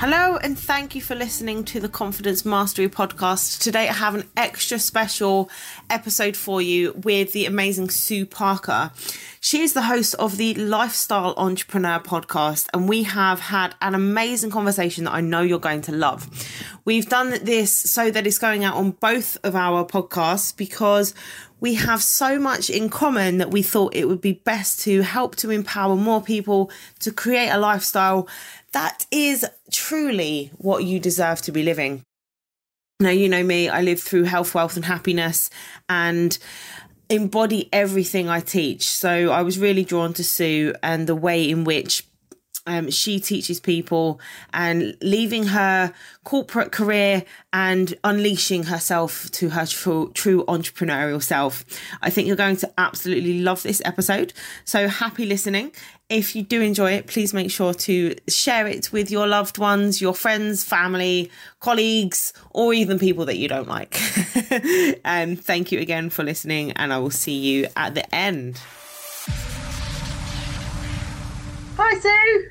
Hello, 0.00 0.36
and 0.36 0.56
thank 0.56 0.94
you 0.94 1.00
for 1.00 1.16
listening 1.16 1.64
to 1.64 1.80
the 1.80 1.88
Confidence 1.88 2.44
Mastery 2.44 2.88
podcast. 2.88 3.58
Today, 3.58 3.88
I 3.88 3.92
have 3.92 4.14
an 4.14 4.28
extra 4.36 4.78
special 4.78 5.50
episode 5.90 6.36
for 6.36 6.62
you 6.62 6.92
with 6.92 7.32
the 7.32 7.46
amazing 7.46 7.90
Sue 7.90 8.24
Parker. 8.24 8.92
She 9.40 9.62
is 9.62 9.72
the 9.72 9.82
host 9.82 10.14
of 10.14 10.36
the 10.36 10.54
Lifestyle 10.54 11.34
Entrepreneur 11.36 11.98
podcast, 11.98 12.68
and 12.72 12.88
we 12.88 13.02
have 13.02 13.40
had 13.40 13.74
an 13.82 13.96
amazing 13.96 14.52
conversation 14.52 15.02
that 15.02 15.14
I 15.14 15.20
know 15.20 15.40
you're 15.40 15.58
going 15.58 15.82
to 15.82 15.92
love. 15.92 16.28
We've 16.84 17.08
done 17.08 17.30
this 17.42 17.72
so 17.72 18.08
that 18.08 18.24
it's 18.24 18.38
going 18.38 18.62
out 18.62 18.76
on 18.76 18.92
both 18.92 19.36
of 19.42 19.56
our 19.56 19.84
podcasts 19.84 20.56
because 20.56 21.12
we 21.60 21.74
have 21.74 22.02
so 22.02 22.38
much 22.38 22.70
in 22.70 22.88
common 22.88 23.38
that 23.38 23.50
we 23.50 23.62
thought 23.62 23.94
it 23.94 24.06
would 24.06 24.20
be 24.20 24.34
best 24.34 24.80
to 24.82 25.02
help 25.02 25.34
to 25.36 25.50
empower 25.50 25.96
more 25.96 26.22
people 26.22 26.70
to 27.00 27.10
create 27.10 27.48
a 27.48 27.58
lifestyle 27.58 28.28
that 28.72 29.06
is 29.10 29.46
truly 29.72 30.50
what 30.58 30.84
you 30.84 31.00
deserve 31.00 31.40
to 31.42 31.52
be 31.52 31.62
living. 31.62 32.02
Now, 33.00 33.10
you 33.10 33.28
know 33.28 33.44
me, 33.44 33.68
I 33.68 33.82
live 33.82 34.00
through 34.00 34.24
health, 34.24 34.54
wealth, 34.54 34.76
and 34.76 34.84
happiness 34.84 35.50
and 35.88 36.36
embody 37.08 37.68
everything 37.72 38.28
I 38.28 38.40
teach. 38.40 38.88
So 38.90 39.30
I 39.30 39.42
was 39.42 39.58
really 39.58 39.84
drawn 39.84 40.12
to 40.14 40.24
Sue 40.24 40.74
and 40.82 41.06
the 41.06 41.14
way 41.14 41.48
in 41.48 41.64
which 41.64 42.04
um, 42.68 42.90
she 42.90 43.18
teaches 43.18 43.60
people 43.60 44.20
and 44.52 44.94
leaving 45.00 45.46
her 45.46 45.94
corporate 46.24 46.70
career 46.70 47.24
and 47.50 47.94
unleashing 48.04 48.64
herself 48.64 49.30
to 49.30 49.48
her 49.50 49.64
true, 49.64 50.12
true 50.12 50.44
entrepreneurial 50.44 51.22
self. 51.22 51.64
I 52.02 52.10
think 52.10 52.26
you're 52.26 52.36
going 52.36 52.56
to 52.56 52.70
absolutely 52.76 53.40
love 53.40 53.62
this 53.62 53.80
episode. 53.86 54.34
So 54.64 54.86
happy 54.86 55.24
listening. 55.24 55.72
If 56.08 56.34
you 56.34 56.42
do 56.42 56.62
enjoy 56.62 56.92
it, 56.92 57.06
please 57.06 57.34
make 57.34 57.50
sure 57.50 57.74
to 57.74 58.16
share 58.28 58.66
it 58.66 58.90
with 58.92 59.10
your 59.10 59.26
loved 59.26 59.58
ones, 59.58 60.00
your 60.00 60.14
friends, 60.14 60.64
family, 60.64 61.30
colleagues, 61.60 62.32
or 62.50 62.72
even 62.72 62.98
people 62.98 63.26
that 63.26 63.36
you 63.36 63.46
don't 63.46 63.68
like. 63.68 64.00
and 64.50 64.96
um, 65.04 65.36
thank 65.36 65.70
you 65.70 65.80
again 65.80 66.08
for 66.08 66.24
listening, 66.24 66.72
and 66.72 66.94
I 66.94 66.98
will 66.98 67.10
see 67.10 67.36
you 67.36 67.66
at 67.76 67.94
the 67.94 68.14
end. 68.14 68.58
Hi, 71.76 71.98
Sue. 72.00 72.48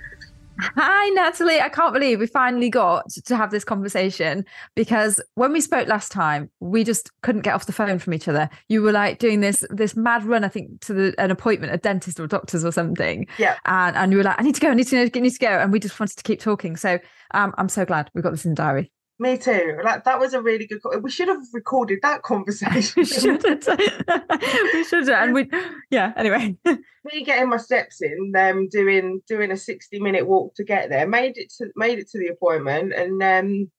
Hi, 0.59 1.09
Natalie. 1.09 1.61
I 1.61 1.69
can't 1.69 1.93
believe 1.93 2.19
we 2.19 2.27
finally 2.27 2.69
got 2.69 3.09
to 3.09 3.35
have 3.35 3.51
this 3.51 3.63
conversation 3.63 4.45
because 4.75 5.21
when 5.35 5.53
we 5.53 5.61
spoke 5.61 5.87
last 5.87 6.11
time, 6.11 6.49
we 6.59 6.83
just 6.83 7.11
couldn't 7.21 7.41
get 7.41 7.53
off 7.53 7.65
the 7.65 7.73
phone 7.73 7.99
from 7.99 8.13
each 8.13 8.27
other. 8.27 8.49
You 8.67 8.81
were 8.81 8.91
like 8.91 9.19
doing 9.19 9.41
this 9.41 9.63
this 9.69 9.95
mad 9.95 10.23
run, 10.23 10.43
I 10.43 10.47
think, 10.47 10.81
to 10.81 10.93
the, 10.93 11.15
an 11.19 11.31
appointment, 11.31 11.73
a 11.73 11.77
dentist 11.77 12.19
or 12.19 12.27
doctors 12.27 12.65
or 12.65 12.71
something. 12.71 13.27
Yeah. 13.37 13.57
And 13.65 13.95
and 13.95 14.11
you 14.11 14.17
were 14.17 14.23
like, 14.23 14.39
I 14.39 14.43
need 14.43 14.55
to 14.55 14.61
go, 14.61 14.69
I 14.69 14.73
need 14.73 14.87
to 14.87 14.99
I 14.99 15.19
need 15.19 15.33
to 15.33 15.39
go, 15.39 15.47
and 15.47 15.71
we 15.71 15.79
just 15.79 15.99
wanted 15.99 16.17
to 16.17 16.23
keep 16.23 16.39
talking. 16.39 16.75
So 16.75 16.99
um, 17.31 17.53
I'm 17.57 17.69
so 17.69 17.85
glad 17.85 18.09
we 18.13 18.21
got 18.21 18.31
this 18.31 18.45
in 18.45 18.51
the 18.51 18.55
diary. 18.55 18.91
Me 19.19 19.35
too. 19.35 19.79
Like 19.83 20.03
that 20.03 20.19
was 20.19 20.35
a 20.35 20.41
really 20.41 20.67
good. 20.67 20.79
we 21.01 21.09
should 21.09 21.27
have 21.27 21.41
recorded 21.51 21.99
that 22.03 22.21
conversation. 22.21 22.93
we 22.97 23.05
should 23.05 23.43
have. 23.43 23.67
we 24.73 24.83
should 24.83 25.07
have. 25.07 25.23
And 25.23 25.33
we, 25.33 25.49
yeah. 25.89 26.13
Anyway, 26.15 26.55
me 26.65 27.23
getting 27.23 27.49
my 27.49 27.57
steps 27.57 28.01
in, 28.01 28.31
them 28.31 28.67
doing 28.69 29.21
doing 29.27 29.51
a 29.51 29.57
sixty 29.57 29.99
minute 29.99 30.27
walk 30.27 30.53
to 30.55 30.63
get 30.63 30.89
there, 30.89 31.07
made 31.07 31.37
it 31.37 31.51
to 31.57 31.69
made 31.75 31.97
it 31.97 32.09
to 32.11 32.19
the 32.19 32.27
appointment, 32.27 32.93
and 32.93 33.23
um, 33.23 33.71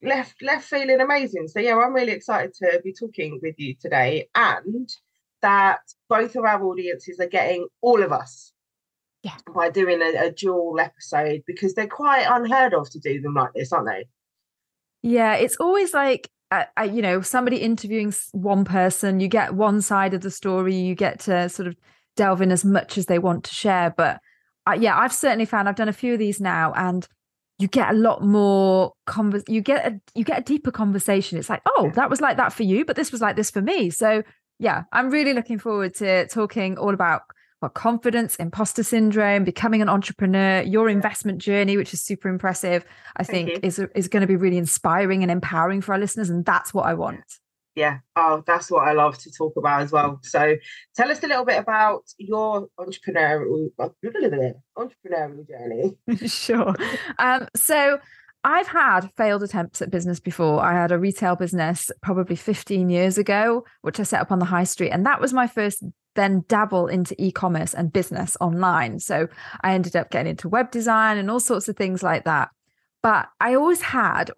left 0.00 0.40
left 0.42 0.64
feeling 0.64 1.00
amazing. 1.00 1.48
So 1.48 1.58
yeah, 1.58 1.76
I'm 1.76 1.92
really 1.92 2.12
excited 2.12 2.54
to 2.62 2.80
be 2.84 2.92
talking 2.92 3.40
with 3.42 3.56
you 3.58 3.74
today, 3.80 4.28
and 4.36 4.88
that 5.40 5.80
both 6.08 6.36
of 6.36 6.44
our 6.44 6.62
audiences 6.62 7.18
are 7.18 7.26
getting 7.26 7.66
all 7.80 8.00
of 8.00 8.12
us. 8.12 8.52
Yeah. 9.24 9.36
By 9.54 9.70
doing 9.70 10.02
a, 10.02 10.26
a 10.26 10.30
dual 10.32 10.80
episode 10.80 11.42
because 11.46 11.74
they're 11.74 11.86
quite 11.86 12.26
unheard 12.28 12.74
of 12.74 12.90
to 12.90 12.98
do 12.98 13.20
them 13.20 13.34
like 13.34 13.52
this, 13.54 13.72
aren't 13.72 13.86
they? 13.86 14.06
Yeah, 15.02 15.34
it's 15.34 15.56
always 15.56 15.92
like 15.92 16.30
uh, 16.50 16.64
uh, 16.78 16.84
you 16.84 17.02
know 17.02 17.20
somebody 17.22 17.58
interviewing 17.58 18.14
one 18.32 18.64
person. 18.64 19.20
You 19.20 19.28
get 19.28 19.54
one 19.54 19.80
side 19.82 20.14
of 20.14 20.20
the 20.20 20.30
story. 20.30 20.74
You 20.74 20.94
get 20.94 21.20
to 21.20 21.48
sort 21.48 21.68
of 21.68 21.76
delve 22.16 22.42
in 22.42 22.52
as 22.52 22.64
much 22.64 22.98
as 22.98 23.06
they 23.06 23.18
want 23.18 23.44
to 23.44 23.54
share. 23.54 23.92
But 23.96 24.20
uh, 24.66 24.76
yeah, 24.78 24.96
I've 24.96 25.12
certainly 25.12 25.44
found 25.44 25.68
I've 25.68 25.76
done 25.76 25.88
a 25.88 25.92
few 25.92 26.12
of 26.12 26.18
these 26.18 26.40
now, 26.40 26.72
and 26.74 27.06
you 27.58 27.68
get 27.68 27.90
a 27.90 27.94
lot 27.94 28.22
more 28.22 28.92
convers. 29.06 29.42
You 29.48 29.60
get 29.60 29.86
a 29.86 30.00
you 30.14 30.24
get 30.24 30.38
a 30.38 30.42
deeper 30.42 30.70
conversation. 30.70 31.38
It's 31.38 31.50
like, 31.50 31.62
oh, 31.66 31.90
that 31.94 32.10
was 32.10 32.20
like 32.20 32.36
that 32.36 32.52
for 32.52 32.62
you, 32.62 32.84
but 32.84 32.96
this 32.96 33.10
was 33.10 33.20
like 33.20 33.36
this 33.36 33.50
for 33.50 33.62
me. 33.62 33.90
So 33.90 34.22
yeah, 34.58 34.84
I'm 34.92 35.10
really 35.10 35.34
looking 35.34 35.58
forward 35.58 35.94
to 35.96 36.28
talking 36.28 36.78
all 36.78 36.94
about 36.94 37.22
what 37.62 37.74
confidence, 37.74 38.34
imposter 38.36 38.82
syndrome, 38.82 39.44
becoming 39.44 39.80
an 39.80 39.88
entrepreneur, 39.88 40.62
your 40.62 40.88
investment 40.88 41.38
journey, 41.38 41.76
which 41.76 41.94
is 41.94 42.02
super 42.02 42.28
impressive, 42.28 42.84
I 43.16 43.22
Thank 43.22 43.48
think 43.48 43.62
you. 43.62 43.68
is 43.68 43.78
is 43.94 44.08
going 44.08 44.22
to 44.22 44.26
be 44.26 44.36
really 44.36 44.58
inspiring 44.58 45.22
and 45.22 45.30
empowering 45.30 45.80
for 45.80 45.92
our 45.92 45.98
listeners, 45.98 46.28
and 46.28 46.44
that's 46.44 46.74
what 46.74 46.86
I 46.86 46.94
want. 46.94 47.24
Yeah, 47.74 47.98
oh, 48.16 48.42
that's 48.46 48.70
what 48.70 48.86
I 48.86 48.92
love 48.92 49.16
to 49.18 49.30
talk 49.30 49.54
about 49.56 49.82
as 49.82 49.92
well. 49.92 50.18
So, 50.22 50.56
tell 50.96 51.10
us 51.10 51.22
a 51.22 51.26
little 51.28 51.44
bit 51.44 51.58
about 51.58 52.02
your 52.18 52.68
entrepreneurial 52.78 53.70
entrepreneurial 53.78 55.48
journey. 55.48 55.96
sure. 56.28 56.74
Um, 57.18 57.46
so. 57.56 57.98
I've 58.44 58.66
had 58.66 59.08
failed 59.16 59.44
attempts 59.44 59.80
at 59.82 59.92
business 59.92 60.18
before. 60.18 60.60
I 60.60 60.72
had 60.72 60.90
a 60.90 60.98
retail 60.98 61.36
business 61.36 61.92
probably 62.02 62.34
15 62.34 62.90
years 62.90 63.16
ago, 63.16 63.64
which 63.82 64.00
I 64.00 64.02
set 64.02 64.20
up 64.20 64.32
on 64.32 64.40
the 64.40 64.46
high 64.46 64.64
street. 64.64 64.90
And 64.90 65.06
that 65.06 65.20
was 65.20 65.32
my 65.32 65.46
first 65.46 65.84
then 66.14 66.44
dabble 66.48 66.86
into 66.86 67.14
e-commerce 67.22 67.74
and 67.74 67.92
business 67.92 68.36
online. 68.40 69.00
So 69.00 69.28
I 69.62 69.74
ended 69.74 69.96
up 69.96 70.10
getting 70.10 70.30
into 70.30 70.48
web 70.48 70.70
design 70.70 71.18
and 71.18 71.30
all 71.30 71.40
sorts 71.40 71.68
of 71.68 71.76
things 71.76 72.02
like 72.02 72.24
that. 72.24 72.50
But 73.02 73.28
I 73.40 73.54
always 73.54 73.82
had 73.82 74.30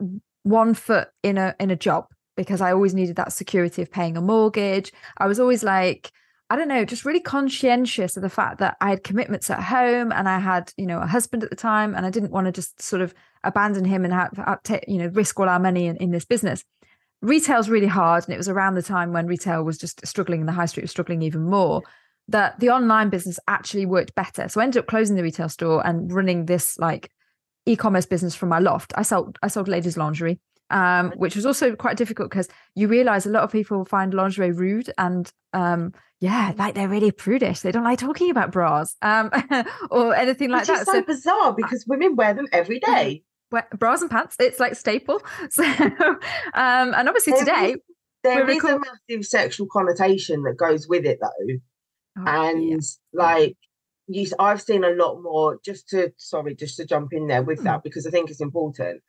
one 0.42 0.74
foot 0.74 1.08
in 1.22 1.38
a 1.38 1.54
in 1.58 1.70
a 1.70 1.76
job 1.76 2.06
because 2.36 2.60
I 2.60 2.72
always 2.72 2.94
needed 2.94 3.16
that 3.16 3.32
security 3.32 3.82
of 3.82 3.90
paying 3.90 4.16
a 4.16 4.20
mortgage. 4.20 4.92
I 5.18 5.26
was 5.26 5.40
always 5.40 5.62
like 5.62 6.10
I 6.50 6.56
don't 6.56 6.68
know, 6.68 6.84
just 6.84 7.06
really 7.06 7.20
conscientious 7.20 8.16
of 8.16 8.22
the 8.22 8.28
fact 8.28 8.58
that 8.58 8.76
I 8.80 8.90
had 8.90 9.02
commitments 9.02 9.48
at 9.48 9.62
home 9.62 10.12
and 10.12 10.28
I 10.28 10.38
had, 10.38 10.72
you 10.76 10.86
know, 10.86 11.00
a 11.00 11.06
husband 11.06 11.42
at 11.42 11.48
the 11.48 11.56
time 11.56 11.94
and 11.94 12.04
I 12.04 12.10
didn't 12.10 12.32
want 12.32 12.44
to 12.46 12.52
just 12.52 12.82
sort 12.82 13.00
of 13.00 13.14
abandon 13.42 13.86
him 13.86 14.04
and 14.04 14.12
have, 14.12 14.60
you 14.86 14.98
know, 14.98 15.06
risk 15.08 15.40
all 15.40 15.48
our 15.48 15.58
money 15.58 15.86
in, 15.86 15.96
in 15.96 16.10
this 16.10 16.26
business 16.26 16.62
retail's 17.24 17.68
really 17.68 17.86
hard. 17.86 18.24
And 18.24 18.34
it 18.34 18.38
was 18.38 18.48
around 18.48 18.74
the 18.74 18.82
time 18.82 19.12
when 19.12 19.26
retail 19.26 19.64
was 19.64 19.78
just 19.78 20.06
struggling 20.06 20.40
and 20.40 20.48
the 20.48 20.52
high 20.52 20.66
street 20.66 20.84
was 20.84 20.90
struggling 20.90 21.22
even 21.22 21.42
more 21.42 21.82
that 22.28 22.58
the 22.60 22.70
online 22.70 23.10
business 23.10 23.38
actually 23.48 23.86
worked 23.86 24.14
better. 24.14 24.48
So 24.48 24.60
I 24.60 24.64
ended 24.64 24.80
up 24.80 24.86
closing 24.86 25.16
the 25.16 25.22
retail 25.22 25.48
store 25.48 25.86
and 25.86 26.12
running 26.12 26.46
this 26.46 26.78
like 26.78 27.10
e-commerce 27.66 28.06
business 28.06 28.34
from 28.34 28.48
my 28.48 28.58
loft. 28.58 28.92
I 28.96 29.02
sold 29.02 29.38
I 29.42 29.48
sold 29.48 29.68
ladies 29.68 29.96
lingerie, 29.96 30.38
um, 30.70 31.12
which 31.16 31.36
was 31.36 31.44
also 31.44 31.74
quite 31.74 31.96
difficult 31.96 32.30
because 32.30 32.48
you 32.74 32.88
realize 32.88 33.26
a 33.26 33.30
lot 33.30 33.42
of 33.42 33.52
people 33.52 33.84
find 33.84 34.14
lingerie 34.14 34.52
rude 34.52 34.90
and 34.96 35.30
um, 35.52 35.92
yeah, 36.20 36.52
like 36.56 36.74
they're 36.74 36.88
really 36.88 37.10
prudish. 37.10 37.60
They 37.60 37.72
don't 37.72 37.84
like 37.84 37.98
talking 37.98 38.30
about 38.30 38.52
bras 38.52 38.96
um, 39.02 39.30
or 39.90 40.14
anything 40.14 40.50
like 40.50 40.62
which 40.62 40.68
that. 40.68 40.86
so, 40.86 40.92
so 40.92 41.02
bizarre 41.02 41.54
because 41.54 41.84
women 41.86 42.16
wear 42.16 42.32
them 42.32 42.48
every 42.52 42.80
day 42.80 43.22
bras 43.78 44.02
and 44.02 44.10
pants. 44.10 44.36
It's 44.38 44.60
like 44.60 44.74
staple. 44.74 45.20
So, 45.50 45.64
um, 45.64 46.18
and 46.54 47.08
obviously 47.08 47.32
there 47.34 47.44
today 47.44 47.70
is, 47.72 47.78
there 48.22 48.50
is 48.50 48.64
a 48.64 48.78
massive 48.78 49.26
sexual 49.26 49.66
connotation 49.70 50.42
that 50.42 50.56
goes 50.56 50.88
with 50.88 51.04
it, 51.04 51.18
though, 51.20 51.54
oh, 52.18 52.24
and 52.26 52.64
yeah. 52.64 52.78
like 53.12 53.56
you, 54.08 54.26
I've 54.38 54.62
seen 54.62 54.84
a 54.84 54.90
lot 54.90 55.22
more. 55.22 55.58
Just 55.64 55.88
to 55.90 56.12
sorry, 56.16 56.54
just 56.54 56.76
to 56.76 56.86
jump 56.86 57.12
in 57.12 57.26
there 57.26 57.42
with 57.42 57.60
mm. 57.60 57.64
that 57.64 57.82
because 57.82 58.06
I 58.06 58.10
think 58.10 58.30
it's 58.30 58.40
important 58.40 59.02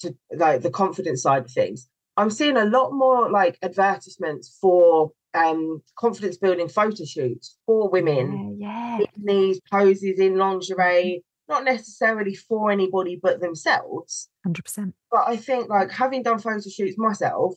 to 0.00 0.14
like 0.34 0.62
the 0.62 0.70
confidence 0.70 1.22
side 1.22 1.44
of 1.44 1.50
things. 1.50 1.88
I'm 2.16 2.30
seeing 2.30 2.56
a 2.56 2.64
lot 2.64 2.92
more 2.92 3.30
like 3.30 3.58
advertisements 3.62 4.56
for 4.60 5.12
um 5.34 5.82
confidence 5.98 6.38
building 6.38 6.68
photo 6.68 7.04
shoots 7.04 7.58
for 7.66 7.90
women 7.90 8.56
yeah, 8.58 8.98
yeah. 9.00 9.06
these 9.22 9.60
poses 9.70 10.18
in 10.18 10.38
lingerie 10.38 11.22
not 11.48 11.64
necessarily 11.64 12.34
for 12.34 12.70
anybody 12.70 13.18
but 13.22 13.40
themselves. 13.40 14.28
100%. 14.46 14.92
But 15.10 15.28
I 15.28 15.36
think, 15.36 15.68
like, 15.68 15.90
having 15.90 16.22
done 16.22 16.38
photo 16.38 16.60
shoots 16.68 16.98
myself, 16.98 17.54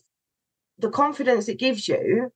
the 0.78 0.90
confidence 0.90 1.48
it 1.48 1.60
gives 1.60 1.88
you, 1.88 2.32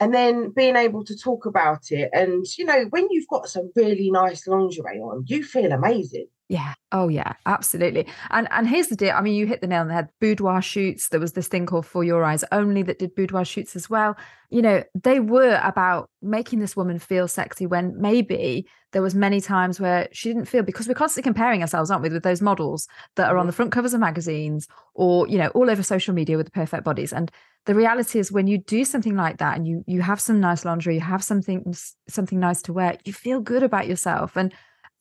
and 0.00 0.12
then 0.12 0.50
being 0.50 0.76
able 0.76 1.04
to 1.04 1.16
talk 1.16 1.46
about 1.46 1.90
it. 1.90 2.10
And, 2.12 2.44
you 2.58 2.64
know, 2.64 2.86
when 2.90 3.06
you've 3.10 3.28
got 3.28 3.48
some 3.48 3.70
really 3.76 4.10
nice 4.10 4.46
lingerie 4.46 4.98
on, 4.98 5.24
you 5.26 5.44
feel 5.44 5.72
amazing. 5.72 6.26
Yeah. 6.48 6.74
Oh 6.92 7.08
yeah, 7.08 7.32
absolutely. 7.46 8.06
And 8.30 8.46
and 8.50 8.68
here's 8.68 8.88
the 8.88 8.96
deal. 8.96 9.14
I 9.16 9.22
mean, 9.22 9.34
you 9.34 9.46
hit 9.46 9.62
the 9.62 9.66
nail 9.66 9.80
on 9.80 9.88
the 9.88 9.94
head. 9.94 10.10
Boudoir 10.20 10.60
shoots. 10.60 11.08
There 11.08 11.20
was 11.20 11.32
this 11.32 11.48
thing 11.48 11.64
called 11.64 11.86
For 11.86 12.04
Your 12.04 12.22
Eyes 12.22 12.44
Only 12.52 12.82
that 12.82 12.98
did 12.98 13.14
boudoir 13.14 13.46
shoots 13.46 13.74
as 13.74 13.88
well. 13.88 14.14
You 14.50 14.60
know, 14.60 14.84
they 14.94 15.20
were 15.20 15.58
about 15.62 16.10
making 16.20 16.58
this 16.58 16.76
woman 16.76 16.98
feel 16.98 17.28
sexy 17.28 17.66
when 17.66 17.98
maybe 17.98 18.66
there 18.92 19.00
was 19.00 19.14
many 19.14 19.40
times 19.40 19.80
where 19.80 20.06
she 20.12 20.28
didn't 20.28 20.44
feel 20.44 20.62
because 20.62 20.86
we're 20.86 20.94
constantly 20.94 21.26
comparing 21.26 21.62
ourselves, 21.62 21.90
aren't 21.90 22.02
we, 22.02 22.10
with 22.10 22.22
those 22.22 22.42
models 22.42 22.88
that 23.16 23.30
are 23.30 23.38
on 23.38 23.42
mm-hmm. 23.42 23.46
the 23.48 23.52
front 23.54 23.72
covers 23.72 23.94
of 23.94 24.00
magazines 24.00 24.68
or, 24.92 25.26
you 25.26 25.38
know, 25.38 25.48
all 25.48 25.70
over 25.70 25.82
social 25.82 26.14
media 26.14 26.36
with 26.36 26.46
the 26.46 26.52
perfect 26.52 26.84
bodies. 26.84 27.12
And 27.12 27.30
the 27.64 27.74
reality 27.74 28.18
is 28.18 28.30
when 28.30 28.46
you 28.46 28.58
do 28.58 28.84
something 28.84 29.16
like 29.16 29.38
that 29.38 29.56
and 29.56 29.66
you 29.66 29.82
you 29.86 30.02
have 30.02 30.20
some 30.20 30.40
nice 30.40 30.66
lingerie, 30.66 30.96
you 30.96 31.00
have 31.00 31.24
something 31.24 31.74
something 32.06 32.38
nice 32.38 32.60
to 32.62 32.74
wear, 32.74 32.98
you 33.06 33.14
feel 33.14 33.40
good 33.40 33.62
about 33.62 33.88
yourself. 33.88 34.36
And 34.36 34.52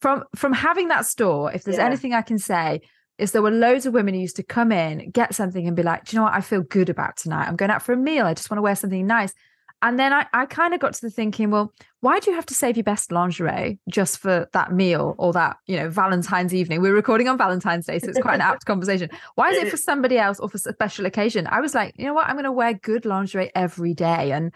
from 0.03 0.23
from 0.35 0.53
having 0.53 0.89
that 0.89 1.05
store 1.05 1.51
if 1.51 1.63
there's 1.63 1.77
yeah. 1.77 1.85
anything 1.85 2.13
i 2.13 2.21
can 2.21 2.37
say 2.37 2.81
is 3.17 3.31
there 3.31 3.41
were 3.41 3.51
loads 3.51 3.85
of 3.85 3.93
women 3.93 4.13
who 4.13 4.21
used 4.21 4.37
to 4.37 4.43
come 4.43 4.71
in, 4.71 5.11
get 5.11 5.35
something, 5.35 5.67
and 5.67 5.75
be 5.75 5.83
like, 5.83 6.05
Do 6.05 6.15
you 6.15 6.19
know 6.19 6.23
what? 6.23 6.33
I 6.33 6.41
feel 6.41 6.61
good 6.61 6.89
about 6.89 7.15
tonight. 7.15 7.47
I'm 7.47 7.55
going 7.55 7.71
out 7.71 7.83
for 7.83 7.93
a 7.93 7.97
meal. 7.97 8.25
I 8.25 8.33
just 8.33 8.49
want 8.49 8.57
to 8.57 8.63
wear 8.63 8.75
something 8.75 9.05
nice. 9.05 9.33
And 9.83 9.99
then 9.99 10.13
I, 10.13 10.25
I 10.33 10.45
kind 10.45 10.73
of 10.73 10.79
got 10.79 10.93
to 10.93 11.01
the 11.01 11.09
thinking, 11.09 11.51
well, 11.51 11.73
why 11.99 12.19
do 12.19 12.31
you 12.31 12.37
have 12.37 12.45
to 12.45 12.53
save 12.53 12.77
your 12.77 12.85
best 12.85 13.11
lingerie 13.11 13.79
just 13.89 14.17
for 14.17 14.47
that 14.53 14.71
meal 14.71 15.13
or 15.17 15.33
that, 15.33 15.57
you 15.67 15.75
know, 15.75 15.89
Valentine's 15.89 16.53
evening? 16.53 16.81
We're 16.81 16.93
recording 16.95 17.27
on 17.27 17.37
Valentine's 17.37 17.85
Day, 17.85 17.99
so 17.99 18.07
it's 18.07 18.19
quite 18.19 18.35
an 18.35 18.41
apt 18.41 18.65
conversation. 18.65 19.09
Why 19.35 19.49
is 19.49 19.61
it 19.61 19.69
for 19.69 19.75
somebody 19.75 20.17
else 20.17 20.39
or 20.39 20.47
for 20.47 20.55
a 20.55 20.73
special 20.73 21.05
occasion? 21.05 21.47
I 21.47 21.59
was 21.59 21.75
like, 21.75 21.95
you 21.97 22.05
know 22.05 22.13
what? 22.13 22.27
I'm 22.27 22.35
going 22.35 22.45
to 22.45 22.51
wear 22.51 22.73
good 22.73 23.05
lingerie 23.05 23.51
every 23.55 23.93
day. 23.93 24.31
And 24.31 24.53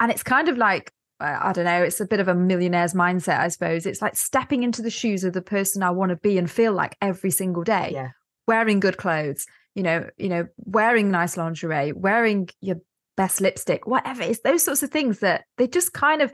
and 0.00 0.10
it's 0.10 0.24
kind 0.24 0.48
of 0.48 0.58
like 0.58 0.92
I 1.20 1.52
don't 1.52 1.64
know, 1.64 1.82
it's 1.82 2.00
a 2.00 2.06
bit 2.06 2.20
of 2.20 2.28
a 2.28 2.34
millionaire's 2.34 2.92
mindset, 2.92 3.38
I 3.38 3.48
suppose. 3.48 3.86
It's 3.86 4.02
like 4.02 4.16
stepping 4.16 4.62
into 4.62 4.82
the 4.82 4.90
shoes 4.90 5.24
of 5.24 5.32
the 5.32 5.42
person 5.42 5.82
I 5.82 5.90
want 5.90 6.10
to 6.10 6.16
be 6.16 6.38
and 6.38 6.50
feel 6.50 6.72
like 6.72 6.96
every 7.00 7.30
single 7.30 7.62
day. 7.62 7.90
Yeah. 7.92 8.08
Wearing 8.46 8.80
good 8.80 8.96
clothes, 8.96 9.46
you 9.74 9.82
know, 9.82 10.08
you 10.16 10.28
know, 10.28 10.46
wearing 10.58 11.10
nice 11.10 11.36
lingerie, 11.36 11.92
wearing 11.92 12.50
your 12.60 12.76
best 13.16 13.40
lipstick, 13.40 13.86
whatever. 13.86 14.22
It's 14.22 14.40
those 14.40 14.62
sorts 14.62 14.82
of 14.82 14.90
things 14.90 15.20
that 15.20 15.44
they 15.56 15.66
just 15.66 15.92
kind 15.92 16.20
of 16.20 16.32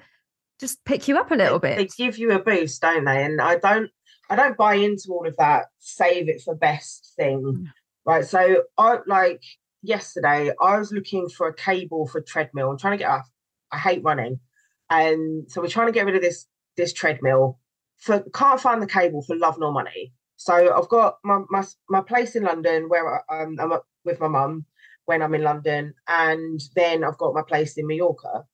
just 0.58 0.84
pick 0.84 1.08
you 1.08 1.18
up 1.18 1.30
a 1.30 1.36
little 1.36 1.58
bit. 1.58 1.76
They 1.76 2.04
give 2.04 2.18
you 2.18 2.32
a 2.32 2.38
boost, 2.38 2.82
don't 2.82 3.04
they? 3.04 3.24
And 3.24 3.40
I 3.40 3.56
don't 3.56 3.90
I 4.28 4.36
don't 4.36 4.56
buy 4.56 4.74
into 4.74 5.08
all 5.10 5.26
of 5.26 5.36
that 5.36 5.66
save 5.78 6.28
it 6.28 6.42
for 6.42 6.54
best 6.54 7.14
thing. 7.16 7.42
Mm. 7.42 7.64
Right. 8.04 8.24
So 8.24 8.64
I 8.78 8.98
like 9.06 9.42
yesterday 9.82 10.52
I 10.60 10.78
was 10.78 10.92
looking 10.92 11.28
for 11.28 11.48
a 11.48 11.54
cable 11.54 12.06
for 12.06 12.20
treadmill. 12.20 12.70
I'm 12.70 12.78
trying 12.78 12.98
to 12.98 13.02
get 13.02 13.10
off. 13.10 13.28
I 13.72 13.78
hate 13.78 14.02
running. 14.02 14.40
And 14.90 15.50
so 15.50 15.60
we're 15.60 15.68
trying 15.68 15.86
to 15.86 15.92
get 15.92 16.04
rid 16.06 16.16
of 16.16 16.22
this 16.22 16.46
this 16.76 16.92
treadmill. 16.92 17.58
For 17.98 18.24
can't 18.34 18.60
find 18.60 18.82
the 18.82 18.86
cable 18.86 19.22
for 19.22 19.36
love 19.36 19.56
nor 19.58 19.72
money. 19.72 20.12
So 20.36 20.74
I've 20.74 20.88
got 20.88 21.18
my 21.24 21.40
my, 21.48 21.64
my 21.88 22.00
place 22.00 22.34
in 22.34 22.44
London 22.44 22.88
where 22.88 23.22
I, 23.30 23.42
um, 23.42 23.56
I'm 23.60 23.72
with 24.04 24.20
my 24.20 24.28
mum 24.28 24.66
when 25.04 25.22
I'm 25.22 25.34
in 25.34 25.42
London, 25.42 25.94
and 26.08 26.60
then 26.74 27.04
I've 27.04 27.18
got 27.18 27.34
my 27.34 27.42
place 27.46 27.76
in 27.76 27.86
Mallorca. 27.86 28.44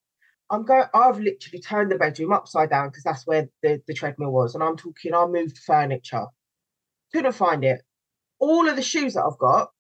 I'm 0.51 0.65
going. 0.65 0.85
I've 0.95 1.19
literally 1.19 1.61
turned 1.61 1.91
the 1.91 1.97
bedroom 1.97 2.33
upside 2.33 2.71
down 2.71 2.89
because 2.89 3.05
that's 3.05 3.27
where 3.27 3.49
the, 3.63 3.83
the 3.87 3.95
treadmill 3.95 4.33
was, 4.33 4.55
and 4.55 4.63
I'm 4.63 4.77
talking. 4.77 5.15
I 5.15 5.27
moved 5.27 5.59
furniture, 5.59 6.27
couldn't 7.13 7.33
find 7.33 7.65
it. 7.65 7.83
All 8.39 8.69
of 8.69 8.77
the 8.77 8.83
shoes 8.83 9.15
that 9.15 9.25
I've 9.25 9.39
got 9.39 9.71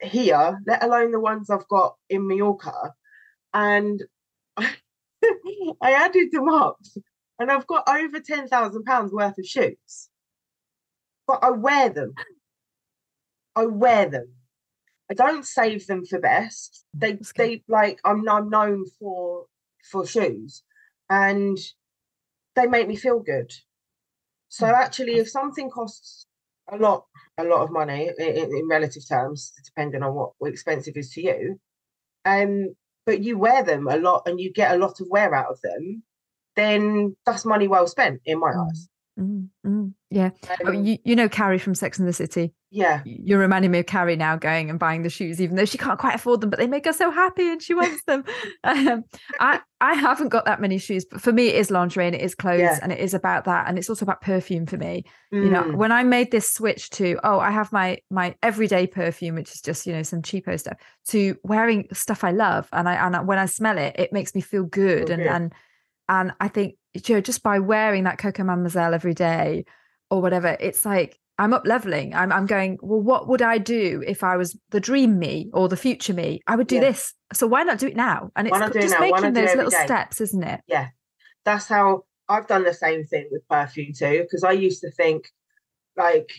here, 0.00 0.58
let 0.66 0.82
alone 0.82 1.12
the 1.12 1.20
ones 1.20 1.50
I've 1.50 1.68
got 1.68 1.96
in 2.08 2.26
Mallorca, 2.26 2.94
and 3.52 4.02
I 5.80 5.92
added 5.92 6.30
them 6.32 6.48
up 6.48 6.78
and 7.38 7.50
I've 7.50 7.66
got 7.66 7.88
over 7.88 8.20
ten 8.20 8.48
thousand 8.48 8.84
pounds 8.84 9.12
worth 9.12 9.38
of 9.38 9.46
shoes. 9.46 10.08
But 11.26 11.40
I 11.42 11.50
wear 11.50 11.88
them. 11.88 12.14
I 13.56 13.66
wear 13.66 14.08
them. 14.08 14.28
I 15.10 15.14
don't 15.14 15.46
save 15.46 15.86
them 15.86 16.04
for 16.04 16.18
best. 16.18 16.84
They 16.94 17.18
they 17.36 17.62
like 17.68 18.00
I'm 18.04 18.28
I'm 18.28 18.48
known 18.48 18.84
for 18.98 19.46
for 19.90 20.06
shoes 20.06 20.62
and 21.10 21.58
they 22.56 22.66
make 22.66 22.88
me 22.88 22.96
feel 22.96 23.20
good. 23.20 23.52
So 24.48 24.66
hmm. 24.66 24.74
actually 24.74 25.16
if 25.16 25.28
something 25.28 25.70
costs 25.70 26.26
a 26.70 26.76
lot 26.76 27.04
a 27.36 27.44
lot 27.44 27.62
of 27.62 27.70
money 27.70 28.10
in, 28.18 28.56
in 28.56 28.68
relative 28.68 29.06
terms, 29.06 29.52
depending 29.64 30.02
on 30.02 30.14
what 30.14 30.32
expensive 30.42 30.96
is 30.96 31.10
to 31.10 31.22
you, 31.22 31.60
um 32.24 32.74
but 33.06 33.22
you 33.22 33.38
wear 33.38 33.62
them 33.62 33.88
a 33.88 33.96
lot 33.96 34.22
and 34.26 34.40
you 34.40 34.52
get 34.52 34.74
a 34.74 34.78
lot 34.78 35.00
of 35.00 35.08
wear 35.10 35.34
out 35.34 35.50
of 35.50 35.60
them, 35.62 36.02
then 36.56 37.16
that's 37.26 37.44
money 37.44 37.68
well 37.68 37.86
spent 37.86 38.20
in 38.24 38.38
my 38.38 38.52
mm. 38.52 38.66
eyes. 38.68 38.88
Mm-hmm. 39.18 39.88
Yeah. 40.10 40.30
Um, 40.48 40.66
oh, 40.66 40.70
you, 40.72 40.98
you 41.04 41.16
know 41.16 41.28
Carrie 41.28 41.58
from 41.58 41.74
Sex 41.74 41.98
and 41.98 42.08
the 42.08 42.12
City. 42.12 42.52
Yeah. 42.74 43.02
You're 43.04 43.38
reminding 43.38 43.70
me 43.70 43.78
of 43.78 43.86
Carrie 43.86 44.16
now 44.16 44.34
going 44.34 44.68
and 44.68 44.80
buying 44.80 45.02
the 45.02 45.08
shoes, 45.08 45.40
even 45.40 45.54
though 45.54 45.64
she 45.64 45.78
can't 45.78 45.96
quite 45.96 46.16
afford 46.16 46.40
them, 46.40 46.50
but 46.50 46.58
they 46.58 46.66
make 46.66 46.86
her 46.86 46.92
so 46.92 47.08
happy 47.08 47.48
and 47.48 47.62
she 47.62 47.72
wants 47.72 48.02
them. 48.02 48.24
um, 48.64 49.04
I, 49.38 49.60
I 49.80 49.94
haven't 49.94 50.30
got 50.30 50.44
that 50.46 50.60
many 50.60 50.78
shoes, 50.78 51.04
but 51.04 51.20
for 51.20 51.32
me, 51.32 51.50
it 51.50 51.54
is 51.54 51.70
lingerie 51.70 52.06
and 52.06 52.16
it 52.16 52.20
is 52.20 52.34
clothes 52.34 52.58
yeah. 52.58 52.80
and 52.82 52.90
it 52.90 52.98
is 52.98 53.14
about 53.14 53.44
that. 53.44 53.68
And 53.68 53.78
it's 53.78 53.88
also 53.88 54.04
about 54.04 54.22
perfume 54.22 54.66
for 54.66 54.76
me. 54.76 55.04
Mm. 55.32 55.44
You 55.44 55.50
know, 55.50 55.62
mm. 55.62 55.76
when 55.76 55.92
I 55.92 56.02
made 56.02 56.32
this 56.32 56.50
switch 56.50 56.90
to, 56.90 57.16
oh, 57.22 57.38
I 57.38 57.52
have 57.52 57.70
my 57.70 57.98
my 58.10 58.34
everyday 58.42 58.88
perfume, 58.88 59.36
which 59.36 59.52
is 59.52 59.60
just, 59.60 59.86
you 59.86 59.92
know, 59.92 60.02
some 60.02 60.22
cheapo 60.22 60.58
stuff, 60.58 60.76
to 61.10 61.36
wearing 61.44 61.86
stuff 61.92 62.24
I 62.24 62.32
love. 62.32 62.68
And 62.72 62.88
I 62.88 62.94
and 62.94 63.28
when 63.28 63.38
I 63.38 63.46
smell 63.46 63.78
it, 63.78 63.94
it 64.00 64.12
makes 64.12 64.34
me 64.34 64.40
feel 64.40 64.64
good. 64.64 65.10
and 65.10 65.22
and 65.22 65.52
and 66.08 66.32
I 66.40 66.48
think 66.48 66.74
you 66.92 67.14
know, 67.14 67.20
just 67.20 67.44
by 67.44 67.60
wearing 67.60 68.02
that 68.04 68.18
Coco 68.18 68.42
Mademoiselle 68.42 68.94
every 68.94 69.14
day 69.14 69.64
or 70.10 70.20
whatever, 70.20 70.56
it's 70.58 70.84
like 70.84 71.20
I'm 71.38 71.52
up 71.52 71.66
leveling. 71.66 72.14
I'm 72.14 72.30
I'm 72.32 72.46
going, 72.46 72.78
well, 72.80 73.00
what 73.00 73.28
would 73.28 73.42
I 73.42 73.58
do 73.58 74.02
if 74.06 74.22
I 74.22 74.36
was 74.36 74.56
the 74.70 74.80
dream 74.80 75.18
me 75.18 75.50
or 75.52 75.68
the 75.68 75.76
future 75.76 76.14
me? 76.14 76.40
I 76.46 76.56
would 76.56 76.68
do 76.68 76.76
yeah. 76.76 76.82
this. 76.82 77.12
So 77.32 77.46
why 77.46 77.64
not 77.64 77.78
do 77.78 77.88
it 77.88 77.96
now? 77.96 78.30
And 78.36 78.46
it's 78.46 78.58
just 78.74 79.00
making 79.00 79.32
those 79.32 79.54
little 79.54 79.70
day. 79.70 79.84
steps, 79.84 80.20
isn't 80.20 80.44
it? 80.44 80.60
Yeah. 80.68 80.88
That's 81.44 81.66
how 81.66 82.04
I've 82.28 82.46
done 82.46 82.64
the 82.64 82.72
same 82.74 83.04
thing 83.04 83.28
with 83.30 83.46
perfume 83.48 83.92
too. 83.92 84.22
Because 84.22 84.44
I 84.44 84.52
used 84.52 84.80
to 84.82 84.90
think 84.92 85.28
like, 85.96 86.30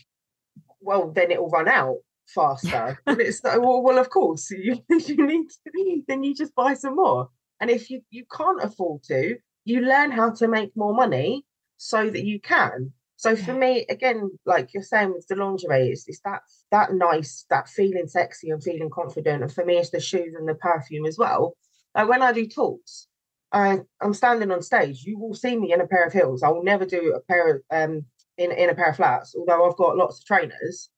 well, 0.80 1.12
then 1.12 1.32
it 1.32 1.42
will 1.42 1.50
run 1.50 1.68
out 1.68 1.98
faster. 2.28 3.00
and 3.06 3.20
it's 3.20 3.44
like, 3.44 3.60
well, 3.60 3.82
well, 3.82 3.98
of 3.98 4.10
course, 4.10 4.50
you, 4.52 4.78
you 4.90 5.28
need 5.28 5.48
to, 5.50 6.02
then 6.08 6.24
you 6.24 6.34
just 6.34 6.56
buy 6.56 6.74
some 6.74 6.96
more. 6.96 7.30
And 7.60 7.70
if 7.70 7.90
you, 7.90 8.02
you 8.10 8.26
can't 8.36 8.64
afford 8.64 9.04
to, 9.04 9.38
you 9.66 9.82
learn 9.82 10.12
how 10.12 10.32
to 10.32 10.48
make 10.48 10.72
more 10.76 10.94
money 10.94 11.46
so 11.78 12.10
that 12.10 12.26
you 12.26 12.40
can. 12.40 12.94
So 13.18 13.36
for 13.36 13.54
me, 13.54 13.86
again, 13.90 14.32
like 14.46 14.74
you're 14.74 14.84
saying 14.84 15.14
with 15.14 15.28
the 15.28 15.36
lingerie, 15.36 15.90
it's, 15.90 16.08
it's 16.08 16.20
that 16.26 16.42
that 16.72 16.94
nice, 16.94 17.46
that 17.50 17.70
feeling 17.70 18.08
sexy 18.08 18.50
and 18.50 18.62
feeling 18.62 18.90
confident. 18.90 19.42
And 19.42 19.52
for 19.52 19.64
me, 19.64 19.78
it's 19.78 19.90
the 19.90 20.00
shoes 20.00 20.36
and 20.38 20.48
the 20.48 20.56
perfume 20.56 21.06
as 21.06 21.18
well. 21.18 21.56
Like 21.96 22.10
when 22.10 22.22
I 22.22 22.34
do 22.34 22.46
talks, 22.46 23.08
I, 23.52 23.80
I'm 24.02 24.14
standing 24.14 24.52
on 24.52 24.62
stage. 24.62 25.04
You 25.04 25.18
will 25.18 25.34
see 25.34 25.56
me 25.58 25.72
in 25.72 25.80
a 25.80 25.88
pair 25.88 26.06
of 26.06 26.14
heels. 26.14 26.44
I 26.44 26.50
will 26.50 26.64
never 26.64 26.86
do 26.86 27.14
a 27.16 27.22
pair 27.22 27.56
of 27.56 27.62
um 27.72 28.06
in 28.38 28.52
in 28.52 28.70
a 28.70 28.76
pair 28.76 28.90
of 28.90 28.98
flats, 28.98 29.34
although 29.38 29.66
I've 29.66 29.78
got 29.78 29.98
lots 29.98 30.20
of 30.20 30.26
trainers. 30.26 30.90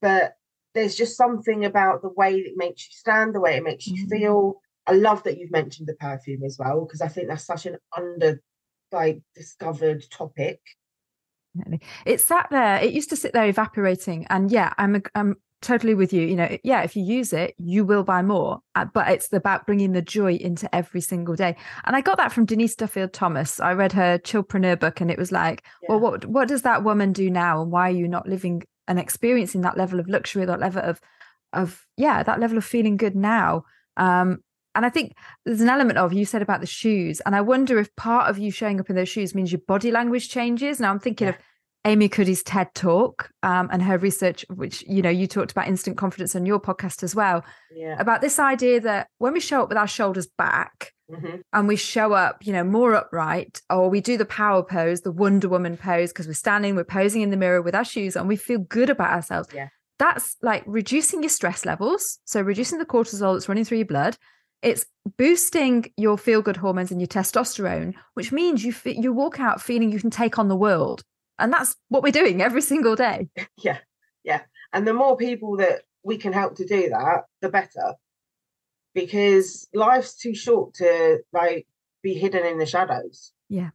But 0.00 0.34
there's 0.74 0.96
just 0.96 1.16
something 1.16 1.64
about 1.64 2.02
the 2.02 2.10
way 2.10 2.36
it 2.36 2.54
makes 2.56 2.86
you 2.86 2.92
stand, 2.92 3.34
the 3.34 3.40
way 3.40 3.56
it 3.56 3.64
makes 3.64 3.86
you 3.86 4.06
mm-hmm. 4.06 4.18
feel, 4.18 4.62
I 4.88 4.92
love 4.92 5.22
that 5.24 5.38
you've 5.38 5.50
mentioned 5.50 5.86
the 5.86 5.94
perfume 5.94 6.44
as 6.44 6.56
well 6.58 6.84
because 6.84 7.02
I 7.02 7.08
think 7.08 7.28
that's 7.28 7.44
such 7.44 7.66
an 7.66 7.76
under 7.94 8.40
like 8.90 9.20
discovered 9.34 10.02
topic. 10.10 10.60
It 12.06 12.20
sat 12.20 12.48
there. 12.50 12.76
It 12.76 12.92
used 12.92 13.10
to 13.10 13.16
sit 13.16 13.32
there 13.32 13.46
evaporating, 13.46 14.26
and 14.30 14.50
yeah, 14.50 14.72
I'm 14.78 15.02
I'm 15.14 15.36
totally 15.60 15.94
with 15.94 16.12
you. 16.12 16.22
You 16.22 16.36
know, 16.36 16.58
yeah, 16.62 16.82
if 16.82 16.96
you 16.96 17.02
use 17.02 17.32
it, 17.32 17.54
you 17.58 17.84
will 17.84 18.04
buy 18.04 18.22
more. 18.22 18.60
Uh, 18.74 18.86
but 18.86 19.08
it's 19.08 19.32
about 19.32 19.66
bringing 19.66 19.92
the 19.92 20.02
joy 20.02 20.34
into 20.34 20.72
every 20.74 21.00
single 21.00 21.34
day. 21.34 21.56
And 21.84 21.96
I 21.96 22.00
got 22.00 22.16
that 22.18 22.32
from 22.32 22.44
Denise 22.44 22.76
Duffield 22.76 23.12
Thomas. 23.12 23.60
I 23.60 23.72
read 23.72 23.92
her 23.92 24.18
Chillpreneur 24.18 24.78
book, 24.78 25.00
and 25.00 25.10
it 25.10 25.18
was 25.18 25.32
like, 25.32 25.64
yeah. 25.82 25.90
well, 25.90 26.00
what 26.00 26.24
what 26.26 26.48
does 26.48 26.62
that 26.62 26.84
woman 26.84 27.12
do 27.12 27.30
now, 27.30 27.62
and 27.62 27.70
why 27.70 27.88
are 27.88 27.94
you 27.94 28.08
not 28.08 28.28
living 28.28 28.62
and 28.86 28.98
experiencing 28.98 29.62
that 29.62 29.76
level 29.76 30.00
of 30.00 30.08
luxury, 30.08 30.44
that 30.44 30.60
level 30.60 30.82
of 30.82 31.00
of 31.52 31.86
yeah, 31.96 32.22
that 32.22 32.40
level 32.40 32.58
of 32.58 32.64
feeling 32.64 32.96
good 32.96 33.16
now? 33.16 33.64
Um, 33.96 34.38
and 34.74 34.86
I 34.86 34.90
think 34.90 35.14
there's 35.44 35.60
an 35.60 35.68
element 35.68 35.98
of 35.98 36.12
you 36.12 36.24
said 36.24 36.42
about 36.42 36.60
the 36.60 36.66
shoes, 36.66 37.20
and 37.20 37.34
I 37.34 37.40
wonder 37.40 37.78
if 37.78 37.94
part 37.96 38.30
of 38.30 38.38
you 38.38 38.50
showing 38.50 38.80
up 38.80 38.90
in 38.90 38.96
those 38.96 39.08
shoes 39.08 39.34
means 39.34 39.52
your 39.52 39.60
body 39.66 39.90
language 39.90 40.28
changes. 40.28 40.80
Now 40.80 40.90
I'm 40.90 41.00
thinking 41.00 41.28
yeah. 41.28 41.34
of 41.34 41.40
Amy 41.84 42.08
Cuddy's 42.08 42.42
TED 42.42 42.74
talk 42.74 43.30
um, 43.42 43.68
and 43.72 43.82
her 43.82 43.98
research, 43.98 44.44
which 44.50 44.84
you 44.86 45.02
know 45.02 45.10
you 45.10 45.26
talked 45.26 45.52
about 45.52 45.68
instant 45.68 45.96
confidence 45.96 46.36
on 46.36 46.46
your 46.46 46.60
podcast 46.60 47.02
as 47.02 47.14
well, 47.14 47.44
yeah. 47.74 47.96
about 47.98 48.20
this 48.20 48.38
idea 48.38 48.80
that 48.80 49.08
when 49.18 49.32
we 49.32 49.40
show 49.40 49.62
up 49.62 49.68
with 49.68 49.78
our 49.78 49.86
shoulders 49.86 50.26
back 50.26 50.92
mm-hmm. 51.10 51.36
and 51.52 51.68
we 51.68 51.76
show 51.76 52.12
up, 52.12 52.46
you 52.46 52.52
know, 52.52 52.64
more 52.64 52.94
upright, 52.94 53.62
or 53.70 53.88
we 53.88 54.00
do 54.00 54.16
the 54.16 54.24
power 54.24 54.62
pose, 54.62 55.00
the 55.00 55.12
Wonder 55.12 55.48
Woman 55.48 55.76
pose, 55.76 56.12
because 56.12 56.26
we're 56.26 56.34
standing, 56.34 56.76
we're 56.76 56.84
posing 56.84 57.22
in 57.22 57.30
the 57.30 57.36
mirror 57.36 57.62
with 57.62 57.74
our 57.74 57.84
shoes 57.84 58.16
on, 58.16 58.26
we 58.26 58.36
feel 58.36 58.58
good 58.58 58.90
about 58.90 59.10
ourselves. 59.10 59.48
Yeah. 59.54 59.68
That's 59.98 60.36
like 60.42 60.62
reducing 60.66 61.22
your 61.22 61.30
stress 61.30 61.64
levels, 61.64 62.18
so 62.24 62.40
reducing 62.40 62.78
the 62.78 62.86
cortisol 62.86 63.34
that's 63.34 63.48
running 63.48 63.64
through 63.64 63.78
your 63.78 63.86
blood 63.86 64.16
it's 64.62 64.86
boosting 65.16 65.92
your 65.96 66.18
feel 66.18 66.42
good 66.42 66.56
hormones 66.56 66.90
and 66.90 67.00
your 67.00 67.08
testosterone, 67.08 67.94
which 68.14 68.32
means 68.32 68.64
you 68.64 68.70
f- 68.72 68.86
you 68.86 69.12
walk 69.12 69.40
out 69.40 69.62
feeling 69.62 69.90
you 69.90 70.00
can 70.00 70.10
take 70.10 70.38
on 70.38 70.48
the 70.48 70.56
world, 70.56 71.02
and 71.38 71.52
that's 71.52 71.76
what 71.88 72.02
we're 72.02 72.12
doing 72.12 72.42
every 72.42 72.62
single 72.62 72.96
day. 72.96 73.28
Yeah, 73.56 73.78
yeah, 74.24 74.42
and 74.72 74.86
the 74.86 74.94
more 74.94 75.16
people 75.16 75.56
that 75.58 75.82
we 76.02 76.16
can 76.16 76.32
help 76.32 76.56
to 76.56 76.66
do 76.66 76.88
that, 76.90 77.24
the 77.40 77.48
better, 77.48 77.94
because 78.94 79.68
life's 79.74 80.16
too 80.16 80.34
short 80.34 80.74
to 80.74 81.20
like 81.32 81.66
be 82.02 82.14
hidden 82.14 82.44
in 82.44 82.58
the 82.58 82.66
shadows. 82.66 83.32
Yeah, 83.48 83.70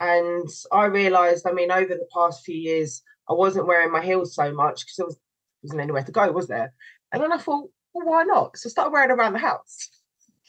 and 0.00 0.48
I 0.72 0.86
realised, 0.86 1.46
I 1.46 1.52
mean, 1.52 1.70
over 1.70 1.94
the 1.94 2.08
past 2.12 2.44
few 2.44 2.56
years, 2.56 3.02
I 3.28 3.34
wasn't 3.34 3.66
wearing 3.66 3.92
my 3.92 4.04
heels 4.04 4.34
so 4.34 4.52
much 4.52 4.80
because 4.80 4.96
there 4.96 5.06
was 5.06 5.18
wasn't 5.62 5.80
anywhere 5.80 6.02
to 6.02 6.12
go, 6.12 6.30
was 6.32 6.48
there? 6.48 6.72
And 7.12 7.22
then 7.22 7.32
I 7.32 7.38
thought, 7.38 7.70
well, 7.94 8.06
why 8.06 8.24
not? 8.24 8.56
So 8.56 8.68
I 8.68 8.70
started 8.70 8.90
wearing 8.90 9.10
around 9.10 9.34
the 9.34 9.38
house. 9.38 9.88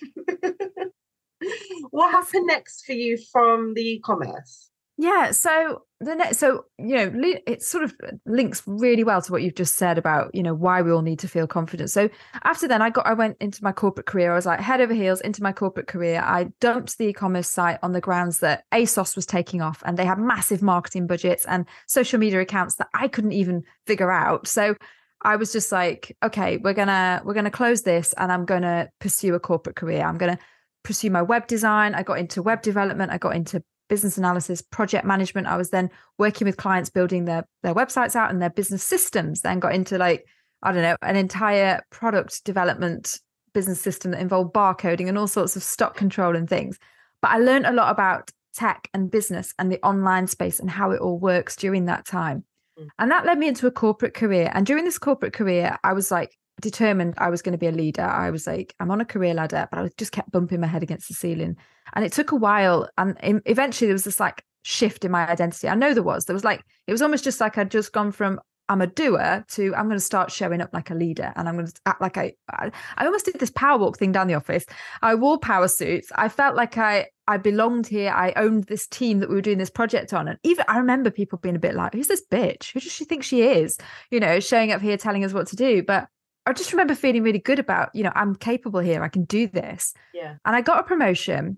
what 1.89 2.12
happened 2.12 2.47
next 2.47 2.85
for 2.85 2.93
you 2.93 3.17
from 3.31 3.73
the 3.73 3.81
e-commerce? 3.81 4.69
Yeah. 4.97 5.31
So 5.31 5.83
the 6.00 6.15
next, 6.15 6.38
so 6.38 6.65
you 6.77 6.95
know, 6.95 7.12
it 7.47 7.63
sort 7.63 7.83
of 7.83 7.95
links 8.27 8.62
really 8.67 9.03
well 9.03 9.21
to 9.23 9.31
what 9.31 9.41
you've 9.41 9.55
just 9.55 9.75
said 9.75 9.97
about 9.97 10.33
you 10.35 10.43
know 10.43 10.53
why 10.53 10.83
we 10.83 10.91
all 10.91 11.01
need 11.01 11.19
to 11.19 11.27
feel 11.27 11.47
confident. 11.47 11.89
So 11.89 12.09
after 12.43 12.67
then, 12.67 12.81
I 12.81 12.91
got 12.91 13.07
I 13.07 13.13
went 13.13 13.38
into 13.39 13.63
my 13.63 13.71
corporate 13.71 14.05
career. 14.05 14.31
I 14.31 14.35
was 14.35 14.45
like 14.45 14.59
head 14.59 14.81
over 14.81 14.93
heels 14.93 15.19
into 15.21 15.41
my 15.41 15.51
corporate 15.51 15.88
career. 15.88 16.21
I 16.23 16.50
dumped 16.59 16.97
the 16.97 17.07
e-commerce 17.07 17.50
site 17.50 17.79
on 17.81 17.93
the 17.93 18.01
grounds 18.01 18.39
that 18.39 18.65
ASOS 18.71 19.15
was 19.15 19.25
taking 19.25 19.62
off, 19.62 19.81
and 19.83 19.97
they 19.97 20.05
had 20.05 20.19
massive 20.19 20.62
marketing 20.62 21.07
budgets 21.07 21.45
and 21.45 21.65
social 21.88 22.19
media 22.19 22.41
accounts 22.41 22.75
that 22.75 22.89
I 22.93 23.07
couldn't 23.07 23.33
even 23.33 23.63
figure 23.88 24.12
out. 24.12 24.47
So 24.47 24.75
I 25.24 25.36
was 25.38 25.51
just 25.51 25.72
like, 25.72 26.15
okay, 26.24 26.58
we're 26.58 26.74
gonna 26.74 27.22
we're 27.24 27.34
gonna 27.34 27.51
close 27.51 27.84
this, 27.84 28.13
and 28.13 28.32
I'm 28.32 28.46
gonna 28.46 28.89
pursue 29.00 29.36
a 29.36 29.39
corporate 29.39 29.75
career. 29.75 30.03
I'm 30.03 30.18
gonna 30.18 30.39
pursue 30.84 31.10
my 31.10 31.22
web 31.22 31.48
design. 31.48 31.96
I 31.96 32.03
got 32.03 32.20
into 32.20 32.42
web 32.42 32.62
development. 32.62 33.12
I 33.12 33.18
got 33.18 33.36
into 33.36 33.63
business 33.89 34.18
analysis, 34.18 34.62
project 34.62 35.06
management. 35.06 35.48
I 35.48 35.58
was 35.58 35.70
then 35.70 35.89
working 36.18 36.46
with 36.46 36.58
clients 36.58 36.89
building 36.89 37.25
their 37.25 37.46
their 37.62 37.74
websites 37.74 38.15
out 38.15 38.32
and 38.32 38.42
their 38.42 38.50
business 38.50 38.84
systems. 38.84 39.42
Then 39.42 39.60
got 39.60 39.75
into 39.75 39.98
like 39.98 40.25
I 40.62 40.72
don't 40.72 40.82
know 40.82 40.98
an 41.01 41.15
entire 41.15 41.82
product 41.89 42.44
development 42.44 43.20
business 43.53 43.80
system 43.80 44.12
that 44.12 44.20
involved 44.20 44.53
barcoding 44.53 45.08
and 45.08 45.18
all 45.18 45.27
sorts 45.27 45.56
of 45.56 45.63
stock 45.63 45.96
control 45.96 46.36
and 46.36 46.50
things. 46.50 46.80
But 47.22 47.32
I 47.32 47.38
learned 47.38 47.65
a 47.65 47.72
lot 47.72 47.92
about 47.92 48.32
tech 48.53 48.89
and 48.94 49.10
business 49.10 49.53
and 49.58 49.72
the 49.72 49.82
online 49.84 50.27
space 50.27 50.60
and 50.60 50.70
how 50.70 50.92
it 50.92 51.00
all 51.00 51.18
works 51.18 51.56
during 51.56 51.86
that 51.86 52.06
time. 52.06 52.44
Mm. 52.80 52.88
And 53.00 53.12
that 53.12 53.25
led 53.25 53.38
me 53.38 53.48
into 53.48 53.68
a 53.68 53.72
corporate 53.72 54.13
career. 54.13 54.51
And 54.53 54.65
during 54.65 54.86
this 54.86 54.98
corporate 54.98 55.34
career, 55.34 55.77
I 55.84 55.94
was 55.94 56.12
like 56.12 56.36
determined 56.62 57.15
I 57.18 57.30
was 57.30 57.42
going 57.42 57.53
to 57.53 57.58
be 57.58 57.68
a 57.68 57.72
leader. 57.72 58.03
I 58.03 58.30
was 58.30 58.48
like, 58.48 58.75
I'm 58.80 58.92
on 58.92 59.01
a 59.01 59.06
career 59.06 59.34
ladder, 59.34 59.68
but 59.72 59.80
I 59.80 59.89
just 59.98 60.12
kept 60.12 60.32
bumping 60.32 60.62
my 60.62 60.68
head 60.68 60.84
against 60.84 61.08
the 61.08 61.13
ceiling. 61.13 61.58
And 61.94 62.06
it 62.06 62.12
took 62.12 62.32
a 62.32 62.36
while. 62.36 62.89
And 62.98 63.18
eventually 63.46 63.88
there 63.88 63.96
was 63.96 64.03
this 64.03 64.20
like 64.20 64.44
shift 64.63 65.03
in 65.03 65.12
my 65.12 65.27
identity. 65.27 65.68
I 65.68 65.75
know 65.75 65.94
there 65.94 66.03
was. 66.03 66.25
There 66.25 66.34
was 66.34 66.44
like, 66.44 66.63
it 66.88 66.92
was 66.92 67.01
almost 67.01 67.24
just 67.24 67.42
like 67.42 67.58
I'd 67.58 67.72
just 67.72 67.92
gone 67.92 68.12
from 68.12 68.39
I'm 68.70 68.82
a 68.82 68.88
doer 68.88 69.46
to 69.51 69.75
I'm 69.75 69.86
going 69.86 69.98
to 69.98 70.03
start 70.03 70.32
showing 70.32 70.62
up 70.62 70.70
like 70.74 70.89
a 70.89 70.96
leader 70.96 71.34
and 71.36 71.48
I'm 71.48 71.55
going 71.55 71.67
to 71.67 71.74
act 71.86 72.01
like 72.01 72.17
I 72.17 72.34
I 72.50 72.72
almost 73.00 73.25
did 73.25 73.39
this 73.39 73.51
power 73.51 73.77
walk 73.77 73.98
thing 73.98 74.12
down 74.12 74.27
the 74.27 74.34
office. 74.36 74.65
I 75.01 75.15
wore 75.15 75.38
power 75.38 75.67
suits. 75.67 76.12
I 76.15 76.29
felt 76.29 76.55
like 76.55 76.77
I 76.77 77.08
I 77.27 77.38
belonged 77.38 77.88
here. 77.88 78.12
I 78.12 78.34
owned 78.36 78.65
this 78.65 78.88
team 78.88 79.20
that 79.20 79.29
we 79.29 79.36
were 79.36 79.41
doing 79.41 79.58
this 79.58 79.70
project 79.70 80.13
on. 80.13 80.27
And 80.27 80.39
even 80.43 80.65
I 80.67 80.77
remember 80.77 81.12
people 81.12 81.39
being 81.39 81.55
a 81.55 81.60
bit 81.60 81.75
like, 81.75 81.93
who's 81.93 82.08
this 82.08 82.24
bitch? 82.32 82.72
Who 82.74 82.79
does 82.79 82.91
she 82.91 83.05
think 83.05 83.24
she 83.24 83.43
is? 83.43 83.77
You 84.12 84.20
know, 84.20 84.39
showing 84.39 84.72
up 84.72 84.82
here 84.82 84.98
telling 84.98 85.24
us 85.24 85.34
what 85.34 85.48
to 85.48 85.55
do. 85.55 85.84
But 85.84 86.08
I 86.46 86.53
just 86.53 86.74
remember 86.74 86.96
feeling 86.96 87.24
really 87.24 87.39
good 87.39 87.60
about, 87.60 87.93
you 87.93 88.03
know, 88.03 88.12
I'm 88.15 88.36
capable 88.36 88.82
here. 88.82 89.03
I 89.03 89.08
can 89.08 89.24
do 89.24 89.48
this. 89.48 89.93
Yeah. 90.13 90.36
And 90.46 90.55
I 90.55 90.62
got 90.62 90.79
a 90.79 90.84
promotion. 90.84 91.58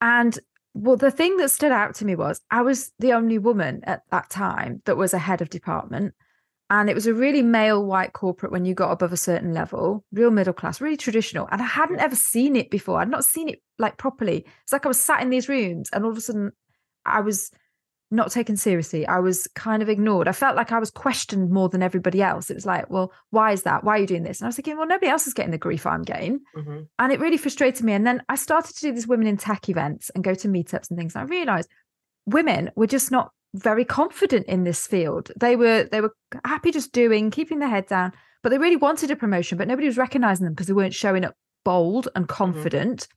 And 0.00 0.38
well, 0.74 0.96
the 0.96 1.10
thing 1.10 1.36
that 1.38 1.50
stood 1.50 1.72
out 1.72 1.94
to 1.96 2.04
me 2.04 2.14
was 2.14 2.40
I 2.50 2.62
was 2.62 2.92
the 2.98 3.12
only 3.12 3.38
woman 3.38 3.80
at 3.84 4.02
that 4.10 4.30
time 4.30 4.82
that 4.84 4.96
was 4.96 5.14
a 5.14 5.18
head 5.18 5.40
of 5.40 5.50
department. 5.50 6.14
And 6.70 6.88
it 6.88 6.94
was 6.94 7.08
a 7.08 7.14
really 7.14 7.42
male 7.42 7.84
white 7.84 8.12
corporate 8.12 8.52
when 8.52 8.64
you 8.64 8.74
got 8.74 8.92
above 8.92 9.12
a 9.12 9.16
certain 9.16 9.52
level, 9.52 10.04
real 10.12 10.30
middle 10.30 10.52
class, 10.52 10.80
really 10.80 10.96
traditional. 10.96 11.48
And 11.50 11.60
I 11.60 11.64
hadn't 11.66 11.98
ever 11.98 12.14
seen 12.14 12.54
it 12.54 12.70
before. 12.70 13.00
I'd 13.00 13.10
not 13.10 13.24
seen 13.24 13.48
it 13.48 13.60
like 13.78 13.96
properly. 13.96 14.46
It's 14.62 14.72
like 14.72 14.86
I 14.86 14.88
was 14.88 15.00
sat 15.00 15.20
in 15.20 15.30
these 15.30 15.48
rooms 15.48 15.90
and 15.92 16.04
all 16.04 16.12
of 16.12 16.16
a 16.16 16.20
sudden 16.20 16.52
I 17.04 17.20
was 17.20 17.50
not 18.12 18.30
taken 18.30 18.56
seriously. 18.56 19.06
I 19.06 19.18
was 19.18 19.48
kind 19.54 19.82
of 19.82 19.88
ignored. 19.88 20.28
I 20.28 20.32
felt 20.32 20.56
like 20.56 20.70
I 20.70 20.78
was 20.78 20.90
questioned 20.90 21.50
more 21.50 21.68
than 21.68 21.82
everybody 21.82 22.22
else. 22.22 22.50
It 22.50 22.54
was 22.54 22.66
like, 22.66 22.88
well, 22.88 23.12
why 23.30 23.52
is 23.52 23.62
that? 23.62 23.82
Why 23.84 23.96
are 23.96 24.00
you 24.00 24.06
doing 24.06 24.22
this? 24.22 24.40
And 24.40 24.46
I 24.46 24.48
was 24.48 24.56
thinking, 24.56 24.76
well, 24.76 24.86
nobody 24.86 25.10
else 25.10 25.26
is 25.26 25.34
getting 25.34 25.52
the 25.52 25.58
grief 25.58 25.86
I'm 25.86 26.02
getting. 26.02 26.40
Mm-hmm. 26.56 26.80
And 26.98 27.12
it 27.12 27.20
really 27.20 27.36
frustrated 27.36 27.84
me. 27.84 27.92
And 27.92 28.06
then 28.06 28.22
I 28.28 28.36
started 28.36 28.76
to 28.76 28.80
do 28.80 28.92
these 28.92 29.08
women 29.08 29.26
in 29.26 29.36
tech 29.36 29.68
events 29.68 30.10
and 30.10 30.24
go 30.24 30.34
to 30.34 30.48
meetups 30.48 30.90
and 30.90 30.98
things. 30.98 31.14
And 31.14 31.22
I 31.22 31.26
realized 31.26 31.68
women 32.26 32.70
were 32.74 32.88
just 32.88 33.10
not 33.10 33.30
very 33.54 33.84
confident 33.84 34.46
in 34.46 34.64
this 34.64 34.86
field. 34.86 35.30
They 35.38 35.56
were 35.56 35.84
they 35.84 36.00
were 36.00 36.14
happy 36.44 36.70
just 36.70 36.92
doing, 36.92 37.30
keeping 37.30 37.58
their 37.58 37.68
head 37.68 37.86
down, 37.86 38.12
but 38.42 38.50
they 38.50 38.58
really 38.58 38.76
wanted 38.76 39.10
a 39.10 39.16
promotion, 39.16 39.58
but 39.58 39.68
nobody 39.68 39.86
was 39.86 39.98
recognizing 39.98 40.44
them 40.44 40.54
because 40.54 40.66
they 40.66 40.72
weren't 40.72 40.94
showing 40.94 41.24
up 41.24 41.34
bold 41.64 42.08
and 42.14 42.26
mm-hmm. 42.26 42.36
confident. 42.36 43.00
Mm-hmm. 43.00 43.16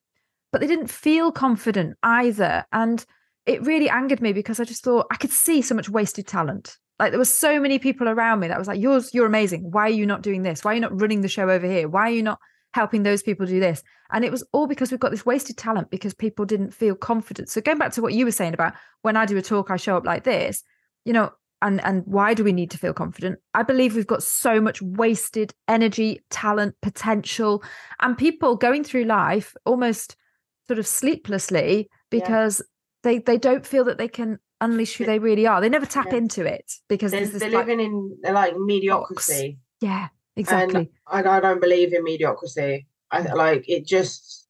But 0.51 0.61
they 0.61 0.67
didn't 0.67 0.89
feel 0.89 1.31
confident 1.31 1.97
either. 2.03 2.65
And 2.71 3.03
it 3.45 3.65
really 3.65 3.89
angered 3.89 4.21
me 4.21 4.33
because 4.33 4.59
I 4.59 4.65
just 4.65 4.83
thought 4.83 5.07
I 5.11 5.15
could 5.15 5.31
see 5.31 5.61
so 5.61 5.75
much 5.75 5.89
wasted 5.89 6.27
talent. 6.27 6.77
Like 6.99 7.11
there 7.11 7.19
were 7.19 7.25
so 7.25 7.59
many 7.59 7.79
people 7.79 8.07
around 8.07 8.39
me 8.39 8.47
that 8.47 8.59
was 8.59 8.67
like, 8.67 8.79
"Yours, 8.79 9.13
you're 9.13 9.25
amazing. 9.25 9.71
Why 9.71 9.87
are 9.87 9.89
you 9.89 10.05
not 10.05 10.21
doing 10.21 10.43
this? 10.43 10.63
Why 10.63 10.71
are 10.71 10.75
you 10.75 10.81
not 10.81 11.01
running 11.01 11.21
the 11.21 11.27
show 11.27 11.49
over 11.49 11.67
here? 11.67 11.89
Why 11.89 12.01
are 12.01 12.13
you 12.13 12.23
not 12.23 12.39
helping 12.73 13.03
those 13.03 13.23
people 13.23 13.45
do 13.45 13.59
this?" 13.59 13.83
And 14.11 14.23
it 14.25 14.31
was 14.31 14.43
all 14.51 14.67
because 14.67 14.91
we've 14.91 14.99
got 14.99 15.11
this 15.11 15.25
wasted 15.25 15.57
talent 15.57 15.89
because 15.89 16.13
people 16.13 16.45
didn't 16.45 16.71
feel 16.71 16.95
confident. 16.95 17.49
So 17.49 17.61
going 17.61 17.77
back 17.77 17.93
to 17.93 18.01
what 18.01 18.13
you 18.13 18.25
were 18.25 18.31
saying 18.31 18.53
about 18.53 18.73
when 19.01 19.17
I 19.17 19.25
do 19.25 19.37
a 19.37 19.41
talk, 19.41 19.71
I 19.71 19.77
show 19.77 19.97
up 19.97 20.05
like 20.05 20.23
this. 20.23 20.63
You 21.05 21.13
know, 21.13 21.31
and 21.63 21.83
and 21.83 22.03
why 22.05 22.33
do 22.33 22.43
we 22.43 22.51
need 22.51 22.69
to 22.71 22.77
feel 22.77 22.93
confident? 22.93 23.39
I 23.53 23.63
believe 23.63 23.95
we've 23.95 24.05
got 24.05 24.21
so 24.21 24.61
much 24.61 24.81
wasted 24.81 25.53
energy, 25.67 26.19
talent, 26.29 26.75
potential, 26.81 27.63
and 28.01 28.17
people 28.17 28.55
going 28.55 28.83
through 28.83 29.05
life 29.05 29.55
almost 29.65 30.15
sort 30.67 30.77
of 30.77 30.85
sleeplessly 30.85 31.89
because 32.09 32.61
they 33.03 33.19
they 33.19 33.37
don't 33.37 33.65
feel 33.65 33.85
that 33.85 33.97
they 33.97 34.09
can 34.09 34.39
unleash 34.61 34.97
who 34.97 35.05
they 35.05 35.19
really 35.19 35.47
are. 35.47 35.61
They 35.61 35.69
never 35.69 35.85
tap 35.85 36.07
yeah. 36.11 36.17
into 36.17 36.45
it 36.45 36.71
because 36.89 37.11
they're, 37.11 37.25
they're 37.25 37.49
living 37.49 37.79
in 37.79 38.17
like 38.23 38.55
mediocrity. 38.57 39.51
Box. 39.51 39.59
Yeah, 39.81 40.07
exactly. 40.35 40.91
And 41.11 41.27
I, 41.27 41.37
I 41.37 41.39
don't 41.39 41.61
believe 41.61 41.93
in 41.93 42.03
mediocrity. 42.03 42.87
I 43.11 43.21
like 43.33 43.69
it. 43.69 43.85
Just 43.85 44.47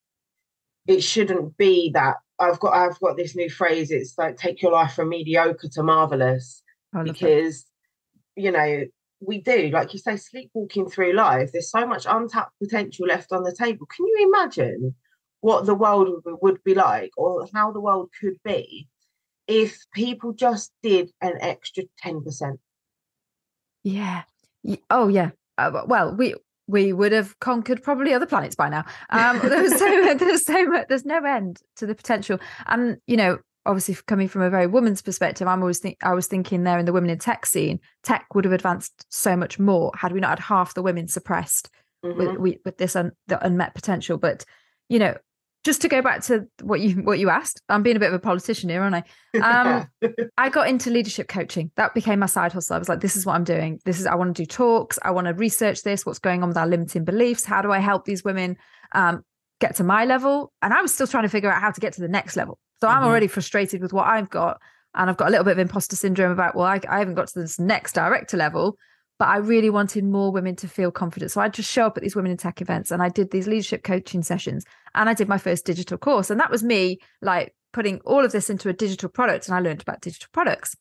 it 0.87 1.01
shouldn't 1.01 1.57
be 1.57 1.91
that. 1.93 2.17
I've 2.39 2.59
got 2.59 2.73
I've 2.73 2.99
got 2.99 3.17
this 3.17 3.35
new 3.35 3.49
phrase. 3.49 3.91
It's 3.91 4.17
like 4.17 4.37
take 4.37 4.61
your 4.61 4.71
life 4.71 4.93
from 4.93 5.09
mediocre 5.09 5.69
to 5.69 5.83
marvelous 5.83 6.61
because 7.03 7.65
you 8.35 8.51
know 8.51 8.85
we 9.19 9.39
do 9.39 9.69
like 9.69 9.93
you 9.93 9.99
say 9.99 10.17
sleepwalking 10.17 10.89
through 10.89 11.13
life. 11.13 11.51
There's 11.51 11.71
so 11.71 11.85
much 11.85 12.05
untapped 12.07 12.53
potential 12.61 13.07
left 13.07 13.31
on 13.31 13.43
the 13.43 13.53
table. 13.53 13.85
Can 13.85 14.05
you 14.07 14.33
imagine? 14.33 14.95
what 15.43 15.65
the 15.65 15.75
world 15.75 16.23
would 16.25 16.63
be 16.63 16.73
like 16.73 17.11
or 17.17 17.45
how 17.53 17.69
the 17.69 17.81
world 17.81 18.09
could 18.17 18.37
be 18.45 18.87
if 19.45 19.77
people 19.93 20.31
just 20.31 20.71
did 20.81 21.11
an 21.19 21.33
extra 21.41 21.83
10%. 22.01 22.57
Yeah. 23.83 24.23
Oh, 24.89 25.09
yeah. 25.09 25.31
Uh, 25.67 25.83
well, 25.85 26.15
we 26.15 26.35
we 26.67 26.93
would 26.93 27.11
have 27.11 27.37
conquered 27.39 27.83
probably 27.83 28.13
other 28.13 28.25
planets 28.25 28.55
by 28.55 28.69
now. 28.69 28.85
Um, 29.09 29.39
there's 29.43 29.77
so 29.77 30.15
there's 30.15 30.45
so 30.45 30.65
much, 30.65 30.87
there's 30.87 31.05
no 31.05 31.23
end 31.23 31.61
to 31.77 31.85
the 31.85 31.95
potential, 31.95 32.39
and 32.67 32.97
you 33.07 33.17
know, 33.17 33.39
obviously 33.65 33.95
coming 34.07 34.27
from 34.27 34.41
a 34.41 34.49
very 34.49 34.67
woman's 34.67 35.01
perspective, 35.01 35.47
I'm 35.47 35.61
always 35.61 35.79
think 35.79 35.97
I 36.03 36.13
was 36.13 36.27
thinking 36.27 36.63
there 36.63 36.79
in 36.79 36.85
the 36.85 36.93
women 36.93 37.09
in 37.09 37.19
tech 37.19 37.45
scene, 37.45 37.79
tech 38.03 38.25
would 38.33 38.45
have 38.45 38.53
advanced 38.53 39.05
so 39.09 39.35
much 39.35 39.59
more 39.59 39.91
had 39.95 40.11
we 40.11 40.19
not 40.19 40.29
had 40.31 40.39
half 40.39 40.73
the 40.73 40.81
women 40.81 41.07
suppressed 41.07 41.69
mm-hmm. 42.03 42.41
with, 42.41 42.57
with 42.65 42.77
this 42.77 42.95
un, 42.95 43.11
the 43.27 43.43
unmet 43.45 43.75
potential. 43.75 44.17
But 44.17 44.45
you 44.89 44.99
know, 44.99 45.15
just 45.63 45.81
to 45.81 45.87
go 45.87 46.01
back 46.01 46.21
to 46.23 46.45
what 46.61 46.81
you 46.81 46.95
what 47.03 47.19
you 47.19 47.29
asked, 47.29 47.61
I'm 47.69 47.83
being 47.83 47.95
a 47.95 47.99
bit 47.99 48.09
of 48.09 48.13
a 48.13 48.19
politician 48.19 48.69
here, 48.69 48.81
aren't 48.81 49.05
I? 49.33 49.39
Um, 49.39 49.87
I 50.37 50.49
got 50.49 50.67
into 50.67 50.89
leadership 50.89 51.27
coaching. 51.27 51.71
That 51.75 51.93
became 51.93 52.19
my 52.19 52.25
side 52.25 52.51
hustle. 52.51 52.75
I 52.75 52.79
was 52.79 52.89
like, 52.89 52.99
this 52.99 53.15
is 53.15 53.25
what 53.25 53.35
I'm 53.35 53.45
doing. 53.45 53.79
This 53.85 53.99
is 53.99 54.05
I 54.05 54.15
want 54.15 54.35
to 54.35 54.41
do 54.41 54.45
talks. 54.45 54.99
I 55.03 55.11
want 55.11 55.27
to 55.27 55.33
research 55.33 55.83
this. 55.83 56.05
What's 56.05 56.19
going 56.19 56.43
on 56.43 56.49
with 56.49 56.57
our 56.57 56.67
limiting 56.67 57.05
beliefs? 57.05 57.45
How 57.45 57.61
do 57.61 57.71
I 57.71 57.79
help 57.79 58.05
these 58.05 58.23
women 58.23 58.57
um, 58.91 59.23
get 59.61 59.75
to 59.77 59.83
my 59.83 60.03
level? 60.03 60.51
And 60.61 60.73
I 60.73 60.81
was 60.81 60.93
still 60.93 61.07
trying 61.07 61.23
to 61.23 61.29
figure 61.29 61.51
out 61.51 61.61
how 61.61 61.71
to 61.71 61.79
get 61.79 61.93
to 61.93 62.01
the 62.01 62.09
next 62.09 62.35
level. 62.35 62.59
So 62.81 62.87
mm-hmm. 62.87 62.97
I'm 62.97 63.07
already 63.07 63.27
frustrated 63.27 63.81
with 63.81 63.93
what 63.93 64.07
I've 64.07 64.29
got, 64.29 64.59
and 64.93 65.09
I've 65.09 65.17
got 65.17 65.29
a 65.29 65.31
little 65.31 65.45
bit 65.45 65.53
of 65.53 65.59
imposter 65.59 65.95
syndrome 65.95 66.31
about 66.31 66.55
well, 66.55 66.65
I, 66.65 66.81
I 66.89 66.99
haven't 66.99 67.15
got 67.15 67.29
to 67.29 67.39
this 67.39 67.57
next 67.57 67.93
director 67.93 68.35
level 68.35 68.77
but 69.19 69.27
I 69.27 69.37
really 69.37 69.69
wanted 69.69 70.03
more 70.03 70.31
women 70.31 70.55
to 70.57 70.67
feel 70.67 70.91
confident. 70.91 71.31
So 71.31 71.41
I 71.41 71.49
just 71.49 71.71
show 71.71 71.85
up 71.85 71.97
at 71.97 72.03
these 72.03 72.15
women 72.15 72.31
in 72.31 72.37
tech 72.37 72.61
events 72.61 72.91
and 72.91 73.01
I 73.01 73.09
did 73.09 73.31
these 73.31 73.47
leadership 73.47 73.83
coaching 73.83 74.23
sessions 74.23 74.65
and 74.95 75.09
I 75.09 75.13
did 75.13 75.27
my 75.27 75.37
first 75.37 75.65
digital 75.65 75.97
course. 75.97 76.29
And 76.29 76.39
that 76.39 76.51
was 76.51 76.63
me 76.63 76.99
like 77.21 77.53
putting 77.71 77.99
all 78.01 78.25
of 78.25 78.31
this 78.31 78.49
into 78.49 78.69
a 78.69 78.73
digital 78.73 79.09
product 79.09 79.47
and 79.47 79.55
I 79.55 79.59
learned 79.59 79.81
about 79.81 80.01
digital 80.01 80.29
products. 80.31 80.75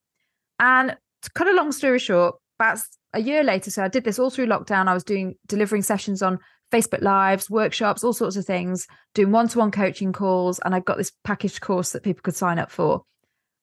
And 0.59 0.97
to 1.23 1.31
cut 1.33 1.49
a 1.49 1.55
long 1.55 1.73
story 1.73 1.99
short, 1.99 2.37
about 2.59 2.81
a 3.13 3.21
year 3.21 3.43
later, 3.43 3.71
so 3.71 3.83
I 3.83 3.89
did 3.89 4.05
this 4.05 4.19
all 4.19 4.31
through 4.31 4.47
lockdown. 4.47 4.89
I 4.89 4.95
was 4.95 5.05
doing 5.05 5.35
delivering 5.47 5.83
sessions 5.83 6.23
on 6.23 6.39
Facebook 6.73 7.03
Lives, 7.03 7.51
workshops, 7.51 8.03
all 8.03 8.13
sorts 8.13 8.37
of 8.37 8.47
things, 8.47 8.87
doing 9.15 9.31
one 9.31 9.49
to 9.49 9.59
one 9.59 9.71
coaching 9.71 10.13
calls. 10.13 10.59
And 10.65 10.75
I 10.75 10.81
got 10.81 10.97
this 10.97 11.13
packaged 11.25 11.61
course 11.61 11.93
that 11.93 12.03
people 12.03 12.23
could 12.23 12.37
sign 12.37 12.59
up 12.59 12.71
for. 12.71 13.03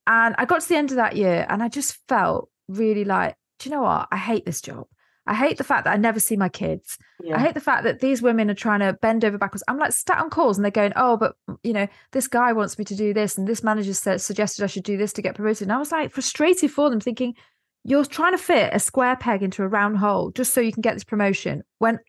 And 0.05 0.35
I 0.37 0.45
got 0.45 0.61
to 0.61 0.69
the 0.69 0.75
end 0.75 0.91
of 0.91 0.97
that 0.97 1.15
year 1.15 1.45
and 1.49 1.61
I 1.61 1.69
just 1.69 1.97
felt 2.07 2.49
really 2.67 3.05
like 3.05 3.35
do 3.59 3.69
you 3.69 3.75
know 3.75 3.83
what? 3.83 4.07
I 4.11 4.17
hate 4.17 4.45
this 4.45 4.61
job. 4.61 4.87
I 5.27 5.35
hate 5.35 5.59
the 5.59 5.63
fact 5.63 5.83
that 5.83 5.93
I 5.93 5.97
never 5.97 6.19
see 6.19 6.35
my 6.35 6.49
kids. 6.49 6.97
Yeah. 7.21 7.35
I 7.35 7.39
hate 7.39 7.53
the 7.53 7.59
fact 7.59 7.83
that 7.83 7.99
these 7.99 8.19
women 8.19 8.49
are 8.49 8.55
trying 8.55 8.79
to 8.79 8.93
bend 8.93 9.23
over 9.23 9.37
backwards. 9.37 9.63
I'm 9.67 9.77
like 9.77 9.91
sat 9.91 10.17
on 10.17 10.31
calls 10.31 10.57
and 10.57 10.65
they're 10.65 10.71
going, 10.71 10.93
oh, 10.95 11.17
but 11.17 11.35
you 11.61 11.71
know, 11.71 11.87
this 12.13 12.27
guy 12.27 12.51
wants 12.51 12.79
me 12.79 12.85
to 12.85 12.95
do 12.95 13.13
this, 13.13 13.37
and 13.37 13.47
this 13.47 13.63
manager 13.63 13.93
said, 13.93 14.21
suggested 14.21 14.63
I 14.63 14.67
should 14.67 14.83
do 14.83 14.97
this 14.97 15.13
to 15.13 15.21
get 15.21 15.35
promoted. 15.35 15.63
And 15.63 15.71
I 15.71 15.77
was 15.77 15.91
like 15.91 16.11
frustrated 16.11 16.71
for 16.71 16.89
them, 16.89 16.99
thinking, 16.99 17.35
you're 17.83 18.05
trying 18.05 18.31
to 18.31 18.39
fit 18.39 18.73
a 18.73 18.79
square 18.79 19.15
peg 19.15 19.43
into 19.43 19.61
a 19.61 19.67
round 19.67 19.97
hole 19.97 20.31
just 20.31 20.53
so 20.53 20.61
you 20.61 20.71
can 20.71 20.81
get 20.81 20.95
this 20.95 21.03
promotion. 21.03 21.63
When 21.77 21.99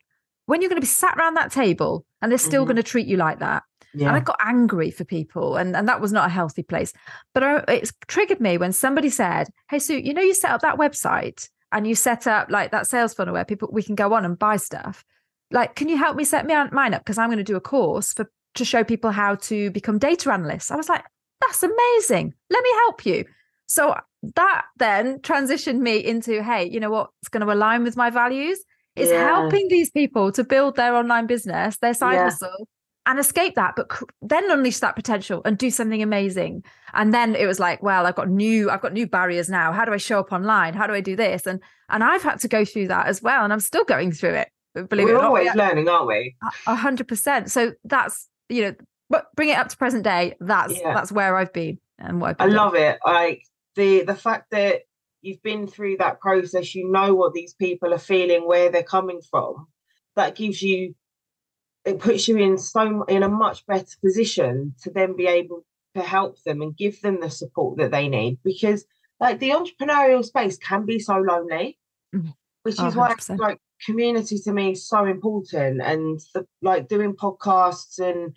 when 0.47 0.61
you're 0.61 0.69
going 0.69 0.81
to 0.81 0.85
be 0.85 0.87
sat 0.87 1.15
around 1.15 1.35
that 1.35 1.51
table 1.51 2.05
and 2.21 2.31
they're 2.31 2.39
still 2.39 2.63
mm-hmm. 2.63 2.69
going 2.69 2.75
to 2.77 2.83
treat 2.83 3.07
you 3.07 3.17
like 3.17 3.39
that. 3.39 3.63
Yeah. 3.93 4.07
And 4.07 4.15
I 4.15 4.19
got 4.19 4.39
angry 4.41 4.91
for 4.91 5.03
people, 5.03 5.57
and, 5.57 5.75
and 5.75 5.87
that 5.87 6.01
was 6.01 6.13
not 6.13 6.27
a 6.27 6.33
healthy 6.33 6.63
place. 6.63 6.93
But 7.33 7.43
I, 7.43 7.63
it's 7.67 7.91
triggered 8.07 8.39
me 8.39 8.57
when 8.57 8.71
somebody 8.71 9.09
said, 9.09 9.49
Hey, 9.69 9.79
Sue, 9.79 9.97
you 9.97 10.13
know, 10.13 10.21
you 10.21 10.33
set 10.33 10.51
up 10.51 10.61
that 10.61 10.77
website 10.77 11.49
and 11.71 11.87
you 11.87 11.95
set 11.95 12.27
up 12.27 12.49
like 12.49 12.71
that 12.71 12.87
sales 12.87 13.13
funnel 13.13 13.33
where 13.33 13.45
people 13.45 13.69
we 13.71 13.83
can 13.83 13.95
go 13.95 14.13
on 14.13 14.25
and 14.25 14.37
buy 14.37 14.57
stuff. 14.57 15.03
Like, 15.51 15.75
can 15.75 15.89
you 15.89 15.97
help 15.97 16.15
me 16.15 16.23
set 16.23 16.45
me 16.45 16.55
mine 16.71 16.93
up? 16.93 17.01
Because 17.01 17.17
I'm 17.17 17.27
going 17.27 17.37
to 17.37 17.43
do 17.43 17.57
a 17.57 17.61
course 17.61 18.13
for 18.13 18.31
to 18.55 18.65
show 18.65 18.83
people 18.83 19.11
how 19.11 19.35
to 19.35 19.71
become 19.71 19.97
data 19.97 20.31
analysts. 20.31 20.71
I 20.71 20.75
was 20.75 20.89
like, 20.89 21.03
that's 21.41 21.63
amazing. 21.63 22.33
Let 22.49 22.63
me 22.63 22.69
help 22.85 23.05
you. 23.05 23.25
So 23.67 23.95
that 24.35 24.65
then 24.77 25.19
transitioned 25.19 25.79
me 25.79 25.97
into, 25.97 26.43
hey, 26.43 26.69
you 26.69 26.79
know 26.79 26.89
what? 26.89 27.09
It's 27.21 27.29
going 27.29 27.45
to 27.45 27.53
align 27.53 27.83
with 27.83 27.95
my 27.95 28.09
values. 28.09 28.59
It's 28.95 29.09
yeah. 29.09 29.25
helping 29.25 29.67
these 29.69 29.89
people 29.89 30.31
to 30.33 30.43
build 30.43 30.75
their 30.75 30.95
online 30.95 31.25
business, 31.25 31.77
their 31.77 31.93
side 31.93 32.15
yeah. 32.15 32.23
hustle, 32.25 32.67
and 33.11 33.19
escape 33.19 33.55
that, 33.55 33.75
but 33.75 33.89
then 34.21 34.49
unleash 34.49 34.79
that 34.79 34.95
potential 34.95 35.41
and 35.45 35.57
do 35.57 35.69
something 35.69 36.01
amazing. 36.01 36.63
And 36.93 37.13
then 37.13 37.35
it 37.35 37.45
was 37.45 37.59
like, 37.59 37.83
well, 37.83 38.05
I've 38.05 38.15
got 38.15 38.29
new, 38.29 38.69
I've 38.69 38.81
got 38.81 38.93
new 38.93 39.05
barriers 39.05 39.49
now. 39.49 39.71
How 39.71 39.85
do 39.85 39.93
I 39.93 39.97
show 39.97 40.19
up 40.19 40.31
online? 40.31 40.73
How 40.73 40.87
do 40.87 40.93
I 40.93 41.01
do 41.01 41.15
this? 41.15 41.45
And 41.45 41.61
and 41.89 42.03
I've 42.03 42.23
had 42.23 42.39
to 42.39 42.47
go 42.47 42.65
through 42.65 42.87
that 42.87 43.07
as 43.07 43.21
well, 43.21 43.43
and 43.43 43.51
I'm 43.51 43.59
still 43.59 43.83
going 43.83 44.11
through 44.11 44.35
it. 44.35 44.49
Believe 44.73 45.05
We're 45.05 45.15
it 45.15 45.17
or 45.17 45.21
not, 45.21 45.25
always 45.25 45.53
learning, 45.55 45.89
aren't 45.89 46.07
we? 46.07 46.35
A 46.67 46.75
hundred 46.75 47.07
percent. 47.07 47.51
So 47.51 47.73
that's 47.83 48.29
you 48.49 48.63
know, 48.63 48.75
but 49.09 49.27
bring 49.35 49.49
it 49.49 49.57
up 49.57 49.67
to 49.69 49.77
present 49.77 50.03
day. 50.03 50.35
That's 50.39 50.79
yeah. 50.79 50.93
that's 50.93 51.11
where 51.11 51.35
I've 51.35 51.53
been 51.53 51.77
and 51.99 52.21
what 52.21 52.37
i 52.39 52.45
love 52.45 52.75
it. 52.75 52.97
Like 53.05 53.43
the 53.75 54.03
the 54.03 54.15
fact 54.15 54.51
that 54.51 54.81
you've 55.21 55.43
been 55.43 55.67
through 55.67 55.97
that 55.97 56.19
process, 56.19 56.73
you 56.73 56.89
know 56.89 57.13
what 57.13 57.33
these 57.33 57.53
people 57.53 57.93
are 57.93 57.99
feeling, 57.99 58.47
where 58.47 58.71
they're 58.71 58.83
coming 58.83 59.21
from. 59.29 59.67
That 60.15 60.35
gives 60.35 60.61
you 60.61 60.93
it 61.85 61.99
puts 61.99 62.27
you 62.27 62.37
in 62.37 62.57
so 62.57 63.03
in 63.03 63.23
a 63.23 63.29
much 63.29 63.65
better 63.65 63.95
position 64.03 64.73
to 64.81 64.91
then 64.91 65.15
be 65.15 65.27
able 65.27 65.65
to 65.95 66.01
help 66.01 66.41
them 66.43 66.61
and 66.61 66.77
give 66.77 67.01
them 67.01 67.19
the 67.19 67.29
support 67.29 67.77
that 67.77 67.91
they 67.91 68.07
need 68.07 68.37
because 68.43 68.85
like 69.19 69.39
the 69.39 69.49
entrepreneurial 69.49 70.23
space 70.23 70.57
can 70.57 70.85
be 70.85 70.99
so 70.99 71.15
lonely 71.15 71.77
mm-hmm. 72.15 72.29
which 72.63 72.75
is 72.75 72.95
100%. 72.95 72.95
why 72.95 73.35
like 73.35 73.59
community 73.85 74.37
to 74.37 74.51
me 74.51 74.71
is 74.71 74.87
so 74.87 75.05
important 75.05 75.81
and 75.81 76.19
the, 76.33 76.45
like 76.61 76.87
doing 76.87 77.13
podcasts 77.13 77.99
and 77.99 78.33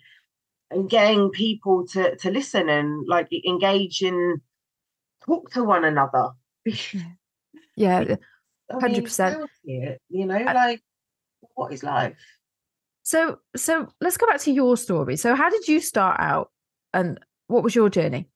and 0.71 0.89
getting 0.89 1.29
people 1.29 1.85
to 1.87 2.15
to 2.17 2.31
listen 2.31 2.69
and 2.69 3.05
like 3.07 3.29
engage 3.45 4.01
and 4.01 4.41
talk 5.23 5.51
to 5.51 5.63
one 5.63 5.85
another. 5.85 6.31
Yeah. 7.77 8.15
Hundred 8.71 9.03
percent. 9.03 9.49
you 9.65 9.97
know 10.09 10.39
like 10.39 10.81
what 11.55 11.73
is 11.73 11.83
life 11.83 12.15
so 13.05 13.39
so 13.55 13.87
let's 14.01 14.17
go 14.17 14.27
back 14.27 14.41
to 14.41 14.51
your 14.51 14.75
story. 14.75 15.15
So 15.15 15.35
how 15.35 15.49
did 15.49 15.67
you 15.67 15.79
start 15.79 16.19
out 16.19 16.51
and 16.93 17.19
what 17.47 17.63
was 17.63 17.75
your 17.75 17.89
journey? 17.89 18.27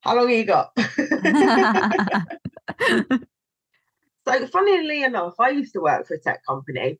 How 0.00 0.16
long 0.16 0.30
you 0.30 0.44
got? 0.44 0.70
So 4.26 4.46
funnily 4.46 5.02
enough 5.02 5.34
i 5.38 5.50
used 5.50 5.74
to 5.74 5.80
work 5.80 6.06
for 6.06 6.14
a 6.14 6.20
tech 6.20 6.40
company 6.46 6.98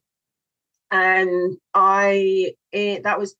and 0.90 1.56
i 1.72 2.52
it, 2.70 3.04
that 3.04 3.18
was 3.18 3.34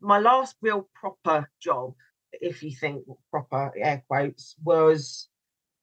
my 0.00 0.18
last 0.18 0.56
real 0.62 0.88
proper 0.94 1.48
job 1.60 1.94
if 2.32 2.62
you 2.62 2.70
think 2.70 3.04
proper 3.30 3.72
air 3.76 4.02
quotes 4.08 4.56
was 4.64 5.28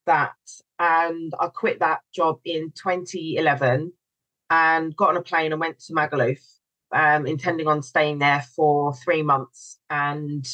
that 0.07 0.33
and 0.79 1.33
i 1.39 1.47
quit 1.47 1.79
that 1.79 1.99
job 2.13 2.39
in 2.45 2.71
2011 2.71 3.93
and 4.49 4.95
got 4.95 5.09
on 5.09 5.17
a 5.17 5.21
plane 5.21 5.51
and 5.51 5.61
went 5.61 5.79
to 5.79 5.93
magaluf 5.93 6.39
um, 6.91 7.25
intending 7.27 7.67
on 7.67 7.81
staying 7.81 8.19
there 8.19 8.43
for 8.55 8.93
three 8.95 9.21
months 9.21 9.79
and 9.89 10.47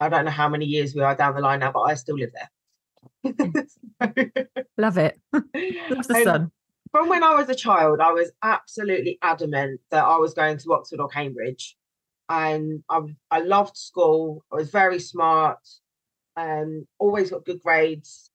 i 0.00 0.08
don't 0.08 0.24
know 0.24 0.30
how 0.30 0.48
many 0.48 0.64
years 0.64 0.94
we 0.94 1.02
are 1.02 1.16
down 1.16 1.34
the 1.34 1.40
line 1.40 1.60
now 1.60 1.72
but 1.72 1.82
i 1.82 1.94
still 1.94 2.16
live 2.16 2.30
there 2.32 2.50
Love 4.78 4.98
it. 4.98 5.20
Love 5.32 6.08
the 6.08 6.20
sun. 6.24 6.50
From 6.90 7.08
when 7.08 7.24
I 7.24 7.34
was 7.34 7.48
a 7.48 7.54
child, 7.54 8.00
I 8.00 8.12
was 8.12 8.30
absolutely 8.42 9.18
adamant 9.22 9.80
that 9.90 10.04
I 10.04 10.16
was 10.16 10.34
going 10.34 10.58
to 10.58 10.74
Oxford 10.74 11.00
or 11.00 11.08
Cambridge. 11.08 11.76
And 12.28 12.82
I, 12.88 13.00
I 13.30 13.40
loved 13.40 13.76
school. 13.76 14.44
I 14.52 14.56
was 14.56 14.70
very 14.70 14.98
smart, 14.98 15.58
um, 16.36 16.86
always 16.98 17.30
got 17.30 17.44
good 17.44 17.60
grades. 17.62 18.30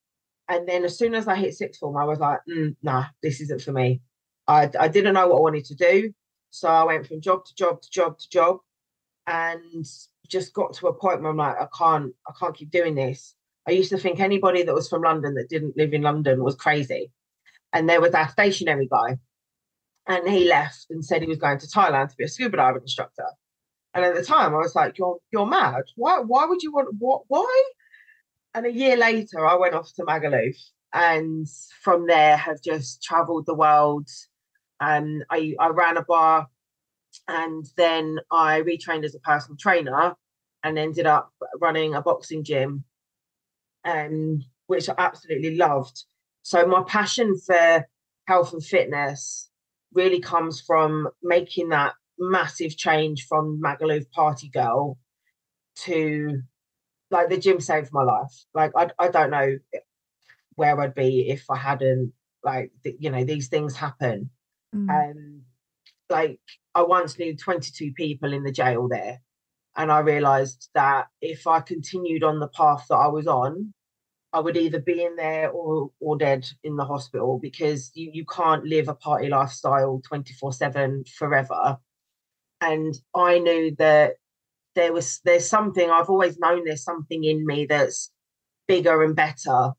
And 0.47 0.67
then 0.67 0.83
as 0.83 0.97
soon 0.97 1.15
as 1.15 1.27
I 1.27 1.35
hit 1.35 1.55
sixth 1.55 1.79
form, 1.79 1.97
I 1.97 2.05
was 2.05 2.19
like, 2.19 2.39
mm, 2.49 2.75
nah, 2.83 3.05
this 3.23 3.39
isn't 3.41 3.61
for 3.61 3.71
me. 3.71 4.01
I, 4.47 4.69
I 4.79 4.87
didn't 4.87 5.13
know 5.13 5.27
what 5.27 5.37
I 5.37 5.41
wanted 5.41 5.65
to 5.65 5.75
do. 5.75 6.13
So 6.51 6.67
I 6.67 6.83
went 6.83 7.07
from 7.07 7.21
job 7.21 7.45
to 7.45 7.55
job 7.55 7.81
to 7.81 7.89
job 7.89 8.19
to 8.19 8.29
job 8.29 8.57
and 9.27 9.85
just 10.27 10.53
got 10.53 10.73
to 10.73 10.87
a 10.87 10.93
point 10.93 11.21
where 11.21 11.31
I'm 11.31 11.37
like, 11.37 11.55
I 11.59 11.67
can't, 11.77 12.13
I 12.27 12.33
can't 12.39 12.55
keep 12.55 12.71
doing 12.71 12.95
this. 12.95 13.35
I 13.67 13.71
used 13.71 13.91
to 13.91 13.97
think 13.97 14.19
anybody 14.19 14.63
that 14.63 14.73
was 14.73 14.89
from 14.89 15.03
London 15.03 15.35
that 15.35 15.49
didn't 15.49 15.77
live 15.77 15.93
in 15.93 16.01
London 16.01 16.43
was 16.43 16.55
crazy. 16.55 17.11
And 17.71 17.87
there 17.87 18.01
was 18.01 18.13
our 18.13 18.27
stationary 18.29 18.87
guy, 18.87 19.19
and 20.07 20.27
he 20.27 20.47
left 20.47 20.87
and 20.89 21.05
said 21.05 21.21
he 21.21 21.27
was 21.27 21.37
going 21.37 21.59
to 21.59 21.67
Thailand 21.67 22.09
to 22.09 22.15
be 22.17 22.23
a 22.23 22.27
scuba 22.27 22.57
diving 22.57 22.81
instructor. 22.81 23.27
And 23.93 24.03
at 24.03 24.15
the 24.15 24.23
time, 24.23 24.53
I 24.53 24.57
was 24.57 24.75
like, 24.75 24.97
"You're 24.97 25.17
you're 25.31 25.45
mad. 25.45 25.83
Why 25.95 26.19
why 26.19 26.45
would 26.45 26.63
you 26.63 26.71
want 26.71 26.95
what 26.97 27.23
why?" 27.27 27.63
And 28.55 28.65
a 28.65 28.71
year 28.71 28.97
later, 28.97 29.45
I 29.45 29.55
went 29.55 29.75
off 29.75 29.93
to 29.95 30.03
Magaluf, 30.03 30.55
and 30.93 31.47
from 31.81 32.07
there 32.07 32.37
have 32.37 32.61
just 32.63 33.03
travelled 33.03 33.45
the 33.45 33.53
world. 33.55 34.07
And 34.79 35.25
I 35.29 35.55
I 35.59 35.69
ran 35.69 35.97
a 35.97 36.03
bar, 36.03 36.47
and 37.27 37.65
then 37.77 38.19
I 38.31 38.61
retrained 38.61 39.03
as 39.03 39.15
a 39.15 39.19
personal 39.19 39.57
trainer, 39.57 40.15
and 40.63 40.77
ended 40.77 41.05
up 41.05 41.31
running 41.59 41.95
a 41.95 42.01
boxing 42.01 42.43
gym 42.43 42.85
um, 43.85 44.43
which 44.67 44.89
I 44.89 44.95
absolutely 44.97 45.55
loved. 45.55 46.03
So 46.41 46.65
my 46.65 46.83
passion 46.83 47.37
for 47.37 47.87
health 48.27 48.53
and 48.53 48.63
fitness 48.63 49.49
really 49.93 50.19
comes 50.19 50.61
from 50.61 51.09
making 51.21 51.69
that 51.69 51.93
massive 52.17 52.77
change 52.77 53.25
from 53.27 53.61
Magaluf 53.63 54.09
party 54.11 54.49
girl 54.49 54.97
to 55.83 56.41
like 57.11 57.29
the 57.29 57.37
gym 57.37 57.59
saved 57.59 57.89
my 57.91 58.03
life. 58.03 58.45
Like 58.53 58.71
I, 58.75 58.89
I 58.99 59.09
don't 59.09 59.31
know 59.31 59.57
where 60.55 60.79
I'd 60.79 60.93
be 60.93 61.29
if 61.29 61.45
I 61.49 61.57
hadn't 61.57 62.13
like 62.43 62.71
you 62.83 63.09
know 63.09 63.23
these 63.23 63.47
things 63.47 63.75
happen. 63.75 64.29
Mm. 64.75 64.89
Um, 64.89 65.41
like 66.09 66.39
I 66.75 66.83
once 66.83 67.17
knew 67.17 67.35
22 67.35 67.93
people 67.93 68.33
in 68.33 68.43
the 68.43 68.51
jail 68.51 68.87
there, 68.87 69.21
and 69.75 69.91
I 69.91 69.99
realised 69.99 70.69
that 70.73 71.07
if 71.21 71.47
I 71.47 71.59
continued 71.61 72.23
on 72.23 72.39
the 72.39 72.47
path 72.47 72.85
that 72.89 72.95
I 72.95 73.07
was 73.07 73.27
on, 73.27 73.73
I 74.31 74.39
would 74.39 74.57
either 74.57 74.79
be 74.79 75.03
in 75.03 75.15
there 75.15 75.49
or 75.49 75.91
or 75.99 76.17
dead 76.17 76.47
in 76.63 76.75
the 76.75 76.85
hospital 76.85 77.39
because 77.41 77.91
you, 77.95 78.11
you 78.13 78.25
can't 78.25 78.65
live 78.65 78.87
a 78.87 78.93
party 78.93 79.27
lifestyle 79.27 80.01
24-7 80.11 81.07
forever. 81.09 81.77
And 82.61 82.93
I 83.15 83.39
knew 83.39 83.75
that 83.77 84.15
there 84.75 84.93
was 84.93 85.19
there's 85.25 85.49
something 85.49 85.89
I've 85.89 86.09
always 86.09 86.37
known 86.37 86.63
there's 86.65 86.83
something 86.83 87.23
in 87.23 87.45
me 87.45 87.65
that's 87.65 88.11
bigger 88.67 89.03
and 89.03 89.15
better. 89.15 89.71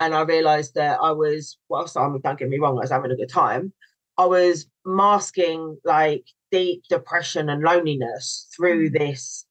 And 0.00 0.14
I 0.14 0.22
realized 0.22 0.74
that 0.74 0.98
I 1.02 1.10
was 1.10 1.58
whilst 1.68 1.96
I 1.96 2.08
don't 2.08 2.38
get 2.38 2.48
me 2.48 2.58
wrong, 2.58 2.78
I 2.78 2.82
was 2.82 2.90
having 2.90 3.10
a 3.10 3.16
good 3.16 3.30
time. 3.30 3.72
I 4.18 4.26
was 4.26 4.66
masking 4.84 5.78
like 5.84 6.24
deep 6.50 6.82
depression 6.88 7.48
and 7.48 7.62
loneliness 7.62 8.48
through 8.54 8.90
mm. 8.90 8.98
this 8.98 9.46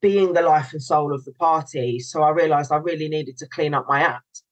being 0.00 0.32
the 0.32 0.42
life 0.42 0.72
and 0.72 0.82
soul 0.82 1.14
of 1.14 1.24
the 1.24 1.32
party. 1.32 1.98
So 1.98 2.22
I 2.22 2.30
realized 2.30 2.72
I 2.72 2.76
really 2.76 3.08
needed 3.08 3.38
to 3.38 3.48
clean 3.48 3.74
up 3.74 3.86
my 3.88 4.00
act. 4.00 4.42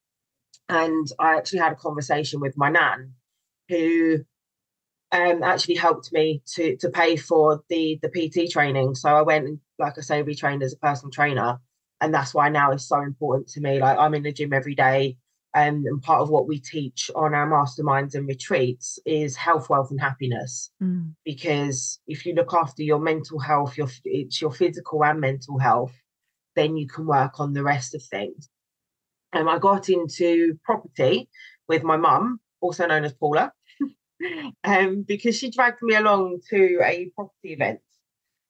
And 0.69 1.07
I 1.19 1.37
actually 1.37 1.61
had 1.61 1.73
a 1.73 1.77
conversation 1.77 2.41
with 2.41 2.57
my 2.57 2.69
nan, 2.69 3.15
who 3.69 4.19
um, 5.13 5.43
actually 5.43 5.77
helped 5.77 6.13
me 6.13 6.43
to 6.55 6.77
to 6.77 6.91
pay 6.91 7.17
for 7.17 7.63
the 7.71 7.99
the 8.03 8.11
PT 8.11 8.51
training. 8.51 8.95
So 8.95 9.09
I 9.09 9.23
went 9.23 9.47
and, 9.47 9.61
like 9.79 9.97
I 9.97 10.03
say, 10.03 10.23
retrained 10.23 10.63
as 10.63 10.75
a 10.75 10.77
personal 10.77 11.11
trainer, 11.11 11.59
and 12.03 12.13
that's 12.13 12.35
why 12.35 12.51
now 12.51 12.73
it's 12.73 12.87
so 12.87 13.01
important 13.01 13.49
to 13.51 13.61
me. 13.61 13.81
Like 13.81 13.97
I'm 13.97 14.15
in 14.15 14.25
the 14.25 14.33
gym 14.33 14.53
every 14.53 14.75
day. 14.75 15.17
Um, 15.55 15.85
and 15.87 16.03
part 16.03 16.21
of 16.21 16.29
what 16.29 16.47
we 16.47 16.61
teach 16.61 17.11
on 17.17 17.35
our 17.35 17.49
masterminds 17.49 18.15
and 18.15 18.29
retreats 18.29 18.99
is 19.07 19.35
health, 19.35 19.71
wealth, 19.71 19.91
and 19.91 20.01
happiness. 20.01 20.71
Mm. 20.83 21.15
Because 21.25 21.99
if 22.07 22.27
you 22.27 22.35
look 22.35 22.53
after 22.53 22.83
your 22.83 22.99
mental 22.99 23.39
health, 23.39 23.77
your 23.77 23.89
it's 24.05 24.43
your 24.43 24.53
physical 24.53 25.03
and 25.05 25.21
mental 25.21 25.59
health, 25.59 25.95
then 26.55 26.77
you 26.77 26.87
can 26.87 27.07
work 27.07 27.41
on 27.41 27.55
the 27.55 27.63
rest 27.63 27.95
of 27.95 28.03
things. 28.03 28.51
And 29.33 29.49
um, 29.49 29.55
I 29.55 29.59
got 29.59 29.89
into 29.89 30.59
property 30.65 31.29
with 31.67 31.83
my 31.83 31.97
mum, 31.97 32.41
also 32.61 32.87
known 32.87 33.05
as 33.05 33.15
Paula, 33.15 33.53
um, 34.65 35.03
because 35.07 35.37
she 35.37 35.51
dragged 35.51 35.83
me 35.83 35.95
along 35.95 36.41
to 36.51 36.81
a 36.83 37.11
property 37.15 37.53
event. 37.53 37.81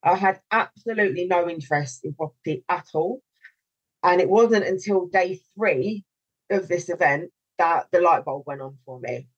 I 0.03 0.17
had 0.17 0.41
absolutely 0.51 1.27
no 1.27 1.49
interest 1.49 2.05
in 2.05 2.15
property 2.15 2.65
at 2.69 2.87
all. 2.95 3.23
And 4.03 4.21
it 4.21 4.29
wasn't 4.29 4.65
until 4.65 5.07
day 5.07 5.41
three 5.57 6.05
of 6.51 6.69
this 6.69 6.89
event 6.89 7.31
that 7.59 7.87
the 7.93 8.01
light 8.01 8.25
bulb 8.25 8.45
went 8.47 8.61
on 8.61 8.77
for 8.85 9.01
me. 9.01 9.29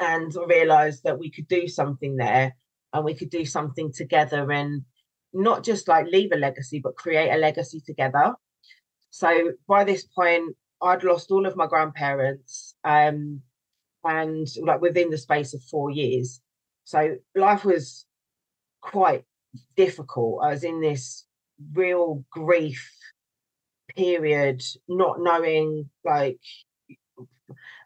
And 0.00 0.32
I 0.40 0.44
realized 0.46 1.04
that 1.04 1.18
we 1.18 1.30
could 1.30 1.48
do 1.48 1.66
something 1.68 2.16
there 2.16 2.56
and 2.92 3.04
we 3.04 3.14
could 3.14 3.30
do 3.30 3.44
something 3.44 3.92
together. 3.92 4.50
And 4.50 4.82
not 5.32 5.64
just 5.64 5.88
like 5.88 6.06
leave 6.06 6.32
a 6.32 6.36
legacy, 6.36 6.80
but 6.80 6.96
create 6.96 7.30
a 7.30 7.36
legacy 7.36 7.80
together. 7.80 8.34
So 9.10 9.52
by 9.66 9.84
this 9.84 10.04
point, 10.04 10.56
I'd 10.80 11.04
lost 11.04 11.30
all 11.30 11.46
of 11.46 11.56
my 11.56 11.66
grandparents, 11.66 12.76
um, 12.84 13.42
and 14.04 14.46
like 14.62 14.80
within 14.80 15.10
the 15.10 15.18
space 15.18 15.54
of 15.54 15.62
four 15.64 15.90
years. 15.90 16.40
So 16.84 17.16
life 17.34 17.64
was 17.64 18.06
quite 18.80 19.24
difficult. 19.76 20.40
I 20.44 20.50
was 20.50 20.64
in 20.64 20.80
this 20.80 21.26
real 21.72 22.24
grief 22.30 22.90
period, 23.98 24.62
not 24.88 25.20
knowing 25.20 25.90
like 26.04 26.38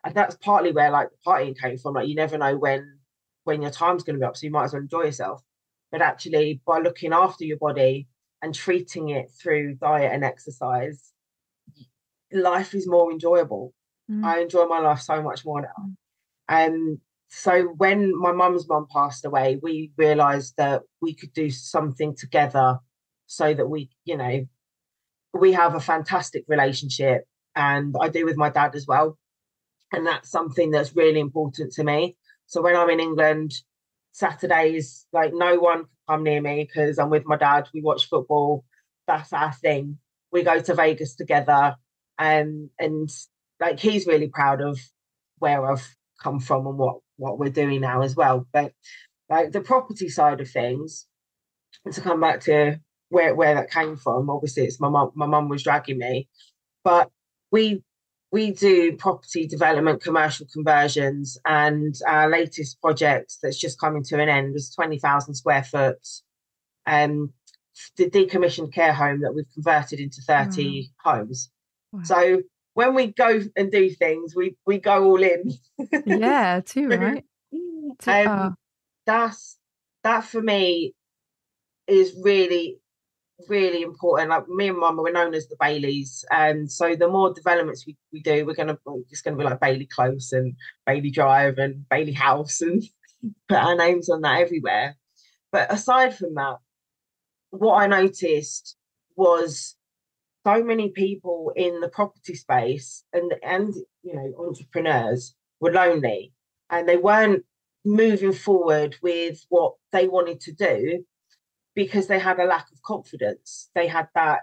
and 0.04 0.14
that's 0.14 0.36
partly 0.36 0.72
where 0.72 0.90
like 0.90 1.08
partying 1.26 1.58
came 1.58 1.78
from. 1.78 1.94
Like 1.94 2.08
you 2.08 2.14
never 2.14 2.38
know 2.38 2.56
when 2.56 2.98
when 3.44 3.62
your 3.62 3.70
time's 3.70 4.02
going 4.04 4.16
to 4.16 4.20
be 4.20 4.26
up, 4.26 4.36
so 4.36 4.46
you 4.46 4.52
might 4.52 4.64
as 4.64 4.72
well 4.72 4.82
enjoy 4.82 5.04
yourself. 5.04 5.42
But 5.90 6.02
actually, 6.02 6.60
by 6.66 6.78
looking 6.78 7.12
after 7.12 7.44
your 7.44 7.58
body 7.58 8.08
and 8.40 8.54
treating 8.54 9.10
it 9.10 9.30
through 9.30 9.76
diet 9.76 10.12
and 10.12 10.24
exercise, 10.24 11.12
life 12.32 12.74
is 12.74 12.88
more 12.88 13.10
enjoyable. 13.10 13.72
Mm. 14.10 14.24
I 14.24 14.40
enjoy 14.40 14.66
my 14.66 14.80
life 14.80 15.00
so 15.00 15.22
much 15.22 15.44
more 15.44 15.62
now. 15.62 15.90
And 16.48 16.74
um, 16.74 17.00
so 17.28 17.62
when 17.76 18.18
my 18.18 18.32
mum's 18.32 18.68
mum 18.68 18.86
passed 18.92 19.24
away, 19.24 19.58
we 19.62 19.92
realised 19.96 20.54
that 20.56 20.82
we 21.00 21.14
could 21.14 21.32
do 21.32 21.50
something 21.50 22.14
together 22.16 22.78
so 23.26 23.54
that 23.54 23.66
we, 23.66 23.90
you 24.04 24.16
know, 24.16 24.46
we 25.32 25.52
have 25.52 25.74
a 25.74 25.80
fantastic 25.80 26.44
relationship 26.48 27.26
and 27.54 27.94
I 28.00 28.08
do 28.08 28.24
with 28.24 28.36
my 28.36 28.50
dad 28.50 28.74
as 28.74 28.86
well. 28.86 29.18
And 29.92 30.06
that's 30.06 30.30
something 30.30 30.70
that's 30.70 30.96
really 30.96 31.20
important 31.20 31.72
to 31.74 31.84
me. 31.84 32.16
So 32.46 32.62
when 32.62 32.76
I'm 32.76 32.90
in 32.90 33.00
England, 33.00 33.52
Saturdays, 34.12 35.06
like 35.12 35.32
no 35.34 35.58
one 35.58 35.84
can 35.84 35.88
come 36.08 36.22
near 36.22 36.40
me 36.40 36.64
because 36.64 36.98
I'm 36.98 37.10
with 37.10 37.26
my 37.26 37.36
dad. 37.36 37.68
We 37.72 37.82
watch 37.82 38.08
football. 38.08 38.64
That's 39.06 39.32
our 39.32 39.52
thing. 39.52 39.98
We 40.30 40.42
go 40.42 40.60
to 40.60 40.74
Vegas 40.74 41.14
together. 41.14 41.76
Um, 42.18 42.70
and 42.78 43.10
like 43.60 43.80
he's 43.80 44.06
really 44.06 44.28
proud 44.28 44.60
of 44.60 44.78
where 45.38 45.70
I've 45.70 45.96
come 46.22 46.40
from 46.40 46.66
and 46.66 46.78
what 46.78 46.98
what 47.16 47.38
we're 47.38 47.50
doing 47.50 47.80
now 47.80 48.02
as 48.02 48.16
well. 48.16 48.46
But 48.52 48.72
like 49.28 49.52
the 49.52 49.60
property 49.60 50.08
side 50.08 50.40
of 50.40 50.50
things, 50.50 51.06
to 51.90 52.00
come 52.00 52.20
back 52.20 52.40
to 52.42 52.80
where 53.12 53.34
where 53.34 53.54
that 53.54 53.70
came 53.70 53.96
from, 53.96 54.30
obviously 54.30 54.64
it's 54.64 54.80
my 54.80 54.88
mum 54.88 55.12
my 55.14 55.26
mum 55.26 55.48
was 55.48 55.62
dragging 55.62 55.98
me. 55.98 56.28
But 56.82 57.10
we 57.50 57.82
we 58.32 58.50
do 58.50 58.96
property 58.96 59.46
development, 59.46 60.02
commercial 60.02 60.46
conversions, 60.50 61.38
and 61.44 61.94
our 62.06 62.30
latest 62.30 62.80
project 62.80 63.36
that's 63.42 63.58
just 63.58 63.78
coming 63.78 64.02
to 64.04 64.18
an 64.18 64.30
end 64.30 64.54
was 64.54 64.74
20,000 64.74 65.34
square 65.34 65.62
foot, 65.62 65.98
um, 66.86 67.30
the 67.98 68.08
decommissioned 68.08 68.72
care 68.72 68.94
home 68.94 69.20
that 69.20 69.34
we've 69.34 69.52
converted 69.52 70.00
into 70.00 70.22
30 70.22 70.64
mm. 70.64 70.90
homes. 71.04 71.50
Wow. 71.92 72.00
So 72.04 72.42
when 72.72 72.94
we 72.94 73.08
go 73.08 73.42
and 73.54 73.70
do 73.70 73.90
things, 73.90 74.34
we 74.34 74.56
we 74.66 74.78
go 74.78 75.04
all 75.04 75.22
in. 75.22 75.52
yeah, 76.06 76.60
too 76.64 76.88
right. 76.88 77.24
um, 78.06 78.56
that's 79.04 79.58
that 80.04 80.24
for 80.24 80.40
me 80.40 80.94
is 81.86 82.14
really 82.22 82.78
really 83.48 83.82
important. 83.82 84.30
Like 84.30 84.48
me 84.48 84.68
and 84.68 84.78
Mum, 84.78 84.96
we're 84.96 85.12
known 85.12 85.34
as 85.34 85.48
the 85.48 85.56
Baileys, 85.60 86.24
and 86.30 86.70
so 86.70 86.94
the 86.94 87.08
more 87.08 87.32
developments 87.32 87.86
we, 87.86 87.96
we 88.12 88.20
do, 88.20 88.44
we're 88.46 88.54
gonna 88.54 88.78
it's 89.10 89.22
gonna 89.22 89.36
be 89.36 89.44
like 89.44 89.60
Bailey 89.60 89.86
Close 89.86 90.32
and 90.32 90.54
Bailey 90.86 91.10
Drive 91.10 91.58
and 91.58 91.88
Bailey 91.88 92.12
House, 92.12 92.60
and 92.60 92.82
put 93.48 93.58
our 93.58 93.76
names 93.76 94.08
on 94.08 94.22
that 94.22 94.40
everywhere. 94.40 94.96
But 95.50 95.72
aside 95.72 96.16
from 96.16 96.34
that, 96.34 96.56
what 97.50 97.74
I 97.74 97.86
noticed 97.86 98.76
was 99.16 99.76
so 100.44 100.62
many 100.62 100.88
people 100.90 101.52
in 101.54 101.80
the 101.80 101.88
property 101.88 102.34
space 102.34 103.04
and 103.12 103.32
and 103.42 103.74
you 104.02 104.14
know 104.14 104.32
entrepreneurs 104.38 105.34
were 105.60 105.70
lonely 105.70 106.32
and 106.70 106.88
they 106.88 106.96
weren't 106.96 107.44
moving 107.84 108.32
forward 108.32 108.96
with 109.02 109.44
what 109.48 109.74
they 109.92 110.08
wanted 110.08 110.40
to 110.40 110.52
do 110.52 111.04
because 111.74 112.06
they 112.06 112.18
had 112.18 112.38
a 112.38 112.44
lack 112.44 112.66
of 112.72 112.82
confidence. 112.82 113.70
They 113.74 113.86
had 113.86 114.08
that 114.14 114.42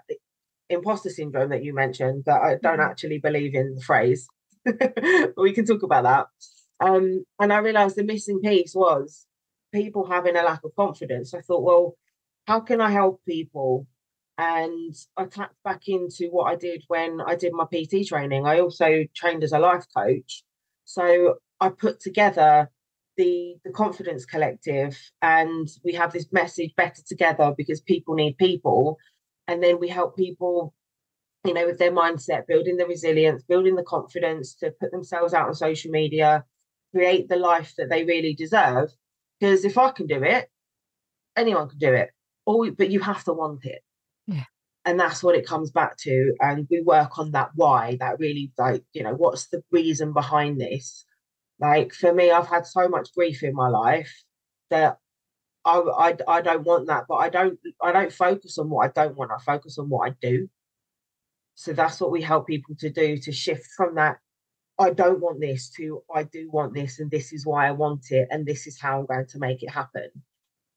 imposter 0.68 1.10
syndrome 1.10 1.50
that 1.50 1.64
you 1.64 1.74
mentioned 1.74 2.24
that 2.26 2.40
I 2.40 2.56
don't 2.56 2.78
mm-hmm. 2.78 2.90
actually 2.90 3.18
believe 3.18 3.54
in 3.54 3.74
the 3.74 3.80
phrase. 3.82 4.26
we 5.36 5.52
can 5.52 5.64
talk 5.64 5.82
about 5.82 6.04
that. 6.04 6.26
Um, 6.80 7.24
and 7.38 7.52
I 7.52 7.58
realized 7.58 7.96
the 7.96 8.04
missing 8.04 8.40
piece 8.40 8.74
was 8.74 9.26
people 9.72 10.06
having 10.06 10.36
a 10.36 10.42
lack 10.42 10.64
of 10.64 10.74
confidence. 10.74 11.34
I 11.34 11.40
thought, 11.40 11.62
well, 11.62 11.96
how 12.46 12.60
can 12.60 12.80
I 12.80 12.90
help 12.90 13.20
people? 13.26 13.86
And 14.38 14.94
I 15.16 15.26
tapped 15.26 15.62
back 15.62 15.82
into 15.86 16.28
what 16.30 16.44
I 16.44 16.56
did 16.56 16.84
when 16.88 17.20
I 17.20 17.36
did 17.36 17.52
my 17.52 17.66
PT 17.66 18.06
training. 18.08 18.46
I 18.46 18.60
also 18.60 19.04
trained 19.14 19.44
as 19.44 19.52
a 19.52 19.58
life 19.58 19.84
coach. 19.94 20.42
So 20.84 21.36
I 21.60 21.68
put 21.68 22.00
together 22.00 22.70
the 23.16 23.56
the 23.64 23.70
confidence 23.70 24.24
collective 24.24 24.98
and 25.20 25.68
we 25.84 25.94
have 25.94 26.12
this 26.12 26.26
message 26.32 26.74
better 26.76 27.02
together 27.06 27.52
because 27.56 27.80
people 27.80 28.14
need 28.14 28.36
people. 28.38 28.98
And 29.48 29.62
then 29.62 29.80
we 29.80 29.88
help 29.88 30.16
people 30.16 30.74
you 31.44 31.54
know 31.54 31.66
with 31.66 31.78
their 31.78 31.92
mindset 31.92 32.46
building 32.46 32.76
the 32.76 32.86
resilience 32.86 33.42
building 33.42 33.74
the 33.74 33.82
confidence 33.82 34.54
to 34.54 34.70
put 34.78 34.90
themselves 34.90 35.32
out 35.32 35.48
on 35.48 35.54
social 35.54 35.90
media 35.90 36.44
create 36.94 37.28
the 37.28 37.36
life 37.36 37.72
that 37.78 37.88
they 37.88 38.04
really 38.04 38.34
deserve. 38.34 38.90
Because 39.38 39.64
if 39.64 39.78
i 39.78 39.90
can 39.90 40.06
do 40.06 40.22
it 40.22 40.50
anyone 41.36 41.68
can 41.68 41.78
do 41.78 41.92
it. 41.92 42.10
Or 42.46 42.70
but 42.70 42.90
you 42.90 43.00
have 43.00 43.24
to 43.24 43.32
want 43.32 43.64
it. 43.64 43.82
Yeah. 44.26 44.44
And 44.84 44.98
that's 44.98 45.22
what 45.22 45.34
it 45.34 45.46
comes 45.46 45.70
back 45.70 45.96
to 45.98 46.34
and 46.40 46.66
we 46.70 46.80
work 46.80 47.18
on 47.18 47.32
that 47.32 47.50
why 47.54 47.96
that 48.00 48.18
really 48.18 48.50
like 48.58 48.82
you 48.92 49.02
know 49.02 49.14
what's 49.14 49.48
the 49.48 49.62
reason 49.70 50.12
behind 50.12 50.60
this 50.60 51.04
like 51.60 51.92
for 51.92 52.12
me, 52.12 52.30
I've 52.30 52.48
had 52.48 52.66
so 52.66 52.88
much 52.88 53.12
grief 53.14 53.42
in 53.42 53.54
my 53.54 53.68
life 53.68 54.12
that 54.70 54.98
I, 55.64 55.78
I, 55.78 56.16
I 56.26 56.40
don't 56.40 56.64
want 56.64 56.86
that, 56.86 57.04
but 57.08 57.16
I 57.16 57.28
don't 57.28 57.58
I 57.82 57.92
don't 57.92 58.12
focus 58.12 58.58
on 58.58 58.70
what 58.70 58.86
I 58.86 58.92
don't 59.04 59.16
want. 59.16 59.30
I 59.30 59.38
focus 59.44 59.78
on 59.78 59.88
what 59.88 60.10
I 60.10 60.14
do. 60.20 60.48
So 61.54 61.72
that's 61.74 62.00
what 62.00 62.10
we 62.10 62.22
help 62.22 62.46
people 62.46 62.74
to 62.78 62.88
do 62.88 63.18
to 63.18 63.32
shift 63.32 63.66
from 63.76 63.96
that 63.96 64.16
I 64.78 64.90
don't 64.90 65.20
want 65.20 65.40
this 65.40 65.68
to 65.76 66.02
I 66.12 66.22
do 66.22 66.50
want 66.50 66.72
this 66.72 66.98
and 66.98 67.10
this 67.10 67.34
is 67.34 67.44
why 67.44 67.68
I 67.68 67.72
want 67.72 68.06
it 68.10 68.28
and 68.30 68.46
this 68.46 68.66
is 68.66 68.80
how 68.80 69.00
I'm 69.00 69.06
going 69.06 69.26
to 69.26 69.38
make 69.38 69.62
it 69.62 69.70
happen. 69.70 70.08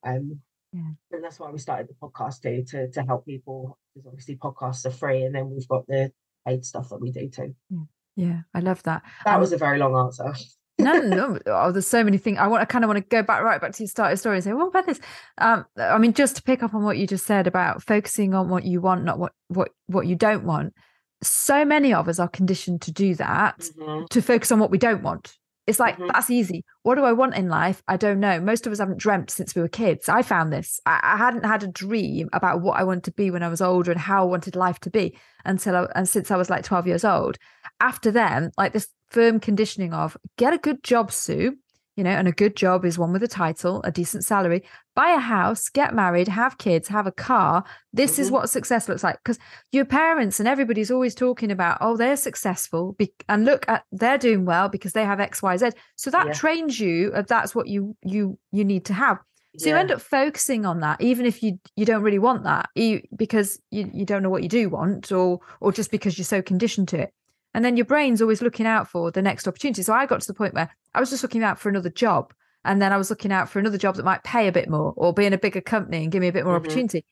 Um, 0.06 0.42
yeah. 0.74 0.92
and 1.14 1.24
that's 1.24 1.40
why 1.40 1.50
we 1.50 1.60
started 1.60 1.88
the 1.88 1.94
podcast 2.06 2.42
too 2.42 2.66
to 2.72 2.92
to 2.92 3.04
help 3.04 3.26
people 3.26 3.78
because 3.96 4.08
obviously 4.08 4.36
podcasts 4.36 4.86
are 4.86 4.92
free 4.92 5.24
and 5.24 5.34
then 5.34 5.50
we've 5.50 5.68
got 5.70 5.88
the 5.88 6.12
paid 6.46 6.66
stuff 6.66 6.90
that 6.90 7.00
we 7.00 7.12
do 7.12 7.30
too. 7.30 7.56
Yeah, 7.70 7.84
yeah 8.18 8.40
I 8.54 8.60
love 8.60 8.84
that. 8.84 9.04
That 9.24 9.36
um, 9.36 9.40
was 9.40 9.54
a 9.54 9.58
very 9.58 9.80
long 9.80 9.96
answer 9.96 10.34
no, 10.80 10.94
no, 11.00 11.40
Oh, 11.46 11.72
there's 11.72 11.88
so 11.88 12.04
many 12.04 12.18
things. 12.18 12.38
I 12.40 12.48
want. 12.48 12.62
I 12.62 12.66
kind 12.66 12.84
of 12.84 12.90
want 12.90 12.98
to 12.98 13.08
go 13.08 13.22
back 13.22 13.44
right 13.44 13.62
back 13.62 13.74
to 13.74 13.84
your 13.84 13.88
start 13.88 14.14
of 14.14 14.20
story 14.20 14.38
and 14.38 14.44
say, 14.44 14.54
"What 14.54 14.68
about 14.68 14.86
this?" 14.86 15.00
Um, 15.38 15.66
I 15.78 15.98
mean, 15.98 16.14
just 16.14 16.36
to 16.38 16.44
pick 16.44 16.64
up 16.64 16.74
on 16.74 16.84
what 16.84 16.98
you 16.98 17.06
just 17.06 17.26
said 17.26 17.48
about 17.48 17.84
focusing 17.84 18.34
on 18.34 18.50
what 18.50 18.64
you 18.64 18.82
want, 18.82 19.04
not 19.04 19.20
what 19.20 19.34
what 19.48 19.70
what 19.88 20.08
you 20.08 20.16
don't 20.16 20.46
want. 20.46 20.74
So 21.22 21.64
many 21.64 21.94
of 21.94 22.08
us 22.08 22.20
are 22.20 22.28
conditioned 22.28 22.82
to 22.82 22.92
do 22.92 23.16
that, 23.16 23.60
mm-hmm. 23.60 24.06
to 24.10 24.22
focus 24.22 24.52
on 24.52 24.60
what 24.60 24.72
we 24.72 24.78
don't 24.78 25.04
want. 25.04 25.38
It's 25.66 25.80
like 25.80 25.96
mm-hmm. 25.96 26.08
that's 26.08 26.30
easy. 26.30 26.66
What 26.82 26.96
do 26.96 27.04
I 27.04 27.14
want 27.14 27.36
in 27.36 27.48
life? 27.48 27.82
I 27.88 27.96
don't 27.96 28.20
know. 28.20 28.42
Most 28.42 28.68
of 28.68 28.74
us 28.74 28.80
haven't 28.80 28.98
dreamt 28.98 29.32
since 29.32 29.56
we 29.56 29.62
were 29.62 29.70
kids. 29.70 30.10
I 30.10 30.22
found 30.22 30.52
this. 30.52 30.80
I, 30.86 31.00
I 31.02 31.18
hadn't 31.18 31.46
had 31.46 31.64
a 31.64 31.68
dream 31.68 32.30
about 32.34 32.62
what 32.62 32.80
I 32.80 32.84
wanted 32.84 33.06
to 33.06 33.12
be 33.12 33.32
when 33.32 33.44
I 33.44 33.48
was 33.48 33.62
older 33.62 33.92
and 33.92 34.00
how 34.00 34.24
I 34.24 34.26
wanted 34.26 34.56
life 34.56 34.80
to 34.82 34.90
be 34.90 35.18
until 35.46 35.76
I, 35.76 35.88
and 35.96 36.10
since 36.10 36.32
I 36.32 36.36
was 36.36 36.50
like 36.50 36.64
12 36.66 36.88
years 36.88 37.06
old. 37.06 37.38
After 37.80 38.12
then, 38.12 38.52
like 38.58 38.74
this 38.74 38.88
firm 39.14 39.40
conditioning 39.40 39.94
of 39.94 40.18
get 40.38 40.54
a 40.54 40.58
good 40.58 40.84
job, 40.84 41.12
Sue. 41.12 41.58
You 41.96 42.04
know, 42.04 42.10
and 42.10 42.28
a 42.28 42.32
good 42.32 42.56
job 42.56 42.86
is 42.86 42.98
one 42.98 43.14
with 43.14 43.22
a 43.22 43.28
title, 43.28 43.80
a 43.84 43.92
decent 43.92 44.26
salary, 44.26 44.64
buy 44.96 45.12
a 45.12 45.20
house, 45.20 45.70
get 45.70 45.94
married, 45.94 46.28
have 46.28 46.58
kids, 46.58 46.88
have 46.88 47.06
a 47.06 47.12
car. 47.12 47.64
This 47.94 48.14
mm-hmm. 48.14 48.22
is 48.24 48.32
what 48.32 48.50
success 48.50 48.90
looks 48.90 49.04
like. 49.04 49.20
Because 49.24 49.38
your 49.72 49.86
parents 49.86 50.40
and 50.40 50.50
everybody's 50.50 50.90
always 50.90 51.14
talking 51.14 51.52
about, 51.52 51.78
oh, 51.82 51.96
they're 51.96 52.18
successful, 52.18 52.94
be- 52.94 53.14
and 53.30 53.46
look 53.46 53.70
at 53.70 53.84
they're 53.92 54.18
doing 54.18 54.44
well 54.44 54.70
because 54.70 54.94
they 54.94 55.06
have 55.06 55.20
X, 55.20 55.44
Y, 55.44 55.56
Z. 55.58 55.70
So 55.96 56.10
that 56.10 56.26
yeah. 56.26 56.34
trains 56.34 56.80
you. 56.80 57.12
That's 57.28 57.54
what 57.54 57.68
you 57.68 57.96
you 58.02 58.40
you 58.52 58.66
need 58.66 58.86
to 58.86 58.94
have. 58.94 59.20
So 59.60 59.70
yeah. 59.70 59.76
you 59.76 59.80
end 59.82 59.92
up 59.92 60.02
focusing 60.02 60.66
on 60.66 60.80
that, 60.80 61.00
even 61.00 61.28
if 61.28 61.44
you 61.44 61.60
you 61.76 61.86
don't 61.86 62.02
really 62.02 62.18
want 62.18 62.44
that, 62.46 62.70
you, 62.74 63.04
because 63.16 63.62
you, 63.70 63.88
you 63.94 64.04
don't 64.04 64.24
know 64.24 64.32
what 64.32 64.42
you 64.42 64.50
do 64.50 64.68
want, 64.68 65.12
or 65.12 65.42
or 65.62 65.72
just 65.72 65.92
because 65.92 66.18
you're 66.18 66.26
so 66.26 66.42
conditioned 66.42 66.88
to 66.88 67.02
it. 67.02 67.14
And 67.54 67.64
then 67.64 67.78
your 67.78 67.86
brain's 67.86 68.22
always 68.22 68.42
looking 68.42 68.66
out 68.66 68.88
for 68.90 69.12
the 69.12 69.22
next 69.22 69.48
opportunity. 69.48 69.84
So 69.84 69.94
I 69.94 70.06
got 70.06 70.22
to 70.22 70.28
the 70.28 70.34
point 70.34 70.54
where 70.54 70.70
I 70.94 71.00
was 71.00 71.10
just 71.10 71.24
looking 71.24 71.44
out 71.44 71.60
for 71.60 71.70
another 71.70 71.90
job. 71.90 72.34
And 72.66 72.82
then 72.82 72.94
I 72.94 72.98
was 72.98 73.10
looking 73.10 73.32
out 73.32 73.50
for 73.50 73.60
another 73.60 73.78
job 73.78 73.96
that 73.96 74.06
might 74.06 74.24
pay 74.24 74.48
a 74.48 74.52
bit 74.52 74.70
more 74.70 74.94
or 74.96 75.14
be 75.14 75.26
in 75.26 75.34
a 75.34 75.38
bigger 75.38 75.62
company 75.62 76.04
and 76.04 76.12
give 76.12 76.22
me 76.22 76.30
a 76.30 76.34
bit 76.34 76.46
more 76.46 76.56
mm-hmm. 76.56 76.66
opportunity. 76.66 77.06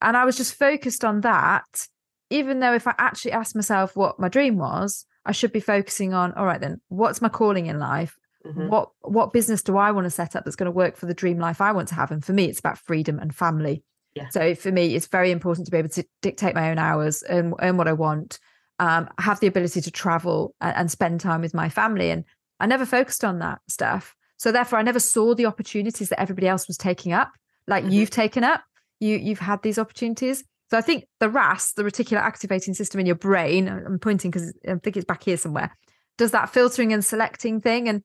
And 0.00 0.16
I 0.16 0.24
was 0.24 0.36
just 0.36 0.54
focused 0.54 1.04
on 1.04 1.22
that, 1.22 1.88
even 2.30 2.60
though 2.60 2.74
if 2.74 2.86
I 2.86 2.94
actually 2.98 3.32
asked 3.32 3.56
myself 3.56 3.96
what 3.96 4.20
my 4.20 4.28
dream 4.28 4.58
was, 4.58 5.06
I 5.24 5.32
should 5.32 5.52
be 5.52 5.60
focusing 5.60 6.14
on, 6.14 6.32
all 6.34 6.46
right, 6.46 6.60
then 6.60 6.80
what's 6.88 7.20
my 7.20 7.28
calling 7.28 7.66
in 7.66 7.78
life? 7.78 8.16
Mm-hmm. 8.46 8.68
What 8.68 8.90
what 9.00 9.32
business 9.32 9.62
do 9.62 9.76
I 9.76 9.90
want 9.90 10.04
to 10.04 10.10
set 10.10 10.36
up 10.36 10.44
that's 10.44 10.56
going 10.56 10.66
to 10.66 10.70
work 10.70 10.96
for 10.96 11.06
the 11.06 11.14
dream 11.14 11.38
life 11.38 11.60
I 11.60 11.72
want 11.72 11.88
to 11.88 11.94
have? 11.96 12.10
And 12.10 12.24
for 12.24 12.32
me, 12.32 12.44
it's 12.44 12.60
about 12.60 12.78
freedom 12.78 13.18
and 13.18 13.34
family. 13.34 13.82
Yeah. 14.14 14.28
So 14.28 14.54
for 14.54 14.70
me, 14.70 14.94
it's 14.94 15.06
very 15.06 15.30
important 15.30 15.66
to 15.66 15.70
be 15.70 15.78
able 15.78 15.88
to 15.90 16.04
dictate 16.22 16.54
my 16.54 16.70
own 16.70 16.78
hours 16.78 17.22
and 17.22 17.54
earn 17.60 17.76
what 17.76 17.88
I 17.88 17.92
want, 17.92 18.38
um, 18.78 19.08
have 19.18 19.40
the 19.40 19.46
ability 19.46 19.80
to 19.80 19.90
travel 19.90 20.54
and, 20.60 20.76
and 20.76 20.90
spend 20.90 21.20
time 21.20 21.40
with 21.40 21.54
my 21.54 21.68
family. 21.68 22.10
And 22.10 22.24
I 22.60 22.66
never 22.66 22.86
focused 22.86 23.24
on 23.24 23.38
that 23.40 23.60
stuff. 23.68 24.14
So 24.36 24.52
therefore, 24.52 24.78
I 24.78 24.82
never 24.82 25.00
saw 25.00 25.34
the 25.34 25.46
opportunities 25.46 26.08
that 26.10 26.20
everybody 26.20 26.46
else 26.46 26.68
was 26.68 26.76
taking 26.76 27.12
up, 27.12 27.32
like 27.66 27.84
mm-hmm. 27.84 27.92
you've 27.92 28.10
taken 28.10 28.44
up. 28.44 28.62
You 29.00 29.16
you've 29.16 29.38
had 29.38 29.62
these 29.62 29.78
opportunities. 29.78 30.44
So 30.70 30.76
I 30.76 30.80
think 30.80 31.04
the 31.18 31.30
RAS, 31.30 31.72
the 31.72 31.82
reticular 31.82 32.20
activating 32.20 32.74
system 32.74 33.00
in 33.00 33.06
your 33.06 33.14
brain, 33.14 33.68
I'm 33.68 33.98
pointing 33.98 34.30
because 34.30 34.52
I 34.68 34.74
think 34.74 34.96
it's 34.96 35.06
back 35.06 35.22
here 35.22 35.36
somewhere, 35.36 35.74
does 36.18 36.32
that 36.32 36.50
filtering 36.50 36.92
and 36.92 37.04
selecting 37.04 37.60
thing. 37.60 37.88
And 37.88 38.02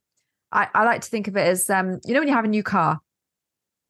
I, 0.52 0.68
I 0.74 0.86
like 0.86 1.02
to 1.02 1.10
think 1.10 1.28
of 1.28 1.36
it 1.36 1.46
as 1.46 1.70
um, 1.70 2.00
you 2.06 2.14
know, 2.14 2.22
when 2.22 2.30
you 2.30 2.36
have 2.36 2.46
a 2.46 2.50
new 2.50 2.64
car, 2.64 3.02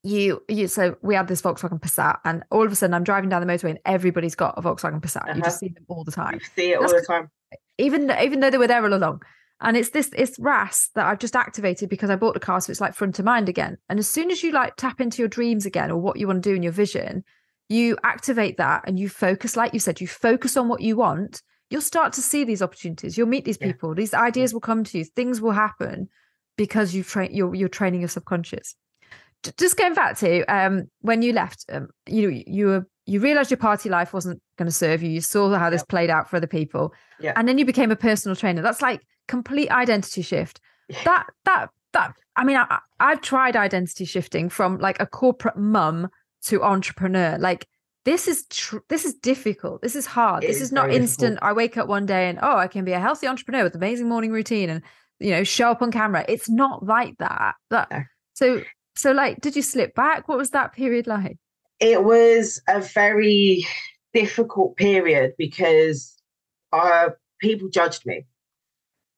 you 0.04 0.44
you 0.50 0.68
so 0.68 0.98
we 1.02 1.16
had 1.16 1.28
this 1.28 1.42
Volkswagen 1.42 1.80
Passat, 1.80 2.20
and 2.26 2.44
all 2.52 2.66
of 2.66 2.72
a 2.72 2.76
sudden 2.76 2.94
I'm 2.94 3.06
driving 3.06 3.30
down 3.30 3.46
the 3.46 3.52
motorway 3.52 3.72
and 3.72 3.80
everybody's 3.86 4.36
got 4.36 4.58
a 4.58 4.62
Volkswagen 4.62 5.02
Passat. 5.02 5.24
Uh-huh. 5.24 5.34
You 5.36 5.42
just 5.42 5.56
uh-huh. 5.56 5.60
see 5.60 5.70
them 5.70 5.86
all 5.88 6.04
the 6.04 6.12
time. 6.12 6.36
You 6.36 6.40
see 6.56 6.72
it 6.74 6.80
That's 6.80 6.94
all 6.94 7.00
the 7.00 7.06
time. 7.06 7.30
Even 7.78 8.12
even 8.22 8.42
though 8.42 8.50
they 8.50 8.58
were 8.58 8.68
there 8.68 8.84
all 8.84 8.94
along. 8.94 9.22
And 9.62 9.78
it's 9.78 9.92
this 9.92 10.12
it's 10.16 10.38
RAS 10.40 10.90
that 10.96 11.06
I've 11.06 11.20
just 11.20 11.38
activated 11.38 11.88
because 11.88 12.10
I 12.10 12.18
bought 12.18 12.34
the 12.34 12.42
car, 12.42 12.60
so 12.60 12.70
it's 12.70 12.82
like 12.82 12.94
front 12.94 13.18
of 13.18 13.24
mind 13.24 13.48
again. 13.48 13.78
And 13.88 13.98
as 13.98 14.10
soon 14.10 14.30
as 14.30 14.44
you 14.44 14.52
like 14.52 14.76
tap 14.76 15.00
into 15.00 15.22
your 15.22 15.30
dreams 15.30 15.66
again 15.66 15.90
or 15.90 15.98
what 15.98 16.20
you 16.20 16.28
want 16.28 16.44
to 16.44 16.50
do 16.50 16.56
in 16.56 16.64
your 16.64 16.74
vision, 16.74 17.24
you 17.70 17.98
activate 18.04 18.58
that 18.58 18.84
and 18.86 19.00
you 19.00 19.08
focus, 19.08 19.56
like 19.56 19.74
you 19.74 19.80
said, 19.80 20.02
you 20.02 20.08
focus 20.08 20.58
on 20.58 20.68
what 20.68 20.82
you 20.82 20.98
want. 20.98 21.42
You'll 21.70 21.82
start 21.82 22.12
to 22.14 22.22
see 22.22 22.44
these 22.44 22.62
opportunities. 22.62 23.18
You'll 23.18 23.28
meet 23.28 23.46
these 23.46 23.58
people. 23.58 23.92
Yeah. 23.92 23.96
These 23.96 24.14
ideas 24.14 24.54
will 24.54 24.60
come 24.60 24.84
to 24.84 24.98
you. 24.98 25.06
Things 25.06 25.40
will 25.40 25.52
happen 25.52 26.10
because 26.58 26.94
you've 26.94 27.08
trained. 27.08 27.34
You're 27.34 27.56
you're 27.56 27.70
training 27.70 28.02
your 28.02 28.10
subconscious 28.10 28.76
just 29.58 29.78
going 29.78 29.94
back 29.94 30.18
to 30.20 30.44
um, 30.46 30.90
when 31.02 31.22
you 31.22 31.34
left, 31.34 31.66
um, 31.72 31.90
you 32.08 32.30
know, 32.30 32.42
you 32.48 32.66
were 32.68 32.88
you 33.06 33.20
realized 33.20 33.52
your 33.52 33.58
party 33.58 33.90
life 33.90 34.14
wasn't 34.14 34.42
going 34.58 34.68
to 34.68 34.72
serve 34.72 35.04
you. 35.04 35.10
You 35.10 35.22
saw 35.22 35.54
how 35.58 35.70
this 35.70 35.84
played 35.84 36.10
out 36.10 36.30
for 36.30 36.38
other 36.38 36.48
people, 36.48 36.94
yeah. 37.20 37.34
and 37.36 37.48
then 37.48 37.58
you 37.58 37.66
became 37.66 37.92
a 37.92 37.96
personal 37.96 38.36
trainer. 38.36 38.62
That's 38.62 38.82
like 38.82 39.02
complete 39.28 39.70
identity 39.70 40.22
shift. 40.22 40.60
That 41.04 41.28
that 41.46 41.70
that. 41.94 42.14
I 42.36 42.44
mean, 42.44 42.58
I, 42.58 42.80
I've 43.00 43.22
tried 43.22 43.56
identity 43.56 44.06
shifting 44.06 44.50
from 44.50 44.80
like 44.80 45.00
a 45.00 45.06
corporate 45.06 45.58
mum 45.58 46.10
to 46.46 46.64
entrepreneur. 46.64 47.38
Like 47.38 47.68
this 48.06 48.28
is 48.28 48.46
tr- 48.48 48.78
this 48.90 49.06
is 49.06 49.14
difficult. 49.14 49.82
This 49.82 49.96
is 49.96 50.06
hard. 50.06 50.44
It 50.44 50.48
this 50.48 50.58
is, 50.58 50.64
is 50.64 50.72
not 50.72 50.92
instant. 50.92 51.36
Difficult. 51.36 51.50
I 51.50 51.54
wake 51.54 51.78
up 51.78 51.88
one 51.88 52.06
day 52.06 52.30
and 52.30 52.40
oh, 52.42 52.58
I 52.58 52.68
can 52.68 52.86
be 52.86 52.94
a 52.94 53.00
healthy 53.00 53.28
entrepreneur 53.28 53.64
with 53.64 53.76
amazing 53.76 54.10
morning 54.10 54.32
routine 54.32 54.70
and 54.70 54.82
you 55.20 55.32
know 55.32 55.44
show 55.44 55.72
up 55.72 55.82
on 55.82 55.92
camera. 55.92 56.26
It's 56.28 56.50
not 56.50 56.86
like 56.86 57.18
that. 57.20 57.56
That 57.70 57.92
no. 57.92 58.02
so 58.34 58.62
so, 58.96 59.12
like, 59.12 59.42
did 59.42 59.56
you 59.56 59.62
slip 59.62 59.96
back? 59.96 60.28
What 60.28 60.38
was 60.38 60.52
that 60.52 60.74
period 60.74 61.08
like? 61.08 61.38
It 61.80 62.04
was 62.04 62.62
a 62.68 62.80
very 62.80 63.66
difficult 64.14 64.78
period 64.78 65.34
because 65.38 66.16
uh, 66.72 67.10
people 67.42 67.70
judged 67.70 68.06
me. 68.06 68.26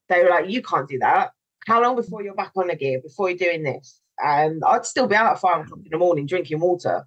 They 0.10 0.24
were 0.24 0.30
like, 0.30 0.50
"You 0.50 0.62
can't 0.62 0.88
do 0.88 1.00
that. 1.00 1.32
How 1.68 1.82
long 1.82 1.96
before 1.96 2.24
you're 2.24 2.36
back 2.36 2.52
on 2.56 2.76
gear? 2.78 3.02
Before 3.02 3.30
you're 3.30 3.38
doing 3.38 3.64
this?" 3.64 4.00
And 4.18 4.64
I'd 4.66 4.86
still 4.86 5.08
be 5.08 5.16
out 5.16 5.34
at 5.34 5.40
five 5.40 5.66
o'clock 5.66 5.80
in 5.84 5.92
the 5.92 5.98
morning 5.98 6.26
drinking 6.26 6.62
water. 6.62 7.06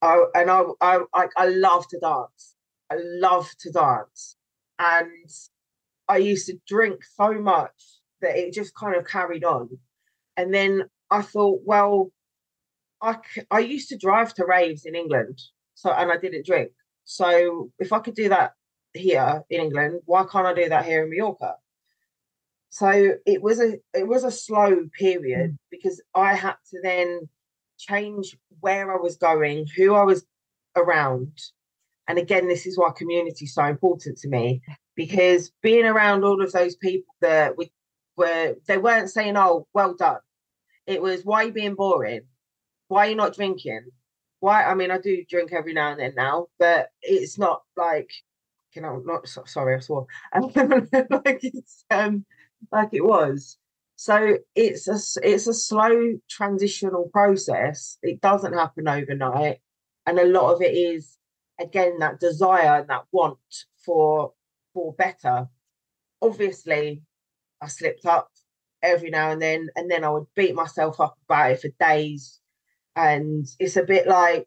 I, 0.00 0.24
and 0.34 0.50
I, 0.50 0.62
I, 0.80 0.98
I, 1.14 1.26
I 1.36 1.46
love 1.48 1.88
to 1.88 1.98
dance. 1.98 2.54
I 2.90 2.96
love 3.00 3.50
to 3.60 3.72
dance, 3.72 4.36
and 4.78 5.28
I 6.06 6.18
used 6.18 6.46
to 6.46 6.58
drink 6.68 7.00
so 7.16 7.32
much 7.32 7.72
that 8.20 8.36
it 8.36 8.52
just 8.52 8.74
kind 8.74 8.94
of 8.94 9.06
carried 9.06 9.44
on. 9.44 9.78
And 10.36 10.52
then 10.52 10.84
I 11.14 11.22
thought, 11.22 11.60
well, 11.64 12.10
I, 13.00 13.16
I 13.50 13.60
used 13.60 13.88
to 13.90 13.96
drive 13.96 14.34
to 14.34 14.44
raves 14.44 14.84
in 14.84 14.94
England, 14.94 15.40
so 15.74 15.92
and 15.92 16.10
I 16.10 16.16
didn't 16.16 16.46
drink. 16.46 16.72
So 17.04 17.70
if 17.78 17.92
I 17.92 18.00
could 18.00 18.14
do 18.14 18.28
that 18.30 18.52
here 18.94 19.42
in 19.50 19.60
England, 19.60 20.00
why 20.06 20.24
can't 20.24 20.46
I 20.46 20.54
do 20.54 20.68
that 20.68 20.84
here 20.84 21.04
in 21.04 21.10
Mallorca? 21.10 21.54
So 22.70 22.90
it 23.24 23.40
was 23.40 23.60
a 23.60 23.74
it 23.92 24.08
was 24.08 24.24
a 24.24 24.32
slow 24.32 24.88
period 24.98 25.52
mm. 25.52 25.58
because 25.70 26.02
I 26.14 26.34
had 26.34 26.56
to 26.70 26.80
then 26.82 27.28
change 27.78 28.36
where 28.60 28.92
I 28.92 29.00
was 29.00 29.16
going, 29.16 29.66
who 29.76 29.94
I 29.94 30.02
was 30.02 30.26
around. 30.74 31.38
And 32.08 32.18
again, 32.18 32.48
this 32.48 32.66
is 32.66 32.76
why 32.76 32.90
community 32.90 33.44
is 33.44 33.54
so 33.54 33.64
important 33.64 34.18
to 34.18 34.28
me 34.28 34.60
because 34.96 35.52
being 35.62 35.86
around 35.86 36.24
all 36.24 36.42
of 36.42 36.52
those 36.52 36.74
people 36.76 37.14
that 37.20 37.56
we 37.56 37.70
were 38.16 38.56
they 38.66 38.78
weren't 38.78 39.10
saying, 39.10 39.36
Oh, 39.36 39.66
well 39.72 39.94
done. 39.94 40.18
It 40.86 41.00
was 41.00 41.24
why 41.24 41.42
are 41.42 41.46
you 41.46 41.52
being 41.52 41.74
boring? 41.74 42.22
Why 42.88 43.06
are 43.06 43.10
you 43.10 43.16
not 43.16 43.34
drinking? 43.34 43.86
Why? 44.40 44.64
I 44.64 44.74
mean, 44.74 44.90
I 44.90 44.98
do 44.98 45.24
drink 45.28 45.52
every 45.52 45.72
now 45.72 45.92
and 45.92 46.00
then 46.00 46.14
now, 46.16 46.48
but 46.58 46.90
it's 47.02 47.38
not 47.38 47.62
like 47.76 48.10
you 48.74 48.82
know, 48.82 49.02
not 49.04 49.28
sorry, 49.48 49.76
I 49.76 49.80
swore. 49.80 50.06
like 50.34 51.40
it's 51.42 51.84
um 51.90 52.24
like 52.72 52.90
it 52.92 53.04
was. 53.04 53.58
So 53.96 54.38
it's 54.54 54.88
a 54.88 54.98
it's 55.22 55.46
a 55.46 55.54
slow 55.54 56.14
transitional 56.28 57.08
process. 57.12 57.98
It 58.02 58.20
doesn't 58.20 58.52
happen 58.52 58.88
overnight, 58.88 59.60
and 60.06 60.18
a 60.18 60.26
lot 60.26 60.52
of 60.52 60.62
it 60.62 60.74
is 60.74 61.16
again 61.60 61.98
that 62.00 62.20
desire 62.20 62.80
and 62.80 62.90
that 62.90 63.04
want 63.12 63.38
for 63.84 64.32
for 64.72 64.92
better. 64.94 65.48
Obviously, 66.20 67.02
I 67.62 67.68
slipped 67.68 68.06
up 68.06 68.30
every 68.84 69.10
now 69.10 69.30
and 69.30 69.40
then, 69.40 69.68
and 69.74 69.90
then 69.90 70.04
I 70.04 70.10
would 70.10 70.26
beat 70.36 70.54
myself 70.54 71.00
up 71.00 71.16
about 71.28 71.52
it 71.52 71.60
for 71.60 71.68
days. 71.80 72.40
And 72.94 73.46
it's 73.58 73.76
a 73.76 73.82
bit 73.82 74.06
like 74.06 74.46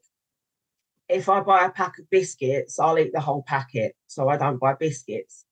if 1.10 1.28
I 1.28 1.42
buy 1.42 1.66
a 1.66 1.72
pack 1.72 2.00
of 2.00 2.10
biscuits, 2.10 2.80
I'll 2.80 3.00
eat 3.00 3.12
the 3.14 3.20
whole 3.20 3.44
packet. 3.44 3.96
So 4.08 4.30
I 4.30 4.38
don't 4.38 4.60
buy 4.60 4.76
biscuits. 4.76 5.46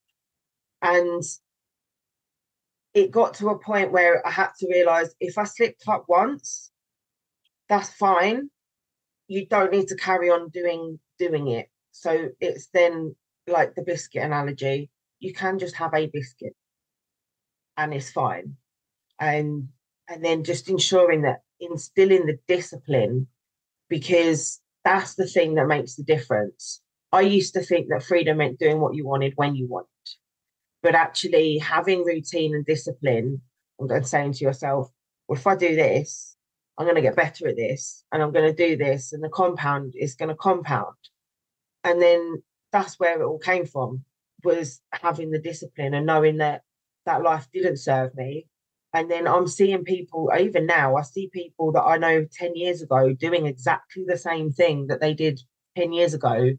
And 0.81 1.23
it 2.93 3.11
got 3.11 3.33
to 3.35 3.49
a 3.49 3.59
point 3.59 3.91
where 3.91 4.25
I 4.25 4.31
had 4.31 4.51
to 4.59 4.67
realize 4.67 5.13
if 5.19 5.37
I 5.37 5.43
slipped 5.43 5.83
up 5.87 6.05
once, 6.07 6.71
that's 7.67 7.89
fine. 7.89 8.49
You 9.27 9.47
don't 9.47 9.71
need 9.71 9.87
to 9.87 9.95
carry 9.95 10.29
on 10.29 10.49
doing 10.49 10.99
doing 11.17 11.47
it. 11.47 11.69
So 11.91 12.29
it's 12.39 12.67
then 12.73 13.15
like 13.47 13.75
the 13.75 13.81
biscuit 13.81 14.23
analogy. 14.23 14.89
You 15.19 15.33
can 15.33 15.57
just 15.59 15.75
have 15.75 15.93
a 15.93 16.07
biscuit 16.07 16.55
and 17.77 17.93
it's 17.93 18.11
fine 18.11 18.55
and 19.19 19.69
and 20.07 20.23
then 20.23 20.43
just 20.43 20.69
ensuring 20.69 21.23
that 21.23 21.41
instilling 21.59 22.25
the 22.25 22.37
discipline 22.47 23.27
because 23.89 24.61
that's 24.83 25.15
the 25.15 25.27
thing 25.27 25.55
that 25.55 25.67
makes 25.67 25.95
the 25.95 26.03
difference. 26.03 26.81
I 27.11 27.21
used 27.21 27.53
to 27.53 27.61
think 27.61 27.87
that 27.89 28.03
freedom 28.03 28.37
meant 28.37 28.59
doing 28.59 28.79
what 28.79 28.95
you 28.95 29.05
wanted 29.05 29.33
when 29.35 29.55
you 29.55 29.67
wanted, 29.67 29.87
but 30.83 30.95
actually 30.95 31.57
having 31.57 32.03
routine 32.03 32.53
and 32.53 32.65
discipline 32.65 33.41
and 33.79 34.07
saying 34.07 34.33
to 34.33 34.43
yourself, 34.43 34.91
well, 35.27 35.37
if 35.37 35.47
I 35.47 35.55
do 35.55 35.75
this, 35.75 36.35
I'm 36.77 36.85
going 36.85 36.95
to 36.95 37.01
get 37.01 37.15
better 37.15 37.47
at 37.47 37.55
this 37.55 38.03
and 38.11 38.21
I'm 38.21 38.31
going 38.31 38.53
to 38.53 38.67
do 38.67 38.75
this, 38.75 39.13
and 39.13 39.23
the 39.23 39.29
compound 39.29 39.93
is 39.97 40.15
going 40.15 40.29
to 40.29 40.35
compound. 40.35 40.95
And 41.83 42.01
then 42.01 42.43
that's 42.71 42.99
where 42.99 43.21
it 43.21 43.25
all 43.25 43.39
came 43.39 43.65
from 43.65 44.03
was 44.43 44.81
having 44.91 45.31
the 45.31 45.39
discipline 45.39 45.93
and 45.93 46.05
knowing 46.05 46.37
that 46.37 46.61
that 47.05 47.23
life 47.23 47.47
didn't 47.53 47.77
serve 47.77 48.15
me 48.15 48.47
and 48.95 49.11
then 49.11 49.27
I'm 49.27 49.45
seeing 49.45 49.83
people, 49.83 50.31
even 50.39 50.65
now, 50.65 50.95
I 50.95 51.01
see 51.01 51.29
people 51.31 51.73
that 51.73 51.83
I 51.83 51.97
know 51.97 52.25
10 52.31 52.55
years 52.55 52.81
ago 52.81 53.11
doing 53.11 53.45
exactly 53.45 54.05
the 54.07 54.17
same 54.17 54.53
thing 54.53 54.87
that 54.87 55.01
they 55.01 55.13
did 55.13 55.41
10 55.75 55.91
years 55.91 56.13
ago. 56.13 56.51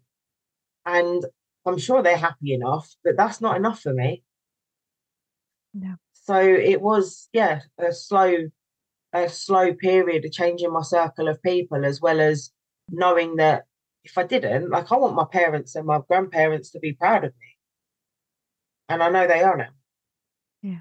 And 0.84 1.24
I'm 1.64 1.78
sure 1.78 2.02
they're 2.02 2.18
happy 2.18 2.52
enough, 2.52 2.94
but 3.02 3.16
that's 3.16 3.40
not 3.40 3.56
enough 3.56 3.80
for 3.80 3.94
me. 3.94 4.22
No. 5.72 5.94
So 6.12 6.38
it 6.38 6.82
was, 6.82 7.30
yeah, 7.32 7.60
a 7.78 7.90
slow, 7.90 8.50
a 9.14 9.30
slow 9.30 9.72
period 9.72 10.26
of 10.26 10.32
changing 10.32 10.74
my 10.74 10.82
circle 10.82 11.28
of 11.28 11.42
people, 11.42 11.86
as 11.86 12.02
well 12.02 12.20
as 12.20 12.50
knowing 12.90 13.36
that 13.36 13.64
if 14.04 14.18
I 14.18 14.24
didn't, 14.24 14.68
like, 14.68 14.92
I 14.92 14.96
want 14.98 15.14
my 15.14 15.24
parents 15.24 15.74
and 15.74 15.86
my 15.86 16.00
grandparents 16.06 16.70
to 16.72 16.80
be 16.80 16.92
proud 16.92 17.24
of 17.24 17.32
me. 17.40 17.56
And 18.90 19.02
I 19.02 19.08
know 19.08 19.26
they 19.26 19.42
are 19.42 19.56
now. 19.56 19.70
Yeah. 20.60 20.80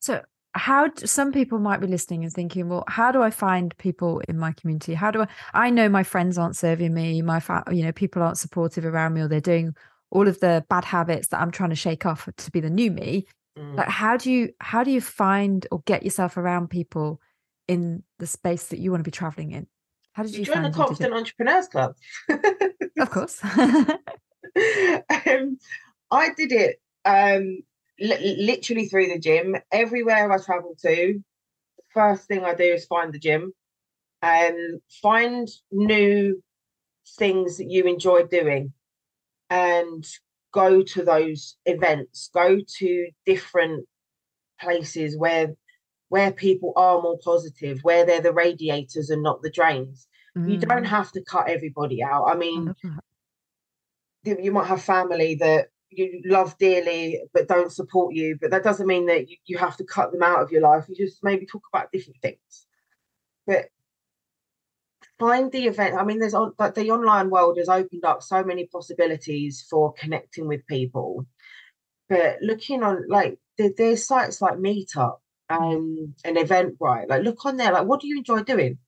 So 0.00 0.22
how 0.56 0.88
some 0.96 1.32
people 1.32 1.58
might 1.58 1.80
be 1.80 1.86
listening 1.86 2.24
and 2.24 2.32
thinking 2.32 2.68
well 2.68 2.84
how 2.88 3.12
do 3.12 3.22
i 3.22 3.30
find 3.30 3.76
people 3.78 4.20
in 4.28 4.38
my 4.38 4.52
community? 4.52 4.94
How 4.94 5.10
do 5.10 5.22
i 5.22 5.28
i 5.54 5.70
know 5.70 5.88
my 5.88 6.02
friends 6.02 6.38
aren't 6.38 6.56
serving 6.56 6.94
me 6.94 7.22
my 7.22 7.40
fa- 7.40 7.64
you 7.70 7.82
know 7.82 7.92
people 7.92 8.22
aren't 8.22 8.38
supportive 8.38 8.84
around 8.84 9.14
me 9.14 9.20
or 9.20 9.28
they're 9.28 9.40
doing 9.40 9.74
all 10.10 10.28
of 10.28 10.40
the 10.40 10.64
bad 10.68 10.84
habits 10.84 11.28
that 11.28 11.40
i'm 11.40 11.50
trying 11.50 11.70
to 11.70 11.76
shake 11.76 12.06
off 12.06 12.28
to 12.36 12.50
be 12.50 12.60
the 12.60 12.70
new 12.70 12.90
me. 12.90 13.26
Mm. 13.58 13.76
like 13.76 13.88
how 13.88 14.16
do 14.16 14.30
you 14.30 14.52
how 14.60 14.84
do 14.84 14.90
you 14.90 15.00
find 15.00 15.66
or 15.70 15.80
get 15.86 16.02
yourself 16.02 16.36
around 16.36 16.68
people 16.68 17.20
in 17.68 18.02
the 18.18 18.26
space 18.26 18.66
that 18.68 18.78
you 18.78 18.90
want 18.90 19.00
to 19.00 19.08
be 19.08 19.10
traveling 19.10 19.52
in? 19.52 19.66
How 20.12 20.22
did 20.22 20.32
you, 20.32 20.40
you 20.40 20.44
join 20.46 20.62
the 20.62 20.70
confident 20.70 21.12
entrepreneurs 21.12 21.68
club. 21.68 21.94
Of 22.98 23.10
course. 23.10 23.40
Um, 25.26 25.58
i 26.10 26.30
did 26.34 26.50
it 26.50 26.80
um 27.04 27.62
literally 28.00 28.86
through 28.86 29.08
the 29.08 29.18
gym. 29.18 29.56
Everywhere 29.72 30.30
I 30.30 30.42
travel 30.42 30.76
to, 30.82 31.22
the 31.76 31.82
first 31.92 32.26
thing 32.28 32.44
I 32.44 32.54
do 32.54 32.64
is 32.64 32.86
find 32.86 33.12
the 33.12 33.18
gym 33.18 33.52
and 34.22 34.80
find 35.02 35.48
new 35.70 36.42
things 37.18 37.58
that 37.58 37.70
you 37.70 37.84
enjoy 37.84 38.24
doing 38.24 38.72
and 39.50 40.04
go 40.52 40.82
to 40.82 41.04
those 41.04 41.56
events 41.66 42.30
go 42.32 42.58
to 42.78 43.08
different 43.26 43.86
places 44.60 45.16
where 45.16 45.54
where 46.08 46.32
people 46.32 46.72
are 46.76 47.02
more 47.02 47.18
positive 47.22 47.78
where 47.82 48.06
they're 48.06 48.22
the 48.22 48.32
radiators 48.32 49.10
and 49.10 49.22
not 49.22 49.42
the 49.42 49.50
drains 49.50 50.08
mm. 50.36 50.50
you 50.50 50.58
don't 50.58 50.84
mm. 50.84 50.88
have 50.88 51.12
to 51.12 51.22
cut 51.22 51.48
everybody 51.48 52.02
out 52.02 52.24
i 52.26 52.34
mean 52.34 52.74
you 54.24 54.50
might 54.50 54.66
have 54.66 54.82
family 54.82 55.36
that 55.36 55.68
you 55.90 56.20
love 56.24 56.56
dearly 56.58 57.22
but 57.32 57.48
don't 57.48 57.72
support 57.72 58.14
you 58.14 58.36
but 58.40 58.50
that 58.50 58.64
doesn't 58.64 58.86
mean 58.86 59.06
that 59.06 59.28
you, 59.28 59.36
you 59.46 59.58
have 59.58 59.76
to 59.76 59.84
cut 59.84 60.12
them 60.12 60.22
out 60.22 60.40
of 60.40 60.50
your 60.50 60.62
life. 60.62 60.86
You 60.88 60.96
just 60.96 61.22
maybe 61.22 61.46
talk 61.46 61.62
about 61.72 61.92
different 61.92 62.20
things. 62.20 62.66
But 63.46 63.66
find 65.18 65.50
the 65.50 65.64
event 65.64 65.94
i 65.94 66.04
mean 66.04 66.18
there's 66.18 66.34
on 66.34 66.52
like 66.58 66.74
the 66.74 66.90
online 66.90 67.30
world 67.30 67.56
has 67.56 67.70
opened 67.70 68.04
up 68.04 68.22
so 68.22 68.44
many 68.44 68.66
possibilities 68.66 69.64
for 69.70 69.92
connecting 69.94 70.46
with 70.46 70.66
people. 70.66 71.24
But 72.08 72.38
looking 72.42 72.82
on 72.82 73.08
like 73.08 73.38
there, 73.58 73.70
there's 73.76 74.06
sites 74.06 74.42
like 74.42 74.54
meetup 74.54 75.18
um 75.48 76.14
and 76.24 76.36
eventbrite. 76.36 77.08
Like 77.08 77.22
look 77.22 77.44
on 77.46 77.56
there 77.56 77.72
like 77.72 77.86
what 77.86 78.00
do 78.00 78.08
you 78.08 78.18
enjoy 78.18 78.42
doing? 78.42 78.78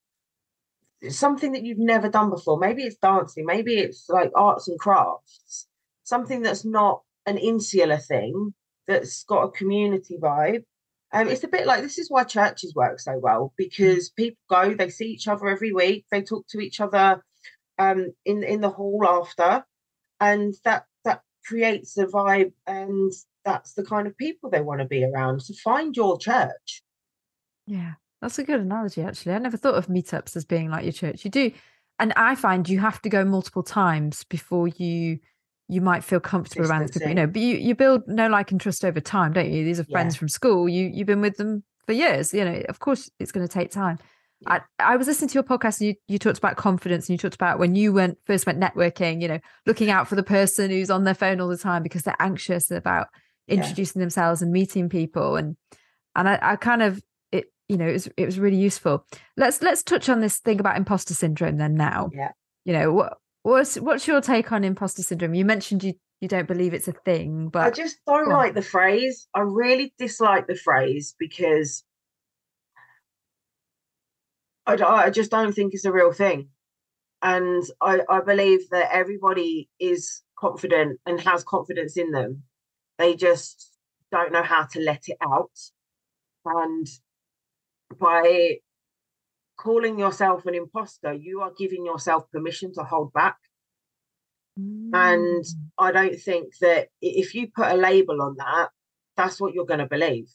Something 1.09 1.53
that 1.53 1.63
you've 1.63 1.79
never 1.79 2.09
done 2.09 2.31
before. 2.31 2.59
Maybe 2.59 2.83
it's 2.83 2.97
dancing 2.97 3.47
maybe 3.47 3.79
it's 3.79 4.09
like 4.09 4.33
arts 4.35 4.67
and 4.69 4.79
crafts 4.79 5.68
something 6.09 6.43
that's 6.43 6.65
not 6.65 7.03
an 7.27 7.39
insular 7.39 7.99
thing 7.99 8.55
that's 8.87 9.25
got 9.25 9.45
a 9.45 9.51
community 9.51 10.17
vibe 10.21 10.65
um, 11.13 11.29
it's 11.29 11.45
a 11.45 11.49
bit 11.49 11.67
like 11.67 11.83
this 11.83 11.99
is 11.99 12.11
why 12.11 12.25
churches 12.25 12.75
work 12.75 13.01
so 13.01 13.19
well 13.19 13.55
because 13.57 14.11
people 14.11 14.39
go, 14.51 14.75
they 14.75 14.91
see 14.91 15.07
each 15.07 15.27
other 15.27 15.49
every 15.49 15.73
week, 15.73 16.05
they 16.11 16.23
talk 16.23 16.47
to 16.49 16.61
each 16.61 16.81
other 16.81 17.23
um, 17.79 18.13
in 18.27 18.43
in 18.43 18.61
the 18.61 18.69
hall 18.69 19.07
after, 19.09 19.65
and 20.21 20.55
that 20.65 20.85
that 21.05 21.23
creates 21.47 21.97
a 21.97 22.07
vibe, 22.07 22.53
and 22.67 23.13
that's 23.45 23.73
the 23.73 23.85
kind 23.85 24.07
of 24.07 24.19
people 24.19 24.51
they 24.51 24.61
want 24.61 24.81
to 24.81 24.87
be 24.87 25.03
around. 25.03 25.41
So 25.41 25.55
find 25.55 25.97
your 25.97 26.19
church. 26.19 26.83
Yeah, 27.67 27.95
that's 28.21 28.39
a 28.39 28.45
good 28.45 28.61
analogy. 28.61 29.01
Actually, 29.01 29.33
I 29.33 29.39
never 29.39 29.57
thought 29.57 29.77
of 29.77 29.87
meetups 29.87 30.37
as 30.37 30.45
being 30.45 30.71
like 30.71 30.85
your 30.85 30.93
church. 30.93 31.25
You 31.25 31.31
do, 31.31 31.53
and 31.99 32.13
I 32.17 32.35
find 32.35 32.69
you 32.69 32.81
have 32.81 33.01
to 33.03 33.09
go 33.09 33.25
multiple 33.25 33.63
times 33.63 34.25
before 34.25 34.69
you 34.69 35.21
you 35.69 35.81
might 35.81 36.03
feel 36.03 36.21
comfortable 36.21 36.69
around 36.69 36.83
this 36.83 36.93
people, 36.93 37.09
you 37.09 37.15
know, 37.15 37.27
but 37.27 37.43
you, 37.43 37.57
you 37.57 37.75
build 37.75 38.03
no 38.07 38.29
like 38.29 38.51
and 38.51 38.61
trust 38.61 38.85
over 38.85 39.01
time, 39.01 39.35
don't 39.35 39.51
you? 39.51 39.65
These 39.65 39.79
are 39.79 39.85
friends 39.85 40.15
yeah. 40.15 40.19
from 40.19 40.29
school. 40.29 40.69
You 40.69 40.91
you've 40.93 41.07
been 41.07 41.21
with 41.21 41.37
them 41.37 41.63
for 41.87 41.93
years. 41.93 42.33
You 42.33 42.45
know, 42.45 42.63
of 42.69 42.79
course 42.79 43.11
it's 43.19 43.33
going 43.33 43.47
to 43.47 43.53
take 43.53 43.71
time. 43.71 43.99
I, 44.47 44.61
I 44.79 44.97
was 44.97 45.09
listening 45.09 45.29
to 45.31 45.35
your 45.35 45.43
podcast 45.43 45.81
and 45.81 45.89
you, 45.89 45.95
you 46.07 46.19
talked 46.19 46.39
about 46.39 46.57
confidence 46.57 47.09
and 47.09 47.15
you 47.15 47.19
talked 47.19 47.35
about 47.35 47.59
when 47.59 47.75
you 47.75 47.93
went 47.93 48.19
first 48.25 48.47
went 48.47 48.61
networking, 48.61 49.21
you 49.21 49.29
know, 49.29 49.41
looking 49.67 49.91
out 49.91 50.07
for 50.07 50.15
the 50.15 50.23
person 50.23 50.71
who's 50.71 50.91
on 50.91 51.05
their 51.05 51.15
phone 51.15 51.41
all 51.41 51.49
the 51.49 51.59
time 51.59 51.83
because 51.83 52.03
they're 52.03 52.17
anxious 52.21 52.71
about 52.71 53.09
introducing 53.49 54.01
yeah. 54.01 54.05
themselves 54.05 54.41
and 54.41 54.53
meeting 54.53 54.89
people. 54.89 55.37
And 55.37 55.57
and 56.15 56.29
I, 56.29 56.39
I 56.41 56.57
kind 56.57 56.83
of 56.83 57.03
it, 57.33 57.47
you 57.69 57.77
know, 57.77 57.89
it 57.89 57.93
was 57.93 58.09
it 58.17 58.27
was 58.27 58.39
really 58.39 58.57
useful. 58.57 59.05
Let's 59.37 59.61
let's 59.61 59.83
touch 59.83 60.09
on 60.09 60.21
this 60.21 60.39
thing 60.39 60.61
about 60.61 60.77
imposter 60.77 61.15
syndrome 61.15 61.57
then 61.57 61.75
now. 61.75 62.11
Yeah. 62.15 62.31
You 62.65 62.75
know, 62.75 62.93
what 62.93 63.19
What's 63.43 63.77
what's 63.77 64.07
your 64.07 64.21
take 64.21 64.53
on 64.53 64.65
imposter 64.65 65.03
syndrome? 65.03 65.35
You 65.35 65.45
mentioned 65.45 65.85
you 65.85 65.95
you 66.21 66.29
don't 66.29 66.49
believe 66.49 66.75
it's 66.75 66.89
a 66.89 66.93
thing, 66.93 67.49
but 67.49 67.63
I 67.63 67.71
just 67.71 67.99
don't 68.07 68.29
like 68.29 68.55
the 68.55 68.63
phrase. 68.63 69.29
I 69.35 69.41
really 69.41 69.95
dislike 69.99 70.47
the 70.47 70.57
phrase 70.57 71.15
because 71.19 71.85
I, 74.67 74.75
I 74.83 75.11
just 75.11 75.31
don't 75.31 75.53
think 75.53 75.75
it's 75.75 75.85
a 75.85 75.93
real 75.93 76.13
thing. 76.13 76.49
And 77.23 77.65
I, 77.81 78.01
I 78.09 78.21
believe 78.21 78.69
that 78.71 78.91
everybody 78.93 79.69
is 79.81 80.23
confident 80.39 81.01
and 81.07 81.21
has 81.21 81.43
confidence 81.43 81.97
in 81.97 82.11
them. 82.11 82.45
They 82.99 83.15
just 83.15 83.73
don't 84.13 84.33
know 84.33 84.43
how 84.43 84.67
to 84.73 84.81
let 84.81 85.09
it 85.09 85.17
out. 85.23 85.51
And 86.45 86.87
by 87.99 88.59
calling 89.59 89.99
yourself 89.99 90.47
an 90.47 90.55
imposter, 90.55 91.13
you 91.13 91.43
are 91.43 91.53
giving 91.59 91.85
yourself 91.85 92.31
permission 92.31 92.73
to 92.75 92.83
hold 92.83 93.13
back. 93.13 93.37
Mm. 94.59 94.91
And 94.95 95.45
I 95.77 95.93
don't 95.93 96.19
think 96.19 96.57
that 96.61 96.89
if 97.03 97.35
you 97.35 97.49
put 97.55 97.71
a 97.71 97.77
label 97.77 98.23
on 98.23 98.37
that, 98.39 98.71
that's 99.17 99.41
what 99.41 99.53
you're 99.53 99.67
going 99.67 99.81
to 99.81 99.87
believe. 99.87 100.31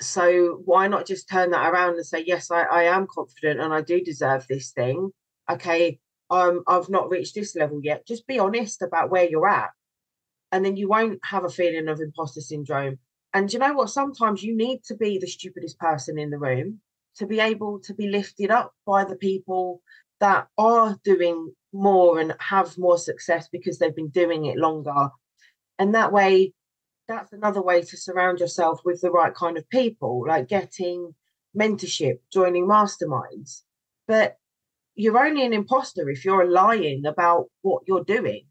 So 0.00 0.60
why 0.66 0.86
not 0.88 1.06
just 1.06 1.28
turn 1.28 1.50
that 1.50 1.72
around 1.72 1.94
and 1.94 2.06
say, 2.06 2.22
yes, 2.26 2.50
I, 2.50 2.62
I 2.62 2.82
am 2.84 3.06
confident 3.12 3.60
and 3.60 3.72
I 3.72 3.80
do 3.80 4.02
deserve 4.02 4.46
this 4.46 4.70
thing. 4.72 5.10
Okay, 5.50 5.98
um, 6.28 6.62
I've 6.66 6.90
not 6.90 7.08
reached 7.10 7.34
this 7.34 7.56
level 7.56 7.80
yet. 7.82 8.06
Just 8.06 8.26
be 8.26 8.38
honest 8.38 8.82
about 8.82 9.10
where 9.10 9.26
you're 9.26 9.48
at. 9.48 9.70
And 10.52 10.64
then 10.64 10.76
you 10.76 10.88
won't 10.88 11.20
have 11.24 11.44
a 11.44 11.48
feeling 11.48 11.88
of 11.88 12.00
imposter 12.00 12.42
syndrome. 12.42 12.98
And 13.32 13.50
you 13.50 13.58
know 13.58 13.72
what? 13.72 13.90
Sometimes 13.90 14.42
you 14.42 14.54
need 14.54 14.84
to 14.84 14.94
be 14.94 15.18
the 15.18 15.26
stupidest 15.26 15.78
person 15.78 16.18
in 16.18 16.30
the 16.30 16.38
room 16.38 16.80
to 17.18 17.26
be 17.26 17.40
able 17.40 17.80
to 17.80 17.94
be 17.94 18.08
lifted 18.08 18.50
up 18.50 18.72
by 18.86 19.04
the 19.04 19.16
people 19.16 19.82
that 20.20 20.48
are 20.56 20.96
doing 21.04 21.52
more 21.72 22.18
and 22.18 22.34
have 22.40 22.78
more 22.78 22.98
success 22.98 23.48
because 23.50 23.78
they've 23.78 23.94
been 23.94 24.08
doing 24.08 24.46
it 24.46 24.56
longer. 24.56 25.10
And 25.78 25.94
that 25.94 26.12
way, 26.12 26.52
that's 27.08 27.32
another 27.32 27.62
way 27.62 27.82
to 27.82 27.96
surround 27.96 28.40
yourself 28.40 28.80
with 28.84 29.00
the 29.00 29.10
right 29.10 29.34
kind 29.34 29.58
of 29.58 29.68
people, 29.68 30.24
like 30.26 30.48
getting 30.48 31.14
mentorship, 31.56 32.18
joining 32.32 32.66
masterminds. 32.66 33.62
But 34.08 34.36
you're 34.94 35.18
only 35.18 35.44
an 35.44 35.52
imposter 35.52 36.08
if 36.08 36.24
you're 36.24 36.50
lying 36.50 37.04
about 37.06 37.46
what 37.62 37.82
you're 37.86 38.04
doing. 38.04 38.46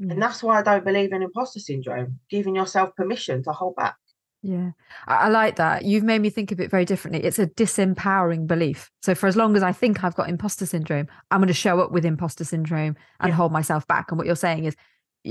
Mm. 0.00 0.12
And 0.12 0.22
that's 0.22 0.42
why 0.42 0.58
I 0.58 0.62
don't 0.62 0.84
believe 0.84 1.12
in 1.12 1.22
imposter 1.22 1.60
syndrome, 1.60 2.20
giving 2.30 2.56
yourself 2.56 2.94
permission 2.94 3.42
to 3.44 3.52
hold 3.52 3.76
back. 3.76 3.96
Yeah, 4.42 4.72
I, 5.06 5.14
I, 5.14 5.28
like 5.28 5.56
that. 5.56 5.84
You've 5.84 6.02
made 6.02 6.20
me 6.20 6.28
think 6.28 6.50
of 6.50 6.60
it 6.60 6.68
very 6.68 6.84
differently. 6.84 7.22
It's 7.22 7.38
a 7.38 7.46
disempowering 7.46 8.48
belief. 8.48 8.90
So, 9.00 9.14
for 9.14 9.28
as 9.28 9.36
long 9.36 9.54
as 9.56 9.62
I 9.62 9.70
think 9.70 10.02
I've 10.02 10.16
got 10.16 10.28
imposter 10.28 10.66
syndrome, 10.66 11.06
I'm 11.30 11.38
going 11.38 11.46
to 11.46 11.54
show 11.54 11.78
up 11.78 11.92
with 11.92 12.04
imposter 12.04 12.42
syndrome 12.42 12.96
and 13.20 13.30
yeah. 13.30 13.36
hold 13.36 13.52
myself 13.52 13.86
back. 13.86 14.10
And 14.10 14.18
what 14.18 14.26
you're 14.26 14.34
saying 14.34 14.64
is 14.64 14.74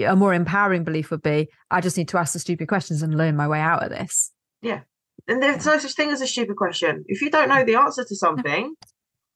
a 0.06 0.16
more 0.16 0.34
empowering 0.34 0.86
belief 0.86 1.12
would 1.12 1.22
be 1.22 1.50
I 1.70 1.82
just 1.82 1.98
need 1.98 2.08
to 2.10 2.18
ask 2.18 2.32
the 2.32 2.40
stupid 2.40 2.70
questions 2.70 3.04
and 3.04 3.18
learn 3.18 3.36
my 3.36 3.50
way 3.50 3.60
out 3.60 3.84
of 3.84 3.90
this. 3.90 4.32
Yeah. 4.62 4.82
And 5.28 5.44
there's 5.44 5.66
no 5.66 5.78
such 5.78 5.94
thing 5.94 6.12
as 6.12 6.22
a 6.22 6.28
stupid 6.28 6.56
question. 6.56 7.04
If 7.08 7.22
you 7.22 7.30
don't 7.30 7.50
know 7.50 7.66
the 7.66 7.76
answer 7.76 8.06
to 8.06 8.16
something, 8.16 8.76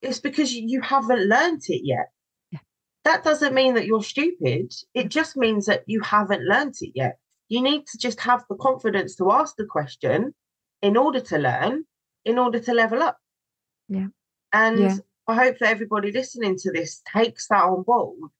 it's 0.00 0.20
because 0.20 0.54
you 0.54 0.80
haven't 0.80 1.28
learned 1.28 1.62
it 1.68 1.82
yet. 1.84 2.06
Yeah. 2.50 2.60
That 3.04 3.24
doesn't 3.24 3.54
mean 3.54 3.74
that 3.74 3.86
you're 3.86 4.02
stupid. 4.02 4.72
It 4.94 5.08
just 5.10 5.36
means 5.36 5.66
that 5.66 5.82
you 5.86 6.00
haven't 6.00 6.42
learned 6.42 6.76
it 6.80 6.92
yet 6.94 7.18
you 7.48 7.60
need 7.60 7.86
to 7.86 7.98
just 7.98 8.20
have 8.20 8.44
the 8.48 8.56
confidence 8.56 9.16
to 9.16 9.30
ask 9.32 9.56
the 9.56 9.66
question 9.66 10.34
in 10.82 10.96
order 10.96 11.20
to 11.20 11.38
learn, 11.38 11.84
in 12.24 12.38
order 12.38 12.58
to 12.60 12.74
level 12.74 13.02
up. 13.02 13.18
Yeah. 13.88 14.08
And 14.52 14.78
yeah. 14.78 14.96
I 15.28 15.34
hope 15.34 15.58
that 15.58 15.70
everybody 15.70 16.12
listening 16.12 16.56
to 16.58 16.72
this 16.72 17.02
takes 17.12 17.48
that 17.48 17.64
on 17.64 17.82
board 17.82 18.30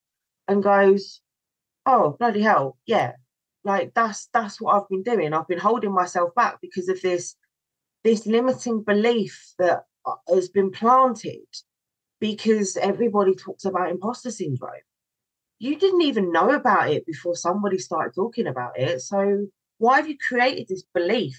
and 0.48 0.62
goes, 0.62 1.20
oh, 1.84 2.16
bloody 2.18 2.42
hell, 2.42 2.76
yeah. 2.86 3.12
Like 3.64 3.94
that's 3.94 4.28
that's 4.32 4.60
what 4.60 4.74
I've 4.76 4.88
been 4.88 5.02
doing. 5.02 5.32
I've 5.32 5.48
been 5.48 5.58
holding 5.58 5.92
myself 5.92 6.34
back 6.36 6.58
because 6.60 6.88
of 6.88 7.00
this 7.02 7.34
this 8.04 8.24
limiting 8.24 8.82
belief 8.82 9.54
that 9.58 9.84
uh, 10.04 10.14
has 10.32 10.48
been 10.48 10.70
planted 10.70 11.46
because 12.20 12.76
everybody 12.76 13.34
talks 13.34 13.64
about 13.64 13.90
imposter 13.90 14.30
syndrome 14.30 14.70
you 15.58 15.78
didn't 15.78 16.02
even 16.02 16.32
know 16.32 16.50
about 16.50 16.90
it 16.90 17.06
before 17.06 17.34
somebody 17.34 17.78
started 17.78 18.14
talking 18.14 18.46
about 18.46 18.78
it. 18.78 19.00
So 19.00 19.46
why 19.78 19.96
have 19.96 20.08
you 20.08 20.16
created 20.18 20.68
this 20.68 20.84
belief? 20.94 21.36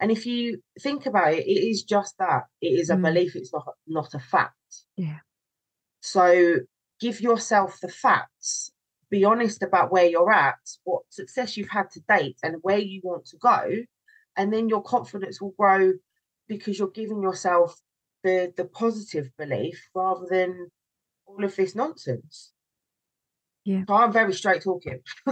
And 0.00 0.10
if 0.10 0.24
you 0.24 0.62
think 0.80 1.06
about 1.06 1.34
it, 1.34 1.46
it 1.46 1.68
is 1.68 1.82
just 1.82 2.14
that. 2.18 2.44
It 2.62 2.68
is 2.68 2.88
a 2.88 2.94
mm. 2.94 3.02
belief, 3.02 3.36
it's 3.36 3.52
not 3.52 3.66
not 3.86 4.14
a 4.14 4.18
fact. 4.18 4.54
Yeah. 4.96 5.18
So 6.00 6.60
give 7.00 7.20
yourself 7.20 7.78
the 7.82 7.88
facts, 7.88 8.72
be 9.10 9.24
honest 9.24 9.62
about 9.62 9.92
where 9.92 10.06
you're 10.06 10.32
at, 10.32 10.58
what 10.84 11.02
success 11.10 11.56
you've 11.56 11.68
had 11.68 11.90
to 11.90 12.00
date, 12.08 12.38
and 12.42 12.56
where 12.62 12.78
you 12.78 13.00
want 13.04 13.26
to 13.26 13.36
go. 13.36 13.84
And 14.36 14.52
then 14.52 14.70
your 14.70 14.82
confidence 14.82 15.40
will 15.40 15.54
grow 15.58 15.92
because 16.48 16.78
you're 16.78 16.88
giving 16.88 17.22
yourself 17.22 17.78
the 18.22 18.54
the 18.56 18.64
positive 18.64 19.30
belief 19.36 19.88
rather 19.94 20.26
than 20.30 20.70
all 21.26 21.44
of 21.44 21.56
this 21.56 21.74
nonsense. 21.74 22.52
Yeah. 23.70 23.84
So 23.86 23.94
I'm 23.94 24.12
very 24.12 24.32
straight 24.32 24.62
talking. 24.62 24.98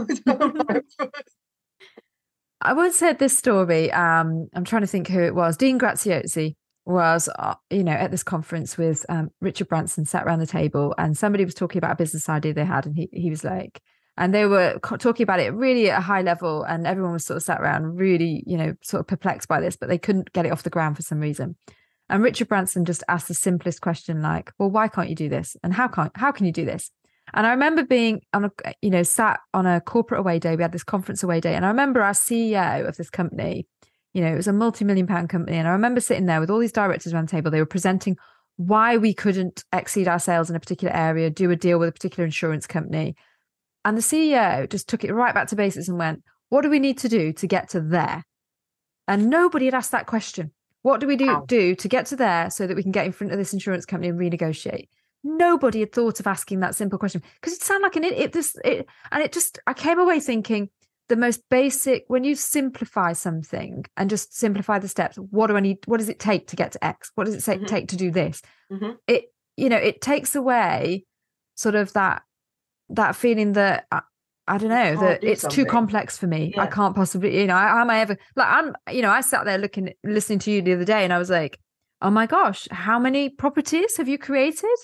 I 2.61 2.73
once 2.73 3.01
heard 3.01 3.19
this 3.19 3.37
story. 3.37 3.91
Um, 3.91 4.49
I'm 4.55 4.65
trying 4.65 4.83
to 4.83 4.87
think 4.87 5.09
who 5.09 5.21
it 5.21 5.35
was. 5.35 5.57
Dean 5.57 5.77
Graziosi 5.77 6.55
was, 6.85 7.29
uh, 7.37 7.57
you 7.69 7.83
know, 7.83 7.93
at 7.93 8.13
this 8.13 8.23
conference 8.23 8.79
with 8.79 9.05
um, 9.09 9.31
Richard 9.41 9.67
Branson, 9.69 10.05
sat 10.05 10.25
around 10.25 10.39
the 10.39 10.47
table, 10.47 10.95
and 10.99 11.19
somebody 11.19 11.45
was 11.45 11.55
talking 11.55 11.79
about 11.79 11.91
a 11.93 11.97
business 11.97 12.29
idea 12.29 12.55
they 12.55 12.65
had, 12.65 12.87
and 12.87 12.95
he 12.95 13.09
he 13.13 13.29
was 13.29 13.43
like, 13.43 13.83
and 14.17 14.33
they 14.33 14.47
were 14.47 14.79
talking 15.01 15.25
about 15.25 15.41
it 15.41 15.53
really 15.53 15.91
at 15.91 15.99
a 15.99 16.03
high 16.03 16.23
level, 16.23 16.63
and 16.63 16.87
everyone 16.87 17.15
was 17.15 17.27
sort 17.27 17.39
of 17.39 17.43
sat 17.43 17.61
around, 17.61 17.97
really, 17.97 18.45
you 18.47 18.57
know, 18.57 18.73
sort 18.85 19.01
of 19.01 19.09
perplexed 19.09 19.49
by 19.49 19.61
this, 19.61 19.77
but 19.77 19.89
they 19.89 19.99
couldn't 19.99 20.33
get 20.33 20.47
it 20.47 20.53
off 20.53 20.63
the 20.63 20.71
ground 20.71 20.95
for 20.95 21.03
some 21.03 21.19
reason. 21.19 21.57
And 22.09 22.23
Richard 22.23 22.47
Branson 22.47 22.85
just 22.85 23.03
asked 23.09 23.27
the 23.27 23.35
simplest 23.35 23.81
question, 23.81 24.23
like, 24.23 24.53
"Well, 24.59 24.71
why 24.71 24.87
can't 24.87 25.09
you 25.09 25.17
do 25.17 25.29
this? 25.29 25.57
And 25.65 25.75
how 25.75 25.89
can't 25.89 26.17
how 26.17 26.31
can 26.31 26.47
you 26.47 26.53
do 26.53 26.65
this?" 26.65 26.93
And 27.35 27.47
I 27.47 27.51
remember 27.51 27.85
being 27.85 28.23
on 28.33 28.47
a, 28.47 28.51
you 28.83 28.91
know, 28.91 29.03
sat 29.03 29.41
on 29.55 29.67
a 29.67 29.81
corporate 29.81 30.21
away 30.21 30.39
day. 30.39 30.57
We 30.57 30.63
had 30.63 30.73
this 30.73 30.85
conference 30.85 31.23
away 31.23 31.41
day, 31.41 31.55
and 31.55 31.65
I 31.65 31.69
remember 31.69 32.03
our 32.03 32.13
CEO 32.13 32.89
of 32.89 32.97
this 32.97 33.11
company. 33.11 33.67
You 34.15 34.23
know, 34.23 34.33
it 34.33 34.37
was 34.37 34.49
a 34.49 34.53
multi-million 34.53 35.07
pound 35.07 35.29
company, 35.29 35.59
and 35.59 35.69
I 35.69 35.73
remember 35.73 36.01
sitting 36.01 36.27
there 36.27 36.41
with 36.41 36.51
all 36.51 36.59
these 36.59 36.73
directors 36.73 37.13
around 37.13 37.29
the 37.29 37.33
table. 37.33 37.51
They 37.51 37.61
were 37.61 37.67
presenting 37.67 38.17
why 38.57 38.97
we 38.97 39.15
couldn't 39.15 39.63
exceed 39.73 40.09
our 40.09 40.19
sales 40.19 40.51
in 40.51 40.57
a 40.57 40.61
particular 40.61 40.95
area, 40.95 41.31
do 41.31 41.51
a 41.51 41.57
deal 41.57 41.79
with 41.79 41.91
a 41.91 41.93
particular 41.93 42.25
insurance 42.25 42.67
company, 42.67 43.15
and 43.85 43.97
the 43.97 44.03
CEO 44.03 44.69
just 44.69 44.89
took 44.89 45.05
it 45.05 45.13
right 45.13 45.35
back 45.35 45.49
to 45.49 45.57
basics 45.57 45.89
and 45.89 45.99
went, 45.99 46.25
"What 46.49 46.63
do 46.63 46.71
we 46.71 46.81
need 46.81 46.99
to 46.99 47.09
do 47.09 47.33
to 47.35 47.47
get 47.47 47.69
to 47.71 47.81
there?" 47.81 48.25
And 49.07 49.31
nobody 49.31 49.67
had 49.67 49.75
asked 49.75 49.93
that 49.93 50.07
question. 50.07 50.53
What 50.83 51.01
do 51.01 51.07
we 51.07 51.17
do, 51.17 51.43
do 51.47 51.75
to 51.75 51.89
get 51.89 52.07
to 52.07 52.17
there 52.17 52.51
so 52.51 52.67
that 52.67 52.77
we 52.77 52.83
can 52.83 52.93
get 52.93 53.05
in 53.07 53.13
front 53.13 53.33
of 53.33 53.39
this 53.39 53.53
insurance 53.53 53.85
company 53.85 54.09
and 54.09 54.19
renegotiate? 54.19 54.89
Nobody 55.29 55.81
had 55.81 55.93
thought 55.93 56.21
of 56.21 56.27
asking 56.27 56.61
that 56.61 56.75
simple 56.75 56.99
question 56.99 57.23
because 57.41 57.55
it 57.55 57.63
sounded 57.63 57.85
like 57.85 57.97
an 57.97 58.05
it, 58.05 58.33
this 58.33 58.57
it, 58.65 58.87
and 59.13 59.23
it 59.23 59.33
just 59.33 59.59
I 59.67 59.75
came 59.75 59.99
away 59.99 60.21
thinking 60.21 60.71
the 61.09 61.17
most 61.17 61.43
basic 61.49 62.05
when 62.09 62.25
you 62.25 62.35
simplify 62.35 63.13
something 63.13 63.85
and 63.97 64.11
just 64.11 64.37
simplify 64.37 64.79
the 64.79 64.89
steps 64.89 65.17
what 65.17 65.47
do 65.47 65.57
i 65.57 65.61
need 65.61 65.79
what 65.87 65.97
does 65.97 66.11
it 66.11 66.19
take 66.19 66.47
to 66.47 66.55
get 66.55 66.73
to 66.73 66.85
x 66.85 67.11
what 67.15 67.25
does 67.25 67.35
it 67.35 67.41
mm-hmm. 67.41 67.65
take 67.65 67.89
to 67.89 67.97
do 67.97 68.11
this 68.11 68.43
mm-hmm. 68.71 68.91
it 69.07 69.33
you 69.57 69.71
know 69.71 69.79
it 69.79 70.03
takes 70.03 70.35
away 70.35 71.07
sort 71.55 71.75
of 71.75 71.91
that 71.95 72.23
that 72.91 73.17
feeling 73.17 73.53
that 73.55 73.87
I, 73.91 74.01
I 74.47 74.59
don't 74.59 74.71
know 74.71 74.97
that 74.97 75.21
do 75.21 75.27
it's 75.27 75.43
something. 75.43 75.65
too 75.65 75.71
complex 75.71 76.17
for 76.17 76.27
me. 76.27 76.53
Yeah. 76.57 76.63
I 76.63 76.67
can't 76.67 76.97
possibly, 76.97 77.39
you 77.39 77.47
know, 77.47 77.55
how 77.55 77.81
am 77.81 77.91
I 77.91 78.01
ever 78.01 78.17
like 78.35 78.49
I'm, 78.49 78.75
you 78.91 79.03
know, 79.03 79.11
I 79.11 79.21
sat 79.21 79.45
there 79.45 79.59
looking, 79.59 79.93
listening 80.03 80.39
to 80.41 80.51
you 80.51 80.63
the 80.63 80.73
other 80.73 80.87
day, 80.87 81.05
and 81.05 81.13
I 81.13 81.19
was 81.19 81.29
like, 81.29 81.61
oh 82.01 82.11
my 82.11 82.27
gosh, 82.27 82.67
how 82.71 82.99
many 82.99 83.29
properties 83.29 83.99
have 83.99 84.09
you 84.09 84.19
created? 84.19 84.77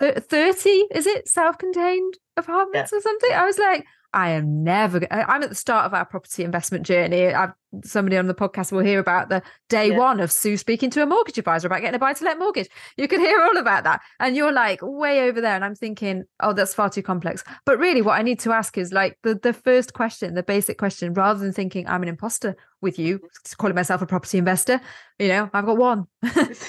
30 0.00 0.70
is 0.94 1.06
it 1.06 1.28
self-contained 1.28 2.14
apartments 2.36 2.92
yeah. 2.92 2.98
or 2.98 3.00
something 3.00 3.32
i 3.32 3.44
was 3.44 3.58
like 3.58 3.84
I 4.12 4.30
am 4.30 4.64
never. 4.64 5.06
I'm 5.10 5.42
at 5.42 5.48
the 5.48 5.54
start 5.54 5.86
of 5.86 5.94
our 5.94 6.04
property 6.04 6.44
investment 6.44 6.86
journey. 6.86 7.26
I've, 7.26 7.52
somebody 7.84 8.16
on 8.16 8.26
the 8.26 8.34
podcast 8.34 8.72
will 8.72 8.80
hear 8.80 8.98
about 8.98 9.28
the 9.28 9.42
day 9.68 9.90
yeah. 9.90 9.98
one 9.98 10.20
of 10.20 10.32
Sue 10.32 10.56
speaking 10.56 10.90
to 10.90 11.02
a 11.02 11.06
mortgage 11.06 11.38
advisor 11.38 11.66
about 11.66 11.80
getting 11.80 11.96
a 11.96 11.98
buy 11.98 12.12
to 12.14 12.24
let 12.24 12.38
mortgage. 12.38 12.68
You 12.96 13.08
can 13.08 13.20
hear 13.20 13.42
all 13.42 13.56
about 13.56 13.84
that, 13.84 14.00
and 14.20 14.36
you're 14.36 14.52
like 14.52 14.80
way 14.82 15.28
over 15.28 15.40
there. 15.40 15.54
And 15.54 15.64
I'm 15.64 15.74
thinking, 15.74 16.24
oh, 16.40 16.52
that's 16.52 16.74
far 16.74 16.88
too 16.88 17.02
complex. 17.02 17.44
But 17.64 17.78
really, 17.78 18.02
what 18.02 18.18
I 18.18 18.22
need 18.22 18.40
to 18.40 18.52
ask 18.52 18.78
is 18.78 18.92
like 18.92 19.18
the 19.22 19.34
the 19.34 19.52
first 19.52 19.92
question, 19.92 20.34
the 20.34 20.42
basic 20.42 20.78
question, 20.78 21.12
rather 21.12 21.38
than 21.38 21.52
thinking 21.52 21.86
I'm 21.86 22.02
an 22.02 22.08
imposter 22.08 22.56
with 22.80 22.98
you, 22.98 23.20
calling 23.58 23.74
myself 23.74 24.02
a 24.02 24.06
property 24.06 24.38
investor. 24.38 24.80
You 25.18 25.28
know, 25.28 25.50
I've 25.52 25.66
got 25.66 25.76
one, 25.76 26.06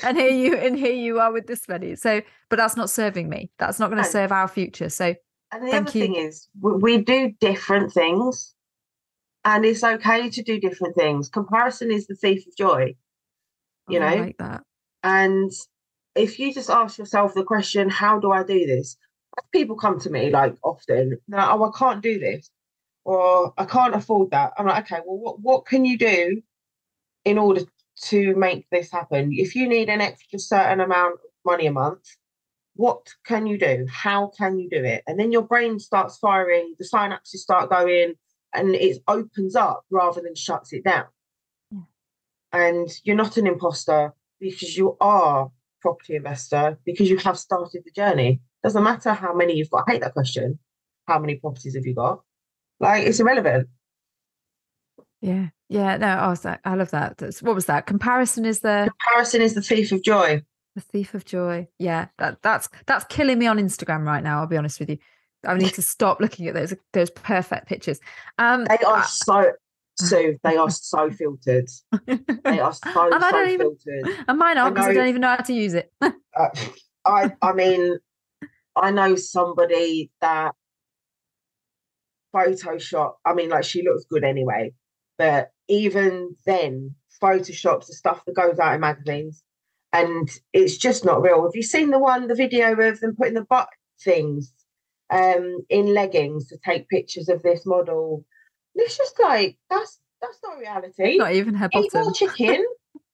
and 0.04 0.18
here 0.18 0.30
you 0.30 0.56
and 0.56 0.78
here 0.78 0.94
you 0.94 1.20
are 1.20 1.32
with 1.32 1.48
this 1.48 1.68
many. 1.68 1.96
So, 1.96 2.22
but 2.50 2.58
that's 2.58 2.76
not 2.76 2.90
serving 2.90 3.30
me. 3.30 3.52
That's 3.58 3.80
not 3.80 3.90
going 3.90 4.04
to 4.04 4.10
serve 4.10 4.32
our 4.32 4.48
future. 4.48 4.90
So 4.90 5.16
and 5.52 5.66
the 5.66 5.72
Thank 5.72 5.88
other 5.88 5.98
you. 5.98 6.04
thing 6.06 6.16
is, 6.16 6.48
we 6.60 6.98
do 6.98 7.34
different 7.40 7.94
things, 7.94 8.54
and 9.46 9.66
it's 9.66 9.84
okay 9.84 10.30
to 10.30 10.44
do 10.44 10.60
different 10.60 10.96
things. 10.96 11.30
Comparison 11.30 11.92
is 11.92 12.08
the 12.08 12.16
thief 12.16 12.46
of 12.48 12.56
joy, 12.58 12.96
you 13.88 14.00
oh, 14.00 14.10
know. 14.10 14.16
like 14.24 14.38
that. 14.38 14.64
And 15.04 15.52
if 16.16 16.40
you 16.40 16.54
just 16.54 16.70
ask 16.70 16.98
yourself 16.98 17.34
the 17.34 17.44
question, 17.44 17.90
"How 17.90 18.20
do 18.20 18.32
I 18.32 18.44
do 18.44 18.66
this?" 18.66 18.98
People 19.54 19.76
come 19.78 20.00
to 20.00 20.10
me 20.10 20.30
like 20.32 20.56
often, 20.64 21.18
like, 21.30 21.48
"Oh, 21.50 21.64
I 21.64 21.78
can't 21.78 22.02
do 22.02 22.20
this," 22.20 22.50
or 23.06 23.54
"I 23.58 23.66
can't 23.66 23.96
afford 23.96 24.32
that." 24.32 24.54
I'm 24.58 24.66
like, 24.66 24.92
"Okay, 24.92 25.02
well, 25.06 25.18
what 25.18 25.40
what 25.40 25.66
can 25.66 25.86
you 25.86 25.98
do 25.98 26.42
in 27.24 27.38
order 27.38 27.62
to 28.04 28.36
make 28.36 28.68
this 28.70 28.92
happen? 28.92 29.32
If 29.34 29.56
you 29.56 29.68
need 29.68 29.90
an 29.90 30.02
extra 30.02 30.40
certain 30.40 30.82
amount 30.82 31.16
of 31.16 31.20
money 31.46 31.68
a 31.68 31.72
month, 31.72 32.06
what 32.78 33.08
can 33.26 33.48
you 33.48 33.58
do? 33.58 33.86
How 33.92 34.28
can 34.38 34.60
you 34.60 34.70
do 34.70 34.84
it? 34.84 35.04
And 35.08 35.20
then 35.20 35.32
your 35.32 35.42
brain 35.42 35.80
starts 35.80 36.18
firing, 36.18 36.76
the 36.78 36.86
synapses 36.86 37.38
start 37.38 37.70
going, 37.70 38.14
and 38.54 38.76
it 38.76 39.00
opens 39.08 39.56
up 39.56 39.84
rather 39.90 40.22
than 40.22 40.36
shuts 40.36 40.74
it 40.74 40.84
down. 40.84 41.06
Yeah. 41.72 41.80
And 42.54 42.90
you're 43.04 43.16
not 43.16 43.38
an 43.38 43.48
imposter 43.48 44.14
because 44.40 44.78
you 44.78 44.96
are 45.02 45.52
property 45.82 46.16
investor 46.16 46.78
because 46.86 47.10
you 47.10 47.18
have 47.18 47.38
started 47.38 47.84
the 47.84 47.92
journey. 47.92 48.42
Doesn't 48.64 48.84
matter 48.84 49.14
how 49.14 49.34
many 49.34 49.56
you've 49.56 49.70
got. 49.70 49.86
I 49.88 49.94
hate 49.94 50.02
that 50.02 50.14
question. 50.14 50.60
How 51.08 51.20
many 51.20 51.36
properties 51.36 51.76
have 51.76 51.86
you 51.86 51.96
got? 51.96 52.22
Like 52.80 53.06
it's 53.06 53.20
irrelevant. 53.20 53.70
Yeah, 55.22 55.48
yeah. 55.68 55.98
No, 55.98 56.08
I 56.08 56.28
was 56.28 56.46
like, 56.46 56.60
I 56.64 56.76
love 56.76 56.92
that. 56.92 57.18
That's, 57.18 57.42
what 57.42 57.56
was 57.56 57.66
that? 57.66 57.88
Comparison 57.88 58.46
is 58.46 58.60
the 58.60 58.90
comparison 58.90 59.42
is 59.42 59.56
the 59.56 59.62
thief 59.62 59.92
of 59.92 60.04
joy. 60.04 60.44
The 60.78 60.82
thief 60.82 61.16
of 61.16 61.26
joy. 61.26 61.68
Yeah, 61.80 62.10
that 62.20 62.44
that's 62.44 62.70
that's 62.86 63.04
killing 63.06 63.40
me 63.40 63.48
on 63.48 63.58
Instagram 63.58 64.06
right 64.06 64.24
now. 64.24 64.42
I'll 64.42 64.46
be 64.46 64.58
honest 64.58 64.80
with 64.80 64.92
you. 64.92 65.00
I 65.44 65.58
need 65.58 65.74
to 65.74 65.82
stop 65.82 66.20
looking 66.22 66.46
at 66.46 66.54
those 66.54 66.72
those 66.94 67.10
perfect 67.10 67.68
pictures. 67.68 68.00
Um, 68.38 68.66
they 68.66 68.78
are 68.86 69.04
so 69.04 69.54
so 69.96 70.36
they 70.44 70.56
are 70.56 70.70
so 70.70 71.10
filtered. 71.10 71.68
They 72.06 72.60
are 72.60 72.74
so, 72.94 73.12
and 73.12 73.26
I 73.26 73.32
don't 73.32 73.50
even, 73.50 73.76
filtered. 73.76 74.26
And 74.28 74.38
mine 74.38 74.60
are 74.60 74.70
because 74.70 74.86
I, 74.86 74.90
I, 74.92 74.94
don't 74.94 75.08
even 75.08 75.22
know 75.22 75.30
how 75.30 75.38
to 75.38 75.54
use 75.54 75.74
it. 75.74 75.92
uh, 76.02 76.12
I 77.08 77.32
I 77.42 77.54
mean, 77.54 77.98
I 78.76 78.92
know 78.92 79.16
somebody 79.16 80.12
that 80.22 80.52
Photoshop. 82.36 83.14
I 83.26 83.34
mean, 83.34 83.50
like 83.50 83.64
she 83.64 83.82
looks 83.82 84.06
good 84.06 84.24
anyway, 84.24 84.74
but 85.18 85.50
even 85.68 86.36
then, 86.46 86.94
Photoshop's 87.20 87.88
the 87.88 87.96
stuff 87.96 88.24
that 88.28 88.36
goes 88.36 88.60
out 88.60 88.76
in 88.76 88.82
magazines 88.82 89.44
and 89.98 90.30
it's 90.54 90.78
just 90.78 91.04
not 91.04 91.22
real. 91.22 91.44
Have 91.44 91.56
you 91.56 91.64
seen 91.64 91.90
the 91.90 92.00
one, 92.00 92.28
the 92.28 92.36
video 92.36 92.74
of 92.74 93.00
them 93.00 93.16
putting 93.16 93.34
the 93.34 93.44
butt 93.44 93.70
things 94.00 94.54
um, 95.10 95.66
in 95.70 95.94
leggings 95.94 96.48
to 96.48 96.58
take 96.64 96.88
pictures 96.90 97.30
of 97.30 97.42
this 97.42 97.66
model? 97.66 98.24
It's 98.76 98.96
just 98.96 99.20
like 99.20 99.58
that's 99.70 100.00
that's 100.22 100.40
not 100.44 100.60
reality. 100.60 101.18
Not 101.18 101.34
even 101.34 101.56
her 101.56 101.70
bottom. 101.70 101.86
Eat 101.86 101.94
more 101.96 102.14
chicken 102.14 102.64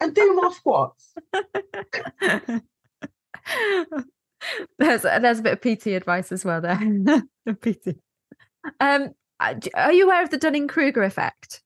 and 0.01 0.13
do 0.13 0.35
more 0.35 0.53
squats. 0.53 1.13
there's 4.77 5.03
there's 5.03 5.39
a 5.39 5.43
bit 5.43 5.53
of 5.53 5.61
PT 5.61 5.87
advice 5.87 6.33
as 6.33 6.43
well 6.43 6.59
there. 6.59 6.77
PT. 7.61 7.95
Um, 8.79 9.11
are 9.39 9.91
you 9.93 10.05
aware 10.05 10.23
of 10.23 10.29
the 10.29 10.37
Dunning 10.37 10.67
Kruger 10.67 11.03
effect? 11.03 11.61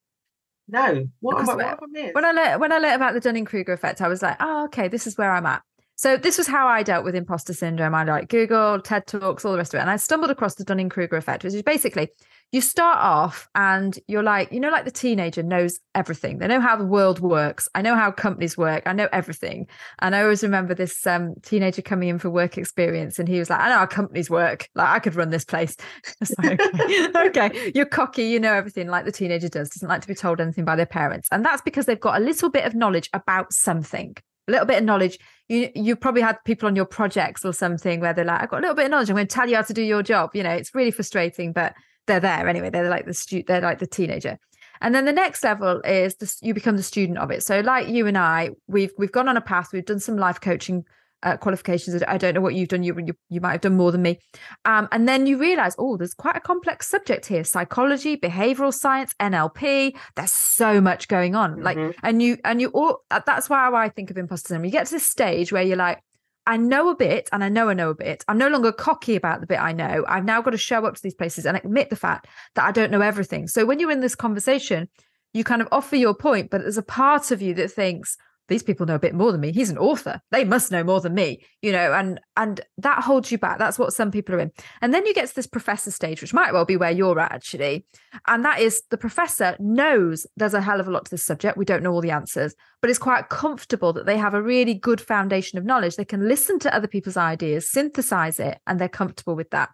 No. 0.67 1.07
What, 1.21 1.41
about, 1.41 1.79
what 1.79 2.13
when 2.13 2.25
I 2.25 2.31
learned 2.31 2.61
when 2.61 2.71
I 2.71 2.77
learned 2.77 2.95
about 2.95 3.13
the 3.13 3.19
Dunning 3.19 3.45
Kruger 3.45 3.73
effect, 3.73 4.01
I 4.01 4.07
was 4.07 4.21
like, 4.21 4.37
oh, 4.39 4.65
okay, 4.65 4.87
this 4.87 5.07
is 5.07 5.17
where 5.17 5.31
I'm 5.31 5.45
at. 5.45 5.61
So 5.95 6.15
this 6.15 6.37
was 6.37 6.45
how 6.45 6.67
I 6.67 6.83
dealt 6.83 7.03
with 7.03 7.15
imposter 7.15 7.53
syndrome. 7.53 7.95
I 7.95 8.03
like 8.03 8.29
Google, 8.29 8.79
TED 8.79 9.07
Talks, 9.07 9.43
all 9.43 9.51
the 9.51 9.57
rest 9.57 9.73
of 9.73 9.79
it. 9.79 9.81
And 9.81 9.89
I 9.89 9.95
stumbled 9.95 10.29
across 10.29 10.53
the 10.53 10.63
Dunning 10.63 10.89
Kruger 10.89 11.15
effect, 11.15 11.43
which 11.43 11.55
is 11.55 11.63
basically 11.63 12.09
you 12.51 12.61
start 12.61 12.97
off 12.99 13.49
and 13.55 13.99
you're 14.07 14.23
like, 14.23 14.51
you 14.53 14.59
know, 14.59 14.69
like 14.69 14.85
the 14.85 14.91
teenager 14.91 15.43
knows 15.43 15.79
everything. 15.93 16.37
They 16.37 16.47
know 16.47 16.61
how 16.61 16.77
the 16.77 16.85
world 16.85 17.19
works. 17.19 17.67
I 17.75 17.81
know 17.81 17.95
how 17.95 18.09
companies 18.09 18.57
work. 18.57 18.83
I 18.85 18.93
know 18.93 19.09
everything. 19.11 19.67
And 19.99 20.15
I 20.15 20.21
always 20.21 20.43
remember 20.43 20.73
this 20.73 21.05
um, 21.05 21.35
teenager 21.41 21.81
coming 21.81 22.07
in 22.07 22.19
for 22.19 22.29
work 22.29 22.57
experience 22.57 23.19
and 23.19 23.27
he 23.27 23.39
was 23.39 23.49
like, 23.49 23.59
I 23.59 23.69
know 23.69 23.79
how 23.79 23.85
companies 23.85 24.29
work. 24.29 24.69
Like 24.75 24.87
I 24.87 24.99
could 24.99 25.15
run 25.15 25.29
this 25.29 25.43
place. 25.43 25.75
like, 26.39 26.61
okay. 26.61 27.07
okay, 27.27 27.71
you're 27.75 27.85
cocky. 27.85 28.23
You 28.23 28.39
know 28.39 28.53
everything 28.53 28.87
like 28.87 29.03
the 29.03 29.11
teenager 29.11 29.49
does. 29.49 29.69
Doesn't 29.69 29.89
like 29.89 30.01
to 30.01 30.07
be 30.07 30.15
told 30.15 30.39
anything 30.39 30.63
by 30.63 30.77
their 30.77 30.85
parents. 30.85 31.27
And 31.31 31.43
that's 31.43 31.61
because 31.61 31.85
they've 31.85 31.99
got 31.99 32.21
a 32.21 32.23
little 32.23 32.49
bit 32.49 32.65
of 32.65 32.75
knowledge 32.75 33.09
about 33.13 33.51
something 33.51 34.15
a 34.47 34.51
little 34.51 34.65
bit 34.65 34.77
of 34.77 34.85
knowledge. 34.85 35.19
You 35.49 35.69
you 35.75 35.95
probably 35.95 36.21
had 36.21 36.37
people 36.45 36.67
on 36.67 36.75
your 36.75 36.85
projects 36.85 37.43
or 37.43 37.51
something 37.51 37.99
where 37.99 38.13
they're 38.13 38.25
like, 38.25 38.41
I've 38.41 38.49
got 38.49 38.59
a 38.59 38.61
little 38.61 38.75
bit 38.75 38.85
of 38.85 38.91
knowledge. 38.91 39.09
I'm 39.09 39.15
going 39.15 39.27
to 39.27 39.33
tell 39.33 39.49
you 39.49 39.57
how 39.57 39.61
to 39.63 39.73
do 39.73 39.81
your 39.81 40.03
job. 40.03 40.31
You 40.33 40.43
know, 40.43 40.51
it's 40.51 40.73
really 40.73 40.91
frustrating, 40.91 41.51
but 41.51 41.73
they're 42.07 42.19
there 42.19 42.47
anyway. 42.47 42.69
They're 42.69 42.89
like 42.89 43.05
the 43.05 43.13
stu- 43.13 43.43
they're 43.45 43.61
like 43.61 43.79
the 43.79 43.87
teenager. 43.87 44.39
And 44.81 44.93
then 44.93 45.05
the 45.05 45.13
next 45.13 45.43
level 45.43 45.81
is 45.83 46.15
this, 46.15 46.37
you 46.41 46.53
become 46.53 46.77
the 46.77 46.83
student 46.83 47.17
of 47.17 47.31
it. 47.31 47.43
So 47.43 47.61
like 47.61 47.87
you 47.87 48.07
and 48.07 48.17
I, 48.17 48.51
we've 48.67 48.91
we've 48.97 49.11
gone 49.11 49.27
on 49.27 49.37
a 49.37 49.41
path. 49.41 49.69
We've 49.73 49.85
done 49.85 49.99
some 49.99 50.17
life 50.17 50.39
coaching 50.41 50.85
uh, 51.23 51.35
qualifications. 51.37 52.01
I 52.07 52.17
don't 52.17 52.35
know 52.35 52.41
what 52.41 52.53
you've 52.53 52.69
done. 52.69 52.83
You, 52.83 52.95
you 52.99 53.13
you 53.29 53.41
might 53.41 53.53
have 53.53 53.61
done 53.61 53.75
more 53.75 53.91
than 53.91 54.01
me. 54.01 54.19
Um, 54.65 54.87
and 54.91 55.07
then 55.07 55.25
you 55.25 55.37
realize, 55.37 55.75
oh, 55.79 55.97
there's 55.97 56.13
quite 56.13 56.35
a 56.35 56.39
complex 56.39 56.87
subject 56.87 57.25
here: 57.25 57.43
psychology, 57.43 58.17
behavioral 58.17 58.73
science, 58.73 59.13
NLP. 59.19 59.97
There's 60.15 60.31
so 60.31 60.79
much 60.79 61.07
going 61.07 61.35
on. 61.35 61.55
Mm-hmm. 61.55 61.63
Like, 61.63 61.97
and 62.03 62.21
you 62.21 62.37
and 62.43 62.61
you 62.61 62.69
all. 62.69 62.99
That's 63.09 63.49
why 63.49 63.71
I 63.73 63.89
think 63.89 64.11
of 64.11 64.17
imposter 64.17 64.49
syndrome. 64.49 64.65
You 64.65 64.71
get 64.71 64.87
to 64.87 64.93
this 64.93 65.09
stage 65.09 65.51
where 65.51 65.63
you're 65.63 65.77
like, 65.77 66.01
I 66.47 66.57
know 66.57 66.89
a 66.89 66.95
bit 66.95 67.29
and 67.31 67.43
I 67.43 67.49
know 67.49 67.69
I 67.69 67.73
know 67.73 67.89
a 67.89 67.95
bit. 67.95 68.23
I'm 68.27 68.37
no 68.37 68.47
longer 68.47 68.71
cocky 68.71 69.15
about 69.15 69.41
the 69.41 69.47
bit 69.47 69.59
I 69.59 69.73
know. 69.73 70.05
I've 70.07 70.25
now 70.25 70.41
got 70.41 70.51
to 70.51 70.57
show 70.57 70.85
up 70.85 70.95
to 70.95 71.03
these 71.03 71.13
places 71.13 71.45
and 71.45 71.57
admit 71.57 71.89
the 71.89 71.95
fact 71.97 72.27
that 72.55 72.65
I 72.65 72.71
don't 72.71 72.89
know 72.89 73.01
everything. 73.01 73.47
So 73.47 73.65
when 73.65 73.79
you're 73.79 73.91
in 73.91 73.99
this 73.99 74.15
conversation, 74.15 74.87
you 75.33 75.43
kind 75.43 75.61
of 75.61 75.67
offer 75.71 75.97
your 75.97 76.15
point, 76.15 76.49
but 76.49 76.61
there's 76.61 76.77
a 76.77 76.83
part 76.83 77.31
of 77.31 77.41
you 77.41 77.53
that 77.55 77.71
thinks, 77.71 78.17
these 78.47 78.63
people 78.63 78.85
know 78.85 78.95
a 78.95 78.99
bit 78.99 79.13
more 79.13 79.31
than 79.31 79.41
me. 79.41 79.51
He's 79.51 79.69
an 79.69 79.77
author. 79.77 80.21
They 80.31 80.43
must 80.43 80.71
know 80.71 80.83
more 80.83 81.01
than 81.01 81.13
me 81.13 81.45
you 81.61 81.71
know 81.71 81.93
and 81.93 82.19
and 82.35 82.61
that 82.77 83.03
holds 83.03 83.31
you 83.31 83.37
back. 83.37 83.57
That's 83.57 83.79
what 83.79 83.93
some 83.93 84.11
people 84.11 84.35
are 84.35 84.39
in. 84.39 84.51
And 84.81 84.93
then 84.93 85.05
you 85.05 85.13
get 85.13 85.27
to 85.27 85.35
this 85.35 85.47
professor 85.47 85.91
stage 85.91 86.21
which 86.21 86.33
might 86.33 86.53
well 86.53 86.65
be 86.65 86.77
where 86.77 86.91
you're 86.91 87.19
at 87.19 87.31
actually. 87.31 87.85
And 88.27 88.45
that 88.45 88.59
is 88.59 88.83
the 88.89 88.97
professor 88.97 89.55
knows 89.59 90.25
there's 90.35 90.53
a 90.53 90.61
hell 90.61 90.79
of 90.79 90.87
a 90.87 90.91
lot 90.91 91.05
to 91.05 91.11
this 91.11 91.25
subject. 91.25 91.57
We 91.57 91.65
don't 91.65 91.83
know 91.83 91.91
all 91.91 92.01
the 92.01 92.11
answers 92.11 92.55
but 92.81 92.89
it's 92.89 92.99
quite 92.99 93.29
comfortable 93.29 93.91
that 93.93 94.05
they 94.05 94.17
have 94.17 94.33
a 94.33 94.41
really 94.41 94.73
good 94.73 95.01
foundation 95.01 95.57
of 95.57 95.65
knowledge. 95.65 95.95
They 95.95 96.05
can 96.05 96.27
listen 96.27 96.59
to 96.59 96.73
other 96.73 96.87
people's 96.87 97.17
ideas 97.17 97.69
synthesize 97.69 98.39
it 98.39 98.59
and 98.67 98.79
they're 98.79 98.89
comfortable 98.89 99.35
with 99.35 99.49
that. 99.51 99.69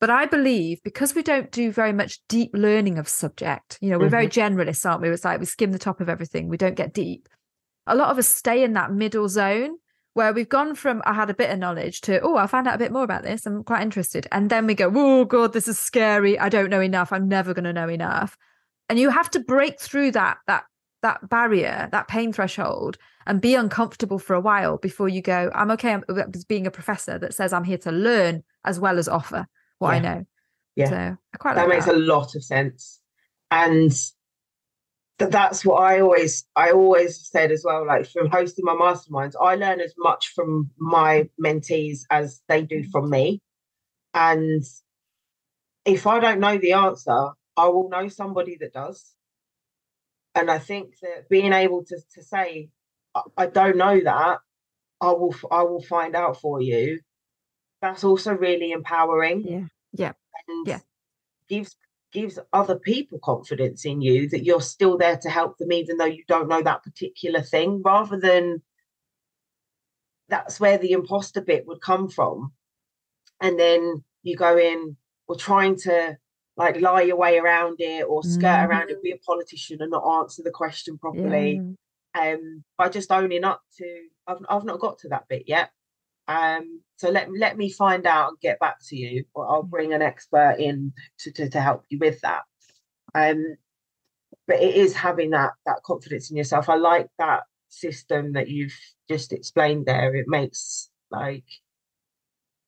But 0.00 0.10
I 0.10 0.26
believe 0.26 0.80
because 0.84 1.14
we 1.14 1.22
don't 1.22 1.50
do 1.50 1.72
very 1.72 1.92
much 1.92 2.20
deep 2.28 2.50
learning 2.54 2.98
of 2.98 3.08
subject, 3.08 3.78
you 3.80 3.90
know, 3.90 3.98
we're 3.98 4.04
mm-hmm. 4.04 4.10
very 4.10 4.28
generalists, 4.28 4.88
aren't 4.88 5.02
we? 5.02 5.08
It's 5.08 5.24
like 5.24 5.40
we 5.40 5.46
skim 5.46 5.72
the 5.72 5.78
top 5.78 6.00
of 6.00 6.08
everything, 6.08 6.48
we 6.48 6.56
don't 6.56 6.76
get 6.76 6.94
deep 6.94 7.28
a 7.88 7.96
lot 7.96 8.10
of 8.10 8.18
us 8.18 8.28
stay 8.28 8.62
in 8.62 8.74
that 8.74 8.92
middle 8.92 9.28
zone 9.28 9.76
where 10.14 10.32
we've 10.32 10.48
gone 10.48 10.74
from 10.74 11.00
I 11.04 11.14
had 11.14 11.30
a 11.30 11.34
bit 11.34 11.50
of 11.50 11.58
knowledge 11.58 12.00
to 12.02 12.20
oh 12.20 12.36
I 12.36 12.46
found 12.46 12.66
out 12.66 12.74
a 12.74 12.78
bit 12.78 12.92
more 12.92 13.04
about 13.04 13.22
this. 13.22 13.46
I'm 13.46 13.62
quite 13.64 13.82
interested. 13.82 14.26
And 14.32 14.50
then 14.50 14.66
we 14.66 14.74
go 14.74 14.90
oh 14.94 15.24
god 15.24 15.52
this 15.52 15.68
is 15.68 15.78
scary. 15.78 16.38
I 16.38 16.48
don't 16.48 16.70
know 16.70 16.80
enough. 16.80 17.12
I'm 17.12 17.28
never 17.28 17.54
going 17.54 17.64
to 17.64 17.72
know 17.72 17.88
enough. 17.88 18.36
And 18.88 18.98
you 18.98 19.10
have 19.10 19.30
to 19.30 19.40
break 19.40 19.80
through 19.80 20.12
that 20.12 20.38
that 20.46 20.64
that 21.02 21.28
barrier 21.28 21.88
that 21.92 22.08
pain 22.08 22.32
threshold 22.32 22.98
and 23.26 23.40
be 23.40 23.54
uncomfortable 23.54 24.18
for 24.18 24.34
a 24.34 24.40
while 24.40 24.78
before 24.78 25.08
you 25.08 25.22
go 25.22 25.50
I'm 25.54 25.70
okay. 25.72 25.92
I'm 25.92 26.04
uh, 26.08 26.24
being 26.48 26.66
a 26.66 26.72
professor 26.72 27.18
that 27.18 27.34
says 27.34 27.52
I'm 27.52 27.64
here 27.64 27.78
to 27.78 27.92
learn 27.92 28.42
as 28.64 28.80
well 28.80 28.98
as 28.98 29.08
offer 29.08 29.46
what 29.78 29.90
yeah. 29.90 29.94
I 29.94 29.98
know. 30.00 30.26
Yeah. 30.74 30.88
So 30.90 31.16
I 31.34 31.36
quite 31.38 31.54
that 31.54 31.68
like 31.68 31.76
makes 31.76 31.86
that. 31.86 31.94
a 31.94 31.98
lot 31.98 32.34
of 32.34 32.42
sense. 32.42 33.00
And 33.50 33.92
that 35.18 35.32
that's 35.32 35.64
what 35.64 35.76
I 35.76 36.00
always 36.00 36.46
I 36.54 36.70
always 36.70 37.28
said 37.28 37.50
as 37.50 37.62
well. 37.64 37.86
Like 37.86 38.06
from 38.06 38.30
hosting 38.30 38.64
my 38.64 38.74
masterminds, 38.74 39.34
I 39.40 39.56
learn 39.56 39.80
as 39.80 39.94
much 39.98 40.32
from 40.34 40.70
my 40.78 41.28
mentees 41.42 42.00
as 42.10 42.40
they 42.48 42.62
do 42.62 42.84
from 42.90 43.10
me. 43.10 43.40
And 44.14 44.62
if 45.84 46.06
I 46.06 46.20
don't 46.20 46.40
know 46.40 46.58
the 46.58 46.72
answer, 46.72 47.30
I 47.56 47.66
will 47.66 47.88
know 47.88 48.08
somebody 48.08 48.56
that 48.60 48.72
does. 48.72 49.14
And 50.34 50.50
I 50.50 50.58
think 50.58 50.94
that 51.02 51.28
being 51.28 51.52
able 51.52 51.84
to 51.84 51.96
to 52.14 52.22
say, 52.22 52.70
I 53.36 53.46
don't 53.46 53.76
know 53.76 54.00
that, 54.00 54.38
I 55.00 55.10
will 55.10 55.34
I 55.50 55.62
will 55.62 55.82
find 55.82 56.14
out 56.14 56.40
for 56.40 56.60
you. 56.60 57.00
That's 57.82 58.04
also 58.04 58.32
really 58.32 58.70
empowering. 58.70 59.44
Yeah. 59.46 59.66
Yeah. 59.92 60.12
And 60.46 60.66
yeah. 60.66 60.78
gives 61.48 61.76
gives 62.12 62.38
other 62.52 62.78
people 62.78 63.18
confidence 63.22 63.84
in 63.84 64.00
you 64.00 64.28
that 64.28 64.44
you're 64.44 64.60
still 64.60 64.96
there 64.96 65.16
to 65.18 65.28
help 65.28 65.58
them 65.58 65.72
even 65.72 65.96
though 65.96 66.04
you 66.04 66.24
don't 66.26 66.48
know 66.48 66.62
that 66.62 66.82
particular 66.82 67.42
thing 67.42 67.82
rather 67.84 68.18
than 68.18 68.62
that's 70.28 70.60
where 70.60 70.78
the 70.78 70.92
imposter 70.92 71.40
bit 71.40 71.66
would 71.66 71.80
come 71.80 72.08
from 72.08 72.52
and 73.40 73.58
then 73.58 74.02
you 74.22 74.36
go 74.36 74.58
in 74.58 74.96
or 75.26 75.36
trying 75.36 75.76
to 75.76 76.16
like 76.56 76.80
lie 76.80 77.02
your 77.02 77.16
way 77.16 77.38
around 77.38 77.76
it 77.78 78.04
or 78.08 78.22
skirt 78.22 78.42
mm. 78.42 78.68
around 78.68 78.90
it 78.90 79.02
be 79.02 79.12
a 79.12 79.18
politician 79.18 79.80
and 79.80 79.90
not 79.90 80.20
answer 80.20 80.42
the 80.42 80.50
question 80.50 80.98
properly 80.98 81.60
yeah. 82.14 82.32
um 82.32 82.64
by 82.76 82.88
just 82.88 83.12
owning 83.12 83.44
up 83.44 83.62
to 83.76 83.84
I've, 84.26 84.44
I've 84.48 84.64
not 84.64 84.80
got 84.80 84.98
to 85.00 85.08
that 85.08 85.28
bit 85.28 85.44
yet 85.46 85.70
um, 86.28 86.82
so 86.98 87.10
let 87.10 87.28
let 87.32 87.56
me 87.56 87.70
find 87.70 88.06
out 88.06 88.28
and 88.28 88.40
get 88.40 88.60
back 88.60 88.76
to 88.88 88.96
you, 88.96 89.24
or 89.34 89.48
I'll 89.48 89.62
bring 89.62 89.94
an 89.94 90.02
expert 90.02 90.56
in 90.58 90.92
to, 91.20 91.32
to, 91.32 91.48
to 91.50 91.60
help 91.60 91.84
you 91.88 91.98
with 91.98 92.20
that. 92.20 92.42
Um, 93.14 93.56
but 94.46 94.60
it 94.60 94.74
is 94.74 94.94
having 94.94 95.30
that 95.30 95.52
that 95.64 95.82
confidence 95.84 96.30
in 96.30 96.36
yourself. 96.36 96.68
I 96.68 96.74
like 96.76 97.08
that 97.18 97.44
system 97.70 98.34
that 98.34 98.48
you've 98.48 98.78
just 99.08 99.32
explained 99.32 99.86
there. 99.86 100.14
It 100.14 100.26
makes 100.28 100.90
like 101.10 101.44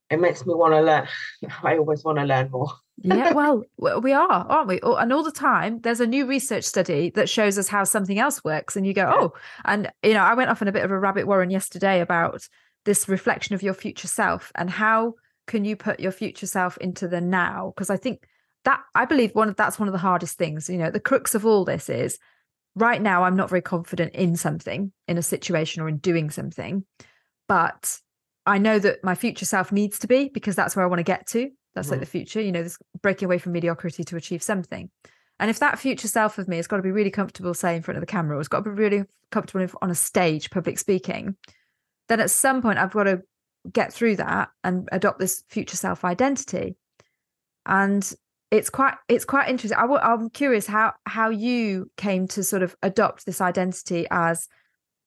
it 0.09 0.21
makes 0.21 0.47
me 0.47 0.55
want 0.55 0.73
to 0.75 0.81
learn. 0.81 1.07
I 1.63 1.77
always 1.77 2.03
want 2.03 2.19
to 2.19 2.25
learn 2.25 2.51
more. 2.51 2.69
yeah, 2.97 3.33
well, 3.35 3.65
we 4.01 4.13
are, 4.13 4.47
aren't 4.49 4.69
we? 4.69 4.81
And 4.83 5.13
all 5.13 5.23
the 5.23 5.31
time, 5.31 5.81
there's 5.83 6.01
a 6.01 6.07
new 6.07 6.25
research 6.25 6.65
study 6.65 7.11
that 7.11 7.29
shows 7.29 7.59
us 7.59 7.69
how 7.69 7.85
something 7.85 8.19
else 8.19 8.43
works, 8.43 8.75
and 8.75 8.87
you 8.87 8.95
go, 8.95 9.13
oh, 9.15 9.33
and 9.67 9.91
you 10.03 10.15
know, 10.15 10.23
I 10.23 10.33
went 10.33 10.51
off 10.51 10.63
on 10.63 10.69
a 10.69 10.73
bit 10.73 10.85
of 10.85 10.91
a 10.91 10.99
rabbit 10.99 11.27
warren 11.27 11.51
yesterday 11.51 12.01
about 12.01 12.49
this 12.85 13.09
reflection 13.09 13.55
of 13.55 13.63
your 13.63 13.75
future 13.75 14.09
self 14.09 14.53
and 14.55 14.71
how 14.71 15.15
can 15.47 15.65
you 15.65 15.77
put 15.77 16.01
your 16.01 16.13
future 16.13 16.47
self 16.47 16.77
into 16.79 17.09
the 17.09 17.21
now? 17.21 17.73
Because 17.75 17.91
i 17.91 17.97
think 17.97 18.27
that 18.65 18.81
i 18.95 19.05
believe 19.05 19.35
one 19.35 19.49
of 19.49 19.57
that's 19.57 19.79
one 19.79 19.89
of 19.89 19.93
the 19.93 19.99
hardest 19.99 20.37
things 20.37 20.69
you 20.69 20.79
know 20.79 20.91
the 20.91 21.01
crux 21.01 21.35
of 21.35 21.47
all 21.47 21.65
this 21.65 21.89
is 21.89 22.19
right 22.75 23.01
now 23.01 23.25
i'm 23.25 23.37
not 23.37 23.49
very 23.49 23.63
confident 23.63 24.15
in 24.15 24.37
something 24.37 24.93
in 25.09 25.19
a 25.19 25.23
situation 25.23 25.83
or 25.83 25.89
in 25.89 25.99
doing 25.99 26.31
something 26.31 26.85
but 27.49 27.99
i 28.47 28.59
know 28.59 28.79
that 28.79 29.03
my 29.03 29.15
future 29.15 29.45
self 29.45 29.73
needs 29.73 29.99
to 29.99 30.07
be 30.07 30.29
because 30.29 30.55
that's 30.57 30.77
where 30.77 30.85
i 30.85 30.89
want 30.89 30.99
to 30.99 31.05
get 31.05 31.27
to. 31.27 31.51
That's 31.75 31.87
mm-hmm. 31.87 31.95
like 31.95 32.01
the 32.01 32.07
future 32.07 32.41
you 32.41 32.53
know 32.53 32.63
this 32.63 32.79
breaking 33.03 33.27
away 33.27 33.39
from 33.39 33.53
mediocrity 33.53 34.05
to 34.05 34.17
achieve 34.17 34.43
something. 34.43 34.91
And 35.39 35.49
if 35.49 35.59
that 35.61 35.79
future 35.79 36.09
self 36.09 36.37
of 36.37 36.49
me 36.49 36.57
has 36.57 36.67
got 36.67 36.77
to 36.77 36.83
be 36.83 36.91
really 36.91 37.11
comfortable 37.11 37.55
say 37.55 37.75
in 37.75 37.83
front 37.83 37.97
of 37.97 38.03
the 38.03 38.07
camera 38.07 38.37
or 38.37 38.41
it's 38.41 38.49
got 38.49 38.65
to 38.65 38.71
be 38.71 38.77
really 38.77 39.05
comfortable 39.31 39.67
on 39.81 39.91
a 39.91 39.95
stage 39.95 40.51
public 40.51 40.79
speaking 40.79 41.37
then 42.11 42.21
at 42.21 42.31
some 42.31 42.61
point 42.61 42.79
I've 42.79 42.93
got 42.93 43.05
to 43.05 43.23
get 43.73 43.93
through 43.93 44.17
that 44.17 44.49
and 44.65 44.89
adopt 44.91 45.21
this 45.21 45.45
future 45.49 45.77
self 45.77 46.05
identity. 46.05 46.77
And 47.67 48.13
it's 48.51 48.69
quite 48.69 48.95
it's 49.09 49.25
quite 49.25 49.49
interesting. 49.49 49.79
i 49.79 49.83
w- 49.83 50.01
I'm 50.03 50.29
curious 50.29 50.67
how 50.67 50.95
how 51.07 51.31
you 51.31 51.89
came 51.97 52.27
to 52.29 52.43
sort 52.43 52.63
of 52.63 52.75
adopt 52.83 53.27
this 53.27 53.41
identity 53.41 54.07
as 54.11 54.49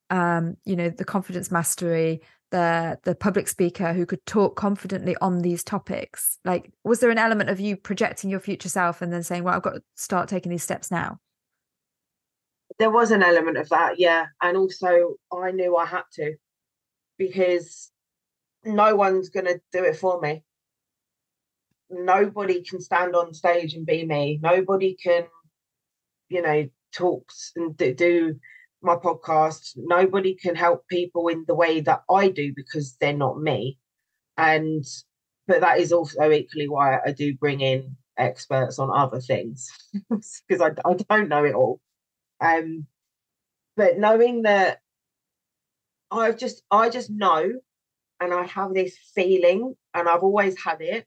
um, 0.08 0.56
you 0.64 0.76
know 0.76 0.88
the 0.88 1.04
confidence 1.04 1.50
mastery 1.50 2.22
the 2.50 2.98
the 3.02 3.14
public 3.14 3.48
speaker 3.48 3.92
who 3.92 4.06
could 4.06 4.24
talk 4.24 4.56
confidently 4.56 5.14
on 5.20 5.40
these 5.40 5.62
topics 5.64 6.38
like 6.44 6.70
was 6.84 7.00
there 7.00 7.10
an 7.10 7.18
element 7.18 7.50
of 7.50 7.58
you 7.58 7.76
projecting 7.76 8.30
your 8.30 8.40
future 8.40 8.68
self 8.68 9.02
and 9.02 9.12
then 9.12 9.22
saying 9.22 9.42
well 9.42 9.54
i've 9.54 9.62
got 9.62 9.72
to 9.72 9.82
start 9.96 10.28
taking 10.28 10.50
these 10.50 10.62
steps 10.62 10.90
now 10.90 11.18
there 12.78 12.90
was 12.90 13.10
an 13.10 13.22
element 13.22 13.56
of 13.56 13.68
that 13.70 13.98
yeah 13.98 14.26
and 14.42 14.56
also 14.56 15.14
i 15.32 15.50
knew 15.50 15.74
i 15.76 15.86
had 15.86 16.02
to 16.12 16.34
because 17.18 17.90
no 18.64 18.96
one's 18.96 19.28
going 19.28 19.46
to 19.46 19.60
do 19.72 19.84
it 19.84 19.96
for 19.96 20.20
me. 20.20 20.42
Nobody 21.90 22.62
can 22.62 22.80
stand 22.80 23.14
on 23.14 23.34
stage 23.34 23.74
and 23.74 23.86
be 23.86 24.04
me. 24.04 24.38
Nobody 24.42 24.96
can, 25.02 25.24
you 26.28 26.42
know, 26.42 26.68
talk 26.92 27.30
and 27.56 27.76
do 27.76 28.36
my 28.82 28.96
podcast. 28.96 29.72
Nobody 29.76 30.34
can 30.34 30.54
help 30.54 30.86
people 30.88 31.28
in 31.28 31.44
the 31.46 31.54
way 31.54 31.80
that 31.80 32.02
I 32.10 32.28
do 32.28 32.52
because 32.54 32.96
they're 33.00 33.12
not 33.12 33.40
me. 33.40 33.78
And, 34.36 34.84
but 35.46 35.60
that 35.60 35.78
is 35.78 35.92
also 35.92 36.30
equally 36.30 36.68
why 36.68 36.98
I 37.04 37.12
do 37.12 37.34
bring 37.34 37.60
in 37.60 37.96
experts 38.16 38.78
on 38.78 38.90
other 38.90 39.20
things 39.20 39.68
because 40.10 40.60
I, 40.60 40.70
I 40.84 40.94
don't 40.94 41.28
know 41.28 41.44
it 41.44 41.54
all. 41.54 41.80
Um, 42.40 42.86
but 43.76 43.98
knowing 43.98 44.42
that 44.42 44.78
I 46.10 46.32
just 46.32 46.62
I 46.70 46.88
just 46.88 47.10
know 47.10 47.52
and 48.20 48.32
I 48.32 48.46
have 48.46 48.74
this 48.74 48.96
feeling 49.14 49.74
and 49.92 50.08
I've 50.08 50.22
always 50.22 50.56
had 50.62 50.80
it 50.80 51.06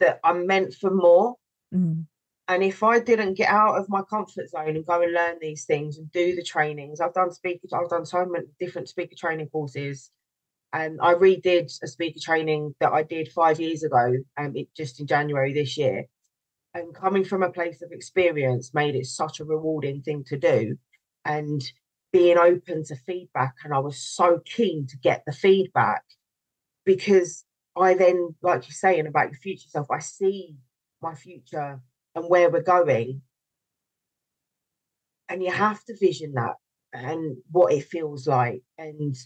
that 0.00 0.20
I'm 0.24 0.46
meant 0.46 0.74
for 0.74 0.90
more. 0.90 1.36
Mm. 1.74 2.06
And 2.48 2.64
if 2.64 2.82
I 2.82 2.98
didn't 2.98 3.34
get 3.34 3.48
out 3.48 3.78
of 3.78 3.88
my 3.88 4.02
comfort 4.02 4.50
zone 4.50 4.74
and 4.74 4.84
go 4.84 5.00
and 5.02 5.12
learn 5.12 5.36
these 5.40 5.66
things 5.66 5.98
and 5.98 6.10
do 6.10 6.34
the 6.34 6.42
trainings, 6.42 7.00
I've 7.00 7.14
done 7.14 7.30
speaker, 7.30 7.68
I've 7.72 7.88
done 7.88 8.04
so 8.04 8.26
many 8.26 8.46
different 8.58 8.88
speaker 8.88 9.14
training 9.16 9.48
courses. 9.50 10.10
And 10.72 10.98
I 11.00 11.14
redid 11.14 11.70
a 11.82 11.86
speaker 11.86 12.18
training 12.20 12.74
that 12.80 12.92
I 12.92 13.04
did 13.04 13.30
five 13.30 13.60
years 13.60 13.84
ago, 13.84 14.14
um, 14.36 14.52
it, 14.56 14.68
just 14.76 15.00
in 15.00 15.06
January 15.06 15.52
this 15.52 15.76
year. 15.76 16.06
And 16.74 16.94
coming 16.94 17.24
from 17.24 17.42
a 17.42 17.50
place 17.50 17.82
of 17.82 17.92
experience 17.92 18.74
made 18.74 18.96
it 18.96 19.06
such 19.06 19.38
a 19.38 19.44
rewarding 19.44 20.02
thing 20.02 20.24
to 20.24 20.36
do. 20.36 20.76
And 21.24 21.62
being 22.12 22.38
open 22.38 22.84
to 22.84 22.96
feedback 22.96 23.54
and 23.64 23.72
I 23.72 23.78
was 23.78 23.98
so 23.98 24.40
keen 24.44 24.86
to 24.88 24.96
get 24.98 25.22
the 25.26 25.32
feedback 25.32 26.02
because 26.84 27.44
I 27.76 27.94
then, 27.94 28.34
like 28.42 28.66
you're 28.66 28.72
saying 28.72 29.06
about 29.06 29.30
your 29.30 29.38
future 29.38 29.68
self, 29.68 29.90
I 29.90 30.00
see 30.00 30.56
my 31.00 31.14
future 31.14 31.80
and 32.14 32.24
where 32.28 32.50
we're 32.50 32.62
going. 32.62 33.22
And 35.28 35.42
you 35.42 35.50
have 35.50 35.82
to 35.84 35.96
vision 35.96 36.34
that 36.34 36.56
and 36.92 37.36
what 37.50 37.72
it 37.72 37.84
feels 37.84 38.26
like 38.26 38.62
and 38.76 39.16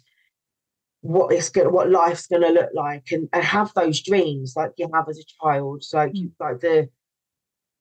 what 1.01 1.33
it's 1.33 1.49
going 1.49 1.73
what 1.73 1.91
life's 1.91 2.27
gonna 2.27 2.51
look 2.51 2.71
like 2.75 3.11
and, 3.11 3.29
and 3.33 3.45
have 3.45 3.73
those 3.75 4.03
dreams 4.03 4.55
like 4.57 4.73
you 4.77 4.89
have 4.93 5.09
as 5.09 5.19
a 5.19 5.43
child. 5.43 5.83
So 5.83 5.99
like, 5.99 6.13
mm. 6.13 6.31
like 6.39 6.61
the 6.61 6.89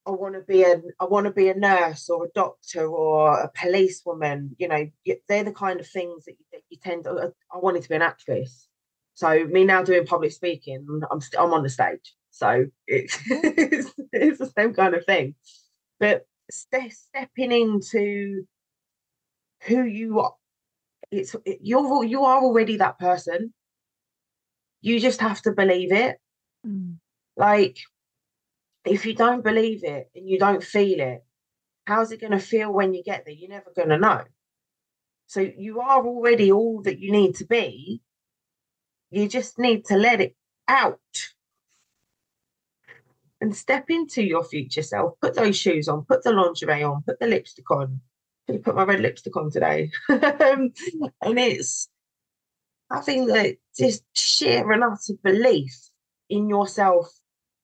I 0.05 0.11
want 0.11 0.35
to 0.35 0.41
be 0.41 0.63
a 0.63 0.81
I 0.99 1.05
want 1.05 1.25
to 1.25 1.31
be 1.31 1.49
a 1.49 1.53
nurse 1.53 2.09
or 2.09 2.25
a 2.25 2.29
doctor 2.35 2.85
or 2.87 3.39
a 3.39 3.51
policewoman. 3.55 4.55
You 4.59 4.67
know, 4.67 4.89
they're 5.27 5.43
the 5.43 5.53
kind 5.53 5.79
of 5.79 5.87
things 5.87 6.25
that 6.25 6.33
you, 6.33 6.45
that 6.51 6.61
you 6.69 6.77
tend 6.81 7.05
to. 7.05 7.11
Uh, 7.11 7.29
I 7.53 7.59
wanted 7.59 7.83
to 7.83 7.89
be 7.89 7.95
an 7.95 8.01
actress, 8.01 8.67
so 9.13 9.45
me 9.45 9.63
now 9.63 9.83
doing 9.83 10.05
public 10.05 10.31
speaking, 10.31 10.85
I'm 11.09 11.21
st- 11.21 11.41
I'm 11.41 11.53
on 11.53 11.63
the 11.63 11.69
stage, 11.69 12.13
so 12.31 12.65
it's, 12.87 13.17
it's, 13.27 13.93
it's 14.11 14.39
the 14.39 14.51
same 14.57 14.73
kind 14.73 14.95
of 14.95 15.05
thing. 15.05 15.35
But 15.99 16.25
st- 16.51 16.93
stepping 16.93 17.51
into 17.51 18.45
who 19.67 19.83
you 19.83 20.19
are, 20.19 20.33
it's 21.11 21.35
you're 21.61 22.03
you 22.03 22.23
are 22.23 22.41
already 22.41 22.77
that 22.77 22.99
person. 22.99 23.53
You 24.81 24.99
just 24.99 25.21
have 25.21 25.41
to 25.43 25.51
believe 25.51 25.93
it. 25.93 26.17
Mm. 26.67 26.97
Like 27.37 27.77
if 28.85 29.05
you 29.05 29.13
don't 29.13 29.43
believe 29.43 29.83
it 29.83 30.09
and 30.15 30.27
you 30.27 30.37
don't 30.39 30.63
feel 30.63 30.99
it, 30.99 31.23
how's 31.85 32.11
it 32.11 32.21
going 32.21 32.31
to 32.31 32.39
feel 32.39 32.71
when 32.71 32.93
you 32.93 33.03
get 33.03 33.25
there? 33.25 33.33
You're 33.33 33.49
never 33.49 33.71
going 33.75 33.89
to 33.89 33.97
know. 33.97 34.23
So 35.27 35.39
you 35.39 35.81
are 35.81 36.05
already 36.05 36.51
all 36.51 36.81
that 36.83 36.99
you 36.99 37.11
need 37.11 37.35
to 37.35 37.45
be. 37.45 38.01
You 39.09 39.27
just 39.27 39.59
need 39.59 39.85
to 39.85 39.95
let 39.95 40.21
it 40.21 40.35
out 40.67 40.99
and 43.43 43.55
step 43.55 43.89
into 43.89 44.23
your 44.23 44.43
future 44.43 44.81
self. 44.81 45.19
Put 45.21 45.35
those 45.35 45.57
shoes 45.57 45.87
on, 45.87 46.05
put 46.05 46.23
the 46.23 46.31
lingerie 46.31 46.83
on, 46.83 47.03
put 47.03 47.19
the 47.19 47.27
lipstick 47.27 47.69
on. 47.71 47.99
I 48.49 48.57
put 48.57 48.75
my 48.75 48.83
red 48.83 49.01
lipstick 49.01 49.35
on 49.35 49.51
today. 49.51 49.91
and 50.09 50.71
it's 51.21 51.89
having 52.91 53.27
the 53.27 53.57
just 53.77 54.03
sheer 54.13 54.71
and 54.71 54.83
utter 54.83 55.13
belief 55.23 55.73
in 56.29 56.49
yourself. 56.49 57.07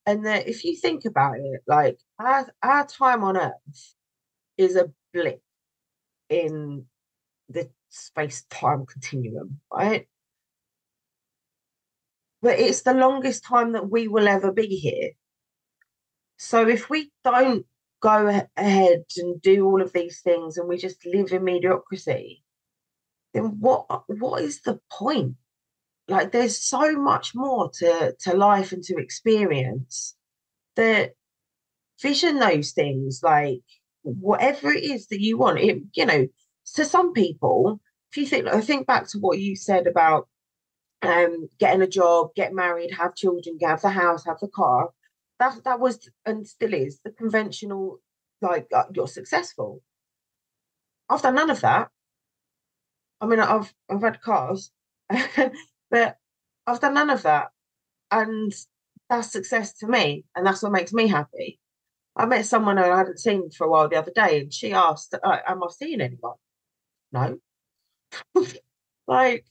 And 0.09 0.25
that 0.25 0.47
if 0.47 0.65
you 0.65 0.75
think 0.75 1.05
about 1.05 1.35
it, 1.37 1.61
like 1.67 1.99
our, 2.17 2.51
our 2.63 2.87
time 2.87 3.23
on 3.23 3.37
earth 3.37 3.93
is 4.57 4.75
a 4.75 4.91
blip 5.13 5.39
in 6.29 6.85
the 7.47 7.69
space 7.89 8.43
time 8.49 8.87
continuum, 8.87 9.59
right? 9.71 10.07
But 12.41 12.59
it's 12.59 12.81
the 12.81 12.95
longest 12.95 13.43
time 13.43 13.73
that 13.73 13.87
we 13.87 14.07
will 14.07 14.27
ever 14.27 14.51
be 14.51 14.65
here. 14.65 15.11
So 16.37 16.67
if 16.67 16.89
we 16.89 17.11
don't 17.23 17.67
go 18.01 18.43
ahead 18.57 19.03
and 19.15 19.39
do 19.39 19.63
all 19.63 19.79
of 19.79 19.93
these 19.93 20.21
things 20.21 20.57
and 20.57 20.67
we 20.67 20.77
just 20.77 21.05
live 21.05 21.31
in 21.31 21.43
mediocrity, 21.43 22.43
then 23.35 23.59
what 23.59 23.85
what 24.07 24.41
is 24.41 24.61
the 24.61 24.79
point? 24.91 25.35
Like 26.09 26.31
there's 26.31 26.61
so 26.61 26.93
much 26.93 27.33
more 27.35 27.69
to, 27.79 28.15
to 28.21 28.33
life 28.35 28.71
and 28.71 28.83
to 28.85 28.97
experience 28.97 30.15
that 30.75 31.13
vision 32.01 32.39
those 32.39 32.71
things 32.71 33.21
like 33.23 33.61
whatever 34.01 34.71
it 34.71 34.83
is 34.83 35.07
that 35.07 35.21
you 35.21 35.37
want. 35.37 35.59
It, 35.59 35.83
you 35.93 36.05
know, 36.05 36.27
to 36.75 36.85
some 36.85 37.13
people, 37.13 37.79
if 38.11 38.17
you 38.17 38.25
think 38.25 38.47
I 38.47 38.61
think 38.61 38.87
back 38.87 39.07
to 39.09 39.19
what 39.19 39.39
you 39.39 39.55
said 39.55 39.87
about 39.87 40.27
um 41.01 41.47
getting 41.59 41.81
a 41.81 41.87
job, 41.87 42.29
get 42.35 42.53
married, 42.53 42.91
have 42.91 43.15
children, 43.15 43.57
have 43.61 43.81
the 43.81 43.89
house, 43.89 44.25
have 44.25 44.39
the 44.39 44.47
car 44.47 44.89
that 45.39 45.63
that 45.63 45.79
was 45.79 46.09
and 46.25 46.45
still 46.47 46.73
is 46.73 46.99
the 47.03 47.11
conventional 47.11 47.99
like 48.41 48.67
uh, 48.73 48.83
you're 48.93 49.07
successful. 49.07 49.81
I've 51.09 51.21
done 51.21 51.35
none 51.35 51.49
of 51.49 51.61
that. 51.61 51.89
I 53.19 53.25
mean, 53.25 53.39
I've 53.39 53.73
I've 53.89 54.01
had 54.01 54.21
cars, 54.21 54.71
but 55.89 56.17
I've 56.67 56.79
done 56.79 56.93
none 56.93 57.09
of 57.09 57.23
that, 57.23 57.49
and 58.11 58.53
that's 59.09 59.31
success 59.31 59.73
to 59.79 59.87
me, 59.87 60.25
and 60.35 60.45
that's 60.45 60.63
what 60.63 60.71
makes 60.71 60.93
me 60.93 61.07
happy. 61.07 61.59
I 62.15 62.25
met 62.25 62.45
someone 62.45 62.77
I 62.77 62.97
hadn't 62.97 63.19
seen 63.19 63.49
for 63.51 63.65
a 63.65 63.69
while 63.69 63.89
the 63.89 63.97
other 63.97 64.11
day, 64.13 64.41
and 64.41 64.53
she 64.53 64.73
asked, 64.73 65.15
uh, 65.21 65.37
"Am 65.47 65.63
I 65.63 65.67
seeing 65.71 66.01
anyone?" 66.01 66.35
No. 67.11 67.37
like, 69.07 69.45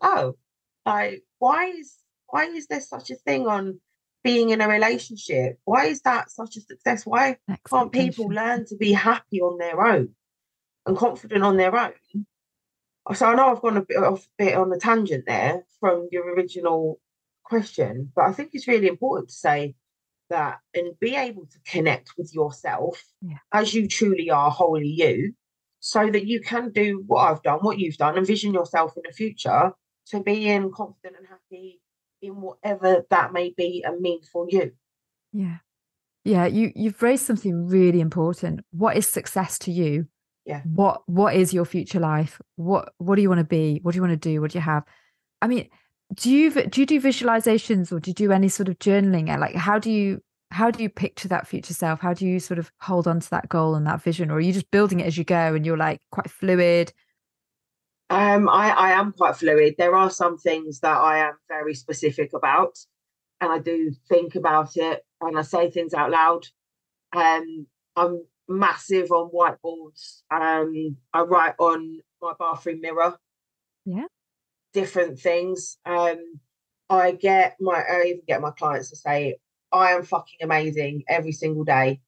oh, 0.00 0.36
like 0.84 1.22
why 1.38 1.66
is 1.66 1.96
why 2.26 2.46
is 2.46 2.66
there 2.66 2.80
such 2.80 3.10
a 3.10 3.16
thing 3.16 3.46
on 3.46 3.80
being 4.22 4.50
in 4.50 4.60
a 4.60 4.68
relationship. 4.68 5.58
Why 5.64 5.86
is 5.86 6.02
that 6.02 6.30
such 6.30 6.56
a 6.56 6.60
success? 6.60 7.04
Why 7.04 7.38
can't 7.68 7.92
people 7.92 8.26
learn 8.26 8.66
to 8.66 8.76
be 8.76 8.92
happy 8.92 9.40
on 9.40 9.58
their 9.58 9.84
own 9.84 10.10
and 10.86 10.96
confident 10.96 11.42
on 11.42 11.56
their 11.56 11.76
own? 11.76 11.92
So 13.14 13.26
I 13.26 13.34
know 13.34 13.48
I've 13.48 13.62
gone 13.62 13.76
a 13.76 13.84
bit 13.84 13.96
off 13.96 14.24
a 14.38 14.44
bit 14.44 14.54
on 14.56 14.70
the 14.70 14.78
tangent 14.78 15.24
there 15.26 15.64
from 15.80 16.08
your 16.12 16.32
original 16.34 17.00
question, 17.42 18.12
but 18.14 18.24
I 18.26 18.32
think 18.32 18.50
it's 18.52 18.68
really 18.68 18.86
important 18.86 19.28
to 19.28 19.34
say 19.34 19.74
that 20.30 20.58
and 20.74 20.98
be 21.00 21.16
able 21.16 21.46
to 21.46 21.58
connect 21.66 22.12
with 22.16 22.32
yourself 22.34 23.04
yeah. 23.20 23.38
as 23.52 23.74
you 23.74 23.88
truly 23.88 24.30
are, 24.30 24.50
wholly 24.50 24.86
you, 24.86 25.34
so 25.80 26.10
that 26.10 26.26
you 26.26 26.40
can 26.40 26.70
do 26.70 27.02
what 27.06 27.28
I've 27.28 27.42
done, 27.42 27.58
what 27.60 27.78
you've 27.78 27.96
done, 27.96 28.16
envision 28.16 28.54
yourself 28.54 28.96
in 28.96 29.02
the 29.04 29.12
future 29.12 29.72
to 30.06 30.20
be 30.20 30.48
in 30.48 30.70
confident 30.72 31.16
and 31.18 31.26
happy 31.26 31.80
in 32.22 32.40
whatever 32.40 33.04
that 33.10 33.32
may 33.32 33.52
be 33.56 33.82
and 33.84 34.00
mean 34.00 34.20
for 34.32 34.46
you. 34.48 34.72
Yeah. 35.32 35.58
Yeah, 36.24 36.46
you 36.46 36.70
you've 36.76 37.02
raised 37.02 37.26
something 37.26 37.66
really 37.66 38.00
important. 38.00 38.60
What 38.70 38.96
is 38.96 39.08
success 39.08 39.58
to 39.60 39.72
you? 39.72 40.06
Yeah. 40.44 40.62
What 40.64 41.02
what 41.06 41.34
is 41.34 41.54
your 41.54 41.64
future 41.64 42.00
life? 42.00 42.40
What 42.56 42.92
what 42.98 43.16
do 43.16 43.22
you 43.22 43.28
want 43.28 43.40
to 43.40 43.44
be? 43.44 43.78
What 43.82 43.92
do 43.92 43.96
you 43.96 44.02
want 44.02 44.20
to 44.20 44.28
do? 44.28 44.40
What 44.40 44.52
do 44.52 44.58
you 44.58 44.62
have? 44.62 44.84
I 45.40 45.46
mean, 45.46 45.68
do 46.14 46.30
you 46.30 46.50
do 46.50 46.80
you 46.80 46.86
do 46.86 47.00
visualizations 47.00 47.92
or 47.92 48.00
do 48.00 48.10
you 48.10 48.14
do 48.14 48.32
any 48.32 48.48
sort 48.48 48.68
of 48.68 48.78
journaling? 48.78 49.36
Like 49.38 49.54
how 49.54 49.78
do 49.78 49.90
you 49.90 50.20
how 50.50 50.70
do 50.70 50.82
you 50.82 50.88
picture 50.88 51.28
that 51.28 51.46
future 51.46 51.74
self? 51.74 52.00
How 52.00 52.12
do 52.12 52.26
you 52.26 52.38
sort 52.38 52.58
of 52.58 52.70
hold 52.80 53.08
on 53.08 53.20
to 53.20 53.30
that 53.30 53.48
goal 53.48 53.74
and 53.74 53.86
that 53.86 54.02
vision? 54.02 54.30
Or 54.30 54.34
are 54.34 54.40
you 54.40 54.52
just 54.52 54.70
building 54.70 55.00
it 55.00 55.06
as 55.06 55.16
you 55.16 55.24
go 55.24 55.54
and 55.54 55.64
you're 55.64 55.76
like 55.76 56.00
quite 56.10 56.30
fluid? 56.30 56.92
Um, 58.10 58.48
I, 58.48 58.70
I 58.70 58.90
am 58.90 59.12
quite 59.12 59.36
fluid. 59.36 59.76
There 59.78 59.94
are 59.94 60.10
some 60.10 60.36
things 60.36 60.80
that 60.80 60.98
I 60.98 61.28
am 61.28 61.34
very 61.48 61.74
specific 61.74 62.34
about, 62.34 62.78
and 63.40 63.50
I 63.50 63.58
do 63.58 63.92
think 64.08 64.34
about 64.34 64.76
it 64.76 65.02
and 65.22 65.38
I 65.38 65.42
say 65.42 65.70
things 65.70 65.94
out 65.94 66.10
loud. 66.10 66.46
Um, 67.16 67.66
I'm 67.96 68.24
massive 68.52 69.10
on 69.10 69.30
whiteboards. 69.30 70.22
Um, 70.30 70.96
I 71.12 71.20
write 71.22 71.54
on 71.58 72.00
my 72.20 72.32
bathroom 72.38 72.80
mirror. 72.80 73.18
Yeah. 73.84 74.06
Different 74.72 75.18
things. 75.18 75.78
Um, 75.84 76.40
I 76.88 77.12
get 77.12 77.56
my 77.60 77.82
I 77.82 78.04
even 78.06 78.22
get 78.26 78.40
my 78.40 78.50
clients 78.50 78.90
to 78.90 78.96
say, 78.96 79.36
I 79.72 79.92
am 79.92 80.04
fucking 80.04 80.38
amazing 80.42 81.04
every 81.08 81.32
single 81.32 81.64
day. 81.64 82.00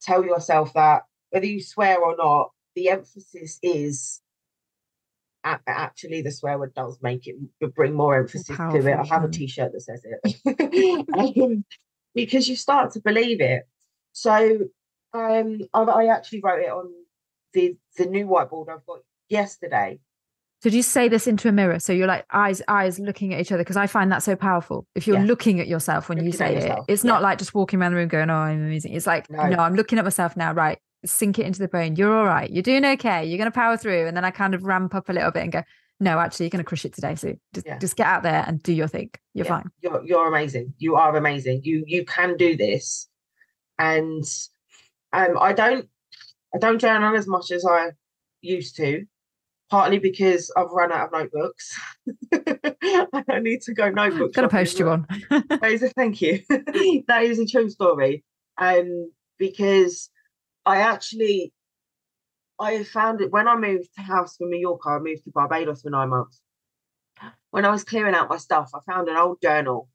Tell 0.00 0.24
yourself 0.24 0.72
that, 0.74 1.02
whether 1.30 1.46
you 1.46 1.62
swear 1.62 1.98
or 1.98 2.16
not, 2.16 2.50
the 2.74 2.90
emphasis 2.90 3.58
is 3.62 4.20
actually 5.44 6.22
the 6.22 6.30
swear 6.30 6.58
word 6.58 6.74
does 6.74 6.98
make 7.02 7.26
it 7.26 7.36
bring 7.74 7.94
more 7.94 8.16
emphasis 8.16 8.56
to 8.56 8.76
it. 8.76 8.98
I 8.98 9.04
have 9.04 9.24
a 9.24 9.28
t-shirt 9.28 9.72
that 9.72 9.80
says 9.80 10.04
it 10.04 11.08
um, 11.14 11.64
because 12.14 12.48
you 12.48 12.56
start 12.56 12.92
to 12.92 13.00
believe 13.00 13.40
it. 13.40 13.62
So 14.12 14.68
um, 15.12 15.60
I, 15.72 15.82
I, 15.82 16.06
actually 16.14 16.40
wrote 16.42 16.60
it 16.60 16.70
on 16.70 16.90
the 17.54 17.76
the 17.96 18.06
new 18.06 18.26
whiteboard 18.26 18.68
I've 18.68 18.84
got 18.86 18.98
yesterday. 19.28 20.00
So 20.60 20.70
do 20.70 20.76
you 20.76 20.82
say 20.82 21.08
this 21.08 21.26
into 21.26 21.48
a 21.48 21.52
mirror? 21.52 21.78
So 21.78 21.92
you're 21.92 22.08
like 22.08 22.26
eyes 22.32 22.60
eyes 22.68 22.98
looking 22.98 23.32
at 23.32 23.40
each 23.40 23.52
other 23.52 23.62
because 23.62 23.76
I 23.76 23.86
find 23.86 24.10
that 24.12 24.22
so 24.22 24.36
powerful. 24.36 24.86
If 24.94 25.06
you're 25.06 25.18
yeah. 25.18 25.24
looking 25.24 25.60
at 25.60 25.68
yourself 25.68 26.08
when 26.08 26.18
looking 26.18 26.32
you 26.32 26.36
say 26.36 26.56
it, 26.56 26.78
it's 26.88 27.04
yeah. 27.04 27.12
not 27.12 27.22
like 27.22 27.38
just 27.38 27.54
walking 27.54 27.80
around 27.80 27.92
the 27.92 27.96
room 27.96 28.08
going, 28.08 28.28
"Oh, 28.28 28.34
I'm 28.34 28.62
amazing." 28.64 28.92
It's 28.92 29.06
like, 29.06 29.30
no. 29.30 29.46
no, 29.48 29.58
I'm 29.58 29.74
looking 29.74 29.98
at 29.98 30.04
myself 30.04 30.36
now. 30.36 30.52
Right, 30.52 30.78
sink 31.04 31.38
it 31.38 31.46
into 31.46 31.60
the 31.60 31.68
brain. 31.68 31.96
You're 31.96 32.16
all 32.16 32.24
right. 32.24 32.50
You're 32.50 32.62
doing 32.62 32.84
okay. 32.84 33.24
You're 33.24 33.38
going 33.38 33.50
to 33.50 33.54
power 33.54 33.76
through. 33.76 34.06
And 34.06 34.16
then 34.16 34.24
I 34.24 34.30
kind 34.30 34.54
of 34.54 34.64
ramp 34.64 34.94
up 34.94 35.08
a 35.08 35.12
little 35.12 35.30
bit 35.30 35.42
and 35.44 35.52
go, 35.52 35.62
no, 36.00 36.18
actually, 36.18 36.46
you're 36.46 36.50
going 36.50 36.64
to 36.64 36.68
crush 36.68 36.84
it 36.84 36.94
today. 36.94 37.14
So 37.14 37.34
just, 37.54 37.66
yeah. 37.66 37.78
just 37.78 37.96
get 37.96 38.06
out 38.06 38.22
there 38.22 38.44
and 38.46 38.62
do 38.62 38.72
your 38.72 38.88
thing. 38.88 39.10
You're 39.34 39.46
fine. 39.46 39.70
You're, 39.80 40.04
you're 40.04 40.28
amazing. 40.28 40.74
You 40.78 40.96
are 40.96 41.16
amazing. 41.16 41.62
You, 41.64 41.84
you 41.86 42.04
can 42.04 42.36
do 42.36 42.56
this. 42.56 43.08
And 43.78 44.24
um, 45.12 45.38
I 45.38 45.52
don't, 45.52 45.88
I 46.54 46.58
don't 46.58 46.80
journal 46.80 47.16
as 47.16 47.26
much 47.26 47.50
as 47.50 47.64
I 47.64 47.90
used 48.40 48.76
to, 48.76 49.04
partly 49.70 49.98
because 49.98 50.50
I've 50.56 50.70
run 50.70 50.92
out 50.92 51.06
of 51.06 51.12
notebooks. 51.12 51.78
I 52.32 53.24
don't 53.28 53.42
need 53.42 53.62
to 53.62 53.74
go 53.74 53.90
notebooks. 53.90 54.34
Gonna 54.34 54.48
post 54.48 54.78
you 54.78 54.86
one. 54.86 55.06
that 55.30 55.70
is 55.70 55.82
a 55.82 55.88
thank 55.90 56.20
you. 56.20 56.42
that 57.08 57.22
is 57.22 57.38
a 57.38 57.46
true 57.46 57.68
story. 57.68 58.24
Um, 58.56 59.12
because 59.38 60.10
I 60.66 60.78
actually 60.78 61.52
I 62.60 62.82
found 62.82 63.20
it 63.20 63.30
when 63.30 63.46
I 63.46 63.56
moved 63.56 63.88
to 63.94 64.02
house 64.02 64.36
from 64.36 64.50
Mallorca, 64.50 64.88
I 64.90 64.98
moved 64.98 65.24
to 65.24 65.30
Barbados 65.30 65.82
for 65.82 65.90
nine 65.90 66.08
months. 66.08 66.40
When 67.50 67.64
I 67.64 67.70
was 67.70 67.84
clearing 67.84 68.14
out 68.14 68.28
my 68.28 68.36
stuff, 68.36 68.70
I 68.74 68.80
found 68.90 69.08
an 69.08 69.16
old 69.16 69.40
journal. 69.40 69.88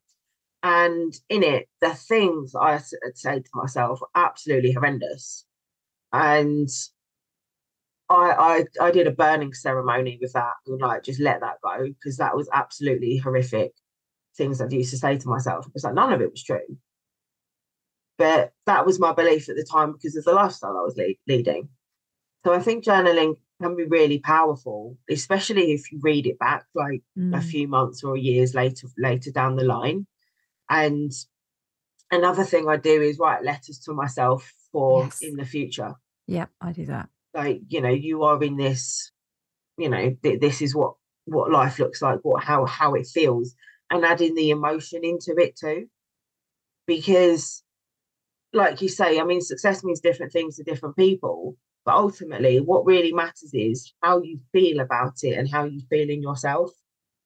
And 0.64 1.14
in 1.28 1.42
it, 1.42 1.68
the 1.82 1.92
things 1.94 2.54
I 2.54 2.78
said 2.78 3.44
to 3.44 3.50
myself 3.54 4.00
were 4.00 4.08
absolutely 4.14 4.72
horrendous. 4.72 5.44
And 6.10 6.70
I, 8.08 8.64
I 8.80 8.86
I 8.86 8.90
did 8.90 9.06
a 9.06 9.10
burning 9.10 9.52
ceremony 9.52 10.18
with 10.20 10.32
that 10.32 10.54
and 10.66 10.80
like 10.80 11.02
just 11.02 11.20
let 11.20 11.40
that 11.40 11.58
go 11.62 11.88
because 11.88 12.16
that 12.16 12.34
was 12.34 12.48
absolutely 12.50 13.18
horrific 13.18 13.72
things 14.38 14.62
I 14.62 14.68
used 14.68 14.90
to 14.92 14.96
say 14.96 15.18
to 15.18 15.28
myself. 15.28 15.66
It's 15.74 15.84
like 15.84 15.92
none 15.92 16.14
of 16.14 16.22
it 16.22 16.30
was 16.30 16.42
true. 16.42 16.78
But 18.16 18.54
that 18.64 18.86
was 18.86 18.98
my 18.98 19.12
belief 19.12 19.50
at 19.50 19.56
the 19.56 19.66
time 19.70 19.92
because 19.92 20.16
of 20.16 20.24
the 20.24 20.32
lifestyle 20.32 20.78
I 20.78 20.82
was 20.82 20.96
le- 20.96 21.14
leading. 21.28 21.68
So 22.46 22.54
I 22.54 22.60
think 22.60 22.84
journaling 22.84 23.34
can 23.60 23.76
be 23.76 23.84
really 23.84 24.18
powerful, 24.18 24.96
especially 25.10 25.72
if 25.72 25.92
you 25.92 25.98
read 26.02 26.26
it 26.26 26.38
back 26.38 26.64
like 26.74 27.02
mm. 27.18 27.36
a 27.36 27.42
few 27.42 27.68
months 27.68 28.02
or 28.02 28.16
years 28.16 28.54
later 28.54 28.88
later 28.96 29.30
down 29.30 29.56
the 29.56 29.64
line. 29.64 30.06
And 30.74 31.12
another 32.10 32.44
thing 32.44 32.68
I 32.68 32.76
do 32.76 33.00
is 33.00 33.18
write 33.18 33.44
letters 33.44 33.78
to 33.80 33.92
myself 33.92 34.52
for 34.72 35.04
yes. 35.04 35.22
in 35.22 35.36
the 35.36 35.44
future. 35.44 35.94
Yeah, 36.26 36.46
I 36.60 36.72
do 36.72 36.86
that. 36.86 37.08
Like, 37.32 37.62
you 37.68 37.80
know, 37.80 37.90
you 37.90 38.24
are 38.24 38.42
in 38.42 38.56
this 38.56 39.12
you 39.76 39.88
know, 39.88 40.16
th- 40.22 40.40
this 40.40 40.62
is 40.62 40.74
what 40.74 40.94
what 41.26 41.50
life 41.50 41.78
looks 41.78 42.02
like, 42.02 42.20
what 42.22 42.44
how 42.44 42.66
how 42.66 42.94
it 42.94 43.06
feels, 43.06 43.54
and 43.90 44.04
adding 44.04 44.34
the 44.34 44.50
emotion 44.50 45.04
into 45.04 45.34
it 45.36 45.56
too. 45.56 45.86
Because, 46.86 47.62
like 48.52 48.82
you 48.82 48.88
say, 48.88 49.18
I 49.18 49.24
mean, 49.24 49.40
success 49.40 49.82
means 49.82 50.00
different 50.00 50.32
things 50.32 50.56
to 50.56 50.64
different 50.64 50.96
people. 50.96 51.56
But 51.84 51.96
ultimately, 51.96 52.60
what 52.60 52.86
really 52.86 53.12
matters 53.12 53.50
is 53.52 53.92
how 54.02 54.22
you 54.22 54.40
feel 54.52 54.80
about 54.80 55.22
it 55.22 55.36
and 55.36 55.50
how 55.50 55.64
you 55.64 55.80
feel 55.90 56.08
in 56.08 56.22
yourself, 56.22 56.70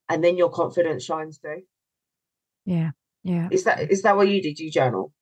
and 0.08 0.22
then 0.22 0.36
your 0.36 0.50
confidence 0.50 1.04
shines 1.04 1.38
through. 1.38 1.62
Yeah, 2.64 2.90
yeah. 3.22 3.48
Is 3.50 3.64
that 3.64 3.90
is 3.90 4.02
that 4.02 4.16
what 4.16 4.28
you 4.28 4.42
do? 4.42 4.54
Do 4.54 4.64
You 4.64 4.70
journal? 4.70 5.12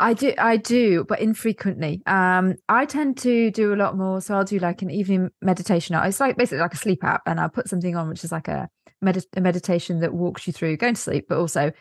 I 0.00 0.14
do, 0.14 0.32
I 0.38 0.58
do, 0.58 1.04
but 1.04 1.20
infrequently. 1.20 2.02
Um, 2.06 2.54
I 2.68 2.84
tend 2.84 3.18
to 3.18 3.50
do 3.50 3.74
a 3.74 3.76
lot 3.76 3.96
more. 3.96 4.20
So 4.20 4.34
I'll 4.34 4.44
do 4.44 4.60
like 4.60 4.80
an 4.82 4.90
evening 4.90 5.30
meditation. 5.42 5.96
It's 5.96 6.20
like 6.20 6.36
basically 6.36 6.60
like 6.60 6.74
a 6.74 6.78
sleep 6.78 7.02
app, 7.02 7.22
and 7.26 7.40
I'll 7.40 7.48
put 7.48 7.68
something 7.68 7.96
on 7.96 8.08
which 8.08 8.22
is 8.22 8.30
like 8.30 8.46
a, 8.46 8.68
med- 9.02 9.24
a 9.36 9.40
meditation 9.40 9.98
that 10.00 10.14
walks 10.14 10.46
you 10.46 10.52
through 10.52 10.76
going 10.76 10.94
to 10.94 11.00
sleep, 11.00 11.26
but 11.28 11.38
also, 11.38 11.72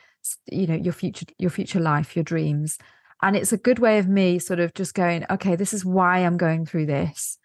you 0.52 0.66
know, 0.66 0.76
your 0.76 0.94
future, 0.94 1.28
your 1.38 1.52
future 1.52 1.80
life, 1.80 2.16
your 2.16 2.24
dreams, 2.24 2.80
and 3.22 3.36
it's 3.36 3.54
a 3.54 3.58
good 3.58 3.80
way 3.80 4.00
of 4.00 4.08
me 4.08 4.40
sort 4.40 4.60
of 4.60 4.74
just 4.74 4.94
going, 4.94 5.26
okay, 5.30 5.56
this 5.56 5.74
is 5.74 5.86
why 5.86 6.20
I'm 6.20 6.38
going 6.38 6.66
through 6.66 6.88
this, 6.88 7.38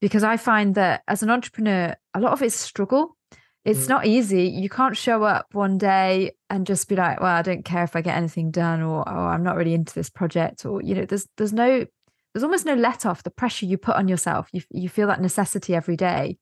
because 0.00 0.22
I 0.22 0.36
find 0.36 0.74
that 0.76 1.02
as 1.08 1.22
an 1.22 1.30
entrepreneur, 1.30 1.96
a 2.14 2.20
lot 2.20 2.32
of 2.32 2.42
it's 2.42 2.54
struggle 2.54 3.15
it's 3.66 3.86
mm. 3.86 3.88
not 3.88 4.06
easy. 4.06 4.44
You 4.44 4.68
can't 4.68 4.96
show 4.96 5.24
up 5.24 5.48
one 5.52 5.76
day 5.76 6.30
and 6.48 6.64
just 6.64 6.88
be 6.88 6.94
like, 6.94 7.18
well, 7.18 7.34
I 7.34 7.42
don't 7.42 7.64
care 7.64 7.82
if 7.82 7.96
I 7.96 8.00
get 8.00 8.16
anything 8.16 8.52
done 8.52 8.80
or 8.80 9.06
oh, 9.06 9.12
I'm 9.12 9.42
not 9.42 9.56
really 9.56 9.74
into 9.74 9.92
this 9.92 10.08
project 10.08 10.64
or 10.64 10.80
you 10.80 10.94
know, 10.94 11.04
there's 11.04 11.26
there's 11.36 11.52
no 11.52 11.84
there's 12.32 12.44
almost 12.44 12.64
no 12.64 12.74
let 12.74 13.04
off 13.04 13.24
the 13.24 13.30
pressure 13.30 13.66
you 13.66 13.76
put 13.76 13.96
on 13.96 14.06
yourself. 14.06 14.48
You 14.52 14.62
you 14.70 14.88
feel 14.88 15.08
that 15.08 15.20
necessity 15.20 15.74
every 15.74 15.96
day. 15.96 16.38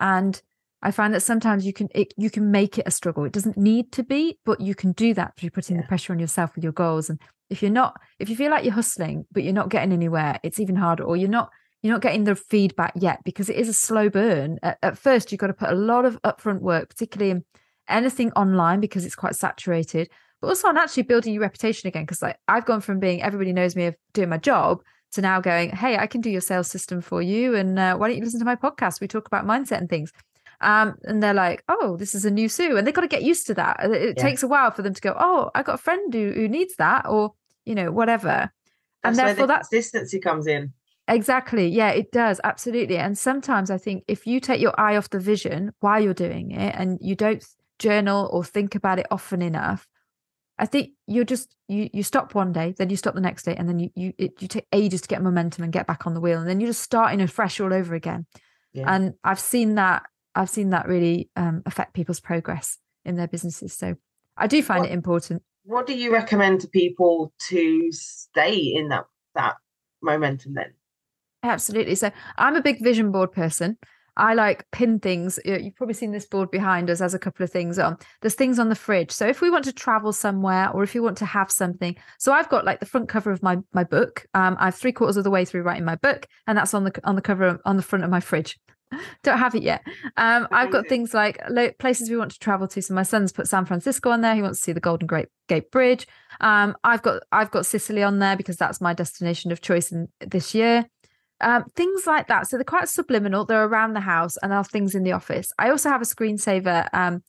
And 0.00 0.42
I 0.82 0.90
find 0.90 1.14
that 1.14 1.20
sometimes 1.20 1.64
you 1.64 1.72
can 1.72 1.88
it, 1.94 2.12
you 2.16 2.30
can 2.30 2.50
make 2.50 2.78
it 2.78 2.88
a 2.88 2.90
struggle. 2.90 3.24
It 3.24 3.32
doesn't 3.32 3.56
need 3.56 3.92
to 3.92 4.02
be, 4.02 4.40
but 4.44 4.60
you 4.60 4.74
can 4.74 4.90
do 4.90 5.14
that 5.14 5.36
through 5.36 5.50
putting 5.50 5.76
yeah. 5.76 5.82
the 5.82 5.88
pressure 5.88 6.12
on 6.12 6.18
yourself 6.18 6.56
with 6.56 6.64
your 6.64 6.72
goals. 6.72 7.08
And 7.08 7.20
if 7.48 7.62
you're 7.62 7.70
not, 7.70 8.00
if 8.18 8.28
you 8.28 8.34
feel 8.34 8.50
like 8.50 8.64
you're 8.64 8.74
hustling 8.74 9.24
but 9.30 9.44
you're 9.44 9.52
not 9.52 9.68
getting 9.68 9.92
anywhere, 9.92 10.40
it's 10.42 10.58
even 10.58 10.74
harder. 10.74 11.04
Or 11.04 11.16
you're 11.16 11.28
not 11.28 11.50
you're 11.82 11.92
not 11.92 12.02
getting 12.02 12.24
the 12.24 12.36
feedback 12.36 12.92
yet 12.96 13.24
because 13.24 13.48
it 13.48 13.56
is 13.56 13.68
a 13.68 13.72
slow 13.72 14.10
burn. 14.10 14.58
At, 14.62 14.78
at, 14.82 14.98
first, 14.98 15.32
you've 15.32 15.38
got 15.38 15.46
to 15.46 15.54
put 15.54 15.70
a 15.70 15.74
lot 15.74 16.04
of 16.04 16.20
upfront 16.22 16.60
work, 16.60 16.88
particularly 16.90 17.30
in 17.30 17.44
anything 17.88 18.32
online 18.32 18.80
because 18.80 19.04
it's 19.04 19.14
quite 19.14 19.34
saturated, 19.34 20.10
but 20.40 20.48
also 20.48 20.68
on 20.68 20.76
actually 20.76 21.04
building 21.04 21.32
your 21.32 21.42
reputation 21.42 21.86
again. 21.86 22.02
Because 22.04 22.22
like 22.22 22.38
I've 22.48 22.66
gone 22.66 22.80
from 22.80 23.00
being 23.00 23.22
everybody 23.22 23.52
knows 23.52 23.76
me 23.76 23.86
of 23.86 23.96
doing 24.12 24.28
my 24.28 24.36
job 24.36 24.82
to 25.12 25.22
now 25.22 25.40
going, 25.40 25.70
hey, 25.70 25.96
I 25.96 26.06
can 26.06 26.20
do 26.20 26.30
your 26.30 26.40
sales 26.40 26.68
system 26.68 27.00
for 27.00 27.22
you, 27.22 27.54
and 27.56 27.78
uh, 27.78 27.96
why 27.96 28.08
don't 28.08 28.16
you 28.16 28.24
listen 28.24 28.40
to 28.40 28.44
my 28.44 28.56
podcast? 28.56 29.00
We 29.00 29.08
talk 29.08 29.26
about 29.26 29.46
mindset 29.46 29.78
and 29.78 29.88
things. 29.88 30.12
Um, 30.62 30.96
and 31.04 31.22
they're 31.22 31.32
like, 31.32 31.64
oh, 31.70 31.96
this 31.96 32.14
is 32.14 32.26
a 32.26 32.30
new 32.30 32.48
Sue, 32.48 32.76
and 32.76 32.86
they've 32.86 32.94
got 32.94 33.00
to 33.00 33.08
get 33.08 33.22
used 33.22 33.46
to 33.46 33.54
that. 33.54 33.80
It 33.82 34.18
yeah. 34.18 34.22
takes 34.22 34.42
a 34.42 34.48
while 34.48 34.70
for 34.70 34.82
them 34.82 34.92
to 34.92 35.00
go, 35.00 35.16
oh, 35.18 35.50
I 35.54 35.62
got 35.62 35.76
a 35.76 35.78
friend 35.78 36.12
who 36.12 36.32
who 36.32 36.48
needs 36.48 36.76
that, 36.76 37.06
or 37.06 37.32
you 37.64 37.74
know, 37.74 37.90
whatever. 37.90 38.52
That's 39.02 39.18
and 39.18 39.28
therefore, 39.28 39.46
that 39.46 39.62
consistency 39.62 40.20
comes 40.20 40.46
in. 40.46 40.74
Exactly. 41.10 41.66
Yeah, 41.68 41.90
it 41.90 42.12
does. 42.12 42.40
Absolutely. 42.44 42.96
And 42.96 43.18
sometimes 43.18 43.70
I 43.70 43.78
think 43.78 44.04
if 44.06 44.26
you 44.26 44.38
take 44.38 44.60
your 44.60 44.78
eye 44.78 44.96
off 44.96 45.10
the 45.10 45.18
vision 45.18 45.72
while 45.80 46.00
you're 46.00 46.14
doing 46.14 46.52
it 46.52 46.74
and 46.78 46.98
you 47.00 47.16
don't 47.16 47.44
journal 47.80 48.28
or 48.32 48.44
think 48.44 48.76
about 48.76 49.00
it 49.00 49.06
often 49.10 49.42
enough, 49.42 49.88
I 50.56 50.66
think 50.66 50.90
you're 51.06 51.24
just 51.24 51.56
you 51.68 51.90
you 51.92 52.02
stop 52.02 52.34
one 52.34 52.52
day, 52.52 52.74
then 52.78 52.90
you 52.90 52.96
stop 52.96 53.14
the 53.14 53.20
next 53.20 53.44
day, 53.44 53.56
and 53.56 53.68
then 53.68 53.78
you 53.80 53.90
you 53.96 54.12
it, 54.18 54.40
you 54.40 54.46
take 54.46 54.66
ages 54.72 55.00
to 55.00 55.08
get 55.08 55.22
momentum 55.22 55.64
and 55.64 55.72
get 55.72 55.86
back 55.86 56.06
on 56.06 56.14
the 56.14 56.20
wheel, 56.20 56.38
and 56.38 56.48
then 56.48 56.60
you're 56.60 56.68
just 56.68 56.82
starting 56.82 57.20
afresh 57.20 57.58
all 57.60 57.72
over 57.72 57.94
again. 57.94 58.26
Yeah. 58.72 58.94
And 58.94 59.14
I've 59.24 59.40
seen 59.40 59.74
that 59.76 60.04
I've 60.34 60.50
seen 60.50 60.70
that 60.70 60.86
really 60.86 61.30
um, 61.34 61.62
affect 61.66 61.94
people's 61.94 62.20
progress 62.20 62.78
in 63.04 63.16
their 63.16 63.26
businesses. 63.26 63.72
So 63.72 63.96
I 64.36 64.46
do 64.46 64.62
find 64.62 64.82
what, 64.82 64.90
it 64.90 64.92
important. 64.92 65.42
What 65.64 65.86
do 65.86 65.96
you 65.96 66.12
recommend 66.12 66.60
to 66.60 66.68
people 66.68 67.32
to 67.48 67.90
stay 67.90 68.54
in 68.54 68.88
that 68.88 69.06
that 69.34 69.56
momentum 70.02 70.54
then? 70.54 70.74
Absolutely. 71.42 71.94
So 71.94 72.10
I'm 72.36 72.56
a 72.56 72.62
big 72.62 72.82
vision 72.82 73.10
board 73.10 73.32
person. 73.32 73.78
I 74.16 74.34
like 74.34 74.70
pin 74.70 74.98
things. 74.98 75.38
You've 75.44 75.76
probably 75.76 75.94
seen 75.94 76.12
this 76.12 76.26
board 76.26 76.50
behind 76.50 76.90
us 76.90 77.00
as 77.00 77.14
a 77.14 77.18
couple 77.18 77.42
of 77.42 77.50
things 77.50 77.78
on. 77.78 77.96
There's 78.20 78.34
things 78.34 78.58
on 78.58 78.68
the 78.68 78.74
fridge. 78.74 79.10
So 79.10 79.26
if 79.26 79.40
we 79.40 79.50
want 79.50 79.64
to 79.64 79.72
travel 79.72 80.12
somewhere 80.12 80.70
or 80.70 80.82
if 80.82 80.94
you 80.94 81.02
want 81.02 81.16
to 81.18 81.24
have 81.24 81.50
something. 81.50 81.96
So 82.18 82.32
I've 82.32 82.48
got 82.48 82.64
like 82.64 82.80
the 82.80 82.86
front 82.86 83.08
cover 83.08 83.30
of 83.30 83.42
my 83.42 83.58
my 83.72 83.84
book. 83.84 84.26
Um, 84.34 84.56
I've 84.60 84.74
three 84.74 84.92
quarters 84.92 85.16
of 85.16 85.24
the 85.24 85.30
way 85.30 85.44
through 85.44 85.62
writing 85.62 85.84
my 85.84 85.96
book, 85.96 86.26
and 86.46 86.58
that's 86.58 86.74
on 86.74 86.84
the 86.84 87.00
on 87.04 87.16
the 87.16 87.22
cover 87.22 87.60
on 87.64 87.76
the 87.76 87.82
front 87.82 88.04
of 88.04 88.10
my 88.10 88.20
fridge. 88.20 88.58
Don't 89.22 89.38
have 89.38 89.54
it 89.54 89.62
yet. 89.62 89.82
Um, 90.16 90.48
I've 90.50 90.72
got 90.72 90.88
things 90.88 91.14
like 91.14 91.40
places 91.78 92.10
we 92.10 92.16
want 92.16 92.32
to 92.32 92.38
travel 92.40 92.66
to. 92.68 92.82
So 92.82 92.92
my 92.92 93.04
son's 93.04 93.30
put 93.30 93.46
San 93.46 93.64
Francisco 93.64 94.10
on 94.10 94.20
there. 94.20 94.34
He 94.34 94.42
wants 94.42 94.58
to 94.58 94.64
see 94.64 94.72
the 94.72 94.80
Golden 94.80 95.08
Gate 95.48 95.70
Bridge. 95.70 96.08
Um, 96.40 96.76
I've 96.82 97.00
got 97.00 97.22
I've 97.30 97.52
got 97.52 97.66
Sicily 97.66 98.02
on 98.02 98.18
there 98.18 98.36
because 98.36 98.56
that's 98.56 98.80
my 98.80 98.92
destination 98.92 99.52
of 99.52 99.60
choice 99.60 99.92
in 99.92 100.08
this 100.20 100.54
year 100.54 100.86
um, 101.40 101.64
things 101.76 102.06
like 102.06 102.28
that. 102.28 102.46
So 102.46 102.56
they're 102.56 102.64
quite 102.64 102.88
subliminal. 102.88 103.44
They're 103.44 103.64
around 103.64 103.94
the 103.94 104.00
house 104.00 104.36
and 104.42 104.52
are 104.52 104.64
things 104.64 104.94
in 104.94 105.02
the 105.02 105.12
office. 105.12 105.52
I 105.58 105.70
also 105.70 105.88
have 105.88 106.02
a 106.02 106.04
screensaver 106.04 106.88
um, 106.92 107.22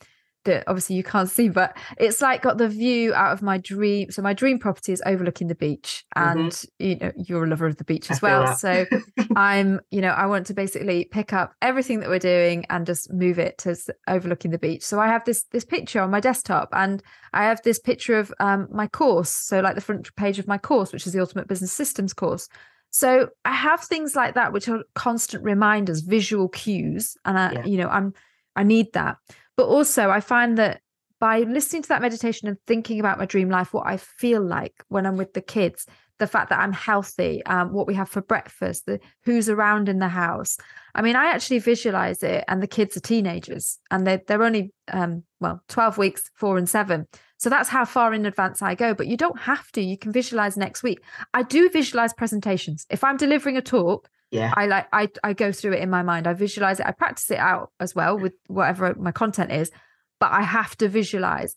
that 0.45 0.63
obviously 0.67 0.95
you 0.95 1.03
can't 1.03 1.29
see, 1.37 1.49
but 1.49 1.77
it's 1.97 2.21
like 2.21 2.41
got 2.41 2.57
the 2.57 2.67
view 2.67 3.13
out 3.13 3.31
of 3.31 3.41
my 3.41 3.57
dream. 3.57 4.11
So 4.11 4.21
my 4.21 4.33
dream 4.33 4.59
property 4.59 4.91
is 4.91 5.01
overlooking 5.05 5.47
the 5.47 5.55
beach, 5.55 6.05
and 6.15 6.51
mm-hmm. 6.51 6.85
you 6.85 6.95
know 6.97 7.11
you're 7.15 7.43
a 7.43 7.47
lover 7.47 7.67
of 7.67 7.77
the 7.77 7.83
beach 7.83 8.09
as 8.09 8.21
well. 8.21 8.55
So 8.55 8.85
I'm, 9.35 9.79
you 9.91 10.01
know, 10.01 10.09
I 10.09 10.25
want 10.25 10.47
to 10.47 10.53
basically 10.53 11.05
pick 11.05 11.33
up 11.33 11.53
everything 11.61 11.99
that 11.99 12.09
we're 12.09 12.19
doing 12.19 12.65
and 12.69 12.85
just 12.85 13.11
move 13.11 13.39
it 13.39 13.57
to 13.59 13.75
overlooking 14.07 14.51
the 14.51 14.59
beach. 14.59 14.83
So 14.83 14.99
I 14.99 15.07
have 15.07 15.25
this 15.25 15.43
this 15.51 15.65
picture 15.65 16.01
on 16.01 16.11
my 16.11 16.19
desktop, 16.19 16.69
and 16.73 17.01
I 17.33 17.43
have 17.43 17.61
this 17.63 17.79
picture 17.79 18.17
of 18.17 18.33
um, 18.39 18.67
my 18.71 18.87
course. 18.87 19.29
So 19.29 19.59
like 19.61 19.75
the 19.75 19.81
front 19.81 20.13
page 20.15 20.39
of 20.39 20.47
my 20.47 20.57
course, 20.57 20.91
which 20.91 21.07
is 21.07 21.13
the 21.13 21.19
Ultimate 21.19 21.47
Business 21.47 21.71
Systems 21.71 22.13
course. 22.13 22.47
So 22.91 23.29
I 23.45 23.53
have 23.53 23.81
things 23.81 24.15
like 24.15 24.35
that, 24.35 24.53
which 24.53 24.67
are 24.67 24.83
constant 24.95 25.43
reminders, 25.43 26.01
visual 26.01 26.49
cues, 26.49 27.17
and 27.25 27.39
I, 27.39 27.51
yeah. 27.53 27.65
you 27.65 27.77
know, 27.77 27.87
I'm 27.87 28.13
I 28.55 28.63
need 28.63 28.93
that. 28.93 29.17
But 29.55 29.67
also, 29.67 30.09
I 30.09 30.19
find 30.19 30.57
that 30.57 30.81
by 31.19 31.39
listening 31.39 31.83
to 31.83 31.89
that 31.89 32.01
meditation 32.01 32.47
and 32.47 32.57
thinking 32.67 32.99
about 32.99 33.17
my 33.17 33.25
dream 33.25 33.49
life, 33.49 33.73
what 33.73 33.87
I 33.87 33.97
feel 33.97 34.41
like 34.41 34.73
when 34.89 35.05
I'm 35.05 35.17
with 35.17 35.33
the 35.33 35.41
kids, 35.41 35.85
the 36.21 36.27
fact 36.27 36.49
that 36.51 36.59
I'm 36.59 36.71
healthy, 36.71 37.43
um, 37.47 37.73
what 37.73 37.87
we 37.87 37.95
have 37.95 38.07
for 38.07 38.21
breakfast, 38.21 38.85
the 38.85 38.99
who's 39.23 39.49
around 39.49 39.89
in 39.89 39.97
the 39.97 40.07
house. 40.07 40.55
I 40.93 41.01
mean, 41.01 41.15
I 41.15 41.25
actually 41.25 41.57
visualize 41.57 42.21
it, 42.21 42.45
and 42.47 42.61
the 42.61 42.67
kids 42.67 42.95
are 42.95 43.01
teenagers, 43.01 43.79
and 43.89 44.05
they 44.05 44.21
they're 44.27 44.43
only 44.43 44.71
um, 44.93 45.23
well, 45.39 45.63
twelve 45.67 45.97
weeks, 45.97 46.29
four 46.35 46.59
and 46.59 46.69
seven. 46.69 47.07
So 47.37 47.49
that's 47.49 47.69
how 47.69 47.85
far 47.85 48.13
in 48.13 48.27
advance 48.27 48.61
I 48.61 48.75
go. 48.75 48.93
But 48.93 49.07
you 49.07 49.17
don't 49.17 49.39
have 49.39 49.71
to. 49.71 49.81
You 49.81 49.97
can 49.97 50.11
visualize 50.11 50.55
next 50.57 50.83
week. 50.83 50.99
I 51.33 51.41
do 51.41 51.69
visualize 51.69 52.13
presentations. 52.13 52.85
If 52.91 53.03
I'm 53.03 53.17
delivering 53.17 53.57
a 53.57 53.61
talk, 53.61 54.07
yeah, 54.29 54.53
I 54.55 54.67
like 54.67 54.87
I 54.93 55.09
I 55.23 55.33
go 55.33 55.51
through 55.51 55.73
it 55.73 55.81
in 55.81 55.89
my 55.89 56.03
mind. 56.03 56.27
I 56.27 56.33
visualize 56.33 56.79
it. 56.79 56.85
I 56.85 56.91
practice 56.91 57.31
it 57.31 57.39
out 57.39 57.71
as 57.79 57.95
well 57.95 58.15
with 58.17 58.33
whatever 58.45 58.93
my 58.93 59.11
content 59.11 59.51
is. 59.51 59.71
But 60.19 60.33
I 60.33 60.43
have 60.43 60.77
to 60.77 60.87
visualize 60.87 61.55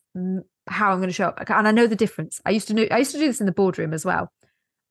how 0.68 0.90
I'm 0.90 0.98
going 0.98 1.10
to 1.10 1.12
show 1.12 1.26
up, 1.26 1.50
and 1.50 1.68
I 1.68 1.70
know 1.70 1.86
the 1.86 1.96
difference. 1.96 2.40
I 2.46 2.50
used 2.50 2.68
to 2.68 2.74
know. 2.74 2.86
I 2.90 2.96
used 2.96 3.12
to 3.12 3.18
do 3.18 3.26
this 3.26 3.40
in 3.40 3.46
the 3.46 3.52
boardroom 3.52 3.92
as 3.92 4.06
well. 4.06 4.32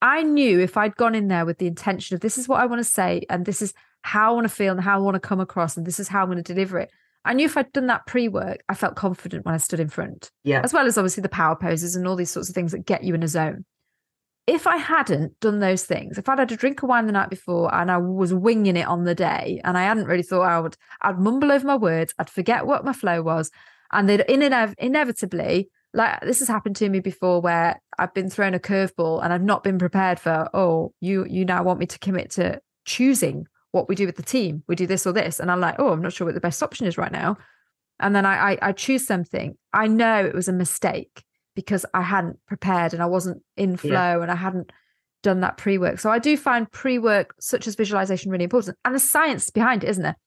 I 0.04 0.22
knew 0.22 0.60
if 0.60 0.76
I'd 0.76 0.98
gone 0.98 1.16
in 1.16 1.30
there 1.30 1.46
with 1.46 1.60
the 1.60 1.66
intention 1.66 2.14
of 2.14 2.20
this 2.20 2.38
is 2.38 2.48
what 2.48 2.60
I 2.60 2.66
want 2.66 2.82
to 2.82 2.84
say, 2.84 3.24
and 3.30 3.46
this 3.46 3.62
is 3.62 3.74
how 4.02 4.32
I 4.32 4.34
want 4.36 4.44
to 4.44 4.54
feel, 4.54 4.74
and 4.74 4.82
how 4.82 4.98
I 4.98 5.02
want 5.02 5.16
to 5.16 5.20
come 5.20 5.40
across, 5.40 5.78
and 5.78 5.88
this 5.88 5.98
is 5.98 6.10
how 6.10 6.22
I'm 6.22 6.28
going 6.28 6.44
to 6.44 6.54
deliver 6.54 6.78
it. 6.78 6.92
I 7.24 7.34
knew 7.34 7.46
if 7.46 7.56
I'd 7.56 7.72
done 7.72 7.88
that 7.88 8.06
pre 8.06 8.28
work, 8.28 8.62
I 8.68 8.76
felt 8.76 8.98
confident 8.98 9.46
when 9.46 9.56
I 9.56 9.60
stood 9.60 9.80
in 9.80 9.88
front. 9.88 10.30
Yeah. 10.44 10.60
As 10.62 10.74
well 10.74 10.88
as 10.88 10.98
obviously 10.98 11.22
the 11.22 11.30
power 11.30 11.56
poses 11.56 11.96
and 11.96 12.06
all 12.06 12.18
these 12.18 12.30
sorts 12.30 12.50
of 12.50 12.56
things 12.56 12.74
that 12.74 12.86
get 12.86 13.06
you 13.06 13.16
in 13.16 13.24
a 13.24 13.30
zone. 13.30 13.64
If 14.46 14.68
I 14.68 14.76
hadn't 14.76 15.40
done 15.40 15.60
those 15.60 15.86
things, 15.86 16.18
if 16.18 16.28
I'd 16.28 16.38
had 16.38 16.52
a 16.52 16.58
drink 16.58 16.84
of 16.84 16.90
wine 16.90 17.06
the 17.06 17.14
night 17.14 17.30
before 17.30 17.74
and 17.74 17.90
I 17.90 17.98
was 17.98 18.34
winging 18.34 18.76
it 18.76 18.86
on 18.86 19.06
the 19.06 19.16
day 19.16 19.62
and 19.64 19.78
I 19.78 19.84
hadn't 19.84 20.08
really 20.08 20.22
thought 20.22 20.42
I 20.42 20.60
would, 20.60 20.76
I'd 21.02 21.18
mumble 21.18 21.50
over 21.50 21.66
my 21.66 21.78
words, 21.78 22.14
I'd 22.20 22.30
forget 22.30 22.66
what 22.66 22.84
my 22.84 22.92
flow 22.92 23.22
was. 23.22 23.52
And 23.90 24.10
they'd 24.10 24.20
in 24.20 24.42
inev- 24.42 24.76
inevitably, 24.78 25.70
like 25.94 26.22
this 26.22 26.40
has 26.40 26.48
happened 26.48 26.76
to 26.78 26.90
me 26.90 27.00
before 27.00 27.40
where 27.42 27.80
I've 28.00 28.14
been 28.14 28.30
thrown 28.30 28.54
a 28.54 28.60
curveball 28.60 29.24
and 29.24 29.32
I've 29.32 29.44
not 29.44 29.64
been 29.64 29.78
prepared 29.78 30.20
for, 30.20 30.50
oh, 30.54 30.94
you 31.00 31.26
you 31.30 31.46
now 31.46 31.64
want 31.64 31.80
me 31.80 31.86
to 31.86 32.00
commit 32.00 32.32
to 32.32 32.60
choosing 32.86 33.48
what 33.72 33.90
we 33.90 33.96
do 33.96 34.06
with 34.06 34.16
the 34.16 34.24
team. 34.24 34.64
We 34.68 34.76
do 34.76 34.88
this 34.88 35.06
or 35.06 35.14
this. 35.14 35.40
And 35.40 35.52
I'm 35.52 35.60
like, 35.60 35.76
oh, 35.80 35.90
I'm 35.90 36.02
not 36.02 36.14
sure 36.14 36.26
what 36.26 36.36
the 36.36 36.42
best 36.42 36.64
option 36.64 36.88
is 36.88 36.98
right 36.98 37.12
now. 37.12 37.38
And 38.00 38.16
then 38.16 38.26
I, 38.26 38.54
I, 38.54 38.58
I 38.62 38.72
choose 38.72 39.06
something. 39.06 39.58
I 39.72 39.88
know 39.88 40.26
it 40.26 40.36
was 40.36 40.48
a 40.48 40.54
mistake 40.54 41.24
because 41.56 41.86
I 41.94 42.02
hadn't 42.02 42.40
prepared 42.48 42.94
and 42.94 43.02
I 43.02 43.06
wasn't 43.06 43.42
in 43.58 43.78
flow 43.78 43.92
yeah. 43.92 44.22
and 44.22 44.32
I 44.32 44.36
hadn't 44.36 44.72
done 45.22 45.42
that 45.42 45.58
pre-work. 45.58 46.00
So 46.00 46.10
I 46.10 46.20
do 46.20 46.36
find 46.38 46.72
pre-work 46.72 47.34
such 47.40 47.68
as 47.68 47.76
visualization 47.76 48.32
really 48.32 48.44
important. 48.44 48.78
And 48.84 48.94
the 48.94 49.00
science 49.00 49.50
behind 49.50 49.84
it, 49.84 49.90
isn't 49.90 50.04
there? 50.04 50.18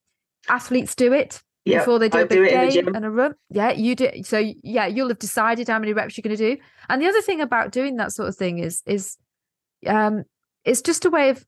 Athletes 0.48 0.94
do 0.94 1.12
it 1.12 1.42
yep, 1.66 1.82
before 1.82 1.98
they 1.98 2.08
do 2.08 2.18
I 2.18 2.22
a 2.22 2.26
big 2.26 2.72
game 2.72 2.94
and 2.94 3.04
a 3.04 3.10
run. 3.10 3.34
Yeah, 3.50 3.72
you 3.72 3.94
do. 3.94 4.10
So 4.22 4.52
yeah, 4.62 4.86
you'll 4.86 5.08
have 5.08 5.18
decided 5.18 5.68
how 5.68 5.78
many 5.78 5.92
reps 5.92 6.16
you're 6.16 6.22
going 6.22 6.36
to 6.36 6.56
do. 6.56 6.62
And 6.88 7.02
the 7.02 7.08
other 7.08 7.20
thing 7.22 7.40
about 7.40 7.72
doing 7.72 7.96
that 7.96 8.12
sort 8.12 8.28
of 8.28 8.36
thing 8.36 8.58
is 8.58 8.82
is 8.86 9.16
um 9.86 10.24
it's 10.64 10.82
just 10.82 11.04
a 11.04 11.10
way 11.10 11.30
of 11.30 11.44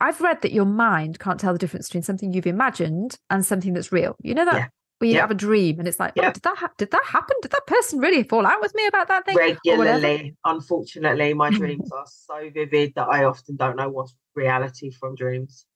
I've 0.00 0.20
read 0.20 0.42
that 0.42 0.52
your 0.52 0.66
mind 0.66 1.18
can't 1.18 1.40
tell 1.40 1.52
the 1.52 1.58
difference 1.58 1.88
between 1.88 2.02
something 2.02 2.32
you've 2.32 2.46
imagined 2.46 3.18
and 3.30 3.44
something 3.44 3.72
that's 3.72 3.92
real. 3.92 4.14
You 4.20 4.34
know 4.34 4.44
that 4.44 4.54
yeah. 4.54 4.66
where 4.98 5.08
you 5.08 5.14
yeah. 5.14 5.22
have 5.22 5.30
a 5.30 5.34
dream 5.34 5.78
and 5.78 5.88
it's 5.88 5.98
like, 5.98 6.12
yeah. 6.16 6.28
oh, 6.28 6.32
did 6.32 6.42
that 6.42 6.58
ha- 6.58 6.72
did 6.76 6.90
that 6.90 7.04
happen? 7.04 7.36
Did 7.42 7.52
that 7.52 7.66
person 7.66 7.98
really 7.98 8.22
fall 8.22 8.46
out 8.46 8.60
with 8.60 8.74
me 8.74 8.86
about 8.86 9.08
that 9.08 9.24
thing? 9.24 9.36
Regularly, 9.36 10.36
unfortunately, 10.44 11.34
my 11.34 11.50
dreams 11.58 11.90
are 11.92 12.06
so 12.06 12.50
vivid 12.52 12.92
that 12.94 13.08
I 13.08 13.24
often 13.24 13.56
don't 13.56 13.76
know 13.76 13.88
what's 13.88 14.14
reality 14.34 14.90
from 14.90 15.14
dreams. 15.14 15.66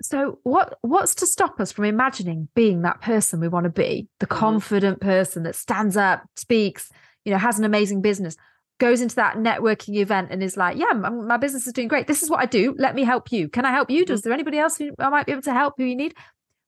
So 0.00 0.38
what 0.44 0.78
what's 0.82 1.14
to 1.16 1.26
stop 1.26 1.60
us 1.60 1.72
from 1.72 1.84
imagining 1.84 2.48
being 2.54 2.82
that 2.82 3.00
person 3.00 3.40
we 3.40 3.48
want 3.48 3.64
to 3.64 3.70
be, 3.70 4.08
the 4.20 4.26
mm-hmm. 4.26 4.38
confident 4.38 5.00
person 5.00 5.42
that 5.42 5.56
stands 5.56 5.96
up, 5.96 6.24
speaks, 6.36 6.90
you 7.24 7.32
know, 7.32 7.38
has 7.38 7.58
an 7.58 7.64
amazing 7.64 8.00
business? 8.00 8.36
goes 8.78 9.00
into 9.00 9.16
that 9.16 9.36
networking 9.36 9.96
event 9.96 10.28
and 10.30 10.42
is 10.42 10.56
like, 10.56 10.78
yeah, 10.78 10.92
my 10.92 11.36
business 11.36 11.66
is 11.66 11.72
doing 11.72 11.88
great. 11.88 12.06
This 12.06 12.22
is 12.22 12.30
what 12.30 12.40
I 12.40 12.46
do. 12.46 12.74
Let 12.78 12.94
me 12.94 13.02
help 13.02 13.32
you. 13.32 13.48
Can 13.48 13.64
I 13.64 13.72
help 13.72 13.90
you? 13.90 14.04
Does 14.04 14.20
mm-hmm. 14.20 14.28
there 14.28 14.34
anybody 14.34 14.58
else 14.58 14.76
who 14.76 14.92
I 14.98 15.08
might 15.08 15.26
be 15.26 15.32
able 15.32 15.42
to 15.42 15.52
help 15.52 15.74
who 15.76 15.84
you 15.84 15.96
need? 15.96 16.14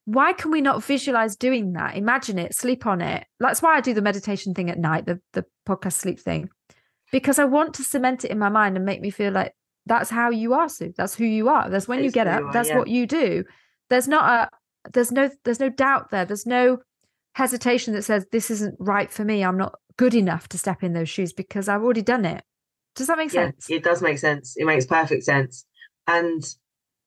Why 0.07 0.33
can 0.33 0.51
we 0.51 0.61
not 0.61 0.83
visualize 0.83 1.37
doing 1.37 1.75
that? 1.75 1.97
Imagine 1.97 2.39
it, 2.39 2.55
sleep 2.55 2.85
on 2.87 3.01
it. 3.01 3.27
That's 3.39 3.63
why 3.63 3.77
I 3.77 3.81
do 3.81 3.95
the 3.95 4.03
meditation 4.03 4.55
thing 4.55 4.71
at 4.71 4.79
night, 4.79 5.07
the, 5.07 5.21
the 5.35 5.45
podcast 5.69 5.93
sleep 5.93 6.19
thing, 6.19 6.49
because 7.13 7.39
I 7.39 7.45
want 7.45 7.75
to 7.75 7.85
cement 7.85 8.25
it 8.25 8.33
in 8.33 8.39
my 8.39 8.49
mind 8.49 8.77
and 8.77 8.85
make 8.85 9.01
me 9.01 9.11
feel 9.11 9.33
like 9.33 9.55
that's 9.87 10.11
how 10.11 10.31
you 10.31 10.55
are, 10.55 10.69
Sue. 10.69 10.93
That's 10.97 11.15
who 11.15 11.25
you 11.25 11.49
are. 11.49 11.69
That's 11.71 11.89
when 11.89 12.01
it's 12.01 12.07
you 12.07 12.11
get 12.13 12.27
up. 12.27 12.43
Are, 12.43 12.53
that's 12.53 12.69
yeah. 12.69 12.79
what 12.79 12.89
you 12.89 13.07
do. 13.07 13.45
There's 13.89 14.09
not 14.09 14.25
a, 14.25 14.91
there's 14.93 15.13
no, 15.13 15.31
there's 15.45 15.61
no 15.61 15.69
doubt 15.69 16.11
there. 16.11 16.25
There's 16.25 16.47
no 16.47 16.79
hesitation 17.35 17.95
that 17.95 18.03
says 18.03 18.27
this 18.31 18.51
isn't 18.51 18.77
right 18.79 19.11
for 19.11 19.25
me. 19.25 19.43
I'm 19.45 19.57
not 19.57 19.75
good 19.97 20.15
enough 20.15 20.49
to 20.49 20.59
step 20.59 20.83
in 20.83 20.93
those 20.93 21.09
shoes 21.09 21.33
because 21.33 21.69
I've 21.69 21.83
already 21.83 22.03
done 22.03 22.25
it. 22.25 22.43
Does 22.97 23.07
that 23.07 23.19
make 23.19 23.31
sense? 23.31 23.67
Yeah, 23.69 23.77
it 23.77 23.85
does 23.85 24.03
make 24.03 24.19
sense. 24.19 24.55
It 24.57 24.65
makes 24.65 24.87
perfect 24.87 25.25
sense. 25.25 25.65
And 26.07 26.43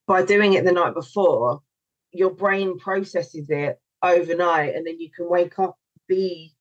by 0.06 0.24
doing 0.24 0.54
it 0.54 0.64
the 0.64 0.72
night 0.72 0.94
before, 0.94 1.60
your 2.12 2.30
brain 2.30 2.78
processes 2.78 3.50
it 3.50 3.78
overnight 4.02 4.74
and 4.74 4.86
then 4.86 5.00
you 5.00 5.10
can 5.10 5.28
wake 5.28 5.58
up, 5.58 5.76
be 6.08 6.54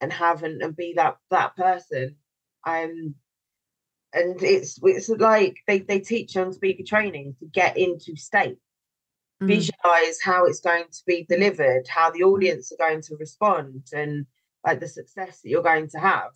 and 0.00 0.12
have 0.12 0.42
and, 0.42 0.62
and 0.62 0.76
be 0.76 0.94
that 0.96 1.16
that 1.30 1.56
person. 1.56 2.16
Um 2.66 3.14
and 4.16 4.42
it's 4.42 4.78
it's 4.82 5.08
like 5.08 5.58
they, 5.66 5.80
they 5.80 6.00
teach 6.00 6.36
on 6.36 6.52
speaker 6.52 6.82
training 6.82 7.36
to 7.38 7.46
get 7.46 7.76
into 7.76 8.16
state 8.16 8.58
mm. 9.42 9.46
visualize 9.46 10.20
how 10.22 10.46
it's 10.46 10.60
going 10.60 10.84
to 10.90 11.02
be 11.06 11.26
delivered 11.28 11.86
how 11.88 12.10
the 12.10 12.22
audience 12.22 12.72
are 12.72 12.88
going 12.88 13.02
to 13.02 13.16
respond 13.16 13.84
and 13.92 14.26
like 14.66 14.80
the 14.80 14.88
success 14.88 15.40
that 15.40 15.48
you're 15.48 15.62
going 15.62 15.88
to 15.88 15.98
have. 15.98 16.32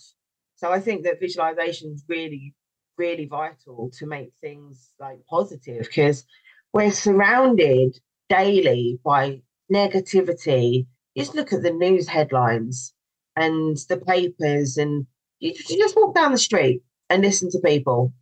So 0.55 0.70
I 0.70 0.81
think 0.81 1.05
that 1.05 1.20
visualization 1.20 1.93
is 1.93 2.05
really, 2.09 2.55
really 2.97 3.26
vital 3.26 3.91
to 3.99 4.07
make 4.07 4.33
things 4.41 4.91
like 5.01 5.18
positive 5.28 5.87
because 5.87 6.24
we're 6.72 6.93
surrounded 6.93 7.99
daily 8.28 9.01
by 9.05 9.43
negativity. 9.72 10.87
just 11.16 11.35
look 11.35 11.53
at 11.53 11.62
the 11.62 11.72
news 11.72 12.07
headlines 12.07 12.95
and 13.37 13.76
the 13.89 13.97
papers, 13.97 14.76
and 14.76 15.07
you, 15.41 15.53
you 15.68 15.78
just 15.78 15.97
walk 15.97 16.14
down 16.14 16.33
the 16.33 16.39
street 16.39 16.83
and 17.11 17.23
listen 17.23 17.51
to 17.51 17.59
people, 17.59 18.15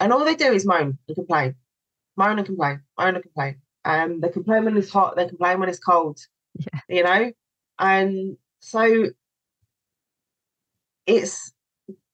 and 0.00 0.12
all 0.12 0.24
they 0.24 0.34
do 0.34 0.52
is 0.52 0.66
moan 0.66 0.98
and 1.08 1.14
complain, 1.14 1.54
moan 2.16 2.38
and 2.38 2.46
complain, 2.46 2.82
moan 2.98 3.14
and 3.14 3.22
complain. 3.22 3.56
Um, 3.86 4.20
they 4.20 4.28
complain 4.28 4.64
when 4.64 4.76
it's 4.76 4.90
hot, 4.90 5.16
they 5.16 5.28
complain 5.28 5.60
when 5.60 5.68
it's 5.68 5.78
cold. 5.78 6.18
Yeah. 6.58 6.80
You 6.88 7.02
know, 7.02 7.32
and 7.78 8.36
so 8.60 9.06
it's 11.06 11.52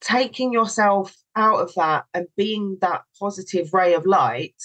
taking 0.01 0.53
yourself 0.53 1.17
out 1.37 1.61
of 1.61 1.75
that 1.75 2.05
and 2.15 2.27
being 2.37 2.79
that 2.81 3.03
positive 3.19 3.73
ray 3.73 3.95
of 3.95 4.07
light 4.07 4.61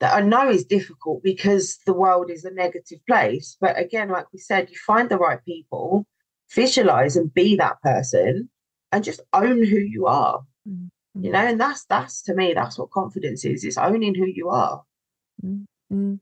that 0.00 0.14
I 0.14 0.20
know 0.20 0.50
is 0.50 0.64
difficult 0.64 1.22
because 1.22 1.78
the 1.86 1.92
world 1.92 2.30
is 2.30 2.44
a 2.44 2.50
negative 2.50 2.98
place. 3.06 3.56
But 3.60 3.78
again, 3.78 4.08
like 4.08 4.26
we 4.32 4.38
said, 4.38 4.68
you 4.70 4.76
find 4.86 5.08
the 5.08 5.16
right 5.16 5.42
people, 5.44 6.06
visualize 6.54 7.16
and 7.16 7.32
be 7.32 7.56
that 7.56 7.80
person 7.82 8.50
and 8.92 9.02
just 9.02 9.20
own 9.32 9.64
who 9.64 9.78
you 9.78 10.06
are. 10.06 10.42
Mm-hmm. 10.68 11.24
You 11.24 11.32
know, 11.32 11.40
and 11.40 11.60
that's 11.60 11.84
that's 11.86 12.22
to 12.22 12.34
me, 12.34 12.54
that's 12.54 12.78
what 12.78 12.90
confidence 12.90 13.44
is. 13.44 13.64
It's 13.64 13.78
owning 13.78 14.14
who 14.14 14.26
you 14.26 14.50
are. 14.50 14.82
Mm-hmm. 15.44 16.14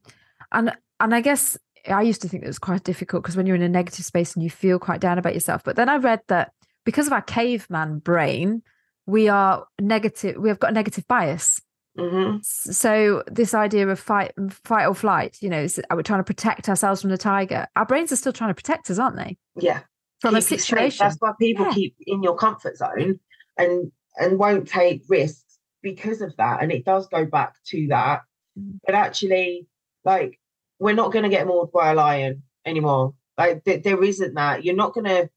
And 0.53 0.73
and 1.01 1.15
I 1.15 1.21
guess 1.21 1.59
I 1.89 2.03
used 2.03 2.23
to 2.23 2.29
think 2.29 2.43
it 2.43 2.49
was 2.49 2.59
quite 2.59 2.85
difficult 2.85 3.23
because 3.23 3.37
when 3.37 3.47
you're 3.47 3.57
in 3.57 3.63
a 3.63 3.69
negative 3.69 4.05
space 4.05 4.35
and 4.35 4.43
you 4.43 4.51
feel 4.51 4.79
quite 4.79 5.01
down 5.01 5.19
about 5.19 5.35
yourself. 5.35 5.63
But 5.65 5.77
then 5.77 5.89
I 5.89 5.97
read 5.97 6.21
that 6.29 6.53
because 6.85 7.07
of 7.07 7.13
our 7.13 7.23
caveman 7.23 7.99
brain, 7.99 8.63
we 9.07 9.29
are 9.29 9.67
negative. 9.81 10.37
We 10.37 10.49
have 10.49 10.59
got 10.59 10.71
a 10.71 10.75
negative 10.75 11.07
bias. 11.07 11.61
Mm-hmm. 11.99 12.39
So 12.43 13.23
this 13.27 13.53
idea 13.53 13.89
of 13.89 13.99
fight, 13.99 14.33
fight 14.65 14.87
or 14.87 14.95
flight, 14.95 15.37
you 15.41 15.51
know, 15.51 15.67
we're 15.93 16.03
trying 16.03 16.21
to 16.21 16.25
protect 16.25 16.69
ourselves 16.69 17.01
from 17.01 17.11
the 17.11 17.19
tiger. 17.19 17.67
Our 17.77 17.85
brains 17.85 18.13
are 18.13 18.17
still 18.17 18.33
trying 18.33 18.51
to 18.51 18.55
protect 18.55 18.91
us, 18.91 18.99
aren't 18.99 19.17
they? 19.17 19.37
Yeah. 19.57 19.81
From 20.21 20.37
a 20.37 20.43
situation. 20.43 20.99
That's 21.05 21.17
why 21.19 21.33
people 21.41 21.67
yeah. 21.67 21.73
keep 21.73 21.97
in 22.07 22.23
your 22.23 22.37
comfort 22.37 22.77
zone 22.77 23.21
and 23.57 23.91
and 24.17 24.39
won't 24.39 24.69
take 24.69 25.03
risks 25.09 25.59
because 25.83 26.21
of 26.21 26.37
that. 26.37 26.63
And 26.63 26.71
it 26.71 26.85
does 26.85 27.09
go 27.09 27.25
back 27.25 27.55
to 27.69 27.87
that. 27.89 28.23
Mm-hmm. 28.59 28.79
But 28.85 28.95
actually, 28.95 29.67
like, 30.05 30.39
we're 30.79 30.95
not 30.95 31.13
going 31.13 31.23
to 31.23 31.31
get 31.31 31.47
mauled 31.47 31.73
by 31.73 31.93
a 31.93 31.95
lion 31.95 32.43
anymore. 32.67 33.15
Like, 33.39 33.65
th- 33.65 33.83
there 33.83 34.03
isn't 34.03 34.35
that. 34.35 34.65
You're 34.65 34.75
not 34.75 34.93
going 34.93 35.07
to 35.07 35.31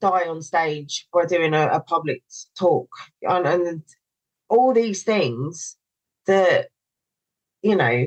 die 0.00 0.28
on 0.28 0.42
stage 0.42 1.06
by 1.12 1.26
doing 1.26 1.54
a, 1.54 1.68
a 1.68 1.80
public 1.80 2.22
talk 2.58 2.88
and, 3.22 3.46
and 3.46 3.82
all 4.48 4.72
these 4.72 5.02
things 5.02 5.76
that 6.26 6.68
you 7.62 7.76
know 7.76 8.06